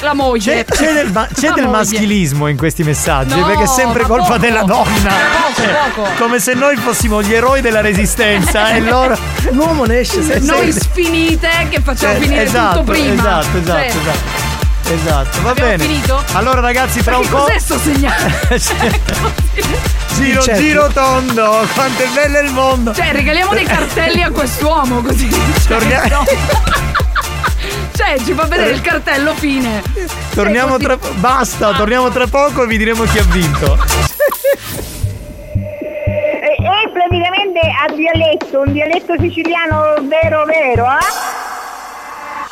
La 0.02 0.14
moglie. 0.14 0.64
C'è, 0.64 0.64
c'è 0.64 0.92
del, 0.92 1.10
ma- 1.12 1.26
c'è 1.32 1.48
La 1.50 1.54
del 1.54 1.64
moglie. 1.64 1.76
maschilismo 1.78 2.48
in 2.48 2.56
questi 2.56 2.82
messaggi, 2.82 3.38
No, 3.38 3.46
perché 3.46 3.62
è 3.64 3.66
sempre 3.66 4.02
colpa 4.04 4.24
poco. 4.24 4.38
della 4.38 4.62
donna. 4.62 4.84
Poco, 5.10 5.54
Cioè, 5.62 5.74
poco. 5.94 6.08
Come 6.18 6.40
se 6.40 6.54
noi 6.54 6.76
fossimo 6.76 7.22
gli 7.22 7.32
eroi 7.32 7.60
della 7.60 7.80
resistenza 7.80 8.70
e 8.74 8.80
loro. 8.80 9.16
L'uomo 9.50 9.84
ne 9.84 10.00
esce 10.00 10.22
senza. 10.22 10.54
Noi 10.54 10.72
sfinite 10.72 11.48
che 11.70 11.80
facciamo 11.80 12.14
Eh, 12.14 12.20
finire 12.20 12.42
esatto, 12.42 12.78
tutto 12.80 12.90
prima. 12.92 13.12
Esatto, 13.14 13.56
esatto, 13.58 13.70
Cioè, 13.78 13.86
esatto. 13.86 14.50
Esatto, 14.92 15.42
va 15.42 15.50
Abbiamo 15.50 15.70
bene. 15.70 15.84
finito? 15.84 16.22
Allora 16.32 16.60
ragazzi, 16.60 17.00
tra 17.02 17.12
Ma 17.12 17.18
un 17.18 17.28
po'. 17.28 17.36
cos'è 17.38 17.58
sto 17.58 17.78
segnale? 17.78 18.32
Giro, 20.42 20.54
Certo. 20.54 20.60
giro 20.60 20.86
tondo, 20.88 21.66
quanto 21.74 22.02
è 22.02 22.06
bello 22.08 22.38
il 22.40 22.50
mondo. 22.52 22.92
Cioè, 22.94 23.12
regaliamo 23.12 23.52
dei 23.54 23.64
cartelli 23.64 24.22
a 24.22 24.30
quest'uomo 24.30 25.00
così. 25.02 25.28
Tornia- 25.68 26.04
no. 26.08 26.24
Cioè, 27.94 28.18
ci 28.24 28.32
fa 28.32 28.44
vedere 28.46 28.70
il 28.70 28.80
cartello 28.80 29.34
fine. 29.34 29.82
Torniamo 30.34 30.78
Cioè, 30.78 30.96
tra 30.98 31.08
basta, 31.14 31.72
torniamo 31.72 32.10
tra 32.10 32.26
poco 32.26 32.64
e 32.64 32.66
vi 32.66 32.76
diremo 32.78 33.04
chi 33.04 33.18
ha 33.18 33.24
vinto. 33.24 33.78
E 35.54 36.90
praticamente 36.92 37.60
a 37.60 37.92
dialetto, 37.94 38.60
un 38.60 38.72
dialetto 38.72 39.14
siciliano 39.20 39.94
vero 40.02 40.44
vero, 40.44 40.86
eh? 40.86 41.31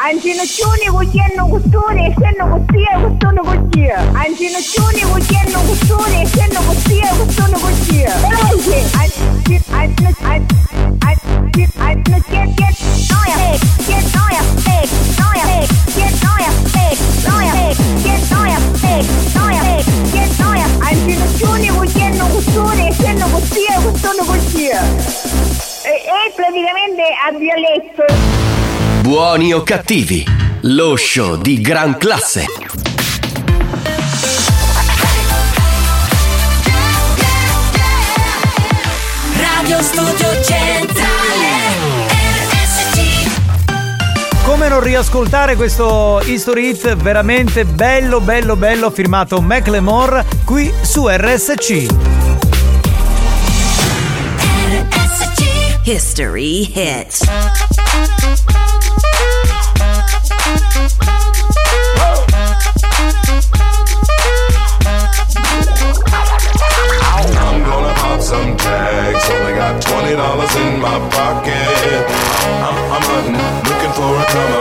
Ancinoccioni 0.03 0.87
cucchiano 0.87 1.47
custone 1.47 2.07
e 2.07 2.15
senno 2.19 2.49
costia 2.49 2.91
e 2.97 3.03
custone 3.03 3.41
costia. 3.43 3.99
Ancinoccioni 4.13 5.01
cucchiano 5.03 5.61
custone 5.61 6.23
e 6.23 6.27
senno 6.27 6.61
costia 6.63 7.11
e 7.11 7.17
custone 7.19 7.59
costia. 7.59 8.11
Ancinoccioni 20.91 21.69
cucchiano 21.69 22.27
custone 22.27 22.89
e 22.89 22.95
senno 22.95 23.29
costia 23.29 23.77
e 23.77 23.83
custone 23.83 24.25
costia. 24.25 25.70
E, 25.91 25.93
e 25.93 26.33
praticamente 26.37 27.03
a 27.27 27.33
dialetto 27.37 28.05
Buoni 29.01 29.53
o 29.53 29.65
cattivi, 29.65 30.25
lo 30.61 30.95
show 30.95 31.35
di 31.35 31.61
gran 31.61 31.99
classe. 31.99 32.45
Radio 39.35 39.83
Studio 39.83 40.43
Centrale 40.45 41.49
RSC 42.39 43.29
Come 44.45 44.69
non 44.69 44.79
riascoltare 44.79 45.57
questo 45.57 46.23
History 46.25 46.69
Hit 46.69 46.95
veramente 46.95 47.65
bello, 47.65 48.21
bello, 48.21 48.55
bello, 48.55 48.91
firmato 48.91 49.41
Macklemore 49.41 50.25
qui 50.45 50.73
su 50.83 51.09
RSC. 51.09 52.30
History 55.91 56.63
Hit 56.63 57.19
I'm 57.27 57.51
gonna 67.65 67.95
pop 67.95 68.21
some 68.21 68.57
tags. 68.57 69.31
Only 69.31 69.55
got 69.55 69.83
twenty 69.83 70.15
dollars 70.15 70.55
in 70.55 70.81
my 70.81 71.01
pocket. 71.11 72.07
I'm, 72.63 72.77
I'm 72.95 73.03
hunting, 73.11 73.35
looking 73.69 73.91
for 73.91 74.15
a 74.15 74.25
come 74.27 74.53
up. 74.53 74.60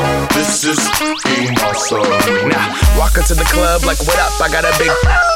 This 0.50 0.66
is 0.66 0.90
being 1.30 1.54
awesome. 1.62 2.02
Now, 2.50 2.74
walk 2.98 3.16
into 3.16 3.36
the 3.36 3.46
club 3.54 3.84
like, 3.84 4.00
what 4.02 4.18
up? 4.18 4.34
I 4.42 4.50
got 4.50 4.66
a 4.66 4.74
big. 4.82 4.90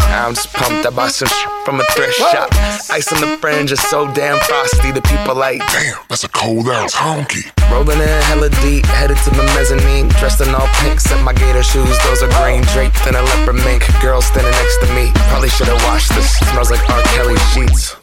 I'm 0.09 0.33
just 0.33 0.51
pumped. 0.51 0.87
I 0.87 0.89
bought 0.89 1.11
some 1.11 1.27
sh- 1.27 1.45
from 1.63 1.79
a 1.79 1.83
thrift 1.93 2.17
shop. 2.17 2.49
Ice 2.89 3.13
on 3.13 3.21
the 3.21 3.37
fringe 3.37 3.71
is 3.71 3.79
so 3.79 4.11
damn 4.11 4.39
frosty. 4.39 4.91
The 4.91 5.03
people 5.03 5.35
like, 5.35 5.61
damn, 5.69 5.97
that's 6.09 6.23
a 6.23 6.29
cold 6.29 6.67
ass 6.67 6.95
honky. 6.95 7.45
Rolling 7.69 8.01
in 8.01 8.21
hella 8.25 8.49
deep, 8.65 8.87
headed 8.87 9.17
to 9.17 9.29
the 9.29 9.43
mezzanine. 9.53 10.09
Dressed 10.17 10.41
in 10.41 10.49
all 10.55 10.67
pink, 10.81 10.99
set 10.99 11.23
my 11.23 11.31
gator 11.31 11.61
shoes. 11.61 11.95
Those 12.03 12.23
are 12.23 12.33
green 12.41 12.63
draped 12.73 13.05
in 13.05 13.13
a 13.13 13.21
leopard 13.21 13.61
mink. 13.63 13.85
Girl 14.01 14.19
standing 14.19 14.51
next 14.51 14.77
to 14.81 14.87
me. 14.95 15.11
Probably 15.29 15.49
should 15.49 15.67
have 15.67 15.81
washed 15.85 16.09
this. 16.15 16.39
Smells 16.49 16.71
like 16.71 16.81
R. 16.89 17.01
Kelly 17.13 17.37
sheets. 17.53 18.02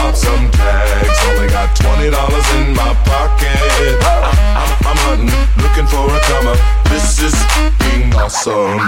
pop 0.00 0.16
some 0.16 0.50
tags. 0.50 1.18
Only 1.28 1.48
got 1.48 1.68
twenty 1.76 2.10
dollars 2.10 2.46
in 2.56 2.74
my 2.74 2.92
pocket. 3.04 3.52
I'm, 4.00 4.32
I'm, 4.56 4.72
I'm 4.88 4.98
hunting, 5.04 5.32
looking 5.60 5.86
for 5.92 6.08
a 6.08 6.20
come 6.28 6.48
up. 6.48 6.60
This 6.88 7.20
is 7.20 7.36
being 7.84 8.12
awesome. 8.14 8.80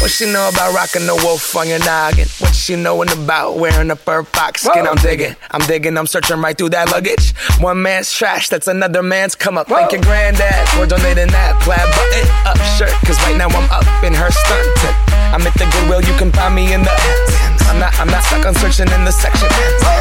What 0.00 0.10
she 0.10 0.30
know 0.32 0.48
about 0.48 0.74
rocking 0.74 1.06
the 1.06 1.14
wolf 1.24 1.56
on 1.56 1.68
your 1.68 1.80
noggin? 1.80 2.28
What 2.38 2.54
she 2.54 2.76
knowin' 2.76 3.10
about 3.10 3.58
wearing 3.58 3.90
a 3.90 3.96
fur 3.96 4.22
fox 4.22 4.62
skin? 4.62 4.86
I'm 4.86 4.96
digging, 4.96 5.36
I'm 5.50 5.60
digging, 5.66 5.98
I'm 5.98 6.06
searching 6.06 6.40
right 6.40 6.56
through 6.56 6.70
that 6.70 6.90
luggage. 6.90 7.34
One 7.60 7.82
man's 7.82 8.12
trash, 8.12 8.48
that's 8.48 8.68
another 8.68 9.02
man's 9.02 9.34
come 9.34 9.58
up. 9.58 9.68
Thank 9.68 9.92
your 9.92 10.02
granddad 10.02 10.68
for 10.70 10.86
donating 10.86 11.28
that 11.28 11.60
plaid 11.62 11.84
button 11.98 12.26
up 12.46 12.58
shirt. 12.78 12.94
Cause 13.04 13.18
right 13.26 13.36
now 13.36 13.48
I'm 13.48 13.68
up 13.70 13.86
in 14.04 14.14
her 14.14 14.30
stunting. 14.30 14.96
I'm 15.34 15.42
at 15.42 15.54
the 15.54 15.66
Goodwill, 15.66 16.00
you 16.00 16.16
can 16.16 16.30
find 16.32 16.54
me 16.54 16.72
in 16.72 16.82
the. 16.82 16.92
I'm 17.66 17.80
not, 17.80 17.98
I'm 17.98 18.06
not 18.06 18.22
stuck 18.22 18.46
on 18.46 18.54
searching 18.54 18.86
in 18.92 19.04
the 19.04 19.10
section. 19.10 19.48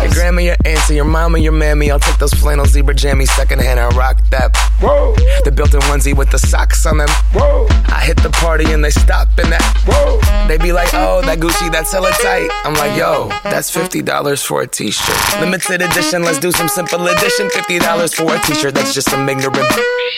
Your 0.03 0.11
grandma, 0.13 0.41
your 0.43 0.55
auntie, 0.65 0.95
your 0.95 1.05
mama, 1.05 1.39
your 1.39 1.51
mammy. 1.51 1.91
I'll 1.91 1.99
take 1.99 2.17
those 2.17 2.33
flannel 2.33 2.65
zebra 2.65 2.93
jammies 2.95 3.29
secondhand 3.29 3.79
and 3.79 3.93
rock 3.95 4.19
that. 4.29 4.55
Whoa. 4.79 5.15
The 5.43 5.51
built-in 5.51 5.81
onesie 5.81 6.15
with 6.15 6.31
the 6.31 6.39
socks 6.39 6.85
on 6.85 6.97
them. 6.97 7.09
Whoa. 7.33 7.67
I 7.87 8.03
hit 8.05 8.17
the 8.21 8.29
party 8.29 8.71
and 8.71 8.83
they 8.83 8.89
stop 8.89 9.27
in 9.39 9.49
that. 9.49 9.63
Whoa. 9.85 10.19
They 10.47 10.57
be 10.57 10.73
like, 10.73 10.89
oh, 10.93 11.21
that 11.21 11.39
Gucci, 11.39 11.71
that's 11.71 11.91
hella 11.91 12.11
tight. 12.21 12.49
I'm 12.65 12.73
like, 12.73 12.97
yo, 12.97 13.29
that's 13.43 13.71
$50 13.71 14.45
for 14.45 14.61
a 14.61 14.67
t-shirt. 14.67 15.39
Limited 15.39 15.81
edition, 15.81 16.23
let's 16.23 16.39
do 16.39 16.51
some 16.51 16.67
simple 16.67 17.07
edition. 17.07 17.47
$50 17.49 18.15
for 18.15 18.35
a 18.35 18.39
t-shirt, 18.39 18.73
that's 18.73 18.93
just 18.93 19.09
some 19.09 19.27
ignorant 19.29 19.53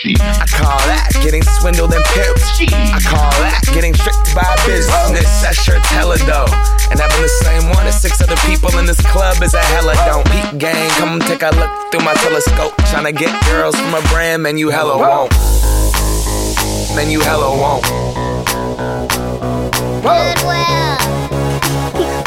I 0.05 0.45
call 0.45 0.77
that 0.85 1.09
getting 1.23 1.41
swindled 1.41 1.93
and 1.93 2.03
pimped. 2.13 2.45
I 2.93 2.99
call 3.01 3.31
that 3.41 3.61
getting 3.73 3.93
tricked 3.93 4.35
by 4.35 4.45
business. 4.65 5.25
That 5.41 5.55
shirt's 5.55 5.87
hella 5.89 6.17
dope. 6.29 6.53
And 6.91 6.99
having 6.99 7.21
the 7.21 7.31
same 7.41 7.73
one 7.73 7.87
as 7.87 7.99
six 7.99 8.21
other 8.21 8.37
people 8.45 8.69
in 8.77 8.85
this 8.85 9.01
club 9.09 9.41
is 9.41 9.53
a 9.53 9.63
hella 9.73 9.95
don't. 10.15 10.31
Peep 10.31 10.59
gang, 10.59 10.89
come 10.91 11.19
take 11.19 11.41
a 11.41 11.51
look 11.55 11.71
through 11.91 12.03
my 12.03 12.13
telescope. 12.15 12.73
Tryna 12.91 13.15
get 13.15 13.31
girls 13.45 13.75
from 13.75 13.93
a 13.93 14.01
brand, 14.09 14.43
man, 14.43 14.57
you 14.57 14.69
hella 14.69 14.97
won't. 14.97 15.31
Man, 16.95 17.09
you 17.11 17.21
hella 17.21 17.49
won't. 17.49 17.83
Goodwill 20.05 20.97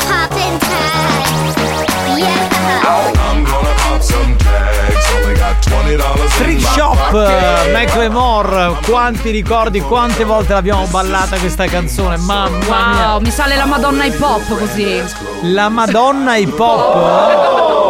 Poppin' 0.09 0.59
tags 0.61 1.57
Yeah 2.19 2.83
I'm 2.85 3.45
gonna 3.45 3.75
pop 3.79 4.03
some 4.03 4.37
tags. 4.39 4.78
My 5.67 6.61
shop 6.61 6.97
Pop, 7.11 7.71
Macklemore, 7.73 8.77
quanti 8.87 9.31
ricordi, 9.31 9.81
quante 9.81 10.25
volte 10.25 10.53
l'abbiamo 10.53 10.87
ballata 10.87 11.37
questa 11.39 11.67
canzone, 11.67 12.17
mamma 12.19 12.49
mia. 12.59 13.13
Wow, 13.13 13.21
mi 13.21 13.31
sale 13.31 13.57
la 13.57 13.65
Madonna 13.65 14.05
hip 14.05 14.21
hop 14.21 14.57
così. 14.57 15.03
La 15.43 15.69
Madonna 15.69 16.37
hip 16.37 16.59
hop? 16.59 16.93
Quella 16.93 17.88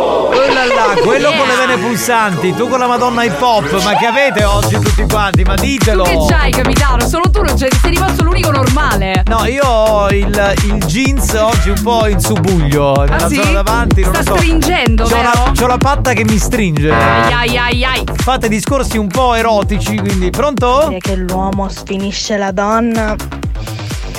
là, 0.95 1.01
quello 1.01 1.31
con 1.33 1.47
le 1.47 1.55
vene 1.57 1.77
pulsanti, 1.79 2.55
tu 2.55 2.69
con 2.69 2.79
la 2.79 2.87
Madonna 2.87 3.25
hip 3.25 3.41
hop, 3.41 3.83
ma 3.85 3.97
che 3.97 4.07
avete 4.07 4.45
oggi 4.45 4.79
tutti 4.79 5.03
quanti? 5.09 5.43
Ma 5.43 5.55
ditelo! 5.55 6.03
Tu 6.05 6.11
che 6.27 6.35
c'hai, 6.35 6.51
capitano? 6.51 7.07
Solo 7.07 7.31
tu 7.31 7.43
non 7.43 7.57
c'hai, 7.57 7.69
sei 7.81 7.91
rimasto 7.91 8.23
l'unico 8.25 8.51
normale. 8.51 9.23
No, 9.27 9.45
io 9.47 9.65
ho 9.65 10.09
il, 10.11 10.55
il 10.65 10.85
jeans 10.87 11.33
oggi 11.35 11.71
un 11.71 11.83
po' 11.83 12.07
in 12.07 12.21
subuglio, 12.21 12.95
nella 13.07 13.17
Ah, 13.25 13.29
sì? 13.29 13.35
zona 13.37 13.51
davanti, 13.63 14.03
non 14.03 14.15
Sta 14.15 14.23
lo 14.31 14.37
so. 14.37 14.37
stringendo, 14.43 15.03
c'ho 15.05 15.09
vero? 15.17 15.23
la, 15.35 15.53
c'ho 15.55 15.67
la 15.67 15.77
patta 15.79 16.13
che 16.13 16.25
mi 16.25 16.39
stringe. 16.39 16.91
Ai 16.93 17.33
ai 17.33 17.57
ai 17.59 17.85
ai. 17.85 18.05
Fate 18.15 18.49
discorsi 18.49 18.97
un 18.99 19.09
po' 19.09 19.35
erotici, 19.35 19.97
quindi 19.99 20.31
pronto? 20.31 20.87
Dire 20.89 21.01
che 21.01 21.15
l'uomo 21.17 21.69
sfinisce 21.69 22.37
la 22.37 22.51
donna, 22.53 23.15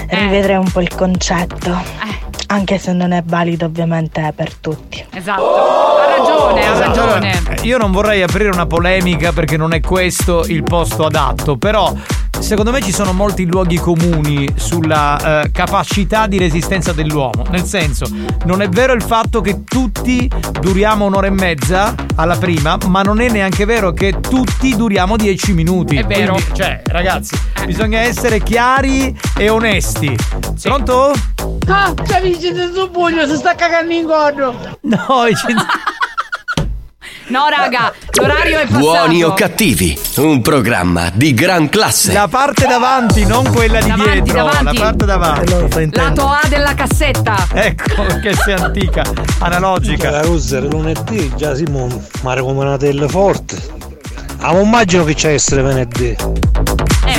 rivedrei 0.10 0.58
un 0.58 0.70
po' 0.72 0.82
il 0.82 0.94
concetto. 0.96 1.98
Anche 2.52 2.80
se 2.80 2.94
non 2.94 3.12
è 3.12 3.22
valido 3.24 3.66
ovviamente 3.66 4.34
per 4.36 4.56
tutti. 4.56 5.06
Esatto. 5.14 5.44
Ha 5.44 6.09
ragione, 6.55 6.67
ha 6.67 6.71
Esatto. 6.73 7.05
ragione. 7.05 7.31
Allora, 7.38 7.61
Io 7.63 7.77
non 7.77 7.91
vorrei 7.91 8.21
aprire 8.21 8.49
una 8.49 8.65
polemica 8.65 9.31
perché 9.31 9.57
non 9.57 9.73
è 9.73 9.80
questo 9.81 10.43
il 10.47 10.63
posto 10.63 11.05
adatto, 11.05 11.57
però 11.57 11.93
secondo 12.39 12.71
me 12.71 12.81
ci 12.81 12.93
sono 12.93 13.11
molti 13.11 13.45
luoghi 13.45 13.77
comuni 13.77 14.47
sulla 14.55 15.41
eh, 15.43 15.51
capacità 15.51 16.26
di 16.27 16.38
resistenza 16.38 16.93
dell'uomo. 16.93 17.43
Nel 17.49 17.63
senso, 17.65 18.05
non 18.45 18.61
è 18.61 18.69
vero 18.69 18.93
il 18.93 19.01
fatto 19.03 19.41
che 19.41 19.63
tutti 19.63 20.30
duriamo 20.61 21.05
un'ora 21.05 21.27
e 21.27 21.31
mezza 21.31 21.93
alla 22.15 22.38
prima, 22.38 22.77
ma 22.88 23.01
non 23.01 23.19
è 23.21 23.30
neanche 23.30 23.65
vero 23.65 23.91
che 23.91 24.19
tutti 24.21 24.76
duriamo 24.76 25.15
dieci 25.17 25.53
minuti. 25.53 25.97
È 25.97 26.03
vero. 26.05 26.34
Quindi, 26.34 26.53
cioè, 26.55 26.81
ragazzi, 26.85 27.38
bisogna 27.65 27.99
essere 27.99 28.41
chiari 28.41 29.17
e 29.38 29.49
onesti. 29.49 30.15
Pronto? 30.61 31.11
Ah, 31.67 31.93
c'è 32.03 32.21
vicino 32.21 32.71
su 32.73 32.89
pugno, 32.89 33.26
si 33.27 33.35
sta 33.35 33.53
cagando 33.55 33.93
in 33.93 34.05
gordo. 34.05 34.55
No, 34.81 35.26
No, 37.30 37.47
raga, 37.47 37.93
l'orario 38.19 38.57
è 38.57 38.64
passato. 38.65 38.80
Buoni 38.80 39.23
o 39.23 39.34
cattivi, 39.35 39.97
un 40.18 40.41
programma 40.41 41.11
di 41.14 41.35
gran 41.35 41.69
classe. 41.69 42.11
La 42.11 42.27
parte 42.27 42.65
davanti, 42.65 43.23
non 43.26 43.47
quella 43.51 43.80
di 43.80 43.88
Davanti, 43.88 44.22
dietro. 44.22 44.34
davanti. 44.34 44.77
La 44.77 44.84
parte 44.84 45.06
davanti. 45.06 45.89
Lato 45.91 46.27
A 46.27 46.41
della 46.49 46.73
cassetta. 46.73 47.47
Ecco 47.53 48.06
che 48.22 48.34
sei 48.34 48.53
antica, 48.56 49.03
analogica. 49.39 50.10
La 50.10 50.27
user 50.27 50.64
lunedì 50.64 51.31
già 51.35 51.53
Simone 51.53 52.03
ha 52.23 52.34
raccomandato 52.34 52.88
il 52.88 53.06
forte. 53.07 53.57
Ah, 54.39 54.53
ma 54.53 54.61
immagino 54.61 55.03
che 55.03 55.14
c'è 55.14 55.34
essere 55.34 55.61
venerdì. 55.61 56.15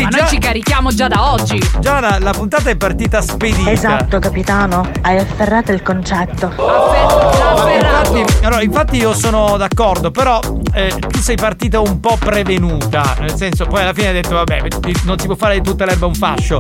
Ma 0.03 0.09
noi 0.09 0.27
ci 0.29 0.39
carichiamo 0.39 0.91
già 0.91 1.09
da 1.09 1.33
oggi. 1.33 1.61
Già 1.79 2.01
la, 2.01 2.19
la 2.21 2.33
puntata 2.33 2.71
è 2.71 2.77
partita 2.77 3.21
spedita. 3.21 3.71
Esatto, 3.71 4.19
capitano, 4.19 4.89
hai 5.03 5.19
afferrato 5.19 5.73
il 5.73 5.83
concetto. 5.83 6.53
Ma 6.57 7.73
Infatti, 7.73 8.45
allora, 8.45 8.63
infatti 8.63 8.97
io 8.97 9.15
sono 9.15 9.57
d'accordo, 9.57 10.11
però 10.11 10.41
eh, 10.73 10.95
tu 11.09 11.19
sei 11.19 11.37
partita 11.37 11.81
un 11.81 12.01
po' 12.01 12.17
prevenuta, 12.19 13.17
nel 13.21 13.35
senso 13.35 13.67
poi 13.67 13.83
alla 13.83 13.93
fine 13.93 14.09
hai 14.09 14.15
detto 14.15 14.35
vabbè, 14.35 14.63
non 15.05 15.19
si 15.19 15.27
può 15.27 15.37
fare 15.37 15.55
di 15.55 15.63
tutta 15.63 15.85
l'erba 15.85 16.07
un 16.07 16.15
fascio. 16.15 16.59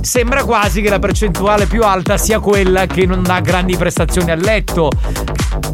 Sembra 0.00 0.44
quasi 0.44 0.82
che 0.82 0.90
la 0.90 0.98
percentuale 0.98 1.66
più 1.66 1.82
alta 1.84 2.16
sia 2.16 2.40
quella 2.40 2.86
che 2.86 3.06
non 3.06 3.24
ha 3.28 3.40
grandi 3.40 3.76
prestazioni 3.76 4.30
a 4.30 4.34
letto. 4.34 4.90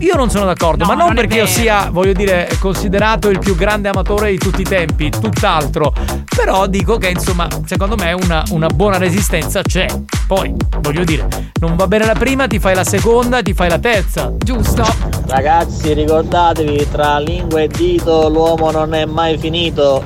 Io 0.01 0.15
non 0.15 0.31
sono 0.31 0.45
d'accordo, 0.45 0.85
No, 0.85 0.91
ma 0.91 0.97
non, 0.97 1.07
non 1.07 1.15
perché 1.15 1.39
io 1.39 1.47
sia, 1.47 1.89
voglio 1.91 2.13
dire, 2.13 2.49
considerato 2.61 3.31
il 3.31 3.39
più 3.39 3.57
grande 3.57 3.89
amatore 3.89 4.31
di 4.31 4.39
tutti 4.39 4.61
i 4.61 4.65
tempi, 4.65 5.11
tutt'altro. 5.11 5.93
Però 6.37 6.67
dico 6.67 6.98
che 6.99 7.09
insomma, 7.09 7.49
secondo 7.65 7.97
me 7.97 8.13
una, 8.13 8.43
una 8.51 8.67
buona 8.69 8.99
resistenza 8.99 9.63
c'è. 9.63 9.87
Poi, 10.27 10.55
voglio 10.81 11.05
dire, 11.05 11.27
non 11.61 11.77
va 11.77 11.87
bene 11.87 12.05
la 12.05 12.15
prima, 12.15 12.47
ti 12.47 12.59
fai 12.59 12.75
la 12.75 12.85
seconda, 12.85 13.41
ti 13.43 13.55
fai 13.55 13.69
la 13.69 13.79
terza. 13.79 14.33
Giusto. 14.37 14.85
Ragazzi, 15.27 15.93
ricordatevi, 15.95 16.89
tra 16.91 17.19
lingua 17.19 17.63
e 17.63 17.69
dito 17.69 18.29
l'uomo 18.29 18.71
non 18.71 18.95
è 18.95 19.05
mai 19.07 19.39
finito. 19.39 20.05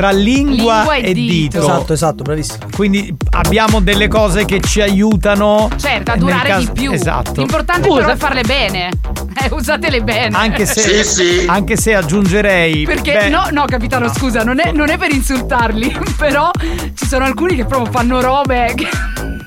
Tra 0.00 0.12
lingua, 0.12 0.76
Lingua 0.76 0.94
e 0.94 1.10
e 1.10 1.12
dito. 1.12 1.32
dito. 1.32 1.58
Esatto, 1.58 1.92
esatto, 1.92 2.22
bravissimo. 2.22 2.58
Quindi 2.74 3.14
abbiamo 3.32 3.80
delle 3.80 4.08
cose 4.08 4.46
che 4.46 4.58
ci 4.62 4.80
aiutano. 4.80 5.68
Certo, 5.76 6.12
a 6.12 6.16
durare 6.16 6.48
caso- 6.48 6.72
di 6.72 6.80
più. 6.80 6.90
Esatto. 6.90 7.32
L'importante 7.36 7.86
Scusa. 7.86 8.00
però 8.00 8.12
è 8.14 8.16
farle 8.16 8.42
bene. 8.42 8.88
Eh, 9.42 9.48
usatele 9.52 10.02
bene. 10.02 10.36
Anche 10.36 10.66
se, 10.66 11.46
anche 11.46 11.76
se 11.76 11.94
aggiungerei. 11.94 12.84
Perché 12.84 13.12
beh, 13.12 13.28
no, 13.30 13.46
no, 13.52 13.64
capitano, 13.64 14.12
scusa, 14.12 14.42
non 14.42 14.58
è, 14.58 14.70
non 14.72 14.90
è 14.90 14.98
per 14.98 15.12
insultarli, 15.12 15.96
però 16.18 16.50
ci 16.94 17.06
sono 17.06 17.24
alcuni 17.24 17.54
che 17.54 17.64
proprio 17.64 17.90
fanno 17.90 18.20
robe 18.20 18.72
che. 18.74 18.88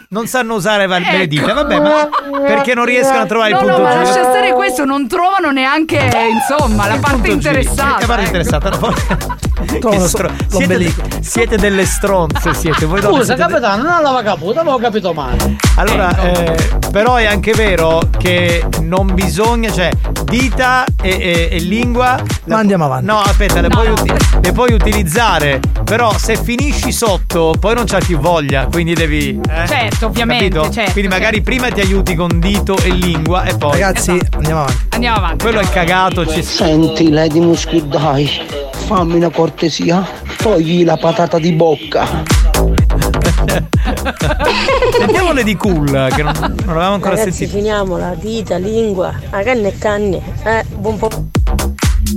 Non 0.10 0.26
sanno 0.28 0.56
usare 0.56 0.88
val- 0.88 1.02
le 1.02 1.10
Ecco. 1.10 1.26
dite, 1.26 1.54
vabbè, 1.54 1.80
ma 1.80 2.10
perché 2.46 2.74
non 2.74 2.86
riescono 2.86 3.20
a 3.20 3.26
trovare 3.26 3.52
no, 3.52 3.60
il 3.60 3.64
punto 3.66 3.82
no, 3.82 3.84
ma 3.84 4.00
giusto? 4.00 4.16
lascia 4.18 4.30
stare 4.32 4.54
questo, 4.54 4.86
non 4.86 5.08
trovano 5.08 5.52
neanche, 5.52 6.00
insomma, 6.32 6.88
la 6.88 6.98
parte 7.00 7.30
interessata. 7.30 7.98
Che 7.98 8.06
parte 8.06 8.22
ecco. 8.24 8.38
interessata? 8.38 9.52
No, 9.82 9.90
Che 9.90 10.00
stro- 10.00 10.30
siete, 10.30 10.46
l'ombelico. 10.52 11.02
siete 11.22 11.58
delle 11.58 11.86
stronze, 11.86 12.54
siete 12.54 12.86
voi 12.86 13.02
Scusa, 13.02 13.24
siete 13.24 13.36
de- 13.36 13.48
capitano, 13.50 13.84
non 13.84 14.02
l'avevo 14.02 14.22
capito, 14.24 14.60
avevo 14.60 14.78
capito 14.80 15.14
male. 15.14 15.56
Allora, 15.76 16.18
eh, 16.32 16.56
però 16.92 17.16
è 17.16 17.26
anche 17.26 17.54
vero 17.54 18.02
che 18.18 18.66
non 18.82 19.14
bisogna, 19.14 19.72
cioè, 19.72 19.90
dita 20.26 20.86
e, 21.02 21.10
e- 21.10 21.50
e 21.52 21.60
lingua. 21.60 22.20
Ma 22.46 22.58
andiamo 22.58 22.86
avanti. 22.86 23.06
No, 23.06 23.20
aspetta, 23.20 23.62
le, 23.62 23.70
puoi, 23.70 23.90
uti- 23.90 24.12
le 24.42 24.52
puoi 24.52 24.74
utilizzare. 24.74 25.60
Però 25.84 26.12
se 26.18 26.36
finisci 26.38 26.92
sotto, 26.92 27.54
poi 27.60 27.76
non 27.76 27.86
c'hai 27.86 28.04
più 28.04 28.18
voglia. 28.20 28.68
Quindi 28.72 28.94
devi. 28.94 29.40
eh, 29.50 29.68
Certo, 29.68 30.08
ovviamente, 30.08 30.72
certo, 30.72 30.92
quindi 30.94 31.10
magari 31.10 31.36
certo. 31.36 31.50
prima 31.50 31.70
ti 31.70 31.80
aiuti 31.82 32.16
con 32.16 32.40
dito 32.40 32.76
e 32.78 32.90
lingua 32.90 33.44
e 33.44 33.56
poi. 33.56 33.72
Ragazzi, 33.72 34.20
andiamo 34.36 34.62
avanti. 34.62 34.82
Andiamo 34.90 35.18
avanti. 35.18 35.44
Quello 35.44 35.60
è 35.60 35.70
cagato. 35.70 36.26
Ci... 36.26 36.42
Senti, 36.44 37.10
Lady 37.10 37.40
Muschi, 37.40 37.88
dai, 37.88 38.30
fammi 38.96 39.16
una 39.16 39.32
cortesia, 39.32 40.08
togli 40.38 40.86
la 40.86 40.98
patata 40.98 41.40
di 41.40 41.52
bocca. 41.54 42.06
Sentiamo 44.96 45.34
Lady 45.34 45.56
Cool, 45.56 46.10
che 46.14 46.22
non, 46.22 46.34
non 46.38 46.54
l'avevamo 46.68 46.94
ancora 46.94 47.16
Ragazzi, 47.16 47.32
sentito. 47.32 47.58
finiamola, 47.58 48.14
dita, 48.14 48.58
lingua, 48.58 49.12
a 49.32 49.42
canne 49.42 49.70
e 49.70 49.78
canne. 49.80 50.22
Eh, 50.44 50.64
buon 50.78 51.00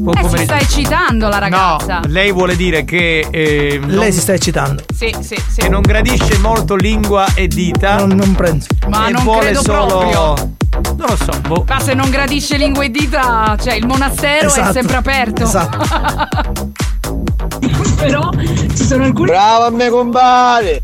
po'. 0.05 0.13
Eh, 0.13 0.29
si 0.39 0.45
sta 0.45 0.59
eccitando 0.59 1.29
la 1.29 1.39
ragazza. 1.39 2.01
No, 2.01 2.09
lei 2.09 2.33
vuole 2.33 2.57
dire 2.57 2.85
che. 2.85 3.27
eh, 3.31 3.79
non- 3.81 3.99
Lei 3.99 4.13
si 4.13 4.21
sta 4.21 4.33
eccitando. 4.35 4.83
Sì, 4.95 5.15
sì, 5.21 5.37
sì. 5.49 5.61
che 5.61 5.69
non 5.69 5.81
gradisce 5.83 6.39
molto 6.39 6.75
lingua 6.77 7.27
e 7.35 7.47
dita. 7.49 7.97
Non, 7.99 8.11
non 8.17 8.35
penso. 8.35 8.69
Ma 8.89 9.09
e 9.09 9.13
non 9.13 9.23
vuole 9.23 9.41
credo 9.41 9.63
solo. 9.63 9.87
proprio. 9.87 10.55
Non 10.97 11.07
lo 11.09 11.17
so, 11.17 11.41
boh. 11.47 11.65
Ma 11.69 11.81
se 11.81 11.95
non 11.95 12.11
gradisce 12.11 12.57
lingua 12.57 12.85
e 12.85 12.91
dita, 12.91 13.57
cioè 13.63 13.75
il 13.75 13.87
monastero 13.87 14.49
è 14.49 14.59
Esatto. 14.59 14.73
sempre 14.73 14.97
aperto. 14.97 15.43
Esatto. 15.45 16.75
Però 17.97 18.29
ci 18.75 18.85
sono 18.85 19.05
alcuni. 19.05 19.31
Bravo 19.31 19.65
a 19.67 19.71
me, 19.71 19.89
compare! 19.89 20.81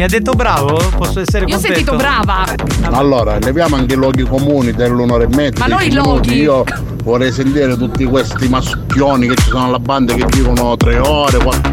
Mi 0.00 0.06
ha 0.06 0.08
detto 0.08 0.32
bravo? 0.32 0.80
Posso 0.96 1.20
essere 1.20 1.44
Io 1.44 1.56
ho 1.56 1.60
contento? 1.60 1.74
sentito 1.92 1.94
brava. 1.94 2.46
Allora, 2.96 3.36
leviamo 3.38 3.76
anche 3.76 3.92
i 3.92 3.96
luoghi 3.98 4.22
comuni 4.22 4.72
dell'un'ora 4.72 5.24
e 5.24 5.28
mezza. 5.34 5.68
Ma 5.68 5.76
dieci 5.76 5.88
i 5.88 5.90
minuti. 5.90 6.08
loghi. 6.08 6.40
Io 6.40 6.64
vorrei 7.04 7.30
sentire 7.30 7.76
tutti 7.76 8.04
questi 8.06 8.48
maschioni 8.48 9.28
che 9.28 9.34
ci 9.34 9.50
sono 9.50 9.66
alla 9.66 9.78
banda 9.78 10.14
che 10.14 10.24
dicono 10.30 10.74
tre 10.78 10.98
ore. 11.00 11.36
quattro- 11.36 11.72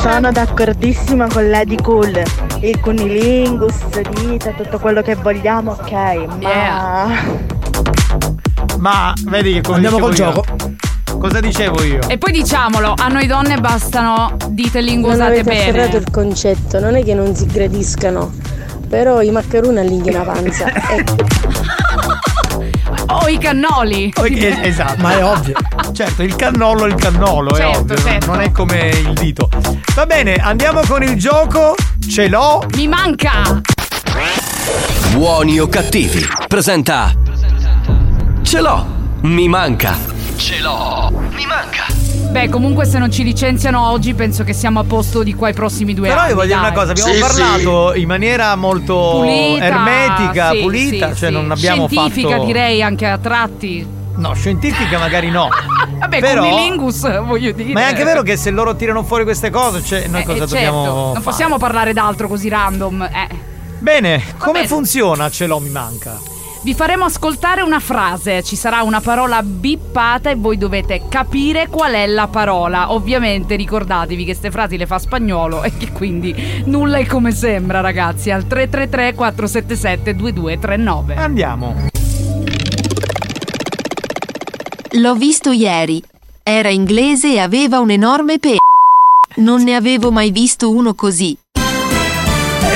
Sono 0.00 0.30
d'accordissimo 0.30 1.26
con 1.26 1.50
Lady 1.50 1.74
Cool. 1.82 2.22
Il 2.60 2.78
cunilingus, 2.78 3.74
dita, 4.20 4.50
tutto 4.52 4.78
quello 4.78 5.02
che 5.02 5.16
vogliamo, 5.16 5.72
ok, 5.72 5.90
ma. 5.90 6.36
Yeah. 6.38 7.08
Ma 8.78 9.12
vedi 9.24 9.54
che 9.54 9.60
come 9.60 9.74
Andiamo 9.74 9.98
col 9.98 10.10
io- 10.10 10.14
gioco. 10.14 10.44
Cosa 11.18 11.40
dicevo 11.40 11.82
io? 11.82 12.00
E 12.08 12.18
poi 12.18 12.32
diciamolo, 12.32 12.94
a 12.96 13.08
noi 13.08 13.26
donne 13.26 13.58
bastano 13.58 14.36
dite 14.48 14.78
e 14.78 14.82
lingue 14.82 15.12
Non 15.12 15.20
avete 15.26 15.42
bene. 15.44 15.60
afferrato 15.60 15.96
il 15.96 16.10
concetto, 16.10 16.80
non 16.80 16.96
è 16.96 17.04
che 17.04 17.14
non 17.14 17.34
si 17.34 17.46
gradiscano. 17.46 18.32
Però 18.88 19.20
i 19.22 19.30
maccheroni 19.30 19.78
all'inghia 19.78 20.20
una 20.20 20.32
panza. 20.32 20.66
Ecco. 20.90 21.16
O 23.06 23.28
i 23.28 23.38
cannoli. 23.38 24.12
Oh, 24.16 24.26
eh, 24.26 24.58
esatto. 24.62 25.00
Ma 25.00 25.16
è 25.18 25.24
ovvio. 25.24 25.54
Certo, 25.92 26.22
il 26.22 26.34
cannolo 26.36 26.84
è 26.86 26.88
il 26.88 26.94
cannolo, 26.94 27.50
è 27.54 27.56
Certo, 27.60 27.78
ovvio. 27.80 27.96
certo. 27.96 28.26
Non 28.30 28.40
è 28.40 28.52
come 28.52 28.88
il 28.88 29.12
dito. 29.14 29.48
Va 29.94 30.06
bene, 30.06 30.34
andiamo 30.36 30.80
con 30.86 31.02
il 31.02 31.16
gioco. 31.18 31.74
Ce 32.08 32.28
l'ho. 32.28 32.64
Mi 32.76 32.86
manca! 32.88 33.60
Buoni 35.12 35.58
o 35.60 35.68
cattivi, 35.68 36.24
presenta. 36.48 37.12
Ce 38.42 38.60
l'ho, 38.60 38.86
mi 39.22 39.48
manca. 39.48 39.96
Ce 40.42 40.58
l'ho, 40.58 41.08
mi 41.30 41.46
manca. 41.46 41.86
Beh, 42.32 42.48
comunque 42.48 42.84
se 42.84 42.98
non 42.98 43.12
ci 43.12 43.22
licenziano 43.22 43.88
oggi 43.90 44.12
penso 44.12 44.42
che 44.42 44.52
siamo 44.52 44.80
a 44.80 44.82
posto 44.84 45.22
di 45.22 45.34
qua 45.36 45.50
i 45.50 45.52
prossimi 45.52 45.94
due 45.94 46.08
Però 46.08 46.18
anni. 46.22 46.30
io 46.30 46.34
voglio 46.34 46.48
dire 46.48 46.58
dai. 46.60 46.68
una 46.70 46.76
cosa, 46.76 46.90
abbiamo 46.90 47.12
parlato 47.20 47.94
in 47.94 48.08
maniera 48.08 48.56
molto 48.56 49.20
Pulita, 49.20 49.64
ermetica, 49.64 50.50
sì, 50.50 50.58
pulita, 50.58 51.12
sì, 51.12 51.16
cioè 51.20 51.28
sì. 51.28 51.34
non 51.34 51.48
abbiamo 51.52 51.86
Scientifica 51.86 52.30
fatto 52.30 52.44
direi 52.44 52.82
anche 52.82 53.06
a 53.06 53.18
tratti. 53.18 53.86
No, 54.16 54.34
scientifica 54.34 54.98
magari 54.98 55.30
no. 55.30 55.48
Vabbè, 56.00 56.18
Però- 56.18 56.42
cunilingus, 56.42 57.22
voglio 57.24 57.52
dire. 57.52 57.72
Ma 57.74 57.82
è 57.82 57.84
anche 57.84 58.02
vero 58.02 58.22
che 58.22 58.36
se 58.36 58.50
loro 58.50 58.74
tirano 58.74 59.04
fuori 59.04 59.22
queste 59.22 59.48
cose, 59.48 59.80
cioè, 59.84 60.08
noi 60.08 60.22
Eh, 60.22 60.24
cosa 60.24 60.42
eh, 60.42 60.46
dobbiamo 60.48 60.82
certo, 60.82 60.96
Non 60.96 61.12
fare? 61.12 61.24
possiamo 61.24 61.56
parlare 61.56 61.92
d'altro 61.92 62.26
così 62.26 62.48
random. 62.48 63.02
Eh. 63.02 63.28
Bene, 63.78 64.24
come 64.38 64.52
bene. 64.54 64.66
funziona 64.66 65.30
Ce 65.30 65.46
l'ho 65.46 65.60
mi 65.60 65.70
manca? 65.70 66.18
Vi 66.64 66.74
faremo 66.74 67.06
ascoltare 67.06 67.60
una 67.62 67.80
frase, 67.80 68.44
ci 68.44 68.54
sarà 68.54 68.82
una 68.82 69.00
parola 69.00 69.42
bippata 69.42 70.30
e 70.30 70.36
voi 70.36 70.56
dovete 70.56 71.02
capire 71.08 71.66
qual 71.66 71.92
è 71.92 72.06
la 72.06 72.28
parola. 72.28 72.92
Ovviamente 72.92 73.56
ricordatevi 73.56 74.18
che 74.18 74.30
queste 74.30 74.52
frasi 74.52 74.76
le 74.76 74.86
fa 74.86 75.00
spagnolo 75.00 75.64
e 75.64 75.76
che 75.76 75.90
quindi 75.90 76.62
nulla 76.66 76.98
è 76.98 77.06
come 77.06 77.32
sembra, 77.32 77.80
ragazzi. 77.80 78.30
Al 78.30 78.46
333 78.46 79.14
477 79.14 80.14
2239. 80.14 81.14
Andiamo. 81.16 81.74
L'ho 84.92 85.14
visto 85.16 85.50
ieri. 85.50 86.00
Era 86.44 86.68
inglese 86.68 87.32
e 87.32 87.40
aveva 87.40 87.80
un 87.80 87.90
enorme 87.90 88.38
pe. 88.38 88.56
Non 89.36 89.64
ne 89.64 89.74
avevo 89.74 90.12
mai 90.12 90.30
visto 90.30 90.70
uno 90.70 90.94
così. 90.94 91.36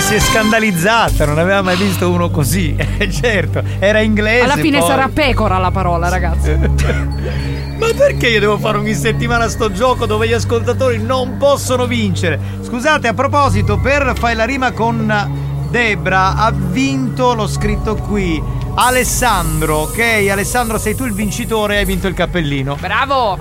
Si 0.07 0.15
è 0.15 0.21
scandalizzata, 0.21 1.25
non 1.25 1.37
aveva 1.37 1.63
mai 1.63 1.75
visto 1.77 2.09
uno 2.09 2.31
così. 2.31 2.77
Eh, 2.99 3.11
certo, 3.11 3.61
era 3.81 4.01
inglese. 4.01 4.45
Alla 4.45 4.55
fine 4.57 4.79
poi. 4.79 4.87
sarà 4.87 5.11
pecora 5.13 5.59
la 5.59 5.73
parola, 5.73 6.09
ragazzi. 6.09 6.53
Ma 7.77 7.89
perché 7.95 8.29
io 8.29 8.39
devo 8.39 8.57
fare 8.57 8.79
ogni 8.79 8.95
settimana 8.95 9.49
sto 9.49 9.73
gioco 9.73 10.07
dove 10.07 10.29
gli 10.29 10.33
ascoltatori 10.33 11.03
non 11.03 11.39
possono 11.39 11.87
vincere? 11.87 12.39
Scusate, 12.63 13.09
a 13.09 13.15
proposito, 13.15 13.79
per 13.79 14.13
fare 14.17 14.35
la 14.35 14.45
rima 14.45 14.71
con 14.71 15.69
Debra 15.71 16.37
ha 16.37 16.53
vinto, 16.53 17.35
l'ho 17.35 17.49
scritto 17.49 17.97
qui, 17.97 18.41
Alessandro, 18.77 19.79
ok? 19.79 20.29
Alessandro, 20.31 20.79
sei 20.79 20.95
tu 20.95 21.05
il 21.05 21.15
vincitore, 21.15 21.79
hai 21.79 21.85
vinto 21.85 22.07
il 22.07 22.15
cappellino. 22.15 22.77
Bravo! 22.79 23.39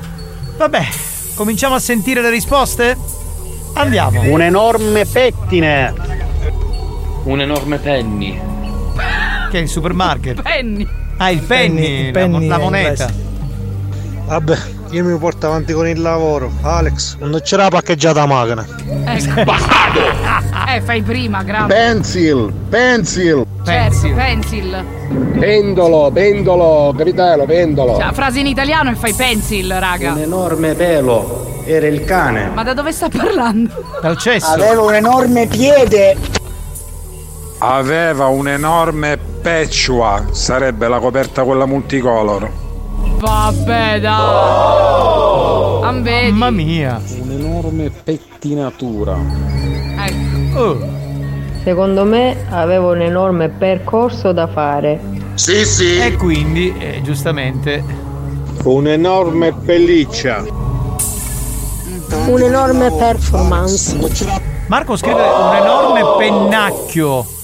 Vabbè, 0.58 0.88
cominciamo 1.36 1.76
a 1.76 1.80
sentire 1.80 2.22
le 2.22 2.32
risposte? 2.32 2.98
Andiamo. 3.76 4.22
Un 4.24 4.42
enorme 4.42 5.06
pettine. 5.06 6.25
Un 7.26 7.42
enorme 7.42 7.80
penny. 7.80 8.40
Che 9.50 9.58
è 9.58 9.62
il 9.62 9.68
supermarket? 9.68 10.44
Penny. 10.44 10.88
Ah, 11.18 11.32
il 11.32 11.42
penny, 11.42 12.00
il 12.02 12.06
la, 12.06 12.12
penny 12.12 12.48
la 12.48 12.58
moneta. 12.60 13.10
Vabbè, 14.28 14.58
io 14.92 15.04
mi 15.04 15.18
porto 15.18 15.48
avanti 15.48 15.74
con 15.74 15.88
il 15.88 16.00
lavoro. 16.00 16.52
Alex, 16.62 17.18
non 17.18 17.40
c'era 17.44 17.64
la 17.64 17.70
paccheggiata 17.70 18.22
a 18.22 18.26
macchina. 18.28 18.64
Eh, 20.68 20.82
fai 20.82 21.02
prima, 21.02 21.42
grande. 21.42 21.74
Pencil, 21.74 22.54
pencil. 22.70 23.44
Certo, 23.66 24.14
pencil. 24.14 24.86
Pendolo, 25.40 26.12
pendolo, 26.12 26.94
capitano, 26.96 27.46
pendolo. 27.46 27.98
Cioè, 27.98 28.14
frase 28.14 28.42
in 28.42 28.48
italiano 28.48 28.92
e 28.92 28.96
fai 28.96 29.14
pencil, 29.14 29.74
raga. 29.74 30.12
Un 30.12 30.20
enorme 30.20 30.76
pelo. 30.76 31.64
Era 31.66 31.88
il 31.88 32.04
cane. 32.04 32.52
Ma 32.54 32.62
da 32.62 32.76
dove 32.76 32.92
sta 32.92 33.10
parlando? 33.10 33.72
Dal 34.00 34.16
cesso. 34.18 34.52
Aveva 34.52 34.82
un 34.84 34.94
enorme 34.94 35.48
piede. 35.48 36.44
Aveva 37.60 38.28
un 38.28 38.48
enorme 38.48 39.18
pecciua, 39.18 40.26
sarebbe 40.32 40.88
la 40.88 41.00
coperta 41.00 41.44
quella 41.44 41.66
multicolor. 41.66 42.50
Vabbè, 43.18 44.00
dai. 44.00 45.84
Ambedi. 45.84 46.32
Mamma 46.32 46.50
mia. 46.52 47.02
Un'enorme 47.22 47.90
pettinatura. 47.90 49.18
Ecco. 49.98 50.60
Oh. 50.60 51.04
Secondo 51.64 52.04
me 52.04 52.46
avevo 52.50 52.92
un 52.92 53.02
enorme 53.02 53.50
percorso 53.50 54.32
da 54.32 54.48
fare. 54.48 55.00
Sì, 55.34 55.66
sì. 55.66 55.98
E 55.98 56.14
quindi, 56.16 56.74
eh, 56.78 57.02
giustamente, 57.02 57.84
Un'enorme 58.66 59.54
pelliccia. 59.54 60.44
Un'enorme 62.26 62.92
performance. 62.92 63.96
Marco 64.66 64.96
scrive 64.98 65.22
un 65.22 65.56
enorme 65.56 66.02
pennacchio. 66.18 67.35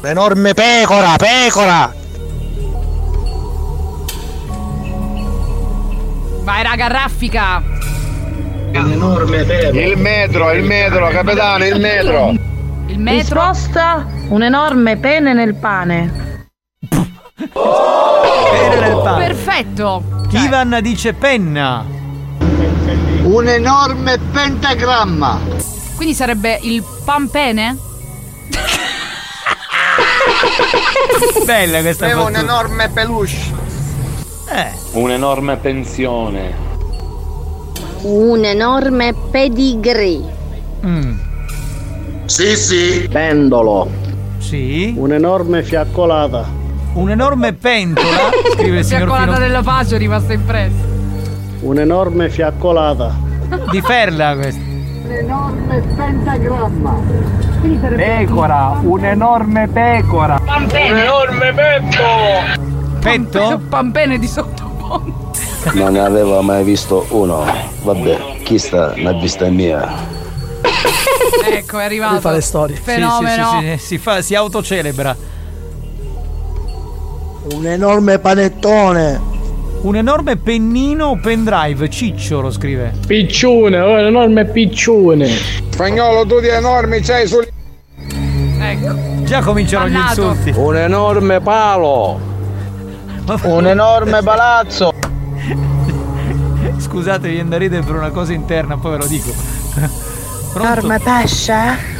L'enorme 0.00 0.54
pecora, 0.54 1.16
pecora! 1.16 1.92
Vai, 6.44 6.62
raga, 6.62 6.86
raffica. 6.86 7.60
Un 8.74 8.92
enorme 8.92 9.42
pelo. 9.42 9.80
Il 9.80 9.98
metro, 9.98 10.52
il 10.52 10.62
metro, 10.62 11.08
capitano, 11.08 11.66
il 11.66 11.80
metro. 11.80 12.32
Il 12.86 12.98
metro. 13.00 13.50
Risposta? 13.50 14.06
Un 14.28 14.42
enorme 14.42 14.96
pene 14.98 15.32
nel 15.32 15.54
pane. 15.56 16.46
Pene 16.88 18.80
nel 18.80 19.00
pane. 19.02 19.26
Perfetto. 19.26 20.02
Ivan 20.30 20.78
dice 20.80 21.12
penna. 21.12 21.84
Un 23.22 23.48
enorme 23.48 24.18
pentagramma. 24.30 25.40
Quindi 25.96 26.14
sarebbe 26.14 26.58
il 26.62 26.84
pampene? 27.04 27.76
Bella 31.44 31.80
questa 31.80 32.04
Aveva 32.06 32.24
un 32.24 32.36
enorme 32.36 32.88
peluche. 32.88 33.36
Eh. 34.50 34.70
Un'enorme 34.92 35.56
pensione. 35.56 36.66
Un 38.02 38.44
enorme 38.44 39.14
pedigree. 39.30 40.20
Mm. 40.84 41.18
Sì, 42.26 42.56
sì. 42.56 43.08
Pendolo. 43.10 43.90
Sì. 44.38 44.94
Un'enorme 44.96 45.62
fiaccolata. 45.62 46.46
Un'enorme 46.94 47.52
pentola. 47.52 48.30
Scrive 48.54 48.78
il 48.78 48.84
signor 48.84 49.08
colata 49.08 49.34
Fino. 49.34 49.38
della 49.38 49.62
pace, 49.62 49.96
è 49.96 49.98
rimasta 49.98 50.32
impressa. 50.32 50.84
Un'enorme 51.60 52.30
fiaccolata. 52.30 53.14
Di 53.70 53.80
Ferla 53.80 54.36
questo. 54.36 54.67
Un 55.08 55.14
enorme 55.14 55.82
pentagramma. 55.96 57.00
Pecora, 57.96 58.78
un'enorme 58.82 59.66
pecora. 59.68 60.38
Un 60.44 60.68
enorme 60.70 61.54
petto. 61.54 62.98
Petto? 63.00 63.58
Pampene 63.70 64.18
di 64.18 64.26
sottofondo. 64.28 65.30
Non 65.72 65.92
ne 65.92 66.00
avevo 66.00 66.42
mai 66.42 66.62
visto 66.62 67.06
uno. 67.08 67.42
Vabbè, 67.84 68.42
chi 68.42 68.58
sta 68.58 68.92
ne 68.96 69.08
ha 69.08 69.12
vista 69.14 69.48
mia. 69.48 69.90
Ecco, 71.52 71.78
è 71.78 71.84
arrivato. 71.84 72.12
Lui 72.12 72.20
fa 72.20 72.32
le 72.32 72.42
storie. 72.42 72.76
Sì, 72.76 72.82
Fenomeno. 72.82 73.50
Sì, 73.60 73.66
sì, 73.66 73.78
sì, 73.78 73.86
si, 73.86 73.98
fa, 73.98 74.20
si 74.20 74.34
autocelebra. 74.34 75.16
Un 77.54 77.66
enorme 77.66 78.18
panettone. 78.18 79.36
Un 79.80 79.94
enorme 79.94 80.36
pennino 80.36 81.06
o 81.06 81.16
pendrive, 81.20 81.88
ciccio 81.88 82.40
lo 82.40 82.50
scrive. 82.50 82.92
Piccione, 83.06 83.78
oh, 83.78 83.92
un 83.92 83.98
enorme 83.98 84.44
piccione. 84.44 85.26
Spagnolo, 85.70 86.26
tu 86.26 86.40
di 86.40 86.48
enormi 86.48 87.00
c'hai 87.00 87.28
sul. 87.28 87.46
Ecco. 88.60 89.22
Già 89.22 89.40
cominciano 89.40 89.88
gli 89.88 89.92
Pannato. 89.92 90.22
insulti. 90.30 90.52
Un 90.56 90.76
enorme 90.76 91.40
palo. 91.40 92.20
Un 93.42 93.66
enorme 93.68 94.20
palazzo. 94.22 94.92
Scusate, 96.78 97.28
viene 97.28 97.48
da 97.48 97.56
ridere 97.56 97.82
per 97.82 97.94
una 97.94 98.10
cosa 98.10 98.32
interna, 98.32 98.76
poi 98.78 98.92
ve 98.92 98.96
lo 98.96 99.06
dico. 99.06 99.32
Enorme 100.56 100.98
pesce. 100.98 101.96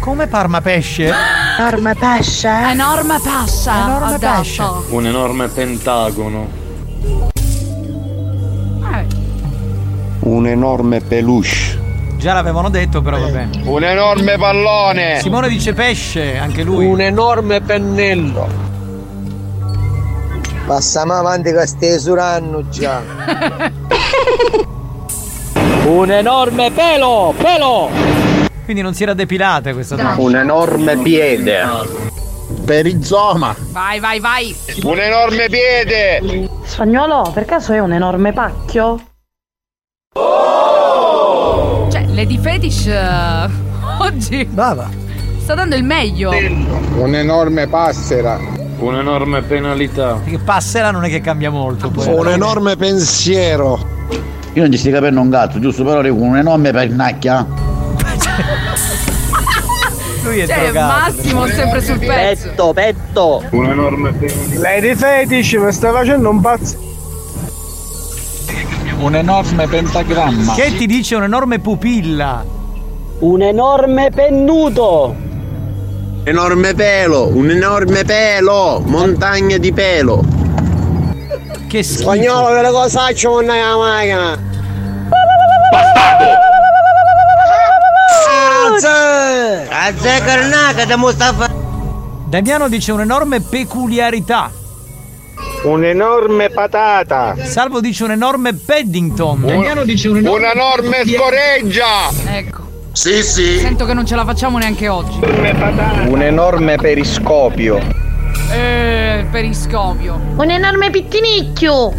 Come 0.00 0.26
parma 0.26 0.60
pesce? 0.60 1.10
Enorme 1.58 1.94
pesce. 1.94 2.48
Enorme 2.48 3.18
passa. 3.22 3.84
Enorme 3.84 4.18
pesce. 4.18 4.62
Un 4.90 5.06
enorme 5.06 5.48
pentagono. 5.48 6.64
Eh, 8.92 9.06
Un 10.20 10.46
enorme 10.46 11.00
peluche. 11.00 11.84
Già 12.16 12.32
l'avevano 12.32 12.68
detto, 12.70 13.02
però 13.02 13.18
vabbè. 13.18 13.48
Un 13.64 13.84
enorme 13.84 14.36
pallone. 14.38 15.18
Simone 15.20 15.48
dice 15.48 15.72
pesce, 15.74 16.36
anche 16.36 16.62
lui. 16.62 16.86
Un 16.86 17.00
enorme 17.00 17.60
pennello. 17.60 18.48
Passiamo 20.66 21.12
avanti 21.12 21.52
che 21.52 21.66
stai 21.66 21.98
suranno 22.00 22.68
già. 22.68 23.00
Un 25.86 26.10
enorme 26.10 26.72
pelo, 26.72 27.32
pelo. 27.36 27.88
Quindi 28.64 28.82
non 28.82 28.92
si 28.94 29.04
era 29.04 29.14
depilata 29.14 29.72
questa 29.72 29.94
donna. 29.94 30.16
Un 30.18 30.34
enorme 30.34 30.96
piede. 30.96 31.62
Perizoma. 32.64 33.54
Vai, 33.70 34.00
vai, 34.00 34.20
vai. 34.20 34.56
Un 34.82 34.98
enorme 34.98 35.48
piede. 35.48 36.48
Spagnolo, 36.64 37.30
per 37.32 37.44
caso 37.44 37.72
è 37.72 37.78
un 37.78 37.92
enorme 37.92 38.32
pacchio? 38.32 39.00
Cioè, 41.90 42.04
Lady 42.08 42.38
Fetish 42.38 42.86
eh, 42.86 43.48
oggi 44.00 44.44
Brava. 44.44 44.88
sta 45.38 45.54
dando 45.54 45.76
il 45.76 45.84
meglio. 45.84 46.30
Un'enorme 46.30 47.66
passera. 47.68 48.38
Un'enorme 48.78 49.42
penalità. 49.42 50.14
Perché 50.14 50.38
passera 50.38 50.90
non 50.90 51.04
è 51.04 51.08
che 51.08 51.20
cambia 51.20 51.50
molto. 51.50 51.90
Poi. 51.90 52.06
Un 52.08 52.28
enorme 52.28 52.76
pensiero. 52.76 53.78
Io 54.52 54.62
non 54.62 54.70
ci 54.70 54.78
stai 54.78 54.92
capendo 54.92 55.20
un 55.20 55.30
cazzo, 55.30 55.58
giusto? 55.58 55.84
Però 55.84 56.00
dico 56.00 56.14
un 56.14 56.36
enorme 56.36 56.72
pennacchia. 56.72 57.46
Lui 60.26 60.40
è 60.40 60.46
Cioè, 60.46 60.58
drogato. 60.70 60.86
Massimo 60.86 61.46
sempre 61.46 61.80
sul 61.80 61.98
pezzo. 62.00 62.48
Petto, 62.48 62.72
petto. 62.72 63.42
Un'enorme 63.50 64.12
Lei 64.56 64.80
di 64.80 64.94
fetish 64.94 65.52
mi 65.52 65.72
sta 65.72 65.92
facendo 65.92 66.28
un 66.30 66.40
pazzo. 66.40 66.84
Un 68.98 69.14
enorme 69.14 69.68
pentagramma. 69.68 70.54
Che 70.54 70.76
ti 70.76 70.86
dice 70.86 71.14
un'enorme 71.14 71.60
pupilla? 71.60 72.44
Un 73.20 73.42
enorme 73.42 74.10
pennuto. 74.10 75.14
Enorme 76.24 76.74
pelo, 76.74 77.28
un 77.28 77.50
enorme 77.50 78.02
pelo, 78.04 78.82
montagna 78.84 79.58
di 79.58 79.72
pelo. 79.72 80.24
Che 81.68 81.82
schifo. 81.84 82.02
Spagnolo 82.02 82.60
che 82.60 82.70
cosa 82.70 83.00
faccio 83.00 83.30
con 83.30 83.44
la 83.44 83.76
macchina? 83.76 84.54
Azze 88.78 90.20
carnaca 90.22 90.84
da 90.84 90.96
Mustafa. 90.96 91.50
Damiano 92.28 92.68
dice 92.68 92.92
un'enorme 92.92 93.40
peculiarità. 93.40 94.50
Un'enorme 95.64 96.50
patata. 96.50 97.34
Salvo 97.42 97.80
dice 97.80 98.04
un'enorme 98.04 98.52
Paddington. 98.54 99.82
dice 99.84 100.08
Un'enorme 100.08 101.04
scoreggia. 101.06 102.10
Ecco. 102.26 102.64
Sì, 102.92 103.22
sì. 103.22 103.58
Sento 103.58 103.86
che 103.86 103.94
non 103.94 104.04
ce 104.06 104.14
la 104.14 104.24
facciamo 104.24 104.58
neanche 104.58 104.88
oggi. 104.88 105.20
Un 105.22 106.22
enorme 106.22 106.76
periscopio. 106.76 107.80
Eh, 108.52 109.26
periscopio. 109.30 110.20
Un 110.36 110.50
enorme 110.50 110.90
pittinicchio. 110.90 111.92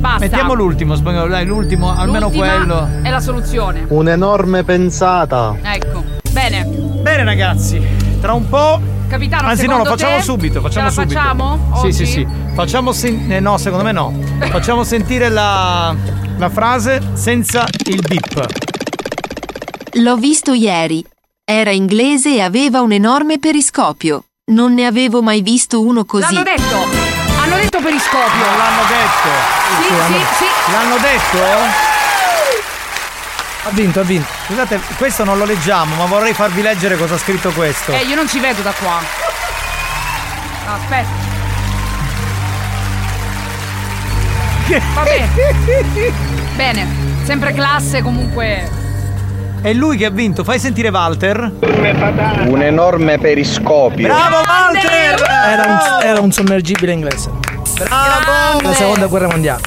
Basta. 0.00 0.18
Mettiamo 0.20 0.54
l'ultimo, 0.54 0.94
spagnolo, 0.96 1.28
dai, 1.28 1.44
l'ultimo, 1.44 1.94
almeno 1.94 2.26
L'ultima 2.26 2.56
quello. 2.56 2.88
È 3.02 3.10
la 3.10 3.20
soluzione. 3.20 3.84
Un'enorme 3.88 4.64
pensata. 4.64 5.56
Ecco. 5.60 6.02
Bene. 6.30 6.64
Bene 6.64 7.22
ragazzi, 7.24 7.80
tra 8.20 8.32
un 8.32 8.48
po'. 8.48 8.80
Capitano, 9.08 9.48
Anzi 9.48 9.66
no, 9.66 9.78
lo 9.78 9.84
facciamo 9.84 10.16
te 10.16 10.22
subito, 10.22 10.60
facciamo 10.60 10.88
ce 10.88 10.96
la 10.96 11.02
subito. 11.02 11.20
facciamo? 11.20 11.58
Sì, 11.74 11.80
Oggi? 11.86 11.92
sì, 11.92 12.06
sì. 12.06 12.26
Facciamo 12.54 12.92
sen- 12.92 13.30
eh, 13.32 13.40
no, 13.40 13.58
secondo 13.58 13.84
me 13.84 13.92
no. 13.92 14.14
Facciamo 14.50 14.84
sentire 14.84 15.28
la, 15.28 15.94
la 16.38 16.48
frase 16.48 17.02
senza 17.14 17.66
il 17.86 18.00
bip. 18.06 18.46
L'ho 19.94 20.16
visto 20.16 20.52
ieri. 20.52 21.04
Era 21.44 21.72
inglese 21.72 22.36
e 22.36 22.40
aveva 22.40 22.80
un 22.80 22.92
enorme 22.92 23.38
periscopio. 23.40 24.24
Non 24.52 24.72
ne 24.74 24.86
avevo 24.86 25.20
mai 25.22 25.42
visto 25.42 25.84
uno 25.84 26.04
così. 26.04 26.32
L'hanno 26.32 26.44
detto. 26.44 27.09
Hanno 27.60 27.68
detto 27.68 27.82
periscopio. 27.82 28.46
Non 28.46 28.56
l'hanno 28.56 28.82
detto. 28.88 29.28
Sì, 29.82 29.88
sì, 30.06 30.24
sì. 30.38 30.72
L'hanno 30.72 30.96
detto? 30.96 31.38
Ha 33.64 33.70
vinto, 33.72 34.00
ha 34.00 34.02
vinto. 34.02 34.32
Scusate, 34.46 34.80
questo 34.96 35.24
non 35.24 35.36
lo 35.36 35.44
leggiamo, 35.44 35.94
ma 35.96 36.06
vorrei 36.06 36.32
farvi 36.32 36.62
leggere 36.62 36.96
cosa 36.96 37.16
ha 37.16 37.18
scritto 37.18 37.50
questo. 37.50 37.92
Eh, 37.92 38.04
io 38.04 38.14
non 38.14 38.26
ci 38.26 38.40
vedo 38.40 38.62
da 38.62 38.72
qua. 38.72 38.98
Aspetta. 40.68 41.28
Vabbè. 44.94 45.28
Bene. 46.56 46.86
Sempre 47.24 47.52
classe 47.52 48.00
comunque. 48.00 48.70
È 49.60 49.74
lui 49.74 49.98
che 49.98 50.06
ha 50.06 50.10
vinto, 50.10 50.44
fai 50.44 50.58
sentire 50.58 50.88
Walter. 50.88 51.52
Un 51.60 52.62
enorme 52.62 53.18
periscopio. 53.18 54.08
Bravo 54.08 54.36
Walter! 54.46 55.22
Era 55.28 55.64
un, 55.66 56.02
era 56.02 56.20
un 56.20 56.32
sommergibile 56.32 56.92
inglese. 56.92 57.48
Bravo! 57.74 58.60
La 58.62 58.72
seconda 58.74 59.06
guerra 59.06 59.28
mondiale. 59.28 59.62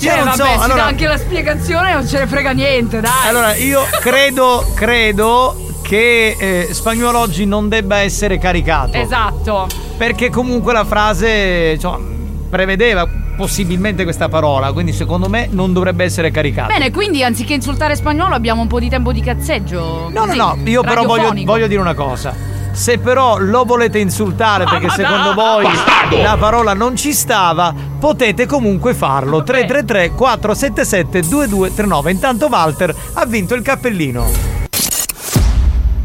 Io 0.00 0.12
Eh, 0.12 0.16
non 0.16 0.24
vabbè, 0.26 0.36
so, 0.36 0.44
si 0.44 0.50
allora- 0.64 0.74
dà 0.74 0.84
anche 0.86 1.06
la 1.06 1.16
spiegazione 1.18 1.92
non 1.92 2.06
ce 2.06 2.18
ne 2.20 2.26
frega 2.26 2.52
niente, 2.52 3.00
dai. 3.00 3.10
Allora, 3.26 3.54
io 3.56 3.84
credo, 4.00 4.64
credo 4.74 5.56
che 5.82 6.36
eh, 6.38 6.68
Spagnuolo 6.72 7.18
oggi 7.18 7.44
non 7.46 7.68
debba 7.68 7.98
essere 7.98 8.38
caricato. 8.38 8.96
Esatto. 8.96 9.66
Perché 9.96 10.30
comunque 10.30 10.72
la 10.72 10.84
frase 10.84 11.72
insomma, 11.74 11.98
prevedeva 12.48 13.08
possibilmente 13.36 14.04
questa 14.04 14.28
parola, 14.28 14.72
quindi 14.72 14.92
secondo 14.92 15.28
me 15.28 15.48
non 15.50 15.72
dovrebbe 15.72 16.04
essere 16.04 16.30
caricato. 16.30 16.72
Bene, 16.72 16.90
quindi 16.92 17.24
anziché 17.24 17.54
insultare 17.54 17.96
spagnolo 17.96 18.34
abbiamo 18.34 18.62
un 18.62 18.68
po' 18.68 18.78
di 18.80 18.88
tempo 18.88 19.12
di 19.12 19.20
cazzeggio. 19.20 20.08
No, 20.12 20.24
no, 20.24 20.34
no, 20.34 20.58
io 20.64 20.82
però 20.82 21.04
voglio, 21.04 21.32
voglio 21.44 21.66
dire 21.66 21.80
una 21.80 21.94
cosa. 21.94 22.34
Se 22.78 22.96
però 22.98 23.38
lo 23.38 23.64
volete 23.64 23.98
insultare 23.98 24.64
perché 24.64 24.88
secondo 24.88 25.34
voi 25.34 25.66
la 26.22 26.36
parola 26.38 26.74
non 26.74 26.94
ci 26.94 27.12
stava, 27.12 27.74
potete 27.98 28.46
comunque 28.46 28.94
farlo. 28.94 29.42
333 29.42 30.12
477 30.12 31.28
2239. 31.28 32.10
Intanto 32.12 32.46
Walter 32.46 32.94
ha 33.14 33.26
vinto 33.26 33.54
il 33.54 33.62
cappellino. 33.62 34.30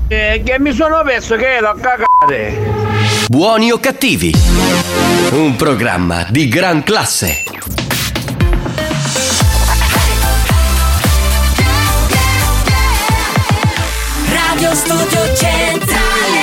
Eh, 0.07 0.41
che 0.43 0.59
mi 0.59 0.73
sono 0.73 1.03
perso 1.05 1.35
che 1.35 1.59
l'ho 1.61 1.75
cagate. 1.79 2.71
Buoni 3.27 3.71
o 3.71 3.77
cattivi? 3.77 4.33
Un 5.33 5.55
programma 5.55 6.25
di 6.31 6.47
gran 6.47 6.81
classe. 6.81 7.43
Radio 14.27 14.73
Studio 14.73 15.35
Centrale 15.35 16.42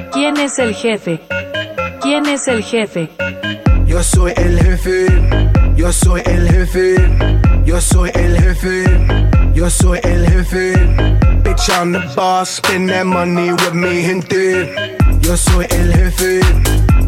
¿Quién 0.13 0.37
es 0.37 0.59
el 0.59 0.73
jefe? 0.75 1.21
¿Quién 2.01 2.25
es 2.25 2.47
el 2.47 2.61
jefe? 2.63 3.09
Yo 3.85 4.03
soy 4.03 4.33
el 4.35 4.59
jefe, 4.59 5.05
yo 5.75 5.91
soy 5.91 6.21
el 6.25 6.49
jefe, 6.49 6.95
yo 7.65 7.79
soy 7.79 8.11
el 8.15 8.37
jefe, 8.37 8.83
yo 9.53 9.69
soy 9.69 9.99
el 10.03 10.25
jefe. 10.27 10.73
Bitch, 11.43 11.69
I'm 11.69 11.93
the 11.93 12.01
boss, 12.15 12.49
spend 12.49 12.89
that 12.89 13.05
money 13.05 13.51
with 13.51 13.73
me, 13.73 14.03
gente. 14.03 14.73
Yo 15.21 15.37
soy 15.37 15.65
el 15.69 15.93
jefe, 15.93 16.41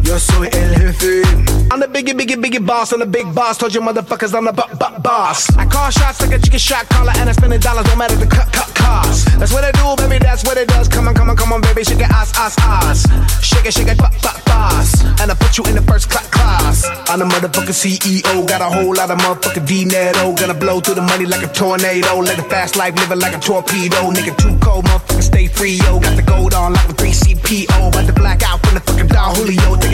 yo 0.04 0.18
soy 0.18 0.48
el 0.52 0.74
jefe. 0.76 1.22
I'm 1.70 1.80
the 1.80 1.86
biggie, 1.88 2.12
biggie, 2.14 2.36
biggie 2.40 2.64
boss, 2.64 2.92
I'm 2.92 3.00
the 3.00 3.06
big 3.06 3.34
boss. 3.34 3.58
Told 3.58 3.74
you 3.74 3.80
motherfuckers 3.80 4.34
I'm 4.34 4.44
the 4.44 4.52
bu- 4.52 4.76
bu- 4.76 5.00
boss. 5.02 5.48
I 5.56 5.66
call 5.66 5.90
shots 5.90 6.20
like 6.20 6.32
a 6.32 6.38
chicken 6.38 6.58
shot 6.58 6.88
caller, 6.88 7.12
and 7.16 7.28
I 7.28 7.32
spend 7.32 7.52
the 7.52 7.58
dollars, 7.58 7.86
no 7.86 7.96
matter 7.96 8.16
the 8.16 8.26
cut, 8.26 8.52
cut 8.52 8.72
cost. 8.74 9.26
That's 9.38 9.52
what 9.52 9.64
I 9.64 9.72
do, 9.72 9.96
baby, 10.02 10.18
that's 10.22 10.44
what 10.44 10.56
it 10.56 10.68
does. 10.68 10.88
Come 10.88 11.08
on, 11.08 11.14
come 11.14 11.30
on, 11.30 11.36
come 11.36 11.52
on, 11.52 11.60
baby, 11.62 11.82
shake 11.84 11.98
it, 12.00 12.10
ass, 12.10 12.32
ass, 12.38 12.54
ass. 12.60 13.06
Shake 13.42 13.66
it, 13.66 13.72
shake 13.74 13.88
it, 13.88 13.98
pop, 13.98 14.12
pop, 14.22 14.44
boss. 14.44 15.02
And 15.20 15.30
I 15.30 15.34
put 15.34 15.56
you 15.58 15.64
in 15.64 15.74
the 15.74 15.82
first 15.82 16.10
cla- 16.10 16.28
class. 16.30 16.84
I'm 17.08 17.18
the 17.18 17.24
motherfucking 17.24 17.74
CEO, 17.74 18.46
got 18.46 18.60
a 18.60 18.70
whole 18.70 18.94
lot 18.94 19.10
of 19.10 19.18
motherfucking 19.18 19.66
dinero. 19.66 20.34
Gonna 20.34 20.54
blow 20.54 20.80
through 20.80 20.96
the 20.96 21.02
money 21.02 21.26
like 21.26 21.42
a 21.42 21.52
tornado. 21.52 22.18
Let 22.20 22.38
a 22.38 22.42
fast 22.44 22.76
life, 22.76 22.94
living 22.96 23.18
like 23.20 23.34
a 23.34 23.40
torpedo. 23.40 24.12
Nigga, 24.12 24.36
too 24.36 24.56
cold, 24.62 24.84
motherfucker, 24.84 25.22
stay 25.22 25.48
free, 25.48 25.80
yo. 25.82 25.98
Got 25.98 26.14
the 26.16 26.22
gold 26.22 26.54
on 26.54 26.72
like 26.74 26.88
a 26.88 26.92
3CPO. 26.94 27.88
About 27.88 28.06
to 28.06 28.12
black 28.12 28.42
out 28.44 28.60
from 28.64 28.74
the 28.74 28.80
fucking 28.80 29.08
Don 29.08 29.34
Julio. 29.34 29.76
Take 29.76 29.93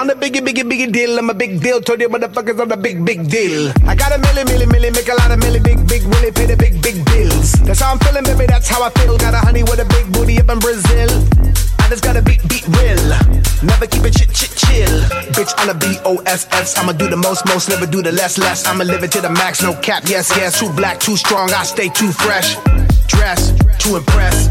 I'm 0.00 0.06
the 0.06 0.16
biggie, 0.16 0.40
biggie, 0.40 0.64
biggie 0.64 0.90
deal. 0.90 1.18
I'm 1.18 1.28
a 1.28 1.34
big 1.34 1.60
deal. 1.60 1.82
Told 1.82 2.00
you 2.00 2.08
motherfuckers 2.08 2.58
I'm 2.58 2.70
the 2.70 2.76
big, 2.76 3.04
big 3.04 3.28
deal. 3.28 3.70
I 3.84 3.94
got 3.94 4.12
a 4.12 4.18
milli, 4.18 4.44
milli, 4.48 4.64
milli, 4.64 4.94
make 4.96 5.08
a 5.08 5.14
lot 5.14 5.30
of 5.30 5.38
milli, 5.40 5.62
big, 5.62 5.86
big, 5.86 6.02
really 6.04 6.32
pay 6.32 6.46
the 6.46 6.56
big, 6.56 6.80
big 6.80 7.04
bills. 7.04 7.52
That's 7.68 7.80
how 7.80 7.92
I'm 7.92 7.98
feeling, 7.98 8.24
baby. 8.24 8.46
That's 8.46 8.66
how 8.66 8.82
I 8.82 8.88
feel. 8.96 9.18
Got 9.18 9.34
a 9.34 9.44
honey 9.44 9.62
with 9.62 9.78
a 9.78 9.84
big 9.84 10.10
booty 10.10 10.40
up 10.40 10.48
in 10.48 10.58
Brazil. 10.58 11.10
I 11.80 11.88
just 11.92 12.02
gotta 12.02 12.22
beat, 12.22 12.40
beat 12.48 12.66
real. 12.80 13.12
Never 13.60 13.86
keep 13.86 14.08
it 14.08 14.16
chit, 14.16 14.32
chit, 14.32 14.56
chill. 14.56 15.00
Bitch, 15.36 15.52
I'm 15.58 15.68
a 15.68 15.74
B-O-S-S. 15.74 16.78
I'ma 16.78 16.92
do 16.92 17.08
the 17.08 17.18
most, 17.18 17.44
most, 17.44 17.68
never 17.68 17.84
do 17.84 18.00
the 18.00 18.12
less, 18.12 18.38
less. 18.38 18.64
I'ma 18.66 18.84
live 18.84 19.04
it 19.04 19.12
to 19.12 19.20
the 19.20 19.28
max, 19.28 19.60
no 19.62 19.74
cap, 19.84 20.04
yes, 20.06 20.32
yes. 20.34 20.58
Too 20.58 20.72
black, 20.72 20.98
too 20.98 21.16
strong, 21.18 21.52
I 21.52 21.64
stay 21.64 21.90
too 21.90 22.10
fresh. 22.10 22.56
Dress, 23.06 23.52
to 23.84 23.96
impress. 23.96 24.48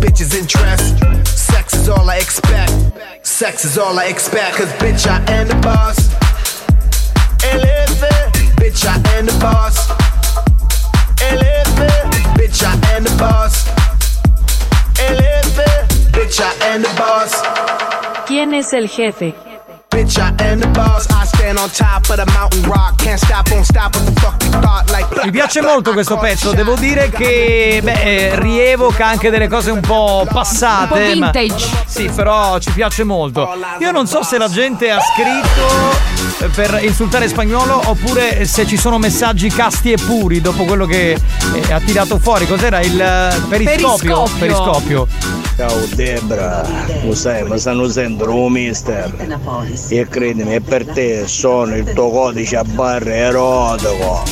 Bitches' 0.00 0.34
interest. 0.34 0.96
Sex 1.26 1.74
is 1.74 1.88
all 1.88 2.08
I 2.08 2.16
expect. 2.16 2.72
Sex 3.26 3.64
is 3.64 3.78
all 3.78 3.98
I 3.98 4.06
expect, 4.06 4.56
cause 4.56 4.72
bitch, 4.74 5.06
I 5.06 5.18
am 5.32 5.48
the 5.48 5.54
boss. 5.56 5.98
Elephant, 7.44 8.34
bitch, 8.56 8.86
I 8.86 8.96
am 9.16 9.26
the 9.26 9.36
boss. 9.40 9.90
Elephant, 11.20 12.14
bitch, 12.38 12.62
I 12.64 12.74
am 12.94 13.04
the 13.04 13.14
boss. 13.18 13.66
Elephant, 15.00 16.12
bitch, 16.12 16.40
I 16.40 16.52
am 16.68 16.82
the 16.82 16.88
boss. 16.96 17.32
¿Quién 18.26 18.54
es 18.54 18.72
el 18.72 18.88
jefe? 18.88 19.34
Bitch, 19.98 20.16
I 20.18 20.32
am 20.44 20.60
the 20.60 20.68
boss. 20.68 21.08
I 21.10 21.26
stand 21.26 21.58
on 21.58 21.68
top 21.70 22.08
of 22.08 22.24
the 22.24 22.32
mountain 22.32 22.62
rock. 22.70 22.98
Can't 22.98 23.18
stop, 23.18 23.50
won't 23.50 23.66
stop. 23.66 23.96
What 23.96 24.06
the 24.06 24.20
fuck 24.20 24.44
you 24.44 24.50
thought? 24.52 24.88
Like, 24.92 25.24
Mi 25.24 25.32
piace 25.32 25.60
molto 25.60 25.92
questo 25.92 26.16
pezzo, 26.18 26.52
devo 26.52 26.76
dire 26.76 27.10
che 27.10 27.80
beh, 27.82 28.02
eh, 28.02 28.40
rievoca 28.40 29.06
anche 29.06 29.28
delle 29.28 29.48
cose 29.48 29.72
un 29.72 29.80
po' 29.80 30.24
passate. 30.30 31.00
Un 31.00 31.12
po' 31.14 31.18
ma- 31.18 31.30
vintage. 31.32 31.68
sì, 31.84 32.08
però 32.14 32.60
ci 32.60 32.70
piace 32.70 33.02
molto. 33.02 33.48
Io 33.80 33.90
non 33.90 34.06
so 34.06 34.22
se 34.22 34.38
la 34.38 34.48
gente 34.48 34.88
ha 34.88 35.00
scritto 35.00 36.44
eh, 36.44 36.46
per 36.46 36.78
insultare 36.84 37.26
spagnolo 37.26 37.82
oppure 37.86 38.44
se 38.44 38.68
ci 38.68 38.76
sono 38.76 38.98
messaggi 38.98 39.48
casti 39.48 39.90
e 39.90 39.96
puri 39.96 40.40
dopo 40.40 40.62
quello 40.62 40.86
che 40.86 41.10
eh, 41.54 41.72
ha 41.72 41.80
tirato 41.80 42.20
fuori. 42.20 42.46
Cos'era 42.46 42.78
il 42.78 43.00
eh, 43.00 43.40
periscopio? 43.48 44.22
Periscopio. 44.38 45.06
Periscopio. 45.08 45.08
Ciao 45.58 45.76
Debra, 45.96 46.64
lo 47.02 47.16
sai, 47.16 47.42
mi 47.42 47.58
stanno 47.58 47.88
sentendo 47.88 48.32
un 48.32 48.52
mister. 48.52 49.12
E 49.90 50.06
credimi, 50.06 50.52
è 50.52 50.60
per 50.60 50.84
te 50.86 51.26
sono 51.26 51.74
il 51.74 51.90
tuo 51.94 52.10
codice 52.10 52.56
a 52.56 52.64
barre 52.64 53.16
erotico. 53.16 54.22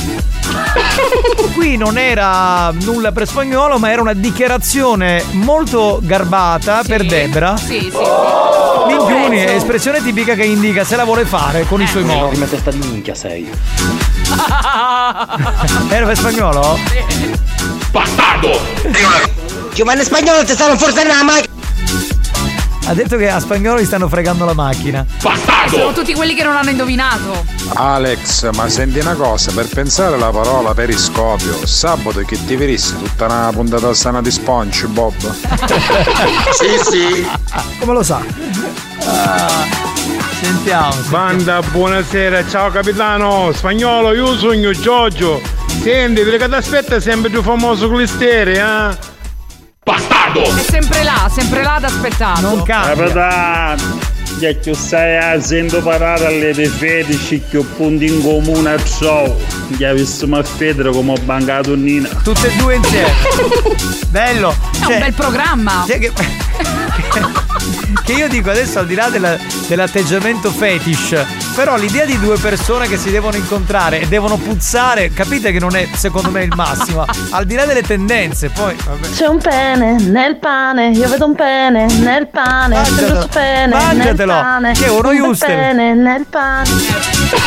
Qui 1.55 1.77
non 1.77 1.97
era 1.97 2.71
nulla 2.71 3.11
per 3.11 3.27
spagnolo, 3.27 3.79
ma 3.79 3.89
era 3.91 4.01
una 4.01 4.13
dichiarazione 4.13 5.23
molto 5.31 5.99
garbata 6.03 6.83
per 6.85 7.03
Debra. 7.05 7.57
Sì, 7.57 7.79
sì, 7.79 7.91
sì. 7.91 7.97
Minchioni, 8.87 9.37
è 9.37 9.55
espressione 9.55 10.03
tipica 10.03 10.35
che 10.35 10.45
indica 10.45 10.83
se 10.83 10.95
la 10.95 11.03
vuole 11.03 11.25
fare 11.25 11.65
con 11.65 11.81
i 11.81 11.87
suoi 11.87 12.03
modi. 12.03 12.19
Enorme 12.19 12.49
testa 12.49 12.69
di 12.69 12.77
minchia 12.77 13.15
sei. 13.15 13.49
Era 15.89 16.05
per 16.05 16.17
spagnolo? 16.17 16.77
Bastardo! 17.91 18.59
Giovanni 19.73 20.03
Spagnolo 20.03 20.43
ti 20.43 20.53
stanno 20.53 20.77
forse 20.77 21.01
nella 21.03 21.23
macchina. 21.23 21.55
Ha 22.89 22.93
detto 22.93 23.17
che 23.17 23.29
a 23.29 23.37
spagnolo 23.41 23.81
gli 23.81 23.85
stanno 23.85 24.07
fregando 24.07 24.45
la 24.45 24.53
macchina. 24.53 25.05
Sono 25.69 25.91
tutti 25.91 26.13
quelli 26.13 26.33
che 26.33 26.43
non 26.43 26.55
hanno 26.55 26.69
indovinato. 26.69 27.45
Alex, 27.73 28.49
ma 28.53 28.69
senti 28.69 28.99
una 28.99 29.13
cosa, 29.13 29.51
per 29.51 29.67
pensare 29.67 30.15
alla 30.15 30.29
parola 30.29 30.73
periscopio, 30.73 31.65
sabato 31.67 32.21
che 32.21 32.37
ti 32.45 32.55
verissi 32.55 32.95
tutta 32.97 33.25
una 33.25 33.49
puntata 33.51 33.93
sana 33.93 34.21
di 34.21 34.31
SpongeBob? 34.31 35.13
Sì, 36.57 36.89
sì. 36.89 37.27
Come 37.79 37.91
lo 37.93 38.03
sa? 38.03 38.21
Sentiamo. 40.39 40.95
Banda, 41.09 41.59
buonasera, 41.61 42.47
ciao 42.47 42.71
capitano, 42.71 43.51
spagnolo, 43.53 44.13
io 44.13 44.37
sogno 44.37 44.71
Giorgio. 44.71 45.41
Senti, 45.81 46.21
perché 46.21 46.47
ti 46.47 46.55
aspetta 46.55 47.01
sempre 47.01 47.29
più 47.29 47.41
famoso 47.41 47.89
con 47.89 47.97
le 47.97 48.07
eh? 49.95 50.41
È 50.41 50.61
sempre 50.69 51.03
là, 51.03 51.29
sempre 51.33 51.63
là 51.63 51.75
ad 51.75 51.85
aspettare. 51.85 52.41
Non 52.41 52.63
Capitano, 52.63 53.99
già 54.39 54.51
che 54.51 54.73
stai 54.73 55.19
facendo 55.19 55.81
parlare 55.81 56.25
alle 56.25 56.53
fetici 56.53 57.41
che 57.49 57.57
ho 57.57 57.65
punti 57.75 58.05
in 58.05 58.21
comune 58.21 58.73
a 58.73 58.83
ciò. 58.83 59.35
Già 59.69 59.93
visto 59.93 60.27
a 60.33 60.43
Federo 60.43 60.91
come 60.91 61.13
ho 61.13 61.17
bancato 61.23 61.75
Nina. 61.75 62.09
Tutte 62.23 62.47
e 62.47 62.55
due 62.57 62.75
insieme. 62.75 63.11
Bello. 64.09 64.55
È 64.79 64.85
un 64.85 64.99
bel 64.99 65.13
programma. 65.13 65.83
Cioè 65.87 65.99
che, 65.99 66.11
che 68.03 68.13
io 68.13 68.27
dico 68.27 68.49
adesso 68.49 68.79
al 68.79 68.87
di 68.87 68.95
là 68.95 69.09
della- 69.09 69.37
dell'atteggiamento 69.67 70.49
fetish, 70.51 71.15
però 71.55 71.75
l'idea 71.75 72.05
di 72.05 72.17
due 72.19 72.37
persone 72.37 72.87
che 72.87 72.97
si 72.97 73.09
devono 73.11 73.35
incontrare 73.35 73.99
e 74.01 74.07
devono 74.07 74.37
puzzare, 74.37 75.11
capite 75.11 75.51
che 75.51 75.59
non 75.59 75.75
è 75.75 75.87
secondo 75.93 76.29
me 76.31 76.43
il 76.43 76.53
massimo. 76.55 77.05
Al 77.31 77.45
di 77.45 77.55
là 77.55 77.65
delle 77.65 77.81
tendenze, 77.83 78.49
poi 78.49 78.75
vabbè. 78.85 79.09
C'è 79.09 79.27
un 79.27 79.39
pene 79.39 79.97
nel 79.99 80.37
pane, 80.37 80.89
io 80.91 81.07
vedo 81.09 81.25
un 81.25 81.35
pene 81.35 81.85
nel 81.99 82.27
pane, 82.27 82.75
Mangiatelo. 82.75 83.27
pene 83.31 83.73
Mangiatelo. 83.73 84.33
nel 84.33 84.41
pane, 84.41 84.71
Che 84.73 84.85
è 84.85 84.89
uno 84.89 85.09
un 85.09 85.37
pene 85.37 85.93
nel 85.93 86.25
pane. 86.29 86.69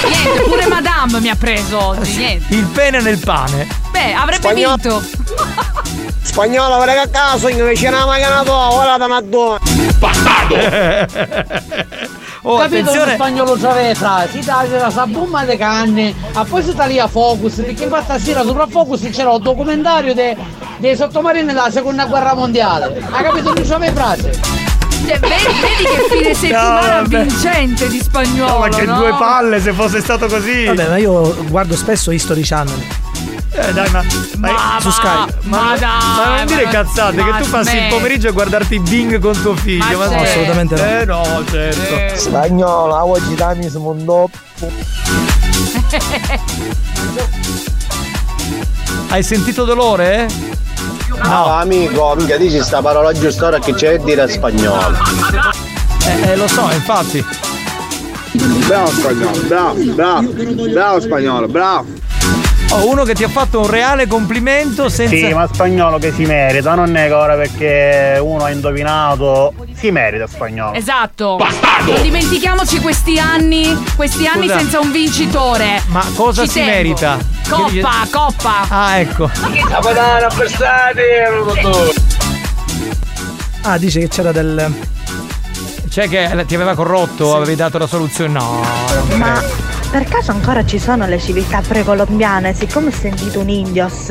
Niente, 0.09 0.43
pure 0.43 0.67
Madame 0.67 1.21
mi 1.21 1.29
ha 1.31 1.37
preso 1.37 1.85
oggi. 1.87 2.17
Niente. 2.17 2.55
Il 2.55 2.65
pene 2.67 3.01
nel 3.01 3.19
pane. 3.19 3.67
Beh, 3.91 4.13
avrebbe 4.13 4.43
Spagnolo. 4.43 4.77
vinto. 4.77 5.03
Spagnolo, 6.23 6.77
guarda 6.77 7.03
che 7.03 7.11
caso, 7.11 7.49
invece 7.49 7.91
la 7.91 8.05
macchina 8.07 8.43
tua, 8.45 8.73
ora 8.73 8.97
da 8.97 9.05
una 9.07 9.21
donna. 9.21 9.59
Oh, 12.43 12.57
Capito 12.57 12.81
attenzione. 12.89 13.05
che 13.11 13.17
spagnolo 13.17 13.57
fra? 13.57 14.27
Si 14.31 14.39
taglia 14.43 14.79
la 14.81 14.91
sabumma 14.91 15.43
le 15.43 15.57
canne, 15.59 16.15
a 16.33 16.45
poi 16.45 16.63
si 16.63 16.75
taglia 16.75 17.07
Focus, 17.07 17.57
perché 17.57 17.85
infatti 17.85 18.05
stasera 18.05 18.43
sopra 18.45 18.67
Focus 18.67 19.09
c'era 19.11 19.31
un 19.31 19.43
documentario 19.43 20.15
dei, 20.15 20.35
dei 20.79 20.97
sottomarini 20.97 21.47
della 21.47 21.71
seconda 21.71 22.07
guerra 22.07 22.33
mondiale. 22.35 23.03
Hai 23.11 23.25
capito? 23.25 23.53
Non 23.53 23.63
c'aveva 23.67 23.93
frase. 23.93 24.41
Cioè, 25.07 25.19
vedi, 25.19 25.45
vedi 25.61 25.85
che 25.85 26.07
fine 26.17 26.35
settimana 26.35 27.03
vabbè. 27.03 27.25
vincente 27.25 27.89
di 27.89 28.01
spagnolo. 28.01 28.53
No, 28.53 28.59
ma 28.59 28.69
che 28.69 28.85
no? 28.85 28.97
due 28.99 29.11
palle 29.19 29.61
se 29.61 29.73
fosse 29.73 30.01
stato 30.01 30.27
così. 30.27 30.65
Vabbè, 30.67 30.89
ma 30.89 30.97
io 30.99 31.35
guardo 31.49 31.75
spesso 31.77 32.11
History 32.11 32.43
Channel. 32.43 32.83
Eh, 33.53 33.73
dai, 33.73 33.91
ma, 33.91 34.05
Ma 34.37 34.79
su 34.81 34.87
va, 34.89 34.93
Sky. 34.93 35.35
Ma, 35.43 35.59
ma, 35.63 35.77
dai. 35.77 35.89
ma 35.91 36.37
non 36.37 36.47
dire 36.47 36.65
ma- 36.65 36.71
cazzate 36.71 37.17
ma 37.17 37.25
che 37.37 37.43
tu 37.43 37.51
passi 37.51 37.71
il 37.73 37.79
smetti. 37.79 37.95
pomeriggio 37.95 38.29
a 38.29 38.31
guardarti 38.31 38.79
Bing 38.79 39.19
con 39.19 39.41
tuo 39.43 39.57
figlio. 39.57 39.99
Ma 39.99 40.07
Ma, 40.07 40.09
certo. 40.09 40.23
assolutamente 40.23 40.75
no. 40.77 40.83
Eh 40.85 41.05
no, 41.05 41.45
certo. 41.51 42.17
Spagnolo, 42.21 43.05
oggi 43.05 43.35
dammi 43.35 43.69
un 43.75 44.05
dopo. 44.05 44.39
Hai 49.09 49.23
sentito 49.25 49.65
dolore? 49.65 50.29
No, 51.23 51.45
amico, 51.47 52.15
mica 52.17 52.37
dici 52.37 52.61
sta 52.63 52.81
parola 52.81 53.13
giusta 53.13 53.47
ora 53.47 53.59
che 53.59 53.75
c'è 53.75 53.99
dire 53.99 54.29
spagnolo. 54.29 54.97
Eh, 56.07 56.31
eh, 56.31 56.37
lo 56.37 56.49
so, 56.49 56.63
infatti. 56.73 57.25
Bravo 58.67 58.91
spagnolo, 58.91 59.39
bravo, 59.47 59.85
bravo, 59.95 60.33
bravo 60.71 61.01
spagnolo, 61.01 61.49
bravo. 61.49 62.00
Ho 62.73 62.89
uno 62.89 63.03
che 63.03 63.15
ti 63.15 63.25
ha 63.25 63.29
fatto 63.29 63.61
un 63.61 63.69
reale 63.69 64.07
complimento 64.07 64.89
senza. 64.89 65.15
Sì, 65.17 65.33
ma 65.35 65.49
spagnolo 65.53 65.99
che 65.99 66.13
si 66.13 66.25
merita, 66.25 66.75
non 66.75 66.97
è 66.97 67.07
che 67.09 67.13
ora 67.13 67.35
perché 67.35 68.19
uno 68.23 68.45
ha 68.45 68.51
indovinato. 68.51 69.53
Si 69.75 69.91
merita 69.91 70.27
spagnolo. 70.29 70.75
Esatto. 70.75 71.39
Non 71.85 72.01
dimentichiamoci 72.03 72.79
questi 72.81 73.19
anni, 73.19 73.77
questi 73.97 74.27
anni 74.27 74.47
Scusa. 74.47 74.59
senza 74.59 74.79
un 74.81 74.93
vincitore. 74.93 75.83
Ma 75.87 76.05
cosa 76.15 76.43
Ci 76.43 76.49
si 76.49 76.55
tengo. 76.59 76.71
merita? 76.71 77.19
Coppa, 77.49 78.07
coppa. 78.11 78.67
Ah, 78.69 78.99
ecco. 78.99 79.29
Capitano, 79.69 80.27
avversari! 80.27 81.03
Ah, 83.63 83.79
dice 83.79 84.01
che 84.01 84.09
c'era 84.09 84.31
del. 84.31 84.73
Cioè 85.91 86.09
che 86.09 86.45
ti 86.47 86.55
aveva 86.55 86.75
corrotto, 86.75 87.35
avevi 87.35 87.57
dato 87.57 87.79
la 87.79 87.89
soluzione. 87.89 88.33
No, 88.33 88.63
non 89.09 89.19
Ma 89.19 89.33
credo. 89.41 89.79
Per 89.91 90.05
caso 90.05 90.31
ancora 90.31 90.65
ci 90.65 90.79
sono 90.79 91.07
le 91.07 91.19
civiltà 91.19 91.61
precolombiane? 91.67 92.55
Siccome 92.55 92.89
ho 92.89 92.93
sentito 92.93 93.41
un 93.41 93.49
indios 93.49 94.07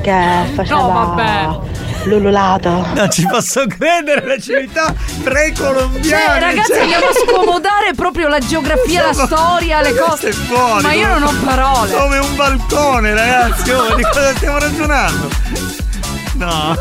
che 0.00 0.14
faceva 0.54 0.80
No, 0.80 0.88
vabbè. 1.14 1.58
l'ululato. 2.04 2.86
Non 2.94 3.10
ci 3.10 3.26
posso 3.26 3.64
credere, 3.66 4.26
la 4.26 4.38
civiltà 4.38 4.92
precolombiane. 5.22 6.24
Cioè, 6.24 6.40
ragazzi, 6.40 6.72
cioè- 6.72 6.80
andiamo 6.82 7.06
a 7.06 7.12
scomodare 7.28 7.92
proprio 7.94 8.28
la 8.28 8.38
geografia, 8.38 9.06
la 9.06 9.12
Siamo- 9.12 9.28
storia, 9.34 9.80
le 9.82 9.94
cose. 9.94 10.28
è 10.28 10.32
fuori, 10.32 10.82
Ma 10.82 10.92
io 10.92 11.06
non 11.08 11.22
ho 11.22 11.32
parole. 11.44 11.92
Come 11.92 12.18
un 12.18 12.36
balcone, 12.36 13.14
ragazzi. 13.14 13.70
Oh, 13.70 13.94
di 13.94 14.02
cosa 14.02 14.34
stiamo 14.36 14.58
ragionando? 14.58 15.73
No, 16.44 16.74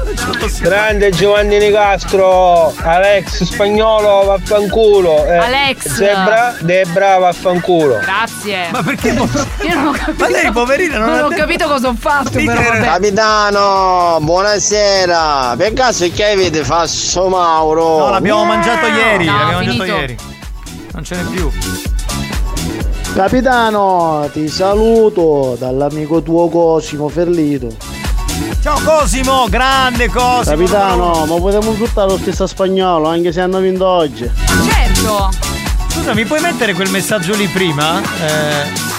Grande 0.61 1.11
Giovanni 1.11 1.59
Nicastro, 1.59 2.73
Alex 2.81 3.43
spagnolo 3.43 4.25
vaffanculo. 4.25 5.25
Eh, 5.27 5.37
Alex. 5.37 5.87
Zebra, 5.93 6.55
Debra 6.59 7.17
vaffanculo. 7.19 7.99
Grazie. 7.99 8.69
Ma 8.71 8.81
perché? 8.81 9.09
Io 9.13 9.75
non 9.75 9.87
ho 9.87 9.91
capito. 9.91 10.23
Ma 10.23 10.29
lei, 10.29 10.51
poverina, 10.51 10.97
non 10.97 11.09
non 11.09 11.23
ho 11.25 11.27
detto- 11.29 11.41
capito 11.41 11.67
cosa 11.67 11.87
ho 11.89 11.95
fatto, 11.97 12.31
però 12.31 12.53
vabbè. 12.53 12.81
Capitano, 12.81 14.17
buonasera. 14.21 15.53
Per 15.55 15.73
caso 15.73 16.09
che 16.11 16.25
avete 16.31 16.63
fatto 16.63 17.27
Mauro? 17.29 17.97
No, 17.99 18.09
l'abbiamo 18.09 18.45
mangiato 18.45 18.87
ieri. 18.87 19.25
No, 19.25 19.37
l'abbiamo 19.37 19.59
finito. 19.59 19.77
mangiato 19.77 19.99
ieri. 19.99 20.17
Non 20.93 21.03
ce 21.03 21.15
n'è 21.15 21.23
più. 21.29 21.51
Capitano, 23.13 24.27
ti 24.33 24.47
saluto 24.47 25.55
dall'amico 25.59 26.23
tuo 26.23 26.49
Cosimo 26.49 27.07
Ferlito. 27.09 27.92
Ciao 28.61 28.79
Cosimo, 28.83 29.47
grande 29.49 30.09
Cosimo. 30.09 30.55
Capitano, 30.55 31.25
ma 31.25 31.35
potremmo 31.35 31.71
insultare 31.71 32.09
lo 32.09 32.17
stesso 32.17 32.47
spagnolo 32.47 33.07
anche 33.07 33.31
se 33.31 33.41
hanno 33.41 33.59
vinto 33.59 33.85
oggi. 33.85 34.29
Certo. 34.69 35.29
Scusa, 35.89 36.13
mi 36.13 36.25
puoi 36.25 36.41
mettere 36.41 36.73
quel 36.73 36.89
messaggio 36.89 37.35
lì 37.35 37.47
prima? 37.47 38.01
Eh, 38.01 38.91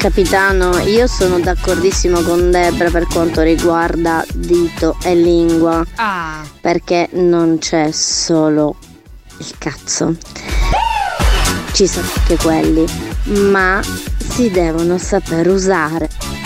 Capitano, 0.00 0.78
io 0.78 1.06
sono 1.06 1.38
d'accordissimo 1.40 2.22
con 2.22 2.50
Debra 2.50 2.88
per 2.88 3.06
quanto 3.06 3.42
riguarda 3.42 4.24
dito 4.32 4.96
e 5.02 5.14
lingua. 5.14 5.84
Ah. 5.96 6.42
Perché 6.58 7.10
non 7.12 7.58
c'è 7.58 7.90
solo 7.92 8.76
il 9.36 9.54
cazzo. 9.58 10.16
Ci 11.72 11.86
sono 11.86 12.06
anche 12.16 12.36
quelli, 12.36 12.86
ma 13.24 13.78
si 14.40 14.48
devono 14.48 14.96
saper 14.96 15.48
usare. 15.48 16.39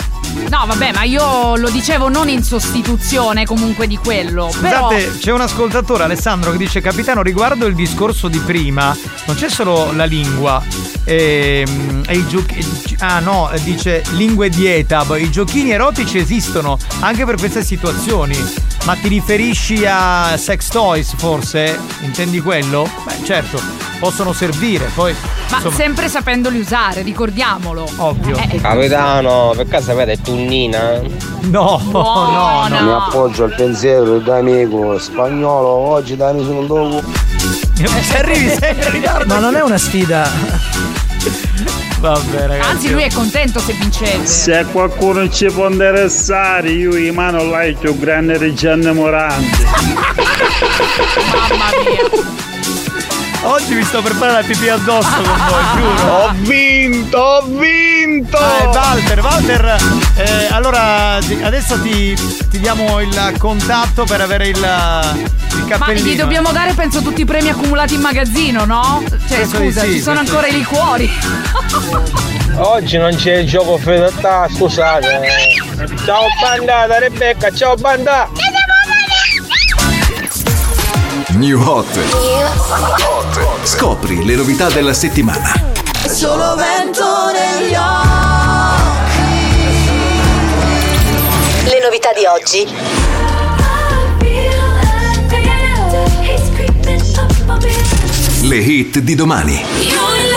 No, 0.49 0.65
vabbè, 0.67 0.91
ma 0.93 1.03
io 1.03 1.55
lo 1.55 1.69
dicevo 1.69 2.09
non 2.09 2.29
in 2.29 2.43
sostituzione 2.43 3.45
comunque 3.45 3.87
di 3.87 3.97
quello. 3.97 4.51
Però. 4.59 4.89
Scusate, 4.91 5.17
c'è 5.19 5.31
un 5.31 5.41
ascoltatore, 5.41 6.03
Alessandro, 6.03 6.51
che 6.51 6.57
dice: 6.57 6.81
Capitano, 6.81 7.21
riguardo 7.21 7.65
il 7.65 7.75
discorso 7.75 8.27
di 8.27 8.39
prima, 8.39 8.95
non 9.25 9.35
c'è 9.35 9.49
solo 9.49 9.91
la 9.93 10.05
lingua. 10.05 10.61
ehm, 11.03 12.03
E, 12.07 12.17
i 12.17 12.27
giochi. 12.27 12.93
Ah 12.99 13.19
no, 13.19 13.49
dice 13.63 14.03
lingue 14.11 14.49
dieta. 14.49 15.05
I 15.17 15.29
giochini 15.31 15.71
erotici 15.71 16.17
esistono 16.17 16.77
anche 16.99 17.25
per 17.25 17.35
queste 17.37 17.63
situazioni. 17.63 18.37
Ma 18.85 18.95
ti 18.95 19.07
riferisci 19.07 19.83
a 19.87 20.37
sex 20.37 20.67
toys, 20.67 21.15
forse? 21.15 21.79
Intendi 22.01 22.39
quello? 22.39 22.87
Beh, 23.03 23.23
certo, 23.25 23.59
possono 23.99 24.31
servire, 24.31 24.91
poi. 24.93 25.15
Ma 25.49 25.57
insomma, 25.57 25.75
sempre 25.75 26.07
sapendoli 26.07 26.59
usare, 26.59 27.01
ricordiamolo. 27.01 27.87
Ovvio. 27.97 28.37
Eh, 28.37 28.59
Capitano, 28.61 29.53
per 29.55 29.67
caso 29.67 29.91
avete 29.91 30.21
tunnina? 30.25 30.99
No, 31.43 31.79
no, 31.91 32.67
Mi 32.69 32.91
appoggio 32.91 33.45
al 33.45 33.55
pensiero 33.55 34.17
d'amico 34.17 34.97
spagnolo, 34.97 35.69
oggi 35.69 36.15
Dani 36.15 36.43
sono 36.43 36.65
dopo. 36.65 37.01
Se 37.75 38.17
arrivi 38.17 38.49
sempre 38.49 38.85
in 38.87 38.91
ritardo. 38.91 39.33
Ma 39.33 39.39
non 39.39 39.55
è 39.55 39.61
una 39.61 39.77
sfida. 39.77 40.27
Vabbè, 41.99 42.47
ragazzi. 42.47 42.69
Anzi, 42.69 42.91
lui 42.91 43.03
è 43.03 43.11
contento 43.11 43.59
se 43.59 43.73
vincete. 43.73 44.25
Se 44.25 44.65
qualcuno 44.71 45.29
ci 45.29 45.45
può 45.47 45.69
interessare, 45.69 46.71
io 46.71 46.95
in 46.95 47.13
mano 47.13 47.43
like 47.43 47.79
più 47.79 47.97
grande 47.97 48.37
Reggiano 48.37 48.93
Morante. 48.93 49.63
Mamma 51.31 51.69
mia. 51.83 52.54
Oggi 53.45 53.75
mi 53.75 53.83
sto 53.83 54.01
per 54.01 54.13
fare 54.13 54.31
la 54.31 54.41
pipì 54.41 54.67
addosso 54.69 55.21
con 55.21 55.23
voi, 55.23 55.63
giuro. 55.75 56.11
Ho 56.13 56.31
vinto, 56.37 57.17
ho 57.17 57.41
vinto! 57.45 58.37
Eh, 58.39 58.65
Walter, 58.65 59.19
Walter, 59.21 59.75
eh, 60.15 60.47
allora 60.49 61.15
adesso 61.17 61.79
ti, 61.79 62.15
ti 62.49 62.59
diamo 62.59 62.99
il 63.01 63.35
contatto 63.37 64.03
per 64.05 64.21
avere 64.21 64.47
il, 64.47 64.57
il 64.57 64.61
Ma 64.61 65.67
cappellino. 65.67 66.07
gli 66.07 66.15
dobbiamo 66.15 66.51
dare, 66.51 66.73
penso, 66.73 67.01
tutti 67.03 67.21
i 67.21 67.25
premi 67.25 67.49
accumulati 67.49 67.93
in 67.93 68.01
magazzino, 68.01 68.65
no? 68.65 69.03
Cioè, 69.27 69.37
Penso 69.37 69.57
di 69.59 69.67
scusa, 69.67 69.81
sì, 69.81 69.91
ci 69.91 70.01
sono 70.01 70.19
ancora 70.19 70.47
di 70.47 70.55
i 70.55 70.57
liquori. 70.57 71.11
Oggi 72.57 72.97
non 72.97 73.13
c'è 73.15 73.35
il 73.37 73.47
gioco 73.47 73.77
fedeltà, 73.77 74.47
scusate. 74.49 75.21
Ciao 76.03 76.25
bandata 76.41 76.97
Rebecca, 76.97 77.51
ciao 77.51 77.75
banda! 77.75 78.27
New 81.35 81.61
Hot. 81.61 81.87
Scopri 83.63 84.23
le 84.23 84.35
novità 84.35 84.69
della 84.69 84.93
settimana. 84.93 85.51
Solo 86.07 86.55
vento 86.55 87.03
negli 87.33 87.73
Le 91.65 91.79
novità 91.83 92.13
di 92.13 92.25
oggi. 92.25 92.65
Le 98.47 98.57
hit 98.57 98.99
di 98.99 99.15
domani. 99.15 100.34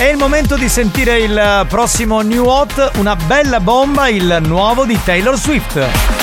È 0.00 0.04
il 0.04 0.16
momento 0.16 0.56
di 0.56 0.70
sentire 0.70 1.18
il 1.18 1.66
prossimo 1.68 2.22
New 2.22 2.46
Hot, 2.46 2.92
una 2.96 3.14
bella 3.16 3.60
bomba, 3.60 4.08
il 4.08 4.38
nuovo 4.40 4.86
di 4.86 4.98
Taylor 5.04 5.36
Swift. 5.36 6.19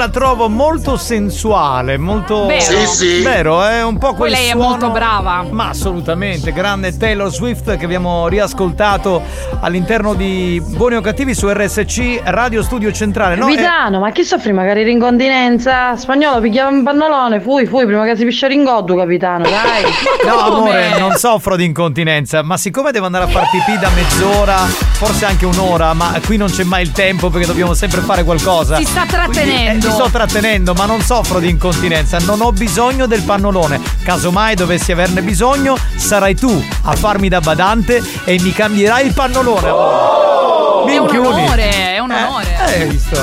La 0.00 0.10
molto 0.48 0.96
sensuale, 0.96 1.96
molto. 1.96 2.46
Vero? 2.46 2.60
Sì, 2.60 2.86
sì. 2.86 3.22
Vero, 3.22 3.62
è 3.64 3.82
un 3.82 3.98
po' 3.98 4.08
Poi 4.08 4.16
quel 4.16 4.30
lei 4.32 4.46
è 4.48 4.50
suono- 4.50 4.68
molto 4.68 4.90
brava. 4.90 5.44
Ma 5.50 5.68
assolutamente, 5.68 6.52
grande 6.52 6.96
Taylor 6.96 7.30
Swift 7.32 7.76
che 7.76 7.84
abbiamo 7.84 8.28
riascoltato 8.28 9.22
all'interno 9.60 10.14
di 10.14 10.60
Buoni 10.64 10.96
o 10.96 11.00
Cattivi 11.00 11.34
su 11.34 11.48
RSC 11.48 12.20
Radio 12.24 12.62
Studio 12.62 12.92
Centrale. 12.92 13.34
No, 13.36 13.46
Capitano, 13.46 14.00
ma 14.00 14.10
chi 14.10 14.24
soffri 14.24 14.52
magari 14.52 14.84
di 14.84 14.90
incontinenza? 14.90 15.96
Spagnolo 15.96 16.40
pigliava 16.40 16.70
un 16.70 16.82
pannolone, 16.82 17.40
fui, 17.40 17.66
fui, 17.66 17.84
prima 17.86 18.04
che 18.04 18.16
si 18.16 18.24
piscia 18.24 18.46
ringotto, 18.46 18.94
capitano, 18.94 19.44
dai. 19.44 19.84
No, 20.30 20.38
amore, 20.38 20.98
non 20.98 21.14
soffro 21.16 21.56
di 21.56 21.64
incontinenza, 21.64 22.42
ma 22.42 22.56
siccome 22.56 22.92
devo 22.92 23.06
andare 23.06 23.24
a 23.24 23.28
far 23.28 23.48
pipì 23.50 23.78
da 23.78 23.88
mezz'ora, 23.94 24.56
forse 24.56 25.24
anche 25.24 25.46
un'ora, 25.46 25.92
ma 25.94 26.12
qui 26.24 26.36
non 26.36 26.48
c'è 26.50 26.62
mai 26.64 26.82
il 26.82 26.92
tempo 26.92 27.30
perché 27.30 27.46
dobbiamo 27.46 27.74
sempre 27.74 28.00
fare 28.00 28.22
qualcosa. 28.22 28.76
Si 28.76 28.84
sta 28.84 29.04
Quindi, 29.06 29.14
eh, 29.14 29.32
trattenendo. 29.32 29.90
sto 29.90 30.08
trattenendo, 30.10 30.28
ma 30.76 30.86
non 30.86 31.00
soffro 31.00 31.40
di 31.40 31.48
incontinenza, 31.48 32.18
non 32.20 32.40
ho 32.40 32.52
bisogno 32.52 33.06
del 33.06 33.22
pannolone. 33.22 33.80
Casomai 34.04 34.54
dovessi 34.54 34.92
averne 34.92 35.22
bisogno, 35.22 35.76
sarai 35.96 36.36
tu 36.36 36.64
a 36.84 36.94
farmi 36.94 37.28
da 37.28 37.40
badante 37.40 38.00
e 38.24 38.38
mi 38.40 38.52
cambierai 38.52 39.06
il 39.06 39.12
pannolone. 39.12 39.66
È 39.66 40.98
un 40.98 41.26
onore, 41.26 41.94
è 41.94 41.98
un 41.98 42.12
onore. 42.12 42.46
Eh, 42.46 42.82
hai 42.82 42.88
visto? 42.88 43.20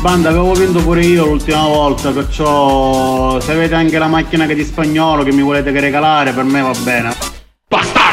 Banda, 0.00 0.28
avevo 0.28 0.52
vinto 0.52 0.80
pure 0.80 1.02
io 1.02 1.24
l'ultima 1.24 1.62
volta, 1.66 2.10
perciò 2.10 3.40
se 3.40 3.52
avete 3.52 3.74
anche 3.74 3.98
la 3.98 4.06
macchina 4.06 4.44
che 4.44 4.54
di 4.54 4.64
spagnolo 4.64 5.22
che 5.22 5.32
mi 5.32 5.42
volete 5.42 5.72
che 5.72 5.80
regalare, 5.80 6.32
per 6.32 6.44
me 6.44 6.60
va 6.60 6.72
bene. 6.82 7.19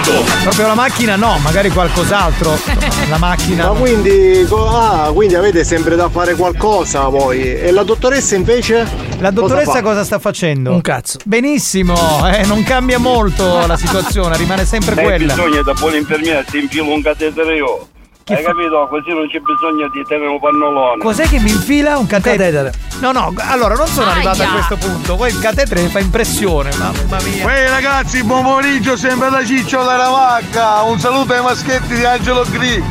Bastardo! 0.08 0.42
Proprio 0.42 0.68
la 0.68 0.76
macchina 0.76 1.16
no, 1.16 1.38
magari 1.40 1.70
qualcos'altro. 1.70 2.58
La 3.10 3.18
macchina. 3.18 3.72
Ma 3.72 3.80
quindi, 3.80 4.46
ah, 4.52 5.12
quindi 5.14 5.36
avete 5.36 5.64
sempre 5.64 5.96
da 5.96 6.10
fare 6.10 6.36
qualcosa 6.36 7.08
voi. 7.08 7.42
E 7.56 7.72
la 7.72 7.84
dottoressa 7.84 8.36
invece? 8.36 8.86
La 9.20 9.32
dottoressa 9.32 9.72
fa? 9.72 9.82
cosa, 9.82 10.04
sta 10.04 10.20
facendo? 10.20 10.72
Un 10.72 10.82
cazzo. 10.82 11.20
Benissimo, 11.24 11.96
eh, 12.30 12.46
non 12.46 12.64
cambia 12.64 12.98
molto 12.98 13.66
la 13.66 13.78
situazione, 13.78 14.36
rimane 14.36 14.66
sempre 14.66 14.96
Hai 14.96 15.04
quella. 15.04 15.34
bisogno 15.34 15.62
da 15.64 15.74
buon 15.74 15.96
infermiere, 15.96 16.44
ti 16.50 16.60
infilo 16.60 16.92
un 16.92 17.02
catetere 17.02 17.56
io. 17.56 17.88
Hai 18.30 18.44
capito? 18.44 18.88
Così 18.90 19.10
non 19.14 19.28
c'è 19.30 19.40
bisogno 19.40 19.88
di 19.90 20.04
tenere 20.04 20.28
un 20.28 20.40
pannolone. 20.40 21.02
Cos'è 21.02 21.28
che 21.28 21.40
mi 21.40 21.50
infila 21.50 21.98
un 21.98 22.08
catetere? 22.08 22.74
No, 23.00 23.14
no, 23.14 23.34
allora 23.38 23.76
non 23.76 23.88
sono 23.88 24.10
arrivato 24.10 24.42
a 24.42 24.46
Aia. 24.46 24.66
questo 24.66 24.76
punto. 24.76 25.16
Poi 25.16 25.32
il 25.32 25.40
catetere 25.40 25.82
mi 25.82 25.88
fa 25.88 26.00
impressione, 26.00 26.70
mamma 26.78 27.22
mia. 27.24 27.56
Ehi 27.56 27.70
ragazzi, 27.70 28.22
buon 28.24 28.44
pomeriggio, 28.44 28.98
sempre 28.98 29.30
da 29.30 29.46
Ciccio 29.46 29.80
della 29.80 30.10
Vacca. 30.10 30.82
Un 30.82 31.00
saluto 31.00 31.34
ai 31.34 31.42
maschetti 31.42 31.96
di 31.96 32.04
Angelo 32.04 32.44
Gri. 32.50 32.84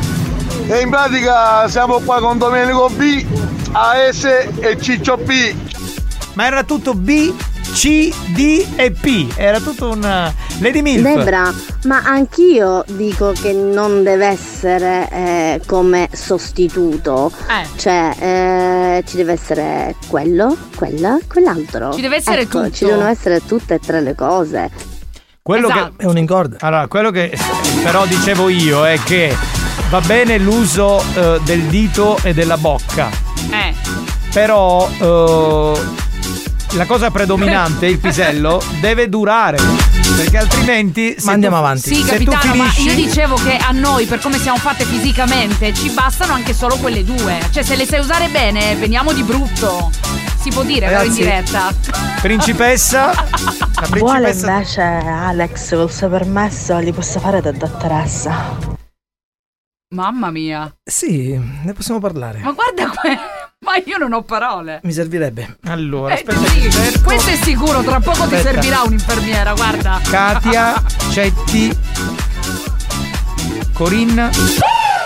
E 0.69 0.79
in 0.81 0.89
pratica 0.89 1.67
siamo 1.67 1.99
qua 1.99 2.19
con 2.19 2.39
Domenico 2.39 2.89
B, 2.89 3.23
AS 3.73 4.23
e 4.23 4.77
Ciccio 4.81 5.17
P. 5.17 5.53
Ma 6.33 6.45
era 6.47 6.63
tutto 6.63 6.95
B, 6.95 7.31
C, 7.77 8.11
D 8.29 8.65
e 8.75 8.89
P. 8.89 9.31
Era 9.35 9.59
tutto 9.59 9.91
un 9.91 9.99
uh, 9.99 10.61
Lady 10.63 10.81
Milf. 10.81 11.03
Debra, 11.03 11.53
ma 11.83 12.01
anch'io 12.03 12.83
dico 12.87 13.33
che 13.39 13.53
non 13.53 14.01
deve 14.01 14.25
essere 14.25 15.07
eh, 15.11 15.61
come 15.67 16.09
sostituto. 16.11 17.31
Cioè, 17.75 18.15
eh, 18.17 19.03
ci 19.05 19.15
deve 19.15 19.33
essere 19.33 19.93
quello, 20.07 20.57
quella, 20.75 21.19
quell'altro. 21.27 21.93
Ci 21.93 22.01
deve 22.01 22.15
essere 22.15 22.41
Ecco, 22.41 22.63
tutto. 22.63 22.71
Ci 22.71 22.85
devono 22.85 23.05
essere 23.05 23.45
tutte 23.45 23.75
e 23.75 23.79
tre 23.79 24.01
le 24.01 24.15
cose. 24.15 24.71
Quello 25.43 25.69
Esatto. 25.69 25.93
che 25.97 26.03
è 26.03 26.07
un 26.07 26.17
incordio. 26.17 26.57
Allora, 26.61 26.87
quello 26.87 27.11
che 27.11 27.37
però 27.83 28.07
dicevo 28.07 28.49
io 28.49 28.87
è 28.87 28.97
che 29.03 29.37
va 29.91 30.01
bene 30.01 30.39
l'uso 30.39 30.99
eh, 31.13 31.39
del 31.43 31.61
dito 31.65 32.17
e 32.23 32.33
della 32.33 32.57
bocca. 32.57 33.07
Eh. 33.51 33.71
Però 34.33 34.89
eh, 34.99 36.05
la 36.71 36.85
cosa 36.85 37.09
predominante, 37.11 37.85
il 37.87 37.97
pisello, 37.99 38.61
deve 38.81 39.09
durare. 39.09 39.57
Perché 40.15 40.37
altrimenti. 40.37 41.15
Ma 41.23 41.31
andiamo 41.33 41.57
tu- 41.57 41.61
avanti. 41.63 41.93
Sì, 41.95 42.03
Se 42.03 42.17
tu 42.23 42.31
capitano, 42.31 42.55
ma 42.55 42.69
finisci. 42.69 42.87
io 42.99 43.05
dicevo 43.05 43.35
che 43.35 43.55
a 43.57 43.71
noi, 43.71 44.05
per 44.05 44.19
come 44.19 44.37
siamo 44.39 44.57
fatte 44.57 44.83
fisicamente, 44.85 45.73
ci 45.73 45.89
bastano 45.91 46.33
anche 46.33 46.53
solo 46.53 46.75
quelle 46.77 47.03
due. 47.03 47.39
Cioè, 47.51 47.63
se 47.63 47.75
le 47.75 47.85
sai 47.85 47.99
usare 47.99 48.27
bene, 48.29 48.75
veniamo 48.75 49.13
di 49.13 49.23
brutto. 49.23 49.91
Si 50.39 50.49
può 50.49 50.63
dire, 50.63 50.87
però 50.87 51.03
in 51.03 51.13
diretta. 51.13 51.73
Principessa. 52.21 53.07
La 53.11 53.87
Vuole 53.97 54.31
principessa. 54.31 54.51
invece 54.51 54.81
Alex 54.81 55.69
col 55.75 55.91
suo 55.91 56.09
permesso 56.09 56.77
li 56.79 56.91
posso 56.93 57.19
fare 57.19 57.41
da 57.41 57.51
dottoressa. 57.51 58.75
Mamma 59.95 60.31
mia. 60.31 60.71
Sì, 60.83 61.37
ne 61.63 61.73
possiamo 61.73 61.99
parlare. 61.99 62.39
Ma 62.39 62.51
guarda 62.51 62.89
que- 63.01 63.17
Ma 63.67 63.81
io 63.83 63.97
non 63.97 64.13
ho 64.13 64.21
parole. 64.23 64.79
Mi 64.83 64.93
servirebbe. 64.93 65.57
Allora, 65.65 66.13
Eh, 66.15 66.23
sì, 66.25 67.01
questo 67.03 67.31
è 67.31 67.35
sicuro, 67.35 67.81
tra 67.83 67.99
poco 67.99 68.25
ti 68.27 68.35
Aspetta. 68.35 68.53
servirà 68.53 68.81
un'infermiera, 68.83 69.53
guarda. 69.53 69.99
Katia, 70.09 70.81
Cetti, 71.11 71.77
Corinna, 73.73 74.29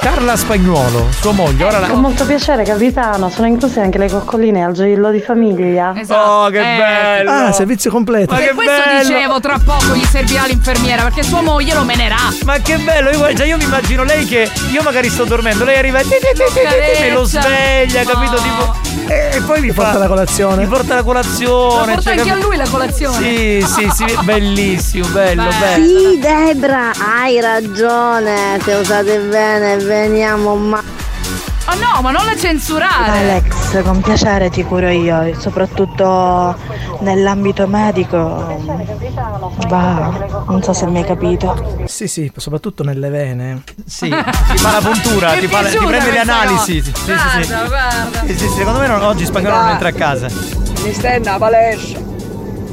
Carla 0.02 0.36
Spagnuolo, 0.36 1.10
sua 1.12 1.32
moglie. 1.32 1.64
Ora 1.64 1.78
la... 1.78 1.88
Con 1.88 2.00
molto 2.02 2.26
piacere, 2.26 2.64
capitano. 2.64 3.30
Sono 3.30 3.46
incluse 3.46 3.82
anche 3.82 4.00
le 4.00 4.10
coccoline 4.10 4.64
al 4.64 4.74
gioiello 4.74 5.12
di 5.12 5.22
famiglia. 5.22 5.94
Oh, 6.08 6.50
che 6.50 6.60
bello! 6.60 7.30
Ah, 7.30 7.52
servizio 7.52 7.92
completo. 7.92 8.34
Per 8.34 8.54
questo 8.56 8.82
dicevo, 9.00 9.40
tra 9.40 9.60
poco 9.64 9.94
gli 9.94 10.04
servirà 10.04 10.46
l'infermiera, 10.48 11.04
perché 11.04 11.22
sua 11.22 11.42
moglie 11.42 11.76
lo 11.76 11.84
menerà. 11.84 12.18
Ma 12.46 12.58
che 12.58 12.78
bello, 12.78 13.12
io, 13.12 13.18
guarda, 13.20 13.44
io 13.46 13.58
mi 13.58 13.64
immagino 13.64 14.04
lei 14.04 14.26
che 14.26 14.50
io 14.72 14.82
magari 14.82 15.08
sto 15.10 15.24
dormendo, 15.24 15.64
lei 15.66 15.78
arriva 15.78 16.00
e 16.00 16.04
ti- 16.04 16.10
ti- 16.10 16.34
ti- 16.34 16.44
ti- 16.52 16.96
ti- 16.98 17.02
me 17.04 17.12
lo 17.12 17.24
sveglia, 17.24 18.04
capito? 18.04 18.36
Tipo, 18.42 18.76
e 19.08 19.42
poi 19.46 19.62
mi 19.62 19.72
porta 19.72 20.00
la 20.00 20.08
colazione. 20.08 20.64
Mi 20.64 20.68
porta 20.68 20.96
la 20.96 21.04
colazione. 21.04 21.86
Lo 21.86 21.94
porta 21.94 22.02
cioè, 22.02 22.18
anche 22.18 22.30
a 22.32 22.36
lui 22.38 22.56
la 22.58 22.68
colazione. 22.68 23.18
Sì, 23.18 23.64
sì, 23.68 23.90
sì, 23.94 24.18
bellissimo, 24.26 25.08
bello, 25.10 25.48
bello. 25.60 25.86
Sì, 26.00 26.18
Debra, 26.20 26.92
hai 26.98 27.40
ragione. 27.40 28.60
Se 28.64 28.74
usate 28.74 29.18
bene, 29.20 29.78
veniamo 29.92 30.56
ma. 30.56 30.82
Oh 31.68 31.76
no, 31.76 32.02
ma 32.02 32.12
non 32.12 32.26
la 32.26 32.36
censurare. 32.36 33.20
Alex, 33.20 33.84
con 33.84 34.02
piacere 34.02 34.50
ti 34.50 34.64
curo 34.64 34.88
io, 34.90 35.34
soprattutto 35.38 36.56
nell'ambito 37.02 37.68
medico. 37.68 38.18
Va, 39.68 40.44
non 40.48 40.64
so 40.64 40.74
se 40.74 40.86
mi 40.88 41.00
hai 41.00 41.06
capito. 41.06 41.84
Sì, 41.86 42.08
sì, 42.08 42.32
soprattutto 42.36 42.84
nelle 42.84 43.10
vene. 43.10 43.64
Sì, 43.86 44.10
ti 44.10 44.58
fa 44.58 44.72
la 44.72 44.82
puntura, 44.82 45.34
ti, 45.40 45.48
fa, 45.48 45.64
ti 45.64 45.78
prende 45.78 46.12
le 46.12 46.20
analisi. 46.20 46.82
Sì, 46.82 46.92
sì, 46.94 46.94
sì, 47.04 47.44
sì. 47.44 47.48
Guarda, 47.50 47.68
guarda. 47.68 48.20
Sì, 48.26 48.38
sì, 48.38 48.48
secondo 48.50 48.80
me 48.80 48.88
non- 48.88 49.04
oggi 49.04 49.26
spagnolo 49.26 49.56
non 49.56 49.70
entra 49.70 49.90
a 49.90 49.94
casa. 49.94 50.28
Mi 50.84 50.94
stai 50.94 51.18
in 51.18 51.36
palestra 51.38 52.00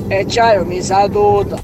e 0.09 0.25
c'hai 0.27 0.65
mi 0.65 0.83
sa 0.83 1.07
tutto. 1.09 1.63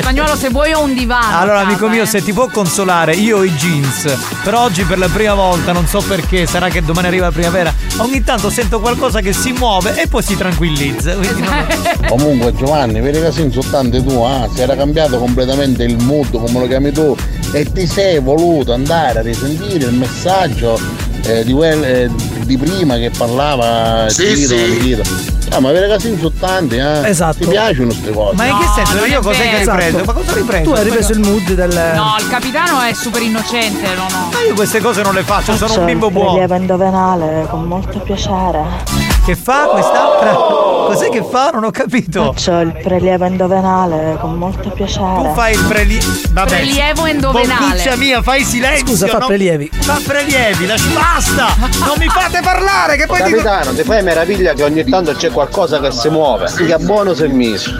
Spagnolo, 0.00 0.36
se 0.36 0.50
vuoi 0.50 0.72
ho 0.72 0.82
un 0.82 0.94
divano. 0.94 1.38
Allora, 1.38 1.58
casa, 1.58 1.68
amico 1.68 1.88
mio, 1.88 2.02
eh. 2.02 2.06
se 2.06 2.22
ti 2.22 2.32
può 2.32 2.48
consolare, 2.48 3.14
io 3.14 3.38
ho 3.38 3.44
i 3.44 3.52
jeans. 3.52 4.14
Però 4.42 4.62
oggi 4.62 4.84
per 4.84 4.98
la 4.98 5.08
prima 5.08 5.34
volta, 5.34 5.72
non 5.72 5.86
so 5.86 6.00
perché, 6.00 6.46
sarà 6.46 6.68
che 6.68 6.82
domani 6.82 7.06
arriva 7.06 7.26
la 7.26 7.32
primavera. 7.32 7.72
Ogni 7.98 8.22
tanto 8.22 8.50
sento 8.50 8.80
qualcosa 8.80 9.20
che 9.20 9.32
si 9.32 9.52
muove 9.52 10.00
e 10.00 10.06
poi 10.06 10.22
si 10.22 10.36
tranquillizza. 10.36 11.14
Quindi 11.14 11.42
non- 11.42 11.66
Comunque 12.08 12.54
Giovanni, 12.54 13.00
vedi 13.00 13.20
che 13.20 13.32
sei 13.32 13.44
insultante 13.44 14.04
tu, 14.04 14.20
ah, 14.20 14.48
si 14.52 14.60
era 14.60 14.76
cambiato 14.76 15.18
completamente 15.18 15.82
il 15.84 15.96
mood, 16.04 16.30
come 16.30 16.60
lo 16.60 16.66
chiami 16.66 16.92
tu, 16.92 17.16
e 17.52 17.70
ti 17.72 17.86
sei 17.86 18.18
voluto 18.20 18.72
andare 18.72 19.18
a 19.20 19.22
risentire 19.22 19.84
il 19.86 19.94
messaggio 19.94 20.78
eh, 21.22 21.44
di, 21.44 21.52
quel- 21.52 21.84
eh, 21.84 22.10
di 22.48 22.56
prima 22.56 22.96
che 22.96 23.10
parlava 23.10 24.08
Sì, 24.08 24.32
Tito, 24.34 24.56
sì. 24.56 24.78
Tito. 24.78 25.02
Ah, 25.50 25.60
ma 25.60 25.70
vedi 25.70 25.92
che 25.92 26.00
sei 26.00 26.12
insultante, 26.12 26.76
eh? 26.76 27.08
Esatto. 27.08 27.38
Ti 27.38 27.46
piacciono 27.46 27.88
queste 27.88 28.10
cose? 28.10 28.36
Ma 28.36 28.46
in 28.46 28.58
che 28.58 28.66
senso? 28.74 28.94
non 28.96 29.08
Io 29.08 29.20
cos'è 29.20 29.50
che 29.50 29.58
ripreso? 29.58 30.04
Ma 30.04 30.12
cosa 30.12 30.32
hai 30.32 30.38
ripreso? 30.38 30.62
Tu 30.64 30.76
hai 30.76 30.84
ripreso 30.84 31.12
il 31.12 31.20
mood 31.20 31.52
del. 31.52 31.92
No, 31.94 32.14
il 32.18 32.28
capitano 32.28 32.80
è 32.80 32.92
super 32.94 33.22
innocente, 33.22 33.94
no, 33.94 34.06
no. 34.10 34.30
Ma 34.32 34.40
io 34.46 34.54
queste 34.54 34.80
cose 34.80 35.02
non 35.02 35.14
le 35.14 35.22
faccio, 35.22 35.56
sono 35.56 35.78
un 35.78 35.84
bimbo 35.84 36.10
buono. 36.10 36.30
prelievo 36.30 36.54
endovenale 36.54 37.46
con 37.48 37.64
molto 37.64 37.98
piacere. 38.00 39.07
Che 39.28 39.36
fa 39.36 39.66
quest'altra? 39.66 40.32
Cos'è 40.32 41.10
che 41.10 41.22
fa? 41.22 41.50
Non 41.50 41.64
ho 41.64 41.70
capito. 41.70 42.32
Faccio 42.32 42.60
il 42.60 42.72
prelievo 42.82 43.26
endovenale 43.26 44.16
con 44.18 44.38
molto 44.38 44.70
piacere. 44.70 45.16
Tu 45.16 45.34
fai 45.34 45.52
il 45.52 45.64
prelievo. 45.68 46.06
Vabbè. 46.30 46.48
Prelievo 46.48 47.04
endovenale. 47.04 47.66
Boccuccia 47.66 47.96
mia, 47.96 48.22
fai 48.22 48.42
silenzio. 48.42 48.86
Scusa, 48.86 49.06
fa 49.08 49.18
no? 49.18 49.26
prelievi. 49.26 49.70
Fa 49.70 50.00
prelievi, 50.02 50.64
lasci- 50.64 50.94
basta! 50.94 51.48
Non 51.58 51.96
mi 51.98 52.08
fate 52.08 52.40
parlare, 52.40 52.96
che 52.96 53.04
poi 53.04 53.22
dico. 53.22 53.42
Capitano, 53.42 53.74
ti 53.74 53.82
fai 53.82 54.02
meraviglia 54.02 54.54
che 54.54 54.62
ogni 54.62 54.82
tanto 54.84 55.12
c'è 55.12 55.30
qualcosa 55.30 55.78
che 55.78 55.90
si 55.90 56.08
muove. 56.08 56.50
Che 56.50 56.76
buono 56.78 57.12
si 57.12 57.24
è 57.24 57.28
messo. 57.28 57.70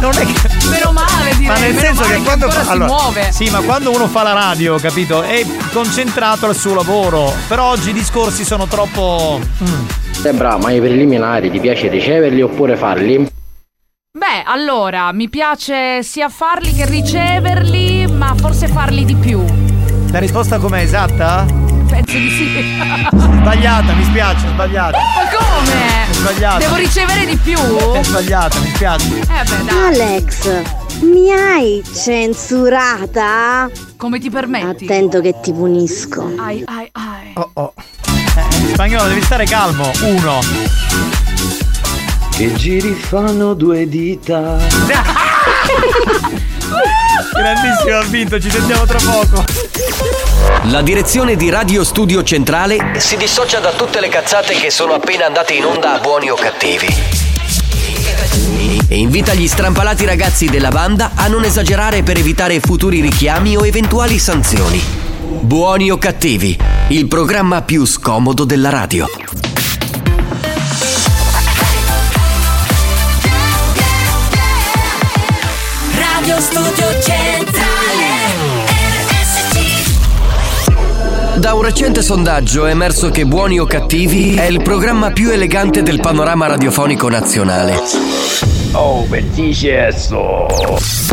Non 0.00 0.12
è 0.12 0.24
che. 0.24 0.68
Meno 0.70 0.92
male, 0.92 1.03
direi. 1.44 1.60
Ma 1.60 1.66
nel 1.66 1.76
senso 1.78 2.02
che 2.04 2.22
quando 2.22 2.50
fa, 2.50 2.62
si 2.62 2.70
allora, 2.70 2.86
muove. 2.86 3.32
Sì, 3.32 3.50
ma 3.50 3.60
quando 3.60 3.90
uno 3.94 4.08
fa 4.08 4.22
la 4.22 4.32
radio, 4.32 4.76
capito? 4.76 5.22
È 5.22 5.44
concentrato 5.72 6.46
al 6.46 6.56
suo 6.56 6.74
lavoro. 6.74 7.32
Però 7.48 7.64
oggi 7.70 7.90
i 7.90 7.92
discorsi 7.92 8.44
sono 8.44 8.66
troppo. 8.66 9.40
mm. 9.62 9.86
Debra, 10.22 10.56
ma 10.56 10.70
i 10.70 10.80
preliminari 10.80 11.50
ti 11.50 11.60
piace 11.60 11.88
riceverli 11.88 12.40
oppure 12.40 12.76
farli? 12.76 13.30
Beh, 14.16 14.42
allora, 14.46 15.12
mi 15.12 15.28
piace 15.28 16.02
sia 16.02 16.28
farli 16.28 16.72
che 16.72 16.86
riceverli, 16.86 18.06
ma 18.06 18.32
forse 18.36 18.68
farli 18.68 19.04
di 19.04 19.16
più. 19.16 19.44
La 20.12 20.20
risposta 20.20 20.58
com'è 20.58 20.80
esatta? 20.82 21.44
Penso 21.88 22.16
di 22.16 22.30
sì. 22.30 22.78
Sbagliata, 23.12 23.92
mi 23.92 24.04
spiace, 24.04 24.46
sbagliata. 24.48 24.96
Ma 24.98 25.36
come? 25.36 26.12
Sbagliata. 26.12 26.58
Devo 26.58 26.76
ricevere 26.76 27.26
di 27.26 27.36
più? 27.36 27.58
È 27.92 28.02
sbagliata, 28.04 28.58
mi 28.60 28.68
spiace. 28.68 29.08
Eh 29.18 29.24
beh, 29.24 29.64
dai. 29.64 29.84
Alex, 29.86 30.62
mi 31.00 31.30
hai 31.32 31.82
censurata? 31.92 33.70
Come 33.96 34.18
ti 34.18 34.30
permetti? 34.30 34.84
Attento 34.84 35.20
che 35.20 35.34
ti 35.40 35.52
punisco. 35.52 36.32
Ai, 36.36 36.62
ai, 36.66 36.88
ai. 36.92 37.32
Oh 37.34 37.50
oh. 37.54 37.72
Eh, 37.76 38.72
spagnolo, 38.72 39.08
devi 39.08 39.22
stare 39.22 39.44
calmo. 39.44 39.90
Uno. 40.02 40.40
Che 42.30 42.52
giri 42.54 42.92
fanno 42.94 43.54
due 43.54 43.88
dita. 43.88 44.58
Grandissimo, 47.32 47.96
ha 47.98 48.02
vinto, 48.02 48.40
ci 48.40 48.50
sentiamo 48.50 48.84
tra 48.84 48.98
poco. 48.98 49.44
La 50.64 50.82
direzione 50.82 51.36
di 51.36 51.50
Radio 51.50 51.84
Studio 51.84 52.22
Centrale 52.22 52.98
si 52.98 53.16
dissocia 53.16 53.60
da 53.60 53.72
tutte 53.72 54.00
le 54.00 54.08
cazzate 54.08 54.54
che 54.54 54.70
sono 54.70 54.94
appena 54.94 55.26
andate 55.26 55.54
in 55.54 55.64
onda 55.64 55.94
a 55.94 55.98
buoni 55.98 56.30
o 56.30 56.36
cattivi. 56.36 56.86
E 58.86 58.98
invita 58.98 59.34
gli 59.34 59.48
strampalati 59.48 60.04
ragazzi 60.04 60.46
della 60.46 60.70
banda 60.70 61.12
a 61.14 61.26
non 61.28 61.44
esagerare 61.44 62.02
per 62.02 62.18
evitare 62.18 62.60
futuri 62.60 63.00
richiami 63.00 63.56
o 63.56 63.66
eventuali 63.66 64.18
sanzioni. 64.18 64.80
Buoni 65.40 65.90
o 65.90 65.98
cattivi, 65.98 66.58
il 66.88 67.08
programma 67.08 67.62
più 67.62 67.84
scomodo 67.86 68.44
della 68.44 68.68
radio. 68.68 69.08
Radio 75.96 76.40
Studio 76.40 77.00
Centrale 77.02 77.74
Da 81.36 81.52
un 81.52 81.62
recente 81.62 82.00
sondaggio 82.00 82.64
è 82.64 82.70
emerso 82.70 83.10
che 83.10 83.26
Buoni 83.26 83.58
o 83.58 83.66
Cattivi 83.66 84.34
è 84.34 84.44
il 84.44 84.62
programma 84.62 85.10
più 85.10 85.30
elegante 85.30 85.82
del 85.82 86.00
panorama 86.00 86.46
radiofonico 86.46 87.08
nazionale. 87.08 88.53
Oh, 88.76 89.04
bellissimo! 89.06 90.48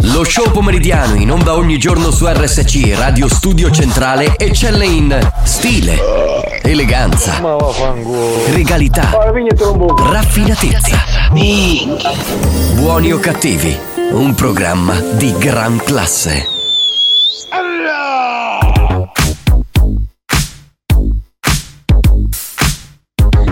Lo 0.02 0.24
show 0.24 0.50
pomeridiano 0.52 1.14
in 1.14 1.30
onda 1.30 1.54
ogni 1.54 1.78
giorno 1.78 2.10
su 2.10 2.26
RSC 2.28 2.98
Radio 2.98 3.28
Studio 3.28 3.70
Centrale 3.70 4.34
eccelle 4.36 4.88
in 4.88 5.32
stile, 5.44 6.00
eleganza, 6.64 7.40
regalità, 8.52 9.12
raffinatezza. 9.12 11.04
Buoni 12.74 13.12
o 13.12 13.20
Cattivi, 13.20 13.78
un 14.12 14.34
programma 14.34 15.00
di 15.00 15.32
gran 15.38 15.80
classe. 15.86 16.48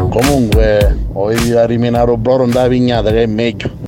Comunque, 0.09 0.97
voglio 1.11 1.59
a 1.59 1.65
rimenare 1.67 2.09
un 2.09 2.19
boro 2.19 2.47
da 2.47 2.67
vignata 2.67 3.11
che 3.11 3.21
è 3.21 3.27
meglio. 3.27 3.87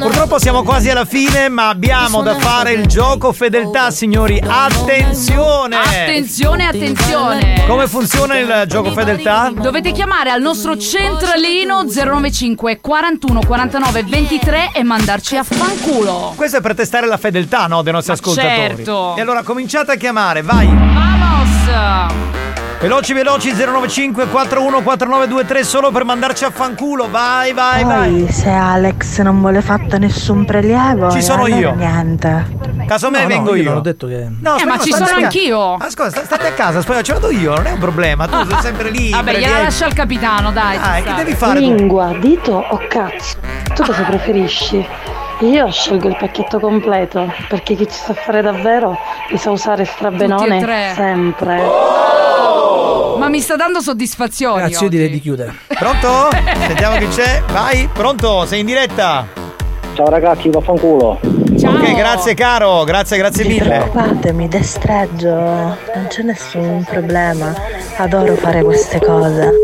Purtroppo 0.00 0.38
siamo 0.38 0.62
quasi 0.62 0.90
alla 0.90 1.04
fine, 1.04 1.48
ma 1.48 1.68
abbiamo 1.68 2.22
da 2.22 2.36
fare 2.36 2.72
il 2.72 2.86
gioco 2.86 3.32
fedeltà, 3.32 3.90
signori. 3.90 4.42
Attenzione! 4.44 5.76
Attenzione, 5.76 6.66
attenzione. 6.66 7.64
Come 7.66 7.86
funziona 7.86 8.38
il 8.38 8.64
gioco 8.66 8.90
fedeltà? 8.92 9.52
Dovete 9.54 9.92
chiamare 9.92 10.30
al 10.30 10.40
nostro 10.40 10.76
centralino 10.78 11.82
095 11.82 12.80
41 12.80 13.40
49 13.46 14.04
23 14.04 14.70
e 14.74 14.82
mandarci 14.82 15.36
a 15.36 15.44
fanculo. 15.44 16.32
Questo 16.36 16.58
è 16.58 16.60
per 16.60 16.74
testare 16.74 17.06
la 17.06 17.18
fedeltà, 17.18 17.66
no, 17.66 17.82
dei 17.82 17.92
nostri 17.92 18.12
ascoltatori. 18.12 18.76
certo. 18.76 19.16
E 19.16 19.20
allora 19.20 19.42
cominciate 19.42 19.92
a 19.92 19.96
chiamare, 19.96 20.42
vai! 20.42 20.66
Vamos! 20.66 22.61
Veloci, 22.82 23.12
veloci, 23.12 23.52
095 23.54 24.26
41 24.26 24.82
4923 24.82 25.62
solo 25.62 25.92
per 25.92 26.04
mandarci 26.04 26.42
a 26.44 26.50
fanculo. 26.50 27.08
Vai, 27.08 27.52
vai, 27.52 27.84
vai. 27.84 28.10
Poi 28.24 28.32
se 28.32 28.50
Alex 28.50 29.20
non 29.20 29.38
vuole 29.38 29.62
fatto 29.62 29.98
nessun 29.98 30.44
prelievo, 30.44 31.08
Ci 31.12 31.22
sono 31.22 31.44
allora 31.44 31.60
io. 31.60 31.74
niente. 31.76 32.58
Casomai 32.84 33.20
No, 33.22 33.28
no, 33.28 33.34
vengo 33.34 33.54
io 33.54 33.62
io. 33.62 33.68
non 33.68 33.78
ho 33.78 33.82
detto 33.82 34.08
che- 34.08 34.26
No, 34.40 34.56
Eh, 34.58 34.64
ma 34.64 34.74
aspetta, 34.74 34.82
ci 34.82 35.04
sono 35.04 35.24
anch'io. 35.24 35.74
Ascolta, 35.74 36.10
sta- 36.10 36.24
state 36.24 36.46
a 36.48 36.52
casa, 36.52 36.82
poi 36.82 37.04
ce 37.04 37.12
la 37.12 37.18
do 37.20 37.30
io, 37.30 37.54
non 37.54 37.66
è 37.66 37.70
un 37.70 37.78
problema. 37.78 38.26
Tu 38.26 38.44
sei 38.48 38.60
sempre 38.60 38.90
lì. 38.90 39.10
Vabbè, 39.10 39.38
gliela 39.38 39.62
lascia 39.62 39.84
al 39.86 39.92
capitano, 39.92 40.50
dai. 40.50 40.76
Dai, 40.78 41.02
che 41.04 41.14
devi 41.14 41.34
fare? 41.34 41.60
tu? 41.60 41.74
Lingua, 41.74 42.12
dito 42.18 42.52
o 42.68 42.80
cazzo? 42.88 43.36
Tu 43.74 43.84
cosa 43.84 44.02
preferisci? 44.02 44.84
Io 45.42 45.70
scelgo 45.70 46.08
il 46.08 46.16
pacchetto 46.18 46.58
completo, 46.58 47.32
perché 47.48 47.74
chi 47.76 47.84
ci 47.88 47.96
sa 47.96 48.12
fare 48.12 48.42
davvero 48.42 48.98
li 49.30 49.38
sa 49.38 49.50
usare 49.50 49.84
strabenone 49.84 50.44
Tutti 50.46 50.56
e 50.56 50.60
tre. 50.60 50.92
sempre. 50.96 51.62
Ma 53.22 53.28
mi 53.28 53.38
sta 53.38 53.54
dando 53.54 53.80
soddisfazioni. 53.80 54.62
Ragazzi, 54.62 54.82
io 54.82 54.88
direi 54.88 55.08
di 55.08 55.20
chiudere. 55.20 55.54
Pronto? 55.68 56.28
Sentiamo 56.66 56.98
chi 56.98 57.06
c'è. 57.06 57.40
Vai, 57.52 57.88
pronto? 57.92 58.44
Sei 58.46 58.58
in 58.58 58.66
diretta? 58.66 59.24
Ciao 59.94 60.08
ragazzi, 60.08 60.50
vaffanculo. 60.50 61.20
Ok, 61.22 61.94
grazie 61.94 62.34
caro, 62.34 62.82
grazie, 62.82 63.16
grazie 63.18 63.44
mille. 63.44 63.60
Preoccupatemi, 63.60 64.48
destreggio, 64.48 65.30
non 65.36 66.06
c'è 66.08 66.22
nessun 66.22 66.84
problema. 66.90 67.54
Adoro 67.98 68.34
fare 68.34 68.64
queste 68.64 68.98
cose. 68.98 69.60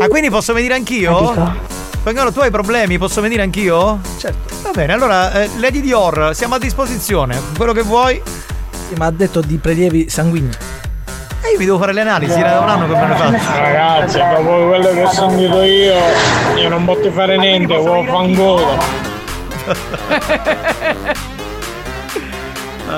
Ah, 0.00 0.08
quindi 0.08 0.28
posso 0.28 0.52
venire 0.52 0.74
anch'io? 0.74 1.32
Spagnolo, 1.92 2.32
tu 2.32 2.40
hai 2.40 2.50
problemi? 2.50 2.98
Posso 2.98 3.20
venire 3.20 3.42
anch'io? 3.42 4.00
Certo. 4.18 4.52
Va 4.62 4.70
bene, 4.72 4.92
allora, 4.94 5.42
eh, 5.42 5.50
Lady 5.58 5.80
Dior, 5.80 6.30
siamo 6.34 6.56
a 6.56 6.58
disposizione. 6.58 7.38
Quello 7.56 7.72
che 7.72 7.82
vuoi. 7.82 8.20
Sì, 8.88 8.94
ma 8.96 9.06
ha 9.06 9.12
detto 9.12 9.40
di 9.40 9.58
prelievi 9.58 10.10
sanguigni. 10.10 10.50
E 11.42 11.52
io 11.52 11.58
mi 11.58 11.64
devo 11.64 11.78
fare 11.78 11.92
le 11.92 12.02
analisi, 12.02 12.38
era 12.38 12.50
da 12.50 12.60
un 12.60 12.68
anno 12.68 12.86
che 12.86 12.94
me 12.94 13.08
le 13.08 13.14
faccio. 13.14 13.50
Ragazzi, 13.60 14.18
dopo 14.18 14.66
quello 14.68 14.90
che 14.90 15.02
ho 15.02 15.10
sentito 15.10 15.62
io, 15.62 15.96
io 16.56 16.68
non 16.68 16.84
posso 16.84 17.10
fare 17.10 17.36
niente, 17.38 17.76
vuoi 17.76 18.06
fangola. 18.06 18.78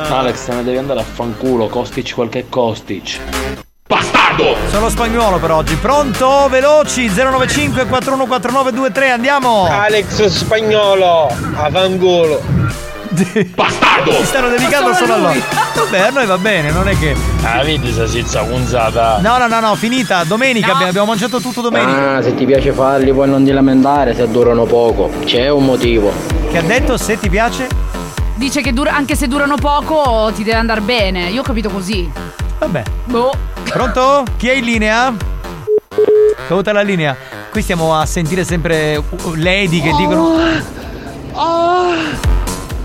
Alex, 0.08 0.44
te 0.46 0.54
ne 0.54 0.64
devi 0.64 0.78
andare 0.78 1.00
a 1.00 1.04
fanculo, 1.04 1.68
Kostic 1.68 2.14
quel 2.14 2.28
che 2.28 2.40
è 2.40 2.44
Kostic. 2.48 3.18
Bastardo! 3.86 4.56
Sono 4.70 4.88
spagnolo 4.88 5.38
per 5.38 5.50
oggi. 5.50 5.74
Pronto? 5.76 6.48
Veloci 6.48 7.08
095 7.08 7.86
414923, 7.86 9.10
andiamo! 9.10 9.66
Alex 9.70 10.24
spagnolo, 10.26 11.26
a 11.26 11.70
fangolo. 11.70 12.40
Bastardo! 13.54 14.12
Si 14.12 14.24
stanno 14.24 14.48
dedicando 14.48 14.94
Solo 14.94 15.06
solo 15.06 15.12
a 15.12 15.16
lui. 15.16 15.42
loro. 15.74 15.84
Vabbè, 15.84 15.98
a 15.98 16.10
noi 16.10 16.26
va 16.26 16.38
bene, 16.38 16.70
non 16.70 16.88
è 16.88 16.98
che. 16.98 17.14
Ah, 17.42 17.62
vedi 17.62 17.92
se 17.92 18.06
si 18.06 18.24
gonzata. 18.48 19.18
No, 19.20 19.36
no, 19.38 19.46
no, 19.46 19.60
no, 19.60 19.74
finita. 19.74 20.24
Domenica 20.24 20.72
abbiamo, 20.72 20.88
abbiamo 20.88 21.06
mangiato 21.08 21.40
tutto 21.40 21.60
domenica. 21.60 22.16
Ah, 22.16 22.22
se 22.22 22.34
ti 22.34 22.44
piace 22.46 22.72
farli 22.72 23.12
puoi 23.12 23.28
non 23.28 23.44
ti 23.44 23.50
lamentare 23.52 24.14
se 24.14 24.28
durano 24.30 24.64
poco. 24.64 25.10
C'è 25.24 25.48
un 25.50 25.64
motivo. 25.64 26.12
Che 26.50 26.58
ha 26.58 26.62
detto 26.62 26.96
se 26.96 27.18
ti 27.18 27.28
piace? 27.28 27.68
Dice 28.34 28.60
che 28.62 28.72
dura- 28.72 28.94
anche 28.94 29.14
se 29.14 29.28
durano 29.28 29.56
poco 29.56 30.32
ti 30.34 30.42
deve 30.42 30.56
andare 30.58 30.80
bene. 30.80 31.28
Io 31.28 31.40
ho 31.40 31.44
capito 31.44 31.68
così. 31.68 32.10
Vabbè. 32.58 32.82
Boh. 33.04 33.32
Pronto? 33.64 34.24
Chi 34.36 34.48
è 34.48 34.54
in 34.54 34.64
linea? 34.64 35.14
Caduta 36.48 36.72
la 36.72 36.82
linea. 36.82 37.14
Qui 37.50 37.60
stiamo 37.62 37.94
a 37.94 38.06
sentire 38.06 38.44
sempre 38.44 38.96
uh, 38.96 39.34
lady 39.34 39.80
che 39.82 39.92
dicono. 39.96 40.36
Ah, 41.34 41.94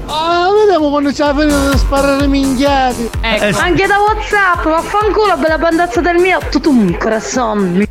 ah, 0.08 0.50
vediamo 0.60 0.90
quando 0.90 1.12
c'è 1.12 1.26
la 1.26 1.36
finita 1.36 1.70
di 1.70 1.78
sparare 1.78 2.28
minchiati. 2.28 3.10
Ecco. 3.22 3.58
Anche 3.60 3.88
da 3.88 3.98
Whatsapp, 4.00 4.64
vaffanculo, 4.64 5.38
bella 5.38 5.58
bandazza 5.58 6.02
del 6.02 6.18
mio. 6.18 6.40
Tutum, 6.50 6.98
corazon. 6.98 7.86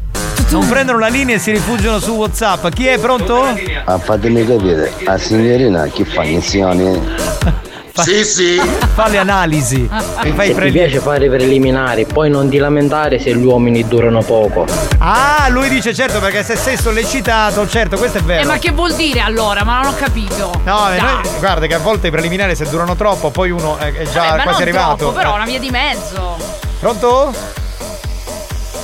Non 0.51 0.69
prendono 0.69 0.99
la 0.99 1.09
linea 1.09 1.37
e 1.37 1.39
si 1.39 1.51
rifugiano 1.51 1.99
su 1.99 2.13
WhatsApp. 2.13 2.69
Chi 2.69 2.87
è 2.87 2.99
pronto? 2.99 3.45
Ah, 3.85 3.99
fatemi 3.99 4.47
capire, 4.47 4.93
la 5.01 5.19
signorina 5.19 5.85
che 5.87 6.05
fa 6.05 6.25
insieme? 6.25 7.65
Sì, 8.03 8.25
sì. 8.25 8.61
Fa 8.95 9.09
le 9.09 9.19
analisi. 9.19 9.89
Mi 10.23 10.33
fai 10.33 10.55
Se 10.55 10.61
ti 10.61 10.71
piace 10.71 10.99
fare 11.01 11.27
i 11.27 11.29
preliminari, 11.29 12.05
poi 12.07 12.31
non 12.31 12.49
ti 12.49 12.59
lamentare 12.59 13.19
se 13.19 13.35
gli 13.35 13.45
uomini 13.45 13.87
durano 13.87 14.23
poco. 14.23 14.67
Ah, 14.99 15.47
lui 15.51 15.69
dice 15.69 15.95
certo 15.95 16.19
perché 16.21 16.43
se 16.43 16.57
sei 16.57 16.77
sollecitato, 16.77 17.67
certo, 17.69 17.97
questo 17.97 18.19
è 18.19 18.23
vero. 18.23 18.43
Eh, 18.43 18.45
ma 18.47 18.59
che 18.59 18.71
vuol 18.73 18.95
dire 18.95 19.21
allora? 19.21 19.65
Ma 19.65 19.81
non 19.83 19.93
ho 19.93 19.97
capito. 19.97 20.61
No, 20.65 20.93
eh, 20.93 21.01
noi- 21.01 21.29
guarda 21.39 21.67
che 21.67 21.75
a 21.75 21.79
volte 21.79 22.09
i 22.09 22.11
preliminari 22.11 22.55
se 22.57 22.69
durano 22.69 22.97
troppo, 22.97 23.31
poi 23.31 23.51
uno 23.51 23.77
è, 23.79 23.93
è 23.93 24.05
già 24.11 24.23
Vabbè, 24.23 24.37
ma 24.37 24.43
quasi 24.45 24.59
non 24.61 24.69
arrivato. 24.69 24.97
troppo, 24.97 25.13
però 25.15 25.33
Eh. 25.33 25.37
una 25.37 25.45
via 25.45 25.59
di 25.59 25.71
mezzo. 25.71 26.37
Pronto? 26.81 27.33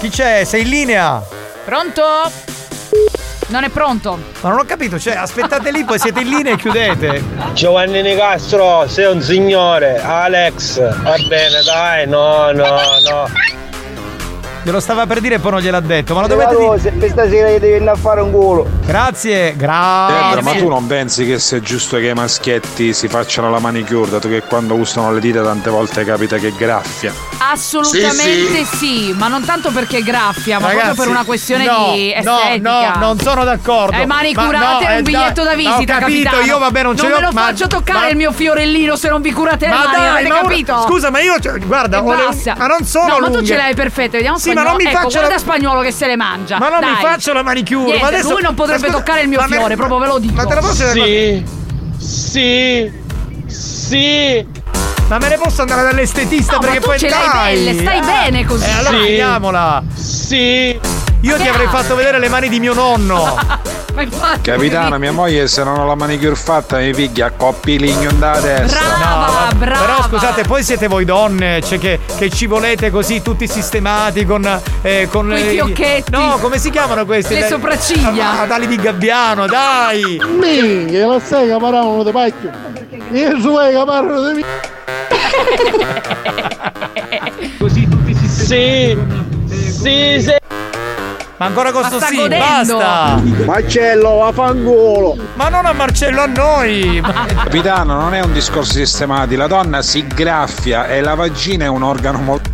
Chi 0.00 0.08
c'è? 0.08 0.44
Sei 0.44 0.62
in 0.62 0.68
linea? 0.68 1.22
Pronto? 1.64 2.02
Non 3.52 3.64
è 3.64 3.68
pronto. 3.68 4.18
Ma 4.40 4.48
non 4.48 4.60
ho 4.60 4.64
capito, 4.64 4.98
cioè 4.98 5.14
aspettate 5.14 5.70
lì, 5.70 5.84
poi 5.84 5.98
siete 5.98 6.20
in 6.20 6.28
linea 6.30 6.54
e 6.54 6.56
chiudete. 6.56 7.22
Giovanni 7.52 8.00
Nicastro, 8.00 8.88
sei 8.88 9.12
un 9.12 9.20
signore. 9.20 10.00
Alex, 10.02 10.78
va 11.02 11.16
bene, 11.28 11.62
dai, 11.62 12.08
no, 12.08 12.50
no, 12.52 12.64
no. 13.06 13.28
Glielo 14.64 14.78
stava 14.78 15.06
per 15.06 15.20
dire 15.20 15.34
e 15.34 15.38
poi 15.40 15.50
non 15.50 15.60
gliel'ha 15.60 15.80
detto, 15.80 16.14
ma 16.14 16.20
lo 16.20 16.28
dovete 16.28 16.56
dire. 16.56 16.78
se 16.78 17.08
stasera 17.10 17.50
gli 17.50 17.58
devi 17.58 17.74
andare 17.78 17.96
a 17.96 18.00
fare 18.00 18.20
un 18.20 18.30
culo. 18.30 18.68
Grazie, 18.86 19.50
Debra, 19.56 19.70
ma 19.70 20.30
grazie. 20.40 20.60
tu 20.60 20.68
non 20.68 20.86
pensi 20.86 21.26
che 21.26 21.40
sia 21.40 21.58
giusto 21.60 21.96
che 21.98 22.06
i 22.08 22.14
maschietti 22.14 22.92
si 22.92 23.08
facciano 23.08 23.50
la 23.50 23.58
manicure, 23.58 24.08
dato 24.10 24.28
che 24.28 24.42
quando 24.42 24.74
usano 24.74 25.12
le 25.12 25.18
dita 25.18 25.42
tante 25.42 25.68
volte 25.68 26.04
capita 26.04 26.36
che 26.36 26.52
graffia? 26.56 27.12
Assolutamente 27.38 28.64
sì, 28.76 29.12
ma 29.16 29.26
non 29.26 29.44
tanto 29.44 29.70
perché 29.72 30.00
graffia, 30.02 30.60
ma 30.60 30.68
Ragazzi, 30.68 30.84
proprio 30.84 31.04
per 31.06 31.12
una 31.14 31.24
questione 31.24 31.64
no, 31.64 31.90
di 31.92 32.14
no, 32.22 32.38
estetica. 32.38 32.92
no, 32.94 32.98
non 33.06 33.18
sono 33.18 33.42
d'accordo. 33.44 33.96
Eh, 33.96 34.06
mani 34.06 34.32
Ma 34.32 34.44
curate 34.44 34.84
no, 34.84 34.90
e 34.90 34.94
eh, 34.94 34.96
un 34.98 35.02
biglietto 35.02 35.42
da 35.42 35.54
visita, 35.54 35.74
Ho 35.96 35.98
capito, 35.98 36.00
capitano. 36.30 36.42
io 36.44 36.58
vabbè 36.58 36.82
non 36.84 36.96
ce 36.96 37.02
Non 37.02 37.10
l'ho 37.10 37.16
me 37.18 37.24
lo 37.26 37.32
ma- 37.32 37.40
faccio 37.42 37.66
toccare 37.66 37.98
ma- 37.98 38.08
il 38.10 38.16
mio 38.16 38.30
fiorellino 38.32 38.94
se 38.94 39.08
non 39.08 39.20
vi 39.22 39.32
curate 39.32 39.66
le 39.66 39.72
Ma 39.72 39.78
mani, 39.84 39.96
dai, 39.96 40.06
avete 40.08 40.28
ma 40.28 40.34
ora- 40.38 40.42
capito? 40.48 40.82
scusa, 40.86 41.10
ma 41.10 41.20
io 41.20 41.38
cioè, 41.40 41.58
guarda, 41.58 42.00
ho 42.02 42.14
le- 42.14 42.54
ma 42.56 42.66
non 42.68 42.84
sono 42.84 43.06
No, 43.06 43.18
ma 43.18 43.26
tu 43.26 43.32
lunghe. 43.32 43.46
ce 43.46 43.56
l'hai 43.56 43.74
perfette, 43.74 44.16
vediamo 44.18 44.38
Sì, 44.38 44.51
ma 44.54 44.62
non 44.62 44.76
mi 44.76 44.84
ecco, 44.84 44.96
faccio 44.96 45.08
guarda 45.18 45.28
la- 45.34 45.38
spagnolo 45.38 45.80
che 45.80 45.92
se 45.92 46.06
le 46.06 46.16
mangia. 46.16 46.58
Ma 46.58 46.68
non 46.68 46.78
mi 46.80 46.92
Dai. 46.92 47.02
faccio 47.02 47.32
la 47.32 47.42
manicure, 47.42 47.84
Niente, 47.84 48.02
ma 48.02 48.08
adesso 48.08 48.30
lui 48.32 48.42
non 48.42 48.54
potrebbe 48.54 48.80
ma 48.80 48.86
scusa, 48.86 48.98
toccare 48.98 49.20
il 49.22 49.28
mio 49.28 49.38
ma 49.40 49.46
me- 49.46 49.56
fiore, 49.56 49.76
proprio 49.76 49.98
ve 49.98 50.06
lo 50.06 50.18
dico. 50.18 50.34
Ma 50.34 50.44
te 50.46 50.54
la 50.54 50.60
posso 50.60 50.90
Sì, 50.90 51.44
sì, 51.98 52.92
sì. 53.46 54.46
Ma 55.08 55.18
me 55.18 55.28
ne 55.28 55.36
posso 55.36 55.60
andare 55.62 55.82
dall'estetista 55.82 56.52
No, 56.52 56.58
ma 56.60 56.64
perché 56.66 56.80
tu 56.80 56.86
poi 56.86 56.98
ce 56.98 57.08
l'hai 57.10 57.28
dai, 57.30 57.54
belle, 57.64 57.80
stai 57.80 57.98
eh. 57.98 58.00
bene 58.00 58.44
così. 58.46 58.64
Eh, 58.64 58.70
allora 58.70 58.96
Sì. 58.96 59.02
vediamola. 59.02 59.82
Sì. 59.94 60.80
Io 61.22 61.36
ti 61.36 61.46
avrei 61.48 61.66
fatto 61.68 61.94
vedere 61.94 62.18
le 62.18 62.28
mani 62.28 62.48
di 62.48 62.60
mio 62.60 62.74
nonno. 62.74 63.38
Ma 63.94 64.00
infatti. 64.02 64.40
Capitano, 64.50 64.98
mia 64.98 65.12
moglie 65.12 65.46
se 65.48 65.62
non 65.64 65.78
ho 65.78 65.86
la 65.86 65.94
manicure 65.94 66.34
fatta 66.34 66.78
mi 66.78 66.92
piglia 66.94 67.30
coppi 67.30 67.78
ligno 67.78 68.10
da 68.12 68.38
testa. 68.40 68.78
Brava, 68.96 69.52
brava. 69.54 69.80
Però 69.84 70.02
scusate, 70.04 70.42
poi 70.44 70.62
siete 70.64 70.88
voi 70.88 71.04
donne, 71.04 71.60
cioè 71.62 71.78
che, 71.78 72.00
che 72.16 72.30
ci 72.30 72.46
volete 72.46 72.90
così 72.90 73.20
tutti 73.20 73.46
sistemati 73.46 74.24
con. 74.24 74.60
eh, 74.80 75.08
con 75.10 75.26
Quei 75.28 75.50
fiocchetti. 75.50 76.10
No, 76.10 76.38
come 76.40 76.58
si 76.58 76.70
chiamano 76.70 77.04
questi? 77.04 77.34
Le 77.34 77.46
sopracciglia. 77.46 78.30
Ah, 78.38 78.40
Ad 78.42 78.50
ali 78.50 78.66
di 78.66 78.76
gabbiano, 78.76 79.46
dai! 79.46 80.18
Minchia, 80.26 81.06
la 81.06 81.20
sai 81.20 81.48
che 81.48 81.56
paravano 81.60 82.02
di 82.02 82.10
pacchio. 82.10 82.50
Io 83.12 83.40
su 83.40 83.54
che 83.54 83.82
parlano 83.84 84.32
di. 84.32 84.44
Così 87.58 87.88
tutti 87.88 88.14
si 88.14 88.28
Sì, 88.28 88.98
sì, 89.46 90.20
sì. 90.22 90.34
Ma 91.36 91.46
ancora 91.46 91.72
con 91.72 91.84
sto 91.84 92.00
sì, 92.00 92.16
godendo. 92.16 92.76
basta! 92.76 93.20
Marcello, 93.44 94.16
vaffanculo. 94.16 95.16
Ma 95.34 95.48
non 95.48 95.66
a 95.66 95.72
Marcello, 95.72 96.22
a 96.22 96.26
noi! 96.26 97.02
Capitano, 97.02 98.00
non 98.00 98.14
è 98.14 98.20
un 98.20 98.32
discorso 98.32 98.74
sistemati, 98.74 99.34
la 99.34 99.46
donna 99.46 99.82
si 99.82 100.06
graffia 100.06 100.86
e 100.86 101.00
la 101.00 101.14
vagina 101.14 101.64
è 101.64 101.68
un 101.68 101.82
organo 101.82 102.18
molto. 102.18 102.50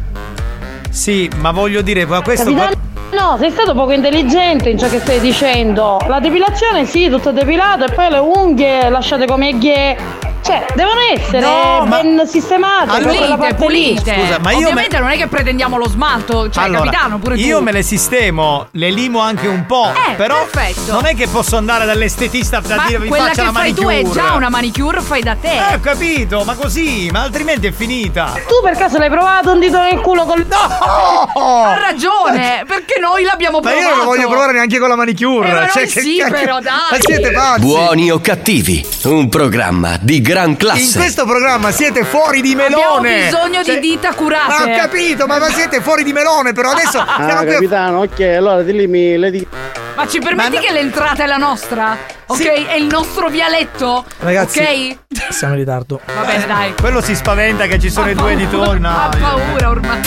Sì, 0.90 1.30
ma 1.36 1.50
voglio 1.50 1.82
dire, 1.82 2.06
ma 2.06 2.22
questo. 2.22 2.44
Capitano, 2.44 2.76
no, 3.12 3.36
sei 3.38 3.50
stato 3.50 3.74
poco 3.74 3.92
intelligente 3.92 4.70
in 4.70 4.78
ciò 4.78 4.88
che 4.88 5.00
stai 5.00 5.20
dicendo. 5.20 5.98
La 6.06 6.20
depilazione 6.20 6.86
sì, 6.86 7.08
tutto 7.08 7.30
depilato 7.30 7.84
e 7.84 7.92
poi 7.92 8.10
le 8.10 8.18
unghie 8.18 8.88
lasciate 8.88 9.26
come 9.26 9.58
ghie. 9.58 9.96
Cioè, 10.40 10.64
devono 10.74 11.00
essere 11.14 11.40
No, 11.40 11.84
ma- 11.86 12.00
ben 12.00 12.26
sistemate. 12.26 12.90
Allora- 12.90 13.14
quella 13.16 13.36
Pulite, 13.36 13.54
pulite. 13.54 14.14
Scusa, 14.14 14.38
ma 14.38 14.50
io 14.52 14.58
Ovviamente 14.58 14.98
non 14.98 15.08
è 15.10 15.16
che 15.16 15.26
pretendiamo 15.26 15.76
lo 15.76 15.88
smalto, 15.88 16.48
cioè 16.50 16.64
Allora, 16.64 16.84
capitano 16.84 17.18
pure 17.18 17.34
tu. 17.36 17.40
io 17.42 17.60
me 17.60 17.72
le 17.72 17.82
sistemo, 17.82 18.68
le 18.72 18.90
limo 18.90 19.20
anche 19.20 19.46
un 19.46 19.66
po'. 19.66 19.90
Eh, 20.08 20.14
però 20.14 20.46
perfetto. 20.50 20.92
non 20.92 21.04
è 21.06 21.14
che 21.14 21.26
posso 21.28 21.56
andare 21.56 21.84
dall'estetista 21.84 22.58
a 22.58 22.62
Ma 22.76 22.86
dire 22.86 22.98
vi 23.00 23.08
quella 23.08 23.24
faccia 23.26 23.40
che 23.40 23.46
la 23.46 23.52
fai 23.52 23.74
tu 23.74 23.82
manicure. 23.84 24.10
è 24.10 24.14
già 24.14 24.34
una 24.34 24.48
manicure, 24.48 25.00
fai 25.00 25.22
da 25.22 25.34
te. 25.38 25.52
Eh, 25.52 25.74
ho 25.74 25.80
capito, 25.80 26.44
ma 26.44 26.54
così, 26.54 27.08
ma 27.12 27.22
altrimenti 27.22 27.66
è 27.66 27.72
finita. 27.72 28.32
Tu 28.46 28.54
per 28.62 28.76
caso 28.76 28.98
l'hai 28.98 29.10
provato 29.10 29.50
un 29.52 29.60
dito 29.60 29.78
nel 29.80 30.00
culo 30.00 30.24
col. 30.24 30.46
Ha 30.50 31.78
ragione, 31.80 32.64
perché 32.66 32.98
noi 33.00 33.22
l'abbiamo 33.24 33.58
Ma 33.60 33.70
provato. 33.70 33.82
io 33.82 33.88
non 33.90 33.98
lo 33.98 34.04
voglio 34.04 34.28
provare 34.28 34.52
neanche 34.52 34.78
con 34.78 34.88
la 34.88 34.96
manicure. 34.96 35.48
Eh, 35.48 35.52
ma 35.52 35.68
cioè, 35.68 35.82
noi 35.82 35.92
che 35.92 36.00
sì, 36.00 36.16
cacchio- 36.18 36.38
però, 36.38 36.60
dai. 36.60 36.72
Ma 36.90 36.96
siete 36.98 37.30
pazzi? 37.32 37.60
Buoni 37.60 38.10
o 38.10 38.20
cattivi, 38.20 38.86
un 39.04 39.28
programma 39.28 39.96
di 40.00 40.20
gran 40.38 40.50
In 40.50 40.56
classe. 40.56 40.98
questo 40.98 41.24
programma 41.24 41.70
siete 41.72 42.04
fuori 42.04 42.40
di 42.40 42.52
Abbiamo 42.52 43.00
melone. 43.00 43.24
bisogno 43.24 43.64
Cioè- 43.64 43.74
di 43.78 43.88
dita 43.88 44.08
Ma 44.10 44.14
curate. 44.14 44.62
ho 44.62 44.76
capito, 44.76 45.26
ma, 45.26 45.38
ma 45.38 45.48
siete 45.48 45.80
fuori 45.80 46.04
di 46.04 46.12
melone, 46.12 46.52
però 46.52 46.70
adesso 46.70 46.98
Ah, 47.00 47.44
capitano, 47.44 48.00
ok, 48.02 48.20
allora 48.20 48.62
di 48.62 48.72
lì 48.72 48.86
mi 48.86 49.16
le 49.18 49.30
dico. 49.30 49.48
Ma 49.96 50.06
ci 50.06 50.20
permetti 50.20 50.50
Ma 50.54 50.60
no- 50.60 50.64
che 50.64 50.72
l'entrata 50.72 51.24
è 51.24 51.26
la 51.26 51.36
nostra? 51.38 51.96
Ok? 52.26 52.36
Sì. 52.36 52.46
È 52.46 52.74
il 52.74 52.84
nostro 52.86 53.28
vialetto? 53.28 54.04
Ragazzi, 54.20 54.60
Ok? 54.60 54.96
siamo 55.30 55.54
in 55.54 55.58
ritardo. 55.60 56.00
Va 56.14 56.22
bene, 56.22 56.46
dai. 56.46 56.74
Quello 56.80 57.00
si 57.00 57.16
spaventa 57.16 57.66
che 57.66 57.80
ci 57.80 57.90
sono 57.90 58.08
i 58.08 58.14
due 58.14 58.32
editori. 58.32 58.78
No, 58.78 58.88
Ha 58.90 59.08
paura 59.18 59.70
ormai. 59.70 60.00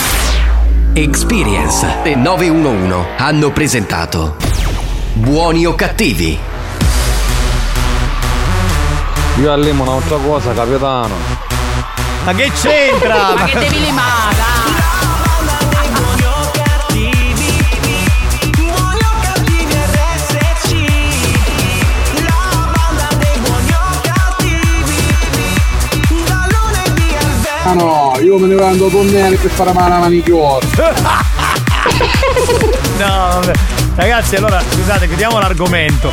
Experience 0.94 1.86
e 2.04 2.14
911 2.14 3.06
hanno 3.18 3.50
presentato 3.50 4.36
Buoni 5.14 5.66
o 5.66 5.74
cattivi. 5.74 6.38
Io 9.40 9.50
allimo 9.52 9.82
un'altra 9.82 10.16
cosa, 10.16 10.52
capitano. 10.52 11.14
Ma 12.24 12.34
che 12.34 12.50
c'entra? 12.52 13.34
Ma 13.38 13.44
che 13.44 13.58
devi 13.58 13.80
limare, 13.80 14.36
dai. 14.36 14.72
Ah 27.64 27.74
no, 27.74 28.18
io 28.20 28.38
me 28.38 28.48
ne 28.48 28.54
vado 28.56 28.86
a 28.86 28.90
tornare 28.90 29.36
per 29.36 29.50
fare 29.50 29.72
male 29.72 29.88
la 29.88 29.98
manicure. 29.98 30.66
No, 32.98 33.06
vabbè. 33.06 33.52
Ragazzi, 33.96 34.36
allora 34.36 34.62
scusate, 34.70 35.08
chiudiamo 35.08 35.38
l'argomento. 35.40 36.12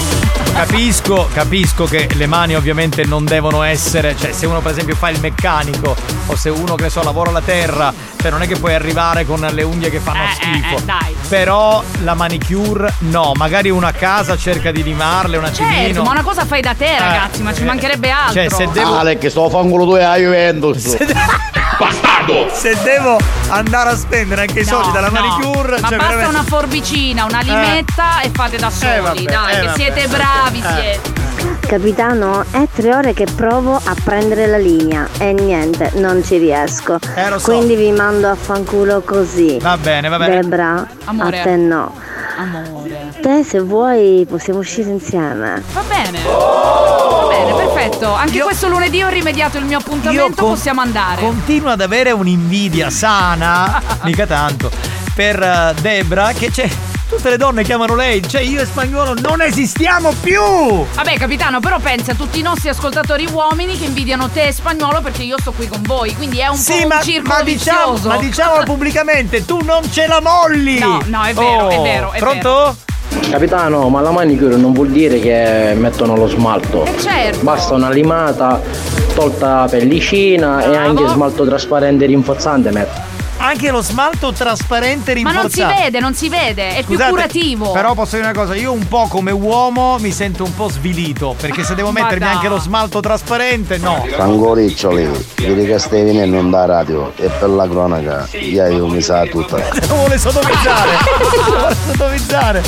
Capisco, 0.60 1.30
capisco 1.34 1.86
che 1.86 2.10
le 2.16 2.26
mani 2.26 2.54
ovviamente 2.54 3.06
non 3.06 3.24
devono 3.24 3.64
essere, 3.64 4.14
cioè 4.20 4.34
se 4.34 4.46
uno 4.46 4.60
per 4.60 4.74
esempio 4.74 4.94
fa 4.94 5.08
il 5.10 5.18
meccanico 5.22 5.96
o 6.26 6.36
se 6.36 6.50
uno 6.50 6.76
che 6.76 6.84
ne 6.84 6.90
so 6.90 7.02
lavora 7.02 7.32
la 7.32 7.40
terra, 7.40 7.94
cioè 8.22 8.30
non 8.30 8.42
è 8.42 8.48
che 8.48 8.58
puoi 8.58 8.74
arrivare 8.76 9.26
con 9.26 9.40
le 9.40 9.64
unghie 9.64 9.90
che 9.90 10.00
fanno 10.02 10.22
Eh, 10.26 10.34
schifo. 10.34 10.76
eh, 10.76 10.80
eh, 10.80 10.84
dai. 10.84 11.16
Però 11.30 11.82
la 12.04 12.14
manicure 12.14 12.94
no, 13.00 13.32
magari 13.38 13.70
uno 13.70 13.88
a 13.88 13.94
casa 13.94 14.36
cerca 14.36 14.72
di 14.72 14.84
limarle 14.84 15.38
un 15.38 15.46
attimino. 15.46 15.76
Certo, 15.82 16.04
ma 16.04 16.12
una 16.12 16.24
cosa 16.24 16.44
fai 16.46 16.60
da 16.60 16.74
te, 16.74 17.00
ragazzi, 17.00 17.42
ma 17.42 17.54
ci 17.54 17.62
eh, 17.62 17.66
mancherebbe 17.66 18.10
altro. 18.12 18.34
Cioè, 18.34 18.50
se 18.50 18.70
devo 18.74 18.98
Ale, 18.98 19.18
che 19.18 19.30
sto 19.30 19.50
fangolo 19.50 19.86
2 19.86 20.04
a 20.04 20.18
Juventus. 20.18 20.98
Bastardo! 21.80 22.50
Se 22.52 22.78
devo 22.84 23.18
andare 23.48 23.92
a 23.92 23.96
spendere 23.96 24.42
anche 24.42 24.60
i 24.60 24.66
No, 24.66 24.70
soldi 24.70 24.92
dalla 24.92 25.08
no. 25.08 25.22
manicure, 25.22 25.80
Ma 25.80 25.88
cioè 25.88 25.98
basta 25.98 26.14
veramente- 26.16 26.28
una 26.28 26.44
forbicina, 26.44 27.24
una 27.24 27.40
limetta 27.40 28.20
e 28.20 28.32
fate 28.34 28.58
da 28.58 28.70
soli, 28.70 29.00
vabbè, 29.00 29.22
dai, 29.24 29.54
eh, 29.54 29.60
che 29.62 29.66
vabbè, 29.66 29.78
siete 29.78 30.04
eh, 30.04 30.08
bravi, 30.50 30.62
vabbè. 30.62 30.82
siete. 30.82 31.18
Capitano, 31.70 32.44
è 32.50 32.68
tre 32.74 32.96
ore 32.96 33.14
che 33.14 33.26
provo 33.36 33.76
a 33.76 33.96
prendere 34.04 34.48
la 34.48 34.58
linea 34.58 35.08
e 35.20 35.34
niente, 35.34 35.92
non 35.96 36.24
ci 36.24 36.38
riesco. 36.38 36.98
Eh, 37.16 37.30
lo 37.30 37.38
so. 37.38 37.52
Quindi 37.52 37.76
vi 37.76 37.92
mando 37.92 38.28
a 38.28 38.36
fanculo 38.36 39.02
così. 39.02 39.60
Va 39.62 39.78
bene, 39.78 40.10
va 40.10 40.18
bene. 40.18 40.42
Debra, 40.42 40.88
Amore. 41.06 41.40
a 41.40 41.44
te 41.44 41.56
no. 41.56 41.94
Amore. 42.38 43.14
Te 43.22 43.44
se 43.44 43.60
vuoi 43.60 44.26
possiamo 44.28 44.60
uscire 44.60 44.90
insieme. 44.90 45.62
Va 45.74 45.84
bene. 45.88 46.20
Va 46.24 47.28
bene, 47.30 47.54
perfetto. 47.54 48.14
Anche 48.14 48.40
questo 48.40 48.68
lunedì 48.68 49.04
ho 49.04 49.10
rimediato 49.10 49.58
il 49.60 49.66
mio 49.66 49.78
appuntamento, 49.78 50.42
con- 50.42 50.54
possiamo 50.54 50.82
andare. 50.82 51.22
Continuo 51.22 51.70
ad 51.70 51.82
avere 51.82 52.12
un'invidia 52.12 52.90
sana, 52.90 53.80
mica 54.04 54.26
tanto, 54.26 54.72
per 55.14 55.40
eh, 55.40 55.74
Debra 55.82 56.32
che 56.32 56.50
c'è. 56.50 56.89
Tutte 57.10 57.30
le 57.32 57.38
donne 57.38 57.64
chiamano 57.64 57.96
lei, 57.96 58.22
cioè 58.28 58.42
io 58.42 58.62
e 58.62 58.66
spagnolo 58.66 59.16
non 59.20 59.42
esistiamo 59.42 60.14
più! 60.22 60.40
Vabbè, 60.94 61.18
capitano, 61.18 61.60
però 61.60 61.80
pensa 61.80 62.12
a 62.12 62.16
tutti 62.16 62.38
i 62.38 62.44
nostri 62.44 62.70
ascoltatori 62.70 63.28
uomini 63.32 63.76
che 63.80 63.86
invidiano 63.86 64.30
te 64.30 64.44
e 64.48 64.52
spagnolo 64.52 65.02
perché 65.02 65.24
io 65.24 65.36
sto 65.40 65.52
qui 65.52 65.68
con 65.68 65.82
voi, 65.82 66.14
quindi 66.16 66.38
è 66.38 66.48
un 66.48 66.56
Sì, 66.56 66.82
po' 66.84 66.88
ma, 66.88 66.96
un 66.98 67.02
circolo 67.02 67.34
ma 67.34 67.42
diciamo, 67.44 67.94
vizioso. 67.94 68.08
ma 68.10 68.18
diciamolo 68.18 68.64
pubblicamente, 68.64 69.44
tu 69.44 69.60
non 69.64 69.92
ce 69.92 70.06
la 70.06 70.22
molli! 70.22 70.78
No, 70.78 71.02
no, 71.08 71.24
è 71.24 71.34
vero, 71.34 71.70
è 71.70 71.80
vero, 71.82 72.12
è 72.12 72.20
Pronto? 72.20 72.76
Capitano, 73.32 73.90
ma 73.90 74.02
la 74.02 74.12
manicure 74.12 74.56
non 74.56 74.72
vuol 74.72 74.90
dire 74.90 75.20
che 75.20 75.74
mettono 75.76 76.16
lo 76.16 76.28
smalto. 76.28 76.88
certo. 77.02 77.40
Basta 77.42 77.74
una 77.74 77.90
limata, 77.90 78.62
tolta 79.16 79.66
pellicina 79.68 80.64
e 80.64 80.78
anche 80.78 81.08
smalto 81.08 81.44
trasparente 81.44 82.06
rinforzante 82.06 82.70
metto. 82.72 83.08
Anche 83.42 83.72
lo 83.72 83.82
smalto 83.82 84.34
trasparente 84.34 85.14
Ma 85.22 85.32
non 85.32 85.50
si 85.50 85.60
rinforzato. 85.62 85.82
vede, 85.82 86.00
non 86.02 86.14
si 86.14 86.28
vede, 86.28 86.70
è 86.76 86.84
più 86.84 86.96
Scusate, 86.96 87.10
curativo. 87.10 87.72
Però 87.72 87.94
posso 87.94 88.18
dire 88.18 88.28
una 88.30 88.38
cosa, 88.38 88.54
io 88.54 88.74
un 88.74 88.86
po' 88.88 89.08
come 89.08 89.32
uomo 89.32 89.98
mi 90.00 90.12
sento 90.12 90.44
un 90.44 90.54
po' 90.54 90.70
svilito, 90.70 91.36
perché 91.40 91.64
se 91.64 91.74
devo 91.74 91.92
mettermi 91.92 92.20
dai. 92.26 92.34
anche 92.36 92.50
lo 92.50 92.60
smalto 92.60 93.00
trasparente, 93.00 93.78
no. 93.78 94.06
Frangoriccioli, 94.10 95.10
vedi 95.38 95.66
che 95.66 95.80
stai 95.80 96.04
venendo 96.04 96.38
in 96.38 96.50
da 96.50 96.66
radio 96.66 97.14
e 97.16 97.30
per 97.30 97.50
la 97.50 97.68
cronaca, 97.68 98.28
io 98.34 98.88
mi 98.88 99.02
sa 99.02 99.26
tutta. 99.26 99.56
Lo 99.88 99.96
vuole 99.96 100.18
sodomizzare. 100.18 100.92
Lo 101.48 101.58
vuole 101.58 101.76
sodomizzare. 101.92 102.64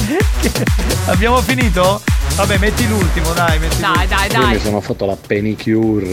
Abbiamo 1.07 1.41
finito? 1.41 2.01
Vabbè, 2.35 2.57
metti 2.59 2.87
l'ultimo, 2.87 3.33
dai, 3.33 3.59
metti 3.59 3.81
Dai, 3.81 4.07
dai, 4.07 4.29
Io 4.31 4.37
mi 4.39 4.51
dai. 4.53 4.59
sono 4.61 4.79
fatto 4.79 5.05
la 5.05 5.17
pedicure. 5.27 6.07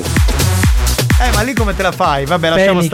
Eh, 1.20 1.30
ma 1.32 1.42
lì 1.42 1.52
come 1.54 1.76
te 1.76 1.82
la 1.82 1.92
fai? 1.92 2.24
Vabbè, 2.26 2.48
lasciamo 2.50 2.80
Penicure. 2.80 2.86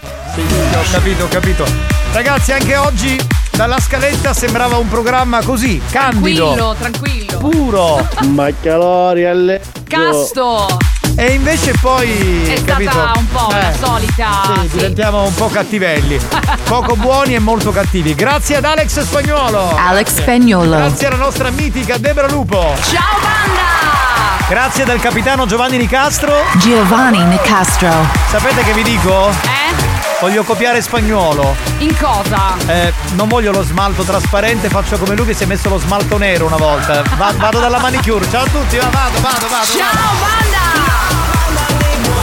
stare. 0.00 0.15
Sì, 0.36 0.42
sì, 0.46 0.76
ho 0.76 0.82
capito, 0.92 1.24
ho 1.24 1.28
capito. 1.28 1.64
Ragazzi, 2.12 2.52
anche 2.52 2.76
oggi 2.76 3.18
dalla 3.52 3.80
scaletta 3.80 4.34
sembrava 4.34 4.76
un 4.76 4.86
programma 4.88 5.42
così, 5.42 5.80
candido, 5.90 6.52
Tranquillo, 6.54 6.76
tranquillo. 6.78 7.38
puro. 7.38 8.08
Ma 8.28 8.48
calori 8.60 9.24
alle. 9.24 9.60
Casto! 9.88 10.76
E 11.18 11.32
invece 11.32 11.72
poi 11.80 12.46
È 12.52 12.62
capito? 12.64 12.90
stata 12.90 13.18
un 13.18 13.28
po' 13.28 13.48
la 13.50 13.70
Eh, 13.72 13.76
solita. 13.82 14.28
Sì, 14.60 14.68
sì. 14.68 14.76
diventiamo 14.76 15.22
un 15.24 15.34
po' 15.34 15.48
cattivelli. 15.48 16.20
Poco 16.68 16.94
buoni 16.96 17.34
e 17.34 17.38
molto 17.38 17.70
cattivi. 17.72 18.14
Grazie 18.14 18.56
ad 18.56 18.64
Alex 18.66 19.00
Spagnuolo. 19.00 19.74
Alex 19.74 20.20
Spagnuolo. 20.20 20.76
Grazie 20.76 21.06
alla 21.06 21.16
nostra 21.16 21.48
mitica 21.50 21.96
Debra 21.96 22.26
Lupo. 22.28 22.74
Ciao 22.82 23.18
banda! 23.22 24.44
Grazie 24.48 24.84
dal 24.84 25.00
capitano 25.00 25.46
Giovanni 25.46 25.78
Nicastro. 25.78 26.34
Giovanni 26.58 27.24
Nicastro. 27.24 27.88
Sapete 28.28 28.62
che 28.62 28.72
vi 28.74 28.82
dico? 28.82 29.30
Eh? 29.30 29.85
Voglio 30.18 30.44
copiare 30.44 30.80
spagnolo. 30.80 31.54
In 31.78 31.94
cosa? 31.98 32.56
Eh, 32.66 32.92
non 33.16 33.28
voglio 33.28 33.52
lo 33.52 33.62
smalto 33.62 34.02
trasparente, 34.02 34.68
faccio 34.70 34.96
come 34.96 35.14
lui 35.14 35.26
che 35.26 35.34
si 35.34 35.42
è 35.42 35.46
messo 35.46 35.68
lo 35.68 35.78
smalto 35.78 36.16
nero 36.16 36.46
una 36.46 36.56
volta. 36.56 37.02
Va- 37.16 37.34
vado 37.36 37.60
dalla 37.60 37.78
manicure. 37.78 38.26
Ciao 38.30 38.44
a 38.44 38.48
tutti, 38.48 38.78
va, 38.78 38.88
vado, 38.88 39.20
vado, 39.20 39.46
vado. 39.48 39.66
Ciao 39.66 40.14
banda! 40.20 40.64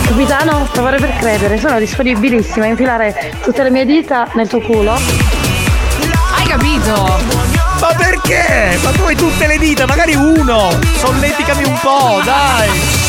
Capitano, 0.07 0.67
provare 0.71 0.97
per 0.97 1.15
credere, 1.17 1.59
sono 1.59 1.77
disponibilissima 1.77 2.65
a 2.65 2.69
infilare 2.69 3.31
tutte 3.43 3.61
le 3.61 3.69
mie 3.69 3.85
dita 3.85 4.27
nel 4.33 4.47
tuo 4.47 4.59
culo. 4.59 4.93
Hai 6.35 6.47
capito? 6.47 7.19
Ma 7.79 7.93
perché? 7.95 8.79
Ma 8.81 8.89
tu 8.89 9.03
hai 9.03 9.15
tutte 9.15 9.45
le 9.45 9.59
dita, 9.59 9.85
magari 9.85 10.15
uno. 10.15 10.69
Solleticami 10.97 11.63
un 11.63 11.79
po', 11.79 12.21
dai. 12.23 13.02